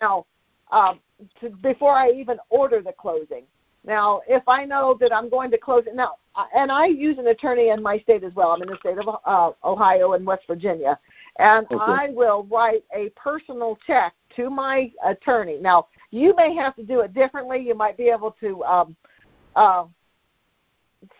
Now, 0.00 0.26
um, 0.72 0.98
to, 1.40 1.50
before 1.50 1.92
I 1.92 2.10
even 2.10 2.38
order 2.50 2.82
the 2.82 2.92
closing. 2.92 3.44
Now, 3.84 4.22
if 4.28 4.42
I 4.48 4.64
know 4.64 4.96
that 5.00 5.12
I'm 5.12 5.28
going 5.28 5.50
to 5.50 5.58
close 5.58 5.84
it 5.86 5.94
now, 5.94 6.16
and 6.54 6.72
I 6.72 6.86
use 6.86 7.18
an 7.18 7.26
attorney 7.26 7.68
in 7.68 7.82
my 7.82 7.98
state 7.98 8.24
as 8.24 8.34
well. 8.34 8.52
I'm 8.52 8.62
in 8.62 8.68
the 8.68 8.78
state 8.78 8.96
of 8.98 9.18
uh, 9.24 9.50
Ohio 9.64 10.12
and 10.12 10.24
West 10.24 10.44
Virginia, 10.46 10.98
and 11.38 11.66
Okay. 11.66 11.76
I 11.78 12.08
will 12.10 12.46
write 12.50 12.84
a 12.94 13.10
personal 13.10 13.78
check 13.86 14.14
to 14.36 14.48
my 14.48 14.90
attorney. 15.04 15.58
Now, 15.60 15.88
you 16.10 16.34
may 16.36 16.54
have 16.54 16.74
to 16.76 16.82
do 16.82 17.00
it 17.00 17.12
differently. 17.12 17.58
You 17.58 17.74
might 17.74 17.96
be 17.96 18.08
able 18.08 18.30
to 18.40 18.62
um, 18.64 18.96
uh, 19.56 19.84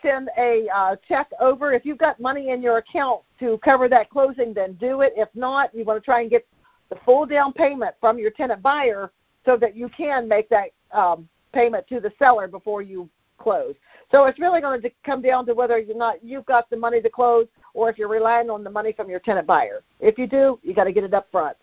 send 0.00 0.30
a 0.38 0.68
uh, 0.74 0.96
check 1.06 1.28
over. 1.40 1.72
If 1.72 1.84
you've 1.84 1.98
got 1.98 2.20
money 2.20 2.50
in 2.50 2.62
your 2.62 2.78
account 2.78 3.22
to 3.40 3.58
cover 3.58 3.88
that 3.88 4.08
closing, 4.08 4.54
then 4.54 4.74
do 4.74 5.00
it. 5.00 5.12
If 5.16 5.28
not, 5.34 5.74
you 5.74 5.84
want 5.84 6.00
to 6.00 6.04
try 6.04 6.20
and 6.20 6.30
get 6.30 6.46
the 6.90 6.96
full 7.04 7.26
down 7.26 7.52
payment 7.52 7.94
from 8.00 8.18
your 8.18 8.30
tenant 8.30 8.62
buyer 8.62 9.10
so 9.44 9.56
that 9.56 9.76
you 9.76 9.88
can 9.88 10.28
make 10.28 10.48
that 10.48 10.68
um, 10.92 11.28
payment 11.52 11.86
to 11.88 12.00
the 12.00 12.12
seller 12.18 12.48
before 12.48 12.82
you 12.82 13.08
close. 13.38 13.74
So 14.10 14.24
it's 14.24 14.38
really 14.38 14.60
going 14.60 14.80
to 14.82 14.90
come 15.04 15.22
down 15.22 15.46
to 15.46 15.54
whether 15.54 15.78
you're 15.78 15.96
not 15.96 16.22
you've 16.22 16.46
got 16.46 16.68
the 16.70 16.76
money 16.76 17.00
to 17.00 17.10
close 17.10 17.46
or 17.74 17.88
if 17.90 17.98
you're 17.98 18.08
relying 18.08 18.50
on 18.50 18.62
the 18.62 18.70
money 18.70 18.92
from 18.92 19.08
your 19.10 19.20
tenant 19.20 19.46
buyer. 19.46 19.82
If 20.00 20.18
you 20.18 20.26
do, 20.26 20.58
you 20.62 20.74
got 20.74 20.84
to 20.84 20.92
get 20.92 21.04
it 21.04 21.14
up 21.14 21.28
front. 21.32 21.56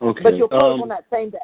okay. 0.00 0.22
But 0.22 0.36
you'll 0.36 0.48
close 0.48 0.74
um, 0.74 0.82
on 0.82 0.88
that 0.88 1.04
same 1.12 1.30
day. 1.30 1.38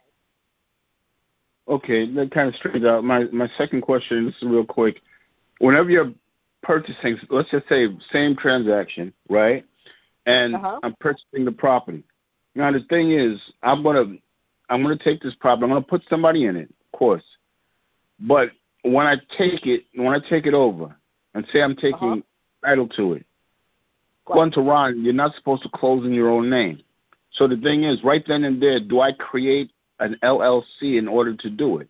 Okay, 1.68 2.10
that 2.12 2.30
kind 2.30 2.48
of 2.48 2.54
straightens 2.54 2.84
out. 2.84 3.04
My 3.04 3.24
my 3.32 3.48
second 3.58 3.82
question. 3.82 4.26
This 4.26 4.36
is 4.36 4.48
real 4.48 4.64
quick. 4.64 5.00
Whenever 5.58 5.90
you're 5.90 6.12
purchasing, 6.62 7.18
let's 7.30 7.50
just 7.50 7.68
say 7.68 7.88
same 8.12 8.36
transaction, 8.36 9.12
right? 9.28 9.64
And 10.26 10.54
Uh-huh. 10.54 10.80
I'm 10.82 10.94
purchasing 11.00 11.44
the 11.44 11.52
property. 11.52 12.02
Now 12.54 12.70
the 12.70 12.80
thing 12.88 13.10
is, 13.10 13.40
I'm 13.62 13.82
gonna 13.82 14.16
I'm 14.68 14.82
gonna 14.82 14.98
take 14.98 15.20
this 15.22 15.34
property. 15.34 15.64
I'm 15.64 15.70
gonna 15.70 15.82
put 15.82 16.02
somebody 16.08 16.46
in 16.46 16.56
it, 16.56 16.68
of 16.68 16.98
course. 16.98 17.24
But 18.20 18.50
when 18.82 19.06
I 19.06 19.16
take 19.36 19.66
it, 19.66 19.84
when 19.94 20.08
I 20.08 20.18
take 20.28 20.46
it 20.46 20.54
over, 20.54 20.94
and 21.34 21.46
say 21.52 21.62
I'm 21.62 21.76
taking 21.76 22.08
Uh-huh. 22.08 22.20
title 22.64 22.88
to 22.88 23.12
it, 23.14 23.26
according 24.26 24.52
to 24.54 24.62
Ron, 24.62 25.04
you're 25.04 25.12
not 25.12 25.34
supposed 25.34 25.62
to 25.64 25.68
close 25.68 26.04
in 26.06 26.12
your 26.12 26.30
own 26.30 26.48
name. 26.48 26.82
So 27.32 27.46
the 27.46 27.56
thing 27.58 27.84
is, 27.84 28.02
right 28.02 28.24
then 28.26 28.44
and 28.44 28.60
there, 28.62 28.80
do 28.80 29.00
I 29.00 29.12
create 29.12 29.70
an 30.00 30.16
LLC 30.22 30.96
in 30.98 31.06
order 31.08 31.34
to 31.36 31.50
do 31.50 31.78
it? 31.78 31.88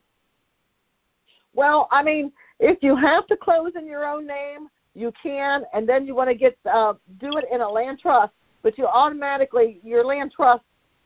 Well, 1.54 1.88
I 1.90 2.02
mean, 2.02 2.32
if 2.60 2.82
you 2.82 2.96
have 2.96 3.26
to 3.28 3.36
close 3.36 3.72
in 3.76 3.86
your 3.86 4.04
own 4.06 4.26
name, 4.26 4.68
you 4.94 5.12
can, 5.22 5.64
and 5.72 5.88
then 5.88 6.06
you 6.06 6.14
want 6.14 6.30
to 6.30 6.34
get 6.34 6.58
uh, 6.70 6.94
do 7.20 7.36
it 7.36 7.44
in 7.52 7.60
a 7.60 7.68
land 7.68 7.98
trust. 8.00 8.32
But 8.62 8.76
you 8.78 8.86
automatically 8.86 9.80
your 9.84 10.04
land 10.04 10.32
trust, 10.34 10.64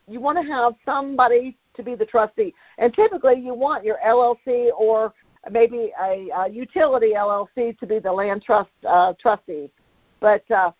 you 0.09 0.21
want 0.21 0.39
to 0.39 0.53
have 0.53 0.75
somebody 0.85 1.59
to 1.77 1.83
be 1.83 1.95
the 1.95 2.05
trustee, 2.05 2.55
and 2.79 2.93
typically 2.95 3.41
you 3.41 3.55
want 3.55 3.85
your 3.85 3.99
LLC 4.07 4.71
or 4.77 5.13
maybe 5.51 5.93
a, 6.03 6.29
a 6.37 6.49
utility 6.49 7.13
LLC 7.17 7.79
to 7.79 7.87
be 7.87 7.99
the 7.99 8.13
land 8.13 8.43
trust 8.43 8.71
uh, 8.89 9.13
trustee. 9.21 9.71
But 10.21 10.49
uh, 10.51 10.73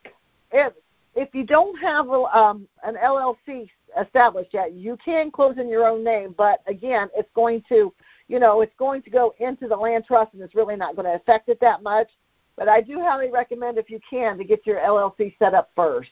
if 0.53 0.73
if 1.15 1.35
you 1.35 1.45
don't 1.45 1.77
have 1.81 2.09
um, 2.09 2.69
an 2.85 2.97
LLC 3.03 3.69
established 4.01 4.51
yet, 4.53 4.73
you 4.75 4.97
can 5.05 5.31
close 5.31 5.59
in 5.59 5.69
your 5.69 5.87
own 5.87 6.05
name. 6.05 6.35
But 6.37 6.61
again, 6.69 7.09
it's 7.17 7.31
going 7.35 7.65
to 7.69 7.93
you 8.31 8.39
know, 8.39 8.61
it's 8.61 8.73
going 8.79 9.03
to 9.03 9.11
go 9.11 9.35
into 9.41 9.67
the 9.67 9.75
land 9.75 10.05
trust 10.07 10.35
and 10.35 10.43
it's 10.43 10.55
really 10.55 10.77
not 10.77 10.95
going 10.95 11.05
to 11.05 11.15
affect 11.15 11.49
it 11.49 11.59
that 11.61 11.83
much. 11.83 12.09
But 12.57 12.69
I 12.69 12.81
do 12.81 13.01
highly 13.01 13.29
recommend, 13.29 13.77
if 13.77 13.91
you 13.91 13.99
can, 14.09 14.39
to 14.39 14.45
get 14.45 14.65
your 14.65 14.79
LLC 14.79 15.37
set 15.41 15.53
up 15.53 15.71
first. 15.75 16.11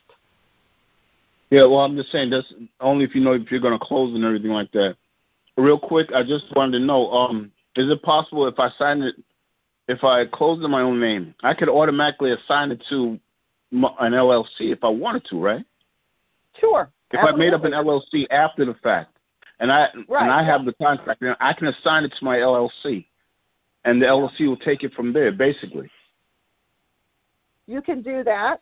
Yeah, 1.51 1.63
well, 1.63 1.81
I'm 1.81 1.97
just 1.97 2.13
saying 2.13 2.31
that's 2.31 2.53
only 2.81 3.05
if 3.05 3.15
you 3.15 3.23
know 3.23 3.33
if 3.33 3.51
you're 3.51 3.61
going 3.61 3.79
to 3.79 3.85
close 3.85 4.15
and 4.15 4.25
everything 4.25 4.51
like 4.51 4.71
that. 4.73 4.97
Real 5.57 5.79
quick, 5.79 6.11
I 6.15 6.23
just 6.23 6.45
wanted 6.55 6.79
to 6.79 6.85
know: 6.85 7.11
um, 7.11 7.51
is 7.77 7.91
it 7.91 8.03
possible 8.03 8.47
if 8.47 8.59
I 8.59 8.71
sign 8.79 9.03
it, 9.03 9.15
if 9.89 10.05
I 10.05 10.27
close 10.27 10.63
in 10.63 10.71
my 10.71 10.83
own 10.83 11.01
name, 11.01 11.35
I 11.43 11.55
could 11.55 11.69
automatically 11.69 12.33
assign 12.33 12.71
it 12.71 12.83
to 12.91 13.19
an 13.73 14.13
LLC 14.13 14.73
if 14.73 14.85
I 14.85 14.89
wanted 14.89 15.25
to, 15.27 15.43
right? 15.43 15.65
Sure. 16.61 16.91
If 17.11 17.21
I 17.21 17.35
made 17.35 17.55
up 17.55 17.65
an. 17.65 17.73
LLC 17.73 18.27
after 18.31 18.65
the 18.67 18.75
fact, 18.75 19.17
and 19.61 19.73
I 19.73 19.89
Right, 20.09 20.23
and 20.23 20.31
I 20.31 20.45
have 20.45 20.67
the 20.67 20.75
contract, 20.75 21.21
then 21.23 21.35
I 21.41 21.55
can 21.55 21.69
assign 21.69 22.05
it 22.05 22.13
to 22.19 22.25
my 22.25 22.37
LLC, 22.37 23.07
and 23.85 24.03
the 24.03 24.07
LLC 24.07 24.47
will 24.47 24.59
take 24.59 24.85
it 24.85 24.93
from 24.93 25.13
there, 25.13 25.33
basically. 25.33 25.91
you 27.67 27.81
can 27.81 28.03
do 28.03 28.23
that. 28.25 28.61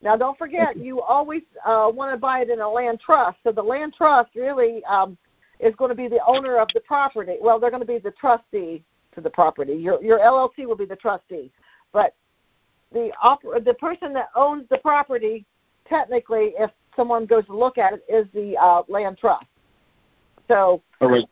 Now, 0.00 0.16
don't 0.16 0.38
forget, 0.38 0.76
you 0.76 1.00
always 1.00 1.42
uh, 1.66 1.90
want 1.92 2.12
to 2.12 2.16
buy 2.16 2.40
it 2.40 2.50
in 2.50 2.60
a 2.60 2.68
land 2.68 3.00
trust. 3.00 3.38
So 3.42 3.50
the 3.50 3.62
land 3.62 3.94
trust 3.96 4.30
really 4.36 4.84
um, 4.84 5.18
is 5.58 5.74
going 5.76 5.88
to 5.88 5.94
be 5.94 6.06
the 6.06 6.20
owner 6.26 6.58
of 6.58 6.68
the 6.72 6.80
property. 6.80 7.36
Well, 7.40 7.58
they're 7.58 7.70
going 7.70 7.82
to 7.82 7.86
be 7.86 7.98
the 7.98 8.12
trustee 8.12 8.84
to 9.14 9.20
the 9.20 9.30
property. 9.30 9.74
Your 9.74 10.02
your 10.02 10.18
LLC 10.18 10.66
will 10.66 10.76
be 10.76 10.84
the 10.84 10.96
trustee, 10.96 11.50
but 11.92 12.14
the 12.92 13.10
the 13.64 13.74
person 13.74 14.12
that 14.12 14.28
owns 14.36 14.68
the 14.70 14.78
property, 14.78 15.44
technically, 15.88 16.52
if 16.58 16.70
someone 16.94 17.26
goes 17.26 17.44
to 17.46 17.56
look 17.56 17.76
at 17.78 17.92
it, 17.94 18.04
is 18.08 18.26
the 18.32 18.56
uh, 18.56 18.82
land 18.88 19.18
trust. 19.18 19.46
So 20.46 20.80
All 21.00 21.10
right. 21.10 21.24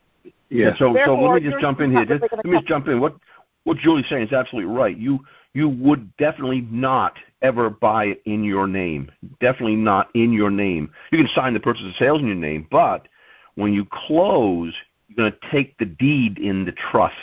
Yeah. 0.49 0.71
So 0.77 0.95
so 1.05 1.15
let 1.15 1.41
me 1.41 1.49
just 1.49 1.61
jump 1.61 1.79
in 1.79 1.91
here. 1.91 2.05
Just, 2.05 2.21
let 2.21 2.45
me 2.45 2.51
just 2.51 2.67
jump 2.67 2.87
in. 2.87 2.99
What 2.99 3.15
what 3.63 3.77
Julie's 3.77 4.07
saying 4.09 4.27
is 4.27 4.33
absolutely 4.33 4.71
right. 4.71 4.97
You 4.97 5.19
you 5.53 5.69
would 5.69 6.15
definitely 6.17 6.61
not 6.69 7.13
ever 7.41 7.69
buy 7.69 8.05
it 8.05 8.21
in 8.25 8.43
your 8.43 8.67
name. 8.67 9.11
Definitely 9.39 9.75
not 9.75 10.09
in 10.13 10.33
your 10.33 10.49
name. 10.49 10.91
You 11.11 11.19
can 11.19 11.29
sign 11.33 11.53
the 11.53 11.59
purchase 11.59 11.83
and 11.83 11.95
sales 11.95 12.21
in 12.21 12.27
your 12.27 12.35
name, 12.35 12.67
but 12.71 13.07
when 13.55 13.73
you 13.73 13.85
close, 13.91 14.73
you're 15.07 15.29
going 15.29 15.31
to 15.31 15.51
take 15.51 15.77
the 15.77 15.85
deed 15.85 16.37
in 16.37 16.65
the 16.65 16.71
trust. 16.71 17.15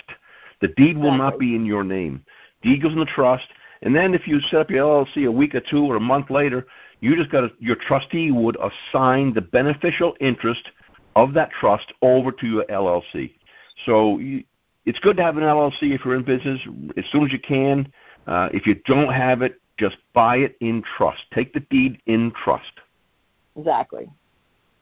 The 0.61 0.69
deed 0.69 0.97
will 0.97 1.17
not 1.17 1.39
be 1.39 1.55
in 1.55 1.67
your 1.67 1.85
name. 1.85 2.25
Deed 2.63 2.83
goes 2.83 2.93
in 2.93 2.99
the 2.99 3.05
trust, 3.05 3.47
and 3.83 3.95
then 3.95 4.15
if 4.15 4.27
you 4.27 4.41
set 4.41 4.61
up 4.61 4.71
your 4.71 5.05
LLC 5.05 5.27
a 5.27 5.33
week 5.33 5.55
or 5.55 5.61
two 5.61 5.85
or 5.85 5.97
a 5.97 6.01
month 6.01 6.31
later, 6.31 6.67
you 7.01 7.17
just 7.17 7.31
got 7.31 7.43
to, 7.43 7.51
your 7.59 7.77
trustee 7.77 8.31
would 8.31 8.57
assign 8.57 9.35
the 9.35 9.43
beneficial 9.43 10.17
interest 10.21 10.71
of 11.17 11.35
that 11.35 11.51
trust 11.51 11.93
over 12.03 12.33
to 12.33 12.47
your 12.47 12.65
LLC. 12.65 13.35
So 13.85 14.19
you, 14.19 14.45
it's 14.87 14.99
good 15.01 15.17
to 15.19 15.23
have 15.23 15.37
an 15.37 15.43
LLC 15.43 15.95
if 15.95 16.05
you're 16.05 16.17
in 16.17 16.25
business 16.25 16.61
as 16.97 17.05
soon 17.11 17.25
as 17.25 17.33
you 17.33 17.39
can. 17.39 17.93
Uh, 18.27 18.49
if 18.53 18.67
you 18.67 18.75
don't 18.87 19.13
have 19.13 19.43
it, 19.43 19.61
just 19.79 19.97
buy 20.13 20.37
it 20.39 20.57
in 20.61 20.83
trust. 20.97 21.23
Take 21.35 21.53
the 21.53 21.61
deed 21.61 22.01
in 22.07 22.33
trust. 22.45 22.73
exactly. 23.57 24.09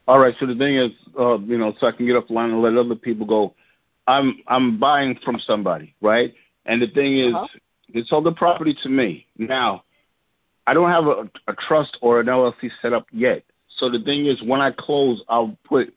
All 0.09 0.19
right. 0.19 0.35
So 0.41 0.47
the 0.47 0.57
thing 0.57 0.75
is, 0.77 0.91
uh, 1.19 1.39
you 1.39 1.57
know, 1.59 1.73
so 1.79 1.87
I 1.87 1.93
can 1.93 2.07
get 2.07 2.17
off 2.17 2.27
the 2.27 2.35
line 2.35 2.51
and 2.51 2.61
let 2.61 2.77
other 2.77 2.97
people 2.97 3.27
go. 3.27 3.55
I'm 4.09 4.39
I'm 4.49 4.79
buying 4.79 5.17
from 5.25 5.39
somebody, 5.39 5.95
right? 6.01 6.35
And 6.67 6.83
the 6.83 6.89
thing 6.89 7.19
is, 7.19 7.35
Uh-huh. 7.35 7.47
they 7.95 8.03
sold 8.05 8.25
the 8.25 8.33
property 8.33 8.75
to 8.83 8.89
me. 8.89 9.27
Now, 9.39 9.85
I 10.67 10.75
don't 10.75 10.91
have 10.91 11.07
a, 11.07 11.31
a 11.49 11.55
trust 11.55 11.99
or 12.01 12.21
an 12.21 12.27
LLC 12.27 12.71
set 12.81 12.93
up 12.93 13.07
yet. 13.13 13.45
So 13.79 13.89
the 13.89 14.01
thing 14.03 14.27
is, 14.27 14.43
when 14.43 14.61
I 14.61 14.71
close, 14.73 15.23
I'll 15.29 15.57
put 15.65 15.95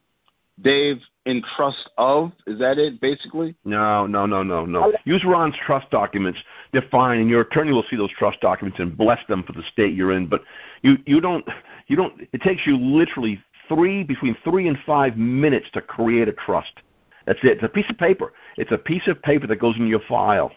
Dave 0.62 1.02
in 1.26 1.44
trust 1.56 1.90
of. 1.98 2.32
Is 2.48 2.60
that 2.60 2.78
it, 2.78 3.02
basically? 3.02 3.56
No, 3.66 4.08
no, 4.08 4.26
no, 4.26 4.44
no, 4.44 4.66
no. 4.66 4.94
Use 5.04 5.24
Ron's 5.26 5.56
trust 5.66 5.90
documents. 5.90 6.40
They're 6.72 6.86
fine, 6.90 7.20
and 7.20 7.30
your 7.30 7.42
attorney 7.42 7.72
will 7.72 7.86
see 7.90 7.98
those 7.98 8.12
trust 8.12 8.40
documents 8.42 8.80
and 8.80 8.98
bless 8.98 9.20
them 9.28 9.44
for 9.44 9.54
the 9.54 9.64
state 9.72 9.94
you're 9.96 10.14
in. 10.14 10.28
But 10.28 10.42
you, 10.82 10.98
you 11.06 11.20
don't, 11.20 11.46
you 11.88 11.96
don't. 11.96 12.22
It 12.32 12.42
takes 12.42 12.66
you 12.66 12.78
literally 12.78 13.42
three 13.68 14.04
between 14.04 14.38
three 14.44 14.68
and 14.68 14.78
five 14.86 15.18
minutes 15.18 15.68
to 15.74 15.82
create 15.82 16.28
a 16.28 16.34
trust. 16.34 16.74
That's 17.26 17.40
it. 17.44 17.54
It's 17.54 17.64
a 17.64 17.70
piece 17.70 17.90
of 17.90 17.98
paper. 17.98 18.34
It's 18.58 18.72
a 18.72 18.78
piece 18.78 19.08
of 19.08 19.22
paper 19.22 19.48
that 19.48 19.58
goes 19.58 19.76
in 19.78 19.88
your 19.88 20.02
file. 20.08 20.52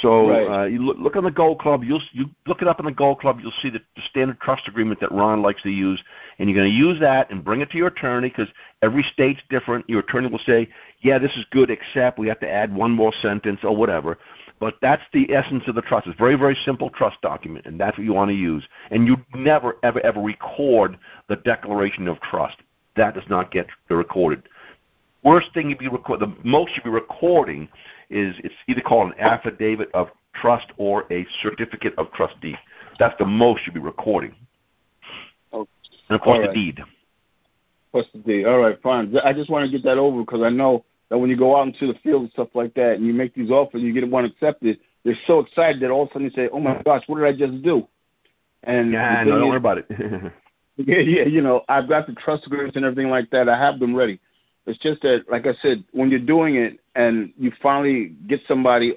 So 0.00 0.30
Right. 0.30 0.62
uh, 0.62 0.64
you 0.64 0.80
look, 0.80 0.98
look 0.98 1.16
on 1.16 1.24
the 1.24 1.30
Gold 1.30 1.58
Club. 1.60 1.82
You'll 1.84 2.02
you 2.12 2.30
look 2.46 2.62
it 2.62 2.68
up 2.68 2.78
in 2.78 2.86
the 2.86 2.92
Gold 2.92 3.20
Club. 3.20 3.40
You'll 3.40 3.52
see 3.62 3.70
the, 3.70 3.80
the 3.96 4.02
standard 4.08 4.40
trust 4.40 4.68
agreement 4.68 5.00
that 5.00 5.10
Ron 5.12 5.42
likes 5.42 5.62
to 5.62 5.70
use, 5.70 6.02
and 6.38 6.48
you're 6.48 6.56
going 6.56 6.70
to 6.70 6.76
use 6.76 7.00
that 7.00 7.30
and 7.30 7.44
bring 7.44 7.60
it 7.60 7.70
to 7.70 7.78
your 7.78 7.88
attorney 7.88 8.28
because 8.28 8.48
every 8.82 9.02
state's 9.02 9.40
different. 9.50 9.88
Your 9.88 10.00
attorney 10.00 10.28
will 10.28 10.38
say, 10.40 10.68
"Yeah, 11.00 11.18
this 11.18 11.36
is 11.36 11.44
good, 11.50 11.70
except 11.70 12.18
we 12.18 12.28
have 12.28 12.40
to 12.40 12.50
add 12.50 12.74
one 12.74 12.92
more 12.92 13.12
sentence 13.20 13.60
or 13.64 13.74
whatever." 13.74 14.18
But 14.60 14.76
that's 14.82 15.02
the 15.12 15.32
essence 15.32 15.64
of 15.68 15.74
the 15.74 15.82
trust. 15.82 16.06
It's 16.06 16.16
a 16.16 16.18
very, 16.18 16.34
very 16.34 16.56
simple 16.64 16.90
trust 16.90 17.20
document, 17.20 17.66
and 17.66 17.78
that's 17.80 17.96
what 17.96 18.04
you 18.04 18.12
want 18.12 18.30
to 18.30 18.36
use. 18.36 18.66
And 18.90 19.06
you 19.06 19.16
never, 19.34 19.76
ever, 19.82 20.04
ever 20.04 20.20
record 20.20 20.98
the 21.28 21.36
declaration 21.36 22.08
of 22.08 22.20
trust. 22.20 22.56
That 22.96 23.14
does 23.14 23.28
not 23.28 23.52
get 23.52 23.66
recorded. 23.88 24.42
Worst 25.22 25.52
thing 25.52 25.68
you'd 25.70 25.78
be 25.78 25.88
record, 25.88 26.20
the 26.20 26.34
most 26.44 26.72
you'd 26.74 26.84
be 26.84 26.90
recording 26.90 27.68
is 28.10 28.34
it's 28.44 28.54
either 28.68 28.80
called 28.80 29.12
an 29.12 29.18
affidavit 29.20 29.90
of 29.94 30.08
trust 30.34 30.66
or 30.76 31.04
a 31.12 31.26
certificate 31.42 31.94
of 31.98 32.10
trustee. 32.12 32.56
That's 32.98 33.16
the 33.18 33.26
most 33.26 33.62
you'd 33.66 33.74
be 33.74 33.80
recording. 33.80 34.34
Okay. 35.52 35.70
And 36.08 36.16
of 36.16 36.20
course, 36.20 36.36
All 36.36 36.42
the 36.42 36.48
right. 36.48 36.54
deed. 36.54 36.80
What's 37.92 38.08
the 38.12 38.18
date? 38.18 38.46
All 38.46 38.58
right, 38.58 38.80
fine. 38.82 39.14
I 39.24 39.32
just 39.32 39.50
want 39.50 39.64
to 39.64 39.70
get 39.76 39.84
that 39.84 39.98
over 39.98 40.20
because 40.20 40.42
I 40.42 40.50
know 40.50 40.84
that 41.10 41.18
when 41.18 41.30
you 41.30 41.36
go 41.36 41.56
out 41.56 41.66
into 41.66 41.86
the 41.86 41.98
field 42.00 42.22
and 42.22 42.30
stuff 42.32 42.48
like 42.54 42.74
that, 42.74 42.94
and 42.96 43.06
you 43.06 43.12
make 43.14 43.34
these 43.34 43.50
offers, 43.50 43.82
you 43.82 43.92
get 43.92 44.08
one 44.10 44.24
accepted. 44.26 44.78
They're 45.04 45.16
so 45.26 45.38
excited 45.40 45.80
that 45.82 45.90
all 45.90 46.02
of 46.02 46.10
a 46.10 46.12
sudden 46.12 46.28
they 46.28 46.34
say, 46.34 46.48
"Oh 46.52 46.60
my 46.60 46.80
gosh, 46.82 47.02
what 47.06 47.18
did 47.18 47.26
I 47.26 47.32
just 47.32 47.62
do?" 47.62 47.86
And 48.64 48.92
Yeah, 48.92 49.22
no, 49.24 49.30
don't 49.32 49.42
is- 49.42 49.48
worry 49.48 49.56
about 49.56 49.78
it. 49.78 49.86
Yeah, 50.80 50.98
yeah, 51.00 51.24
you 51.24 51.40
know, 51.40 51.62
I've 51.68 51.88
got 51.88 52.06
the 52.06 52.12
trust 52.12 52.46
agreements 52.46 52.76
and 52.76 52.84
everything 52.84 53.10
like 53.10 53.28
that. 53.30 53.48
I 53.48 53.58
have 53.58 53.80
them 53.80 53.96
ready. 53.96 54.20
It's 54.64 54.78
just 54.78 55.02
that, 55.02 55.24
like 55.28 55.44
I 55.44 55.54
said, 55.54 55.82
when 55.90 56.08
you're 56.08 56.20
doing 56.20 56.54
it 56.54 56.78
and 56.98 57.32
you 57.38 57.52
finally 57.62 58.16
get 58.26 58.40
somebody 58.48 58.94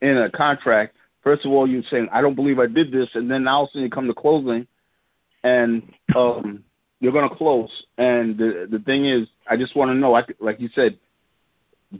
in 0.00 0.16
a 0.16 0.30
contract, 0.30 0.94
first 1.22 1.44
of 1.44 1.50
all, 1.50 1.68
you're 1.68 1.82
saying, 1.90 2.08
I 2.12 2.22
don't 2.22 2.36
believe 2.36 2.60
I 2.60 2.66
did 2.66 2.92
this, 2.92 3.08
and 3.14 3.28
then 3.28 3.46
all 3.48 3.64
of 3.64 3.68
a 3.68 3.72
sudden 3.72 3.82
you 3.82 3.90
come 3.90 4.06
to 4.06 4.14
closing, 4.14 4.68
and 5.42 5.82
um, 6.14 6.62
you're 7.00 7.12
going 7.12 7.28
to 7.28 7.34
close. 7.34 7.70
And 7.98 8.38
the 8.38 8.68
the 8.70 8.78
thing 8.78 9.04
is, 9.04 9.28
I 9.48 9.56
just 9.56 9.74
want 9.74 9.90
to 9.90 9.94
know, 9.94 10.12
like, 10.12 10.34
like 10.38 10.60
you 10.60 10.68
said, 10.74 10.96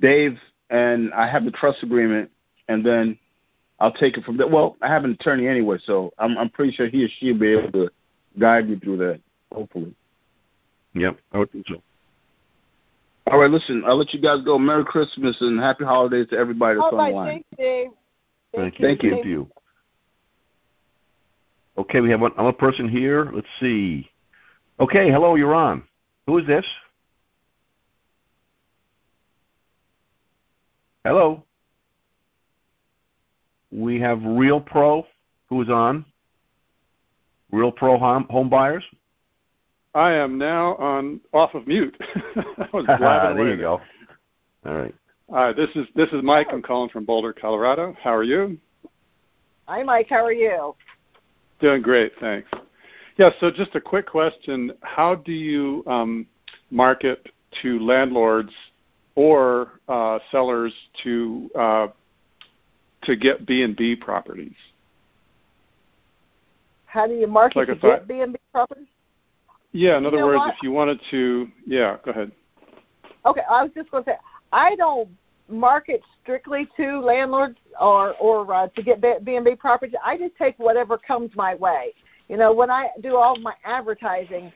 Dave 0.00 0.38
and 0.70 1.12
I 1.12 1.28
have 1.28 1.44
the 1.44 1.50
trust 1.50 1.82
agreement, 1.82 2.30
and 2.68 2.86
then 2.86 3.18
I'll 3.80 3.92
take 3.92 4.16
it 4.16 4.24
from 4.24 4.36
there. 4.36 4.46
Well, 4.46 4.76
I 4.80 4.86
have 4.86 5.02
an 5.02 5.10
attorney 5.10 5.48
anyway, 5.48 5.78
so 5.84 6.12
I'm 6.16 6.38
I'm 6.38 6.48
pretty 6.48 6.70
sure 6.72 6.88
he 6.88 7.04
or 7.04 7.08
she 7.18 7.32
will 7.32 7.40
be 7.40 7.48
able 7.48 7.72
to 7.72 7.90
guide 8.38 8.68
me 8.68 8.78
through 8.78 8.98
that, 8.98 9.20
hopefully. 9.52 9.96
yep, 10.94 11.18
I 11.32 11.38
would 11.38 11.50
think 11.50 11.66
so. 11.66 11.82
All 13.26 13.38
right, 13.38 13.50
listen, 13.50 13.82
I'll 13.86 13.96
let 13.96 14.12
you 14.12 14.20
guys 14.20 14.42
go. 14.44 14.58
Merry 14.58 14.84
Christmas 14.84 15.36
and 15.40 15.60
happy 15.60 15.84
holidays 15.84 16.26
to 16.30 16.36
everybody 16.36 16.76
that's 16.76 16.92
All 16.92 16.98
right, 16.98 17.12
online. 17.12 17.28
thanks, 17.28 17.48
Dave. 17.56 17.90
Thank 18.54 18.78
you. 18.78 18.86
Thank 18.86 19.02
you. 19.02 19.10
Thank 19.10 19.26
you. 19.26 19.48
Okay, 21.78 22.00
we 22.00 22.10
have 22.10 22.20
one 22.20 22.32
other 22.36 22.52
person 22.52 22.88
here. 22.88 23.30
Let's 23.32 23.46
see. 23.60 24.10
Okay, 24.80 25.10
hello, 25.10 25.36
you're 25.36 25.54
on. 25.54 25.82
Who 26.26 26.38
is 26.38 26.46
this? 26.46 26.64
Hello. 31.04 31.44
We 33.70 34.00
have 34.00 34.20
Real 34.22 34.60
Pro 34.60 35.06
who 35.48 35.62
is 35.62 35.68
on. 35.68 36.04
Real 37.52 37.72
Pro 37.72 37.98
home, 37.98 38.26
home 38.30 38.48
buyers. 38.48 38.84
I 39.94 40.12
am 40.12 40.38
now 40.38 40.76
on 40.76 41.20
off 41.32 41.54
of 41.54 41.66
mute. 41.66 41.96
I 42.36 42.68
was 42.72 42.84
blabbing 42.98 43.36
there 43.36 43.46
away 43.46 43.50
you 43.50 43.56
go. 43.56 43.80
All 44.66 44.74
right. 44.74 44.94
Hi, 45.30 45.52
this 45.52 45.70
is 45.74 45.86
this 45.94 46.08
is 46.10 46.22
Mike. 46.22 46.48
I'm 46.52 46.62
calling 46.62 46.90
from 46.90 47.04
Boulder, 47.04 47.32
Colorado. 47.32 47.96
How 48.00 48.14
are 48.14 48.22
you? 48.22 48.58
Hi, 49.66 49.82
Mike. 49.82 50.08
How 50.08 50.24
are 50.24 50.32
you? 50.32 50.74
Doing 51.60 51.82
great, 51.82 52.12
thanks. 52.20 52.48
Yeah, 53.16 53.30
so 53.38 53.50
just 53.50 53.74
a 53.74 53.80
quick 53.80 54.06
question: 54.06 54.72
How 54.82 55.14
do 55.16 55.32
you 55.32 55.84
um, 55.86 56.26
market 56.70 57.28
to 57.62 57.78
landlords 57.80 58.52
or 59.14 59.80
uh, 59.88 60.18
sellers 60.30 60.72
to 61.02 61.50
uh, 61.58 61.88
to 63.02 63.16
get 63.16 63.46
B 63.46 63.62
and 63.62 63.76
B 63.76 63.96
properties? 63.96 64.54
How 66.86 67.06
do 67.06 67.14
you 67.14 67.28
market 67.28 67.56
Like 67.56 67.68
to 67.68 67.76
get 67.76 68.08
B&B 68.08 68.36
properties? 68.52 68.88
Yeah, 69.72 69.96
in 69.96 70.02
You 70.02 70.08
other 70.08 70.18
know 70.18 70.26
words, 70.26 70.38
what? 70.38 70.54
if 70.54 70.62
you 70.62 70.72
wanted 70.72 71.00
to, 71.10 71.48
yeah, 71.66 71.96
go 72.04 72.10
ahead. 72.10 72.32
Okay, 73.26 73.42
I 73.48 73.62
was 73.62 73.70
just 73.74 73.90
going 73.90 74.04
to 74.04 74.10
say 74.10 74.16
I 74.52 74.74
don't 74.76 75.08
market 75.48 76.02
strictly 76.22 76.68
to 76.76 77.00
landlords 77.00 77.58
or 77.80 78.14
or 78.14 78.52
uh, 78.52 78.68
to 78.68 78.82
get 78.82 79.00
B 79.00 79.36
and 79.36 79.44
B 79.44 79.54
properties. 79.54 79.94
I 80.04 80.16
just 80.16 80.36
take 80.36 80.58
whatever 80.58 80.96
comes 80.98 81.30
my 81.34 81.54
way. 81.54 81.92
You 82.28 82.36
know, 82.36 82.52
when 82.52 82.70
I 82.70 82.88
do 83.02 83.16
all 83.16 83.36
my 83.36 83.54
advertising, 83.64 84.52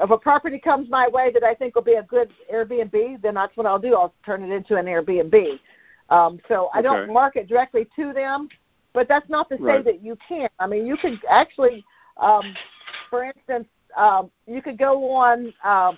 if 0.00 0.10
a 0.10 0.18
property 0.18 0.58
comes 0.58 0.88
my 0.90 1.08
way 1.08 1.30
that 1.32 1.42
I 1.42 1.54
think 1.54 1.74
will 1.74 1.82
be 1.82 1.94
a 1.94 2.02
good 2.02 2.30
Airbnb, 2.52 3.22
then 3.22 3.34
that's 3.34 3.56
what 3.56 3.66
I'll 3.66 3.78
do. 3.78 3.94
I'll 3.94 4.14
turn 4.24 4.42
it 4.42 4.54
into 4.54 4.76
an 4.76 4.86
Airbnb. 4.86 5.58
Um, 6.10 6.38
so 6.48 6.68
I 6.74 6.82
don't 6.82 7.10
market 7.12 7.48
directly 7.48 7.86
to 7.96 8.12
them, 8.12 8.50
but 8.92 9.08
that's 9.08 9.28
not 9.30 9.48
to 9.48 9.56
say 9.56 9.62
Right. 9.62 9.84
that 9.84 10.02
you 10.02 10.18
can't. 10.28 10.52
I 10.58 10.66
mean, 10.66 10.84
you 10.84 10.98
could 10.98 11.18
actually, 11.28 11.82
um, 12.18 12.54
for 13.08 13.24
instance, 13.24 13.66
um, 13.96 14.30
you 14.46 14.62
could 14.62 14.78
go 14.78 15.10
on. 15.10 15.52
Uh, 15.62 15.92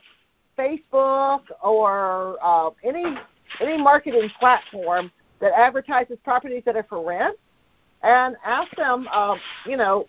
Facebook 0.59 1.43
or 1.63 2.39
uh, 2.43 2.71
any 2.85 3.05
any 3.61 3.77
marketing 3.77 4.31
platform 4.39 5.11
that 5.41 5.53
advertises 5.53 6.19
properties 6.25 6.63
that 6.65 6.77
are 6.77 6.87
for 6.89 7.07
rent, 7.07 7.37
and 8.03 8.37
ask 8.45 8.75
them, 8.77 9.07
uh, 9.13 9.37
you 9.67 9.77
know, 9.77 10.07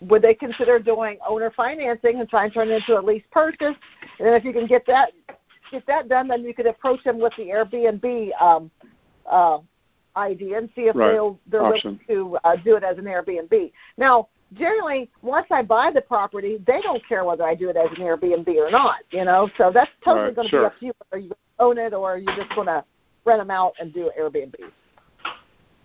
would 0.00 0.22
they 0.22 0.34
consider 0.34 0.78
doing 0.78 1.18
owner 1.28 1.52
financing 1.54 2.20
and 2.20 2.28
try 2.28 2.44
and 2.44 2.54
turn 2.54 2.70
it 2.70 2.76
into 2.76 2.98
a 2.98 3.02
lease 3.02 3.22
purchase? 3.30 3.76
And 4.18 4.28
then 4.28 4.34
if 4.34 4.44
you 4.44 4.52
can 4.52 4.66
get 4.66 4.86
that 4.86 5.12
get 5.70 5.86
that 5.86 6.08
done, 6.08 6.28
then 6.28 6.42
you 6.42 6.54
could 6.54 6.66
approach 6.66 7.02
them 7.04 7.18
with 7.18 7.32
the 7.36 7.44
Airbnb 7.44 8.30
um, 8.40 8.70
uh, 9.30 9.58
idea 10.16 10.58
and 10.58 10.68
see 10.74 10.82
if 10.82 10.96
Right. 10.96 11.12
they'll 11.12 11.38
they're 11.46 11.62
Option. 11.62 12.00
willing 12.08 12.32
to 12.32 12.38
uh, 12.44 12.56
do 12.56 12.76
it 12.76 12.82
as 12.82 12.98
an 12.98 13.04
Airbnb. 13.04 13.72
Now, 13.96 14.28
generally, 14.54 15.10
once 15.22 15.46
I 15.50 15.62
buy 15.62 15.90
the 15.92 16.00
property, 16.00 16.58
they 16.66 16.80
don't 16.82 17.06
care 17.08 17.24
whether 17.24 17.44
I 17.44 17.54
do 17.54 17.68
it 17.70 17.76
as 17.76 17.90
an 17.90 17.96
Airbnb 18.04 18.48
or 18.56 18.70
not. 18.70 19.00
You 19.10 19.24
know, 19.24 19.50
so 19.56 19.70
that's 19.72 19.90
totally 20.04 20.26
Right, 20.26 20.34
going 20.34 20.46
to 20.48 20.50
sure. 20.50 20.60
be 20.60 20.66
up 20.66 20.78
to 20.78 20.86
you 20.86 20.92
whether 21.10 21.22
you 21.22 21.32
own 21.58 21.78
it 21.78 21.92
or 21.94 22.12
are 22.12 22.18
you're 22.18 22.36
just 22.36 22.54
going 22.54 22.66
to 22.66 22.84
rent 23.24 23.40
them 23.40 23.50
out 23.50 23.74
and 23.80 23.92
do 23.92 24.10
Airbnb. 24.18 24.54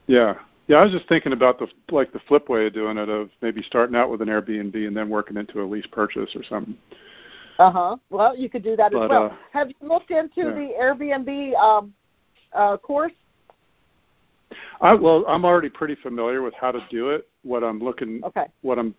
Yeah. 0.07 0.35
Yeah, 0.67 0.77
I 0.77 0.83
was 0.83 0.91
just 0.91 1.07
thinking 1.07 1.31
about 1.31 1.59
the 1.59 1.67
like 1.91 2.11
the 2.11 2.19
flip 2.27 2.49
way 2.49 2.67
of 2.67 2.73
doing 2.73 2.97
it 2.97 3.07
of 3.07 3.29
maybe 3.41 3.61
starting 3.63 3.95
out 3.95 4.09
with 4.09 4.21
an 4.21 4.27
Airbnb 4.27 4.75
and 4.75 4.95
then 4.95 5.07
working 5.09 5.37
into 5.37 5.61
a 5.61 5.65
lease 5.65 5.87
purchase 5.89 6.35
or 6.35 6.43
something. 6.43 6.75
Uh 7.57 7.71
huh. 7.71 7.95
Well, 8.09 8.35
you 8.37 8.49
could 8.49 8.63
do 8.63 8.75
that 8.75 8.93
as 8.93 8.99
well. 8.99 9.25
uh, 9.27 9.35
Have 9.53 9.69
you 9.69 9.87
looked 9.87 10.11
into 10.11 10.41
yeah. 10.41 10.43
the 10.51 10.73
Airbnb 10.79 11.55
um, 11.55 11.93
uh, 12.53 12.75
course? 12.75 13.13
I 14.81 14.93
well, 14.93 15.23
I'm 15.27 15.45
already 15.45 15.69
pretty 15.69 15.95
familiar 15.95 16.41
with 16.41 16.53
how 16.59 16.71
to 16.71 16.85
do 16.89 17.09
it. 17.11 17.27
What 17.47 17.63
I'm 17.63 17.79
looking 17.79 18.21
Okay. 18.25 18.45
what 18.61 18.77
I'm 18.77 18.93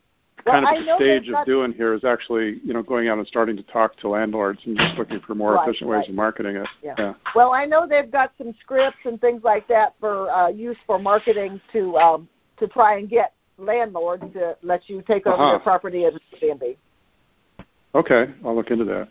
Well, 0.46 0.54
kind 0.54 0.66
of 0.66 0.82
at 0.82 0.86
the 0.86 0.94
stage 0.96 1.28
of 1.28 1.44
doing 1.44 1.72
here 1.72 1.92
is 1.92 2.04
actually, 2.04 2.60
you 2.64 2.72
know, 2.72 2.82
going 2.82 3.08
out 3.08 3.18
and 3.18 3.26
starting 3.26 3.56
to 3.58 3.62
talk 3.64 3.96
to 3.96 4.08
landlords 4.08 4.60
and 4.64 4.76
just 4.78 4.96
looking 4.96 5.20
for 5.20 5.34
more 5.34 5.54
Right, 5.54 5.68
efficient 5.68 5.90
ways 5.90 5.98
right. 6.00 6.08
of 6.08 6.14
marketing 6.14 6.56
it. 6.56 6.66
Yeah. 6.82 6.94
Yeah. 6.98 7.14
Well, 7.34 7.52
I 7.52 7.66
know 7.66 7.86
they've 7.86 8.10
got 8.10 8.32
some 8.38 8.54
scripts 8.60 9.00
and 9.04 9.20
things 9.20 9.42
like 9.44 9.68
that 9.68 9.94
for 10.00 10.30
uh, 10.30 10.48
use 10.48 10.78
for 10.86 10.98
marketing 10.98 11.60
to 11.72 11.96
um, 11.98 12.28
to 12.58 12.66
try 12.68 12.96
and 12.98 13.08
get 13.08 13.34
landlords 13.58 14.24
to 14.32 14.56
let 14.62 14.88
you 14.88 15.02
take 15.06 15.26
over 15.26 15.36
Uh-huh. 15.42 15.50
their 15.50 15.58
property 15.60 16.06
as 16.06 16.14
Airbnb. 16.40 16.76
Okay, 17.94 18.32
I'll 18.44 18.56
look 18.56 18.70
into 18.70 18.84
that. 18.86 19.08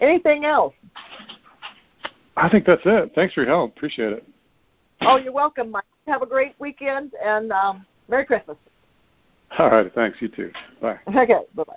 Anything 0.00 0.44
else? 0.46 0.74
I 2.36 2.48
think 2.48 2.64
that's 2.64 2.82
it. 2.84 3.12
Thanks 3.14 3.34
for 3.34 3.42
your 3.42 3.50
help. 3.50 3.76
Appreciate 3.76 4.12
it. 4.14 4.24
Oh, 5.02 5.16
you're 5.16 5.32
welcome, 5.32 5.70
Mike. 5.70 5.84
Have 6.06 6.22
a 6.22 6.26
great 6.26 6.54
weekend 6.58 7.12
and 7.24 7.52
um, 7.52 7.86
Merry 8.08 8.24
Christmas. 8.24 8.56
All 9.58 9.70
right, 9.70 9.92
thanks. 9.94 10.20
You 10.20 10.28
too. 10.28 10.50
Bye. 10.80 10.98
Okay, 11.08 11.40
bye 11.54 11.64
bye. 11.64 11.74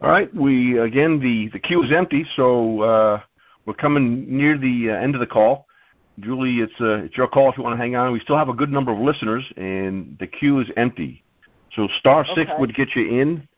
All 0.00 0.10
right. 0.10 0.34
We 0.34 0.78
again 0.78 1.20
the 1.20 1.48
the 1.52 1.60
queue 1.60 1.82
is 1.84 1.92
empty, 1.92 2.26
so 2.34 2.80
uh, 2.80 3.20
we're 3.66 3.74
coming 3.74 4.36
near 4.36 4.58
the 4.58 4.90
uh, 4.90 4.94
end 4.94 5.14
of 5.14 5.20
the 5.20 5.26
call. 5.26 5.66
Julie, 6.20 6.58
it's 6.58 6.72
uh, 6.80 7.04
it's 7.04 7.16
your 7.16 7.28
call 7.28 7.50
if 7.50 7.56
you 7.56 7.62
want 7.62 7.74
to 7.74 7.82
hang 7.82 7.94
on. 7.96 8.12
We 8.12 8.20
still 8.20 8.36
have 8.36 8.48
a 8.48 8.54
good 8.54 8.70
number 8.70 8.92
of 8.92 8.98
listeners, 8.98 9.44
and 9.56 10.16
the 10.18 10.26
queue 10.26 10.60
is 10.60 10.68
empty. 10.76 11.24
So 11.74 11.88
star 12.00 12.24
six 12.34 12.50
Okay. 12.50 12.54
would 12.58 12.74
get 12.74 12.94
you 12.94 13.20
in 13.20 13.48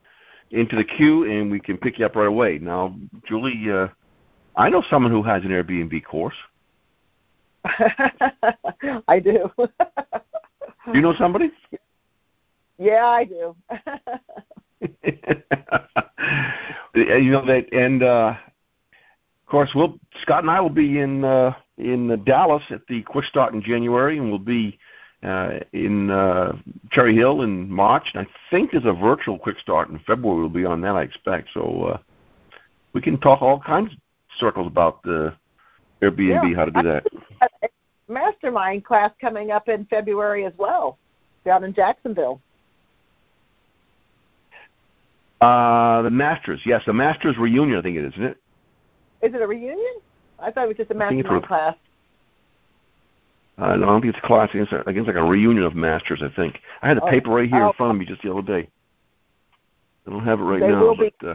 into 0.50 0.76
the 0.76 0.84
queue, 0.84 1.24
and 1.24 1.50
we 1.50 1.58
can 1.58 1.78
pick 1.78 1.98
you 1.98 2.06
up 2.06 2.14
right 2.14 2.28
away. 2.28 2.58
Now, 2.58 2.94
Julie, 3.26 3.70
uh, 3.72 3.88
I 4.56 4.68
know 4.68 4.82
someone 4.88 5.12
who 5.12 5.22
has 5.22 5.44
an 5.44 5.50
Airbnb 5.50 6.04
course. 6.04 6.34
I 7.64 9.18
do. 9.20 9.50
You 10.92 11.00
know 11.00 11.14
somebody? 11.18 11.50
yeah, 12.78 13.06
I 13.06 13.24
do. 13.24 13.56
you 16.94 17.30
know 17.30 17.46
that, 17.46 17.66
and 17.72 18.02
uh, 18.02 18.34
of 18.36 19.50
course, 19.50 19.70
we'll 19.74 19.98
Scott 20.22 20.42
and 20.42 20.50
I 20.50 20.60
will 20.60 20.68
be 20.68 20.98
in 21.00 21.24
uh, 21.24 21.54
in 21.78 22.22
Dallas 22.24 22.62
at 22.70 22.86
the 22.88 23.02
Quick 23.02 23.24
Start 23.24 23.54
in 23.54 23.62
January, 23.62 24.18
and 24.18 24.28
we'll 24.28 24.38
be 24.38 24.78
uh, 25.22 25.60
in 25.72 26.10
uh, 26.10 26.56
Cherry 26.90 27.14
Hill 27.16 27.42
in 27.42 27.70
March. 27.70 28.10
And 28.14 28.26
I 28.26 28.30
think 28.50 28.72
there's 28.72 28.84
a 28.84 28.92
virtual 28.92 29.38
Quick 29.38 29.58
Start 29.58 29.88
in 29.88 29.98
February. 30.00 30.40
We'll 30.40 30.50
be 30.50 30.66
on 30.66 30.82
that, 30.82 30.96
I 30.96 31.02
expect. 31.02 31.48
So 31.54 31.84
uh, 31.84 31.98
we 32.92 33.00
can 33.00 33.18
talk 33.18 33.40
all 33.40 33.60
kinds 33.60 33.92
of 33.92 33.98
circles 34.38 34.66
about 34.66 35.02
the 35.02 35.34
Airbnb, 36.02 36.50
Yeah. 36.50 36.56
how 36.56 36.64
to 36.64 36.70
do 36.70 36.82
that. 36.82 37.06
Mastermind 38.08 38.84
class 38.84 39.10
coming 39.20 39.50
up 39.50 39.68
in 39.68 39.86
February 39.86 40.44
as 40.44 40.52
well, 40.58 40.98
down 41.44 41.64
in 41.64 41.72
Jacksonville. 41.72 42.40
Uh, 45.40 46.02
the 46.02 46.10
Masters, 46.10 46.60
yes, 46.64 46.82
the 46.86 46.92
Masters 46.92 47.36
reunion, 47.36 47.78
I 47.78 47.82
think 47.82 47.96
it 47.96 48.04
is, 48.04 48.12
isn't 48.14 48.24
it? 48.24 48.36
Is 49.22 49.34
it 49.34 49.42
a 49.42 49.46
reunion? 49.46 49.96
I 50.38 50.50
thought 50.50 50.64
it 50.64 50.68
was 50.68 50.76
just 50.76 50.90
a 50.90 50.94
mastermind 50.94 51.44
a- 51.44 51.46
class. 51.46 51.74
Uh, 53.56 53.76
no, 53.76 53.84
I 53.84 53.86
don't 53.86 54.00
think 54.02 54.14
it's 54.16 54.24
a 54.24 54.26
class. 54.26 54.48
I 54.50 54.52
think 54.52 54.64
it's, 54.64 54.72
I 54.72 54.82
think 54.82 54.98
it's 54.98 55.06
like 55.06 55.16
a 55.16 55.22
reunion 55.22 55.64
of 55.64 55.74
Masters. 55.76 56.22
I 56.24 56.28
think 56.34 56.60
I 56.82 56.88
had 56.88 56.96
the 56.96 57.02
Oh. 57.02 57.08
paper 57.08 57.30
right 57.30 57.48
here 57.48 57.62
Oh. 57.64 57.68
in 57.68 57.72
front 57.74 57.92
of 57.92 57.96
me 57.98 58.04
just 58.04 58.22
the 58.22 58.32
other 58.32 58.42
day. 58.42 58.68
I 60.06 60.10
don't 60.10 60.24
have 60.24 60.40
it 60.40 60.44
right 60.44 60.60
They 60.60 60.68
now, 60.68 60.80
will 60.80 60.96
be- 60.96 61.12
but 61.20 61.28
uh, 61.28 61.34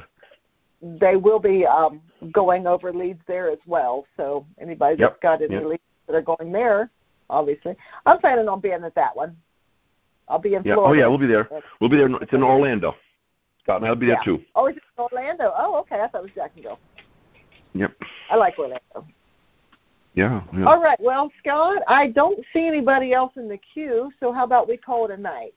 They 0.81 1.15
will 1.15 1.39
be 1.39 1.65
um, 1.65 2.01
going 2.31 2.68
over 2.68 2.93
leads 2.93 3.22
there 3.27 3.49
as 3.49 3.60
well. 3.65 4.06
So 4.18 4.45
anybody 4.60 4.95
that's 4.95 5.14
Yep, 5.14 5.22
got 5.22 5.41
any 5.41 5.56
yep. 5.56 5.65
leads 5.65 5.84
that 6.07 6.15
are 6.15 6.22
going 6.22 6.51
there, 6.51 6.89
obviously, 7.30 7.76
I'm 8.06 8.19
planning 8.19 8.47
on 8.47 8.60
being 8.60 8.84
at 8.84 8.95
that 8.95 9.15
one. 9.15 9.35
I'll 10.27 10.39
be 10.39 10.53
in 10.53 10.64
yeah. 10.64 10.76
Florida. 10.76 10.91
Oh 10.91 11.01
yeah, 11.01 11.07
we'll 11.07 11.18
be 11.18 11.26
there. 11.27 11.49
We'll 11.81 11.89
be 11.89 11.97
there. 11.97 12.07
It's 12.22 12.34
in 12.34 12.43
Orlando. 12.43 12.95
Scott 13.64 13.81
and 13.81 13.88
I'll 13.88 13.95
be 13.95 14.07
there 14.07 14.15
Yeah. 14.15 14.23
too. 14.23 14.41
Oh, 14.56 14.68
it's 14.68 14.77
in 14.77 15.03
Orlando? 15.03 15.53
Oh, 15.57 15.76
okay. 15.80 15.99
I 16.01 16.07
thought 16.07 16.19
it 16.19 16.23
was 16.23 16.31
Jacksonville. 16.34 16.80
Yep. 17.73 17.93
I 18.31 18.35
like 18.35 18.57
Orlando. 18.57 18.80
Yeah. 20.15 20.41
yeah. 20.53 20.65
All 20.65 20.81
right. 20.81 20.99
Well, 20.99 21.31
Scott, 21.39 21.84
I 21.88 22.07
don't 22.07 22.39
see 22.51 22.68
anybody 22.68 23.14
else 23.14 23.34
in 23.35 23.47
the 23.47 23.60
queue, 23.73 24.11
so 24.19 24.31
how 24.31 24.43
about 24.43 24.68
we 24.68 24.77
call 24.77 25.06
it 25.06 25.11
a 25.11 25.18
night? 25.18 25.53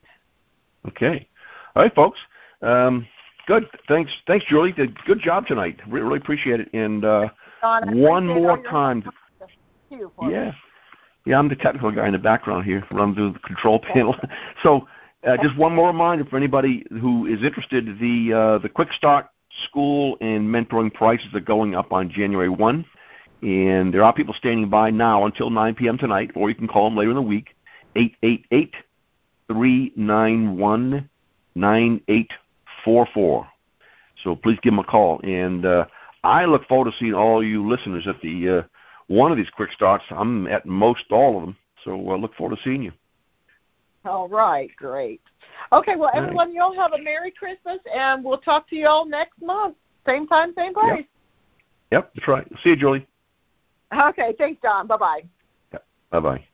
Okay. 0.86 1.26
All 1.74 1.82
right, 1.82 1.94
folks. 1.94 2.18
Um, 2.60 3.06
good. 3.46 3.66
Thanks. 3.88 4.12
Thanks, 4.26 4.44
Julie. 4.48 4.72
Did 4.72 4.96
good 5.04 5.20
job 5.20 5.46
tonight. 5.46 5.80
Re- 5.86 6.00
really 6.00 6.18
appreciate 6.18 6.60
it. 6.60 6.68
And 6.72 7.04
uh, 7.04 7.28
Don, 7.60 7.98
one 7.98 8.26
more 8.26 8.62
time. 8.64 9.02
help 9.02 9.14
on 9.40 9.48
the 9.90 9.96
queue 9.96 10.12
for 10.16 10.26
me. 10.26 10.34
Yeah. 10.34 10.52
Yeah, 11.24 11.38
I'm 11.38 11.48
the 11.48 11.56
technical 11.56 11.92
guy 11.92 12.06
in 12.06 12.12
the 12.12 12.18
background 12.18 12.64
here, 12.64 12.84
running 12.90 13.14
through 13.14 13.34
the 13.34 13.38
control 13.38 13.78
panel. 13.78 14.16
so, 14.62 14.88
uh, 15.24 15.36
just 15.40 15.56
one 15.56 15.72
more 15.72 15.86
reminder 15.86 16.24
for 16.24 16.36
anybody 16.36 16.84
who 16.90 17.26
is 17.26 17.44
interested: 17.44 17.86
the 18.00 18.32
uh, 18.32 18.58
the 18.58 18.68
Quick 18.68 18.92
Start 18.92 19.26
School 19.68 20.16
and 20.20 20.48
mentoring 20.48 20.92
prices 20.92 21.28
are 21.34 21.40
going 21.40 21.76
up 21.76 21.92
on 21.92 22.10
January 22.10 22.48
one, 22.48 22.84
and 23.40 23.94
there 23.94 24.02
are 24.02 24.12
people 24.12 24.34
standing 24.34 24.68
by 24.68 24.90
now 24.90 25.24
until 25.24 25.48
9 25.50 25.76
p.m. 25.76 25.96
tonight, 25.96 26.32
or 26.34 26.48
you 26.48 26.56
can 26.56 26.66
call 26.66 26.90
them 26.90 26.96
later 26.96 27.10
in 27.10 27.16
the 27.16 27.22
week. 27.22 27.54
Eight 27.94 28.16
eight 28.24 28.46
eight 28.50 28.74
three 29.46 29.92
nine 29.94 30.56
one 30.56 31.08
nine 31.54 32.00
eight 32.08 32.32
four 32.84 33.06
four. 33.14 33.46
So 34.22 34.36
please 34.36 34.58
give 34.62 34.72
them 34.72 34.78
a 34.78 34.84
call, 34.84 35.20
and 35.24 35.64
uh, 35.64 35.86
I 36.22 36.44
look 36.44 36.66
forward 36.68 36.90
to 36.90 36.96
seeing 36.98 37.14
all 37.14 37.42
you 37.42 37.66
listeners 37.66 38.06
at 38.06 38.20
the 38.20 38.48
uh, 38.48 38.62
one 39.08 39.30
of 39.30 39.36
these 39.36 39.50
quick 39.50 39.72
starts. 39.72 40.04
I'm 40.10 40.46
at 40.46 40.66
most 40.66 41.04
all 41.10 41.36
of 41.36 41.42
them, 41.42 41.56
so 41.84 42.10
I 42.10 42.16
look 42.16 42.34
forward 42.34 42.56
to 42.56 42.62
seeing 42.62 42.82
you. 42.82 42.92
All 44.04 44.28
right, 44.28 44.70
great. 44.76 45.20
Okay, 45.72 45.94
well, 45.96 46.10
All 46.12 46.20
right. 46.20 46.24
everyone, 46.24 46.54
y'all 46.54 46.74
have 46.74 46.92
a 46.92 47.02
Merry 47.02 47.30
Christmas, 47.30 47.78
and 47.94 48.24
we'll 48.24 48.38
talk 48.38 48.68
to 48.70 48.76
y'all 48.76 49.04
next 49.04 49.40
month. 49.40 49.76
Same 50.06 50.26
time, 50.26 50.52
same 50.56 50.74
place. 50.74 51.04
Yep, 51.92 52.12
that's 52.14 52.28
right. 52.28 52.46
See 52.62 52.70
you, 52.70 52.76
Julie. 52.76 53.06
Okay, 53.96 54.34
thanks, 54.38 54.60
John. 54.62 54.86
Bye-bye. 54.86 55.22
Bye 56.10 56.20
bye. 56.20 56.44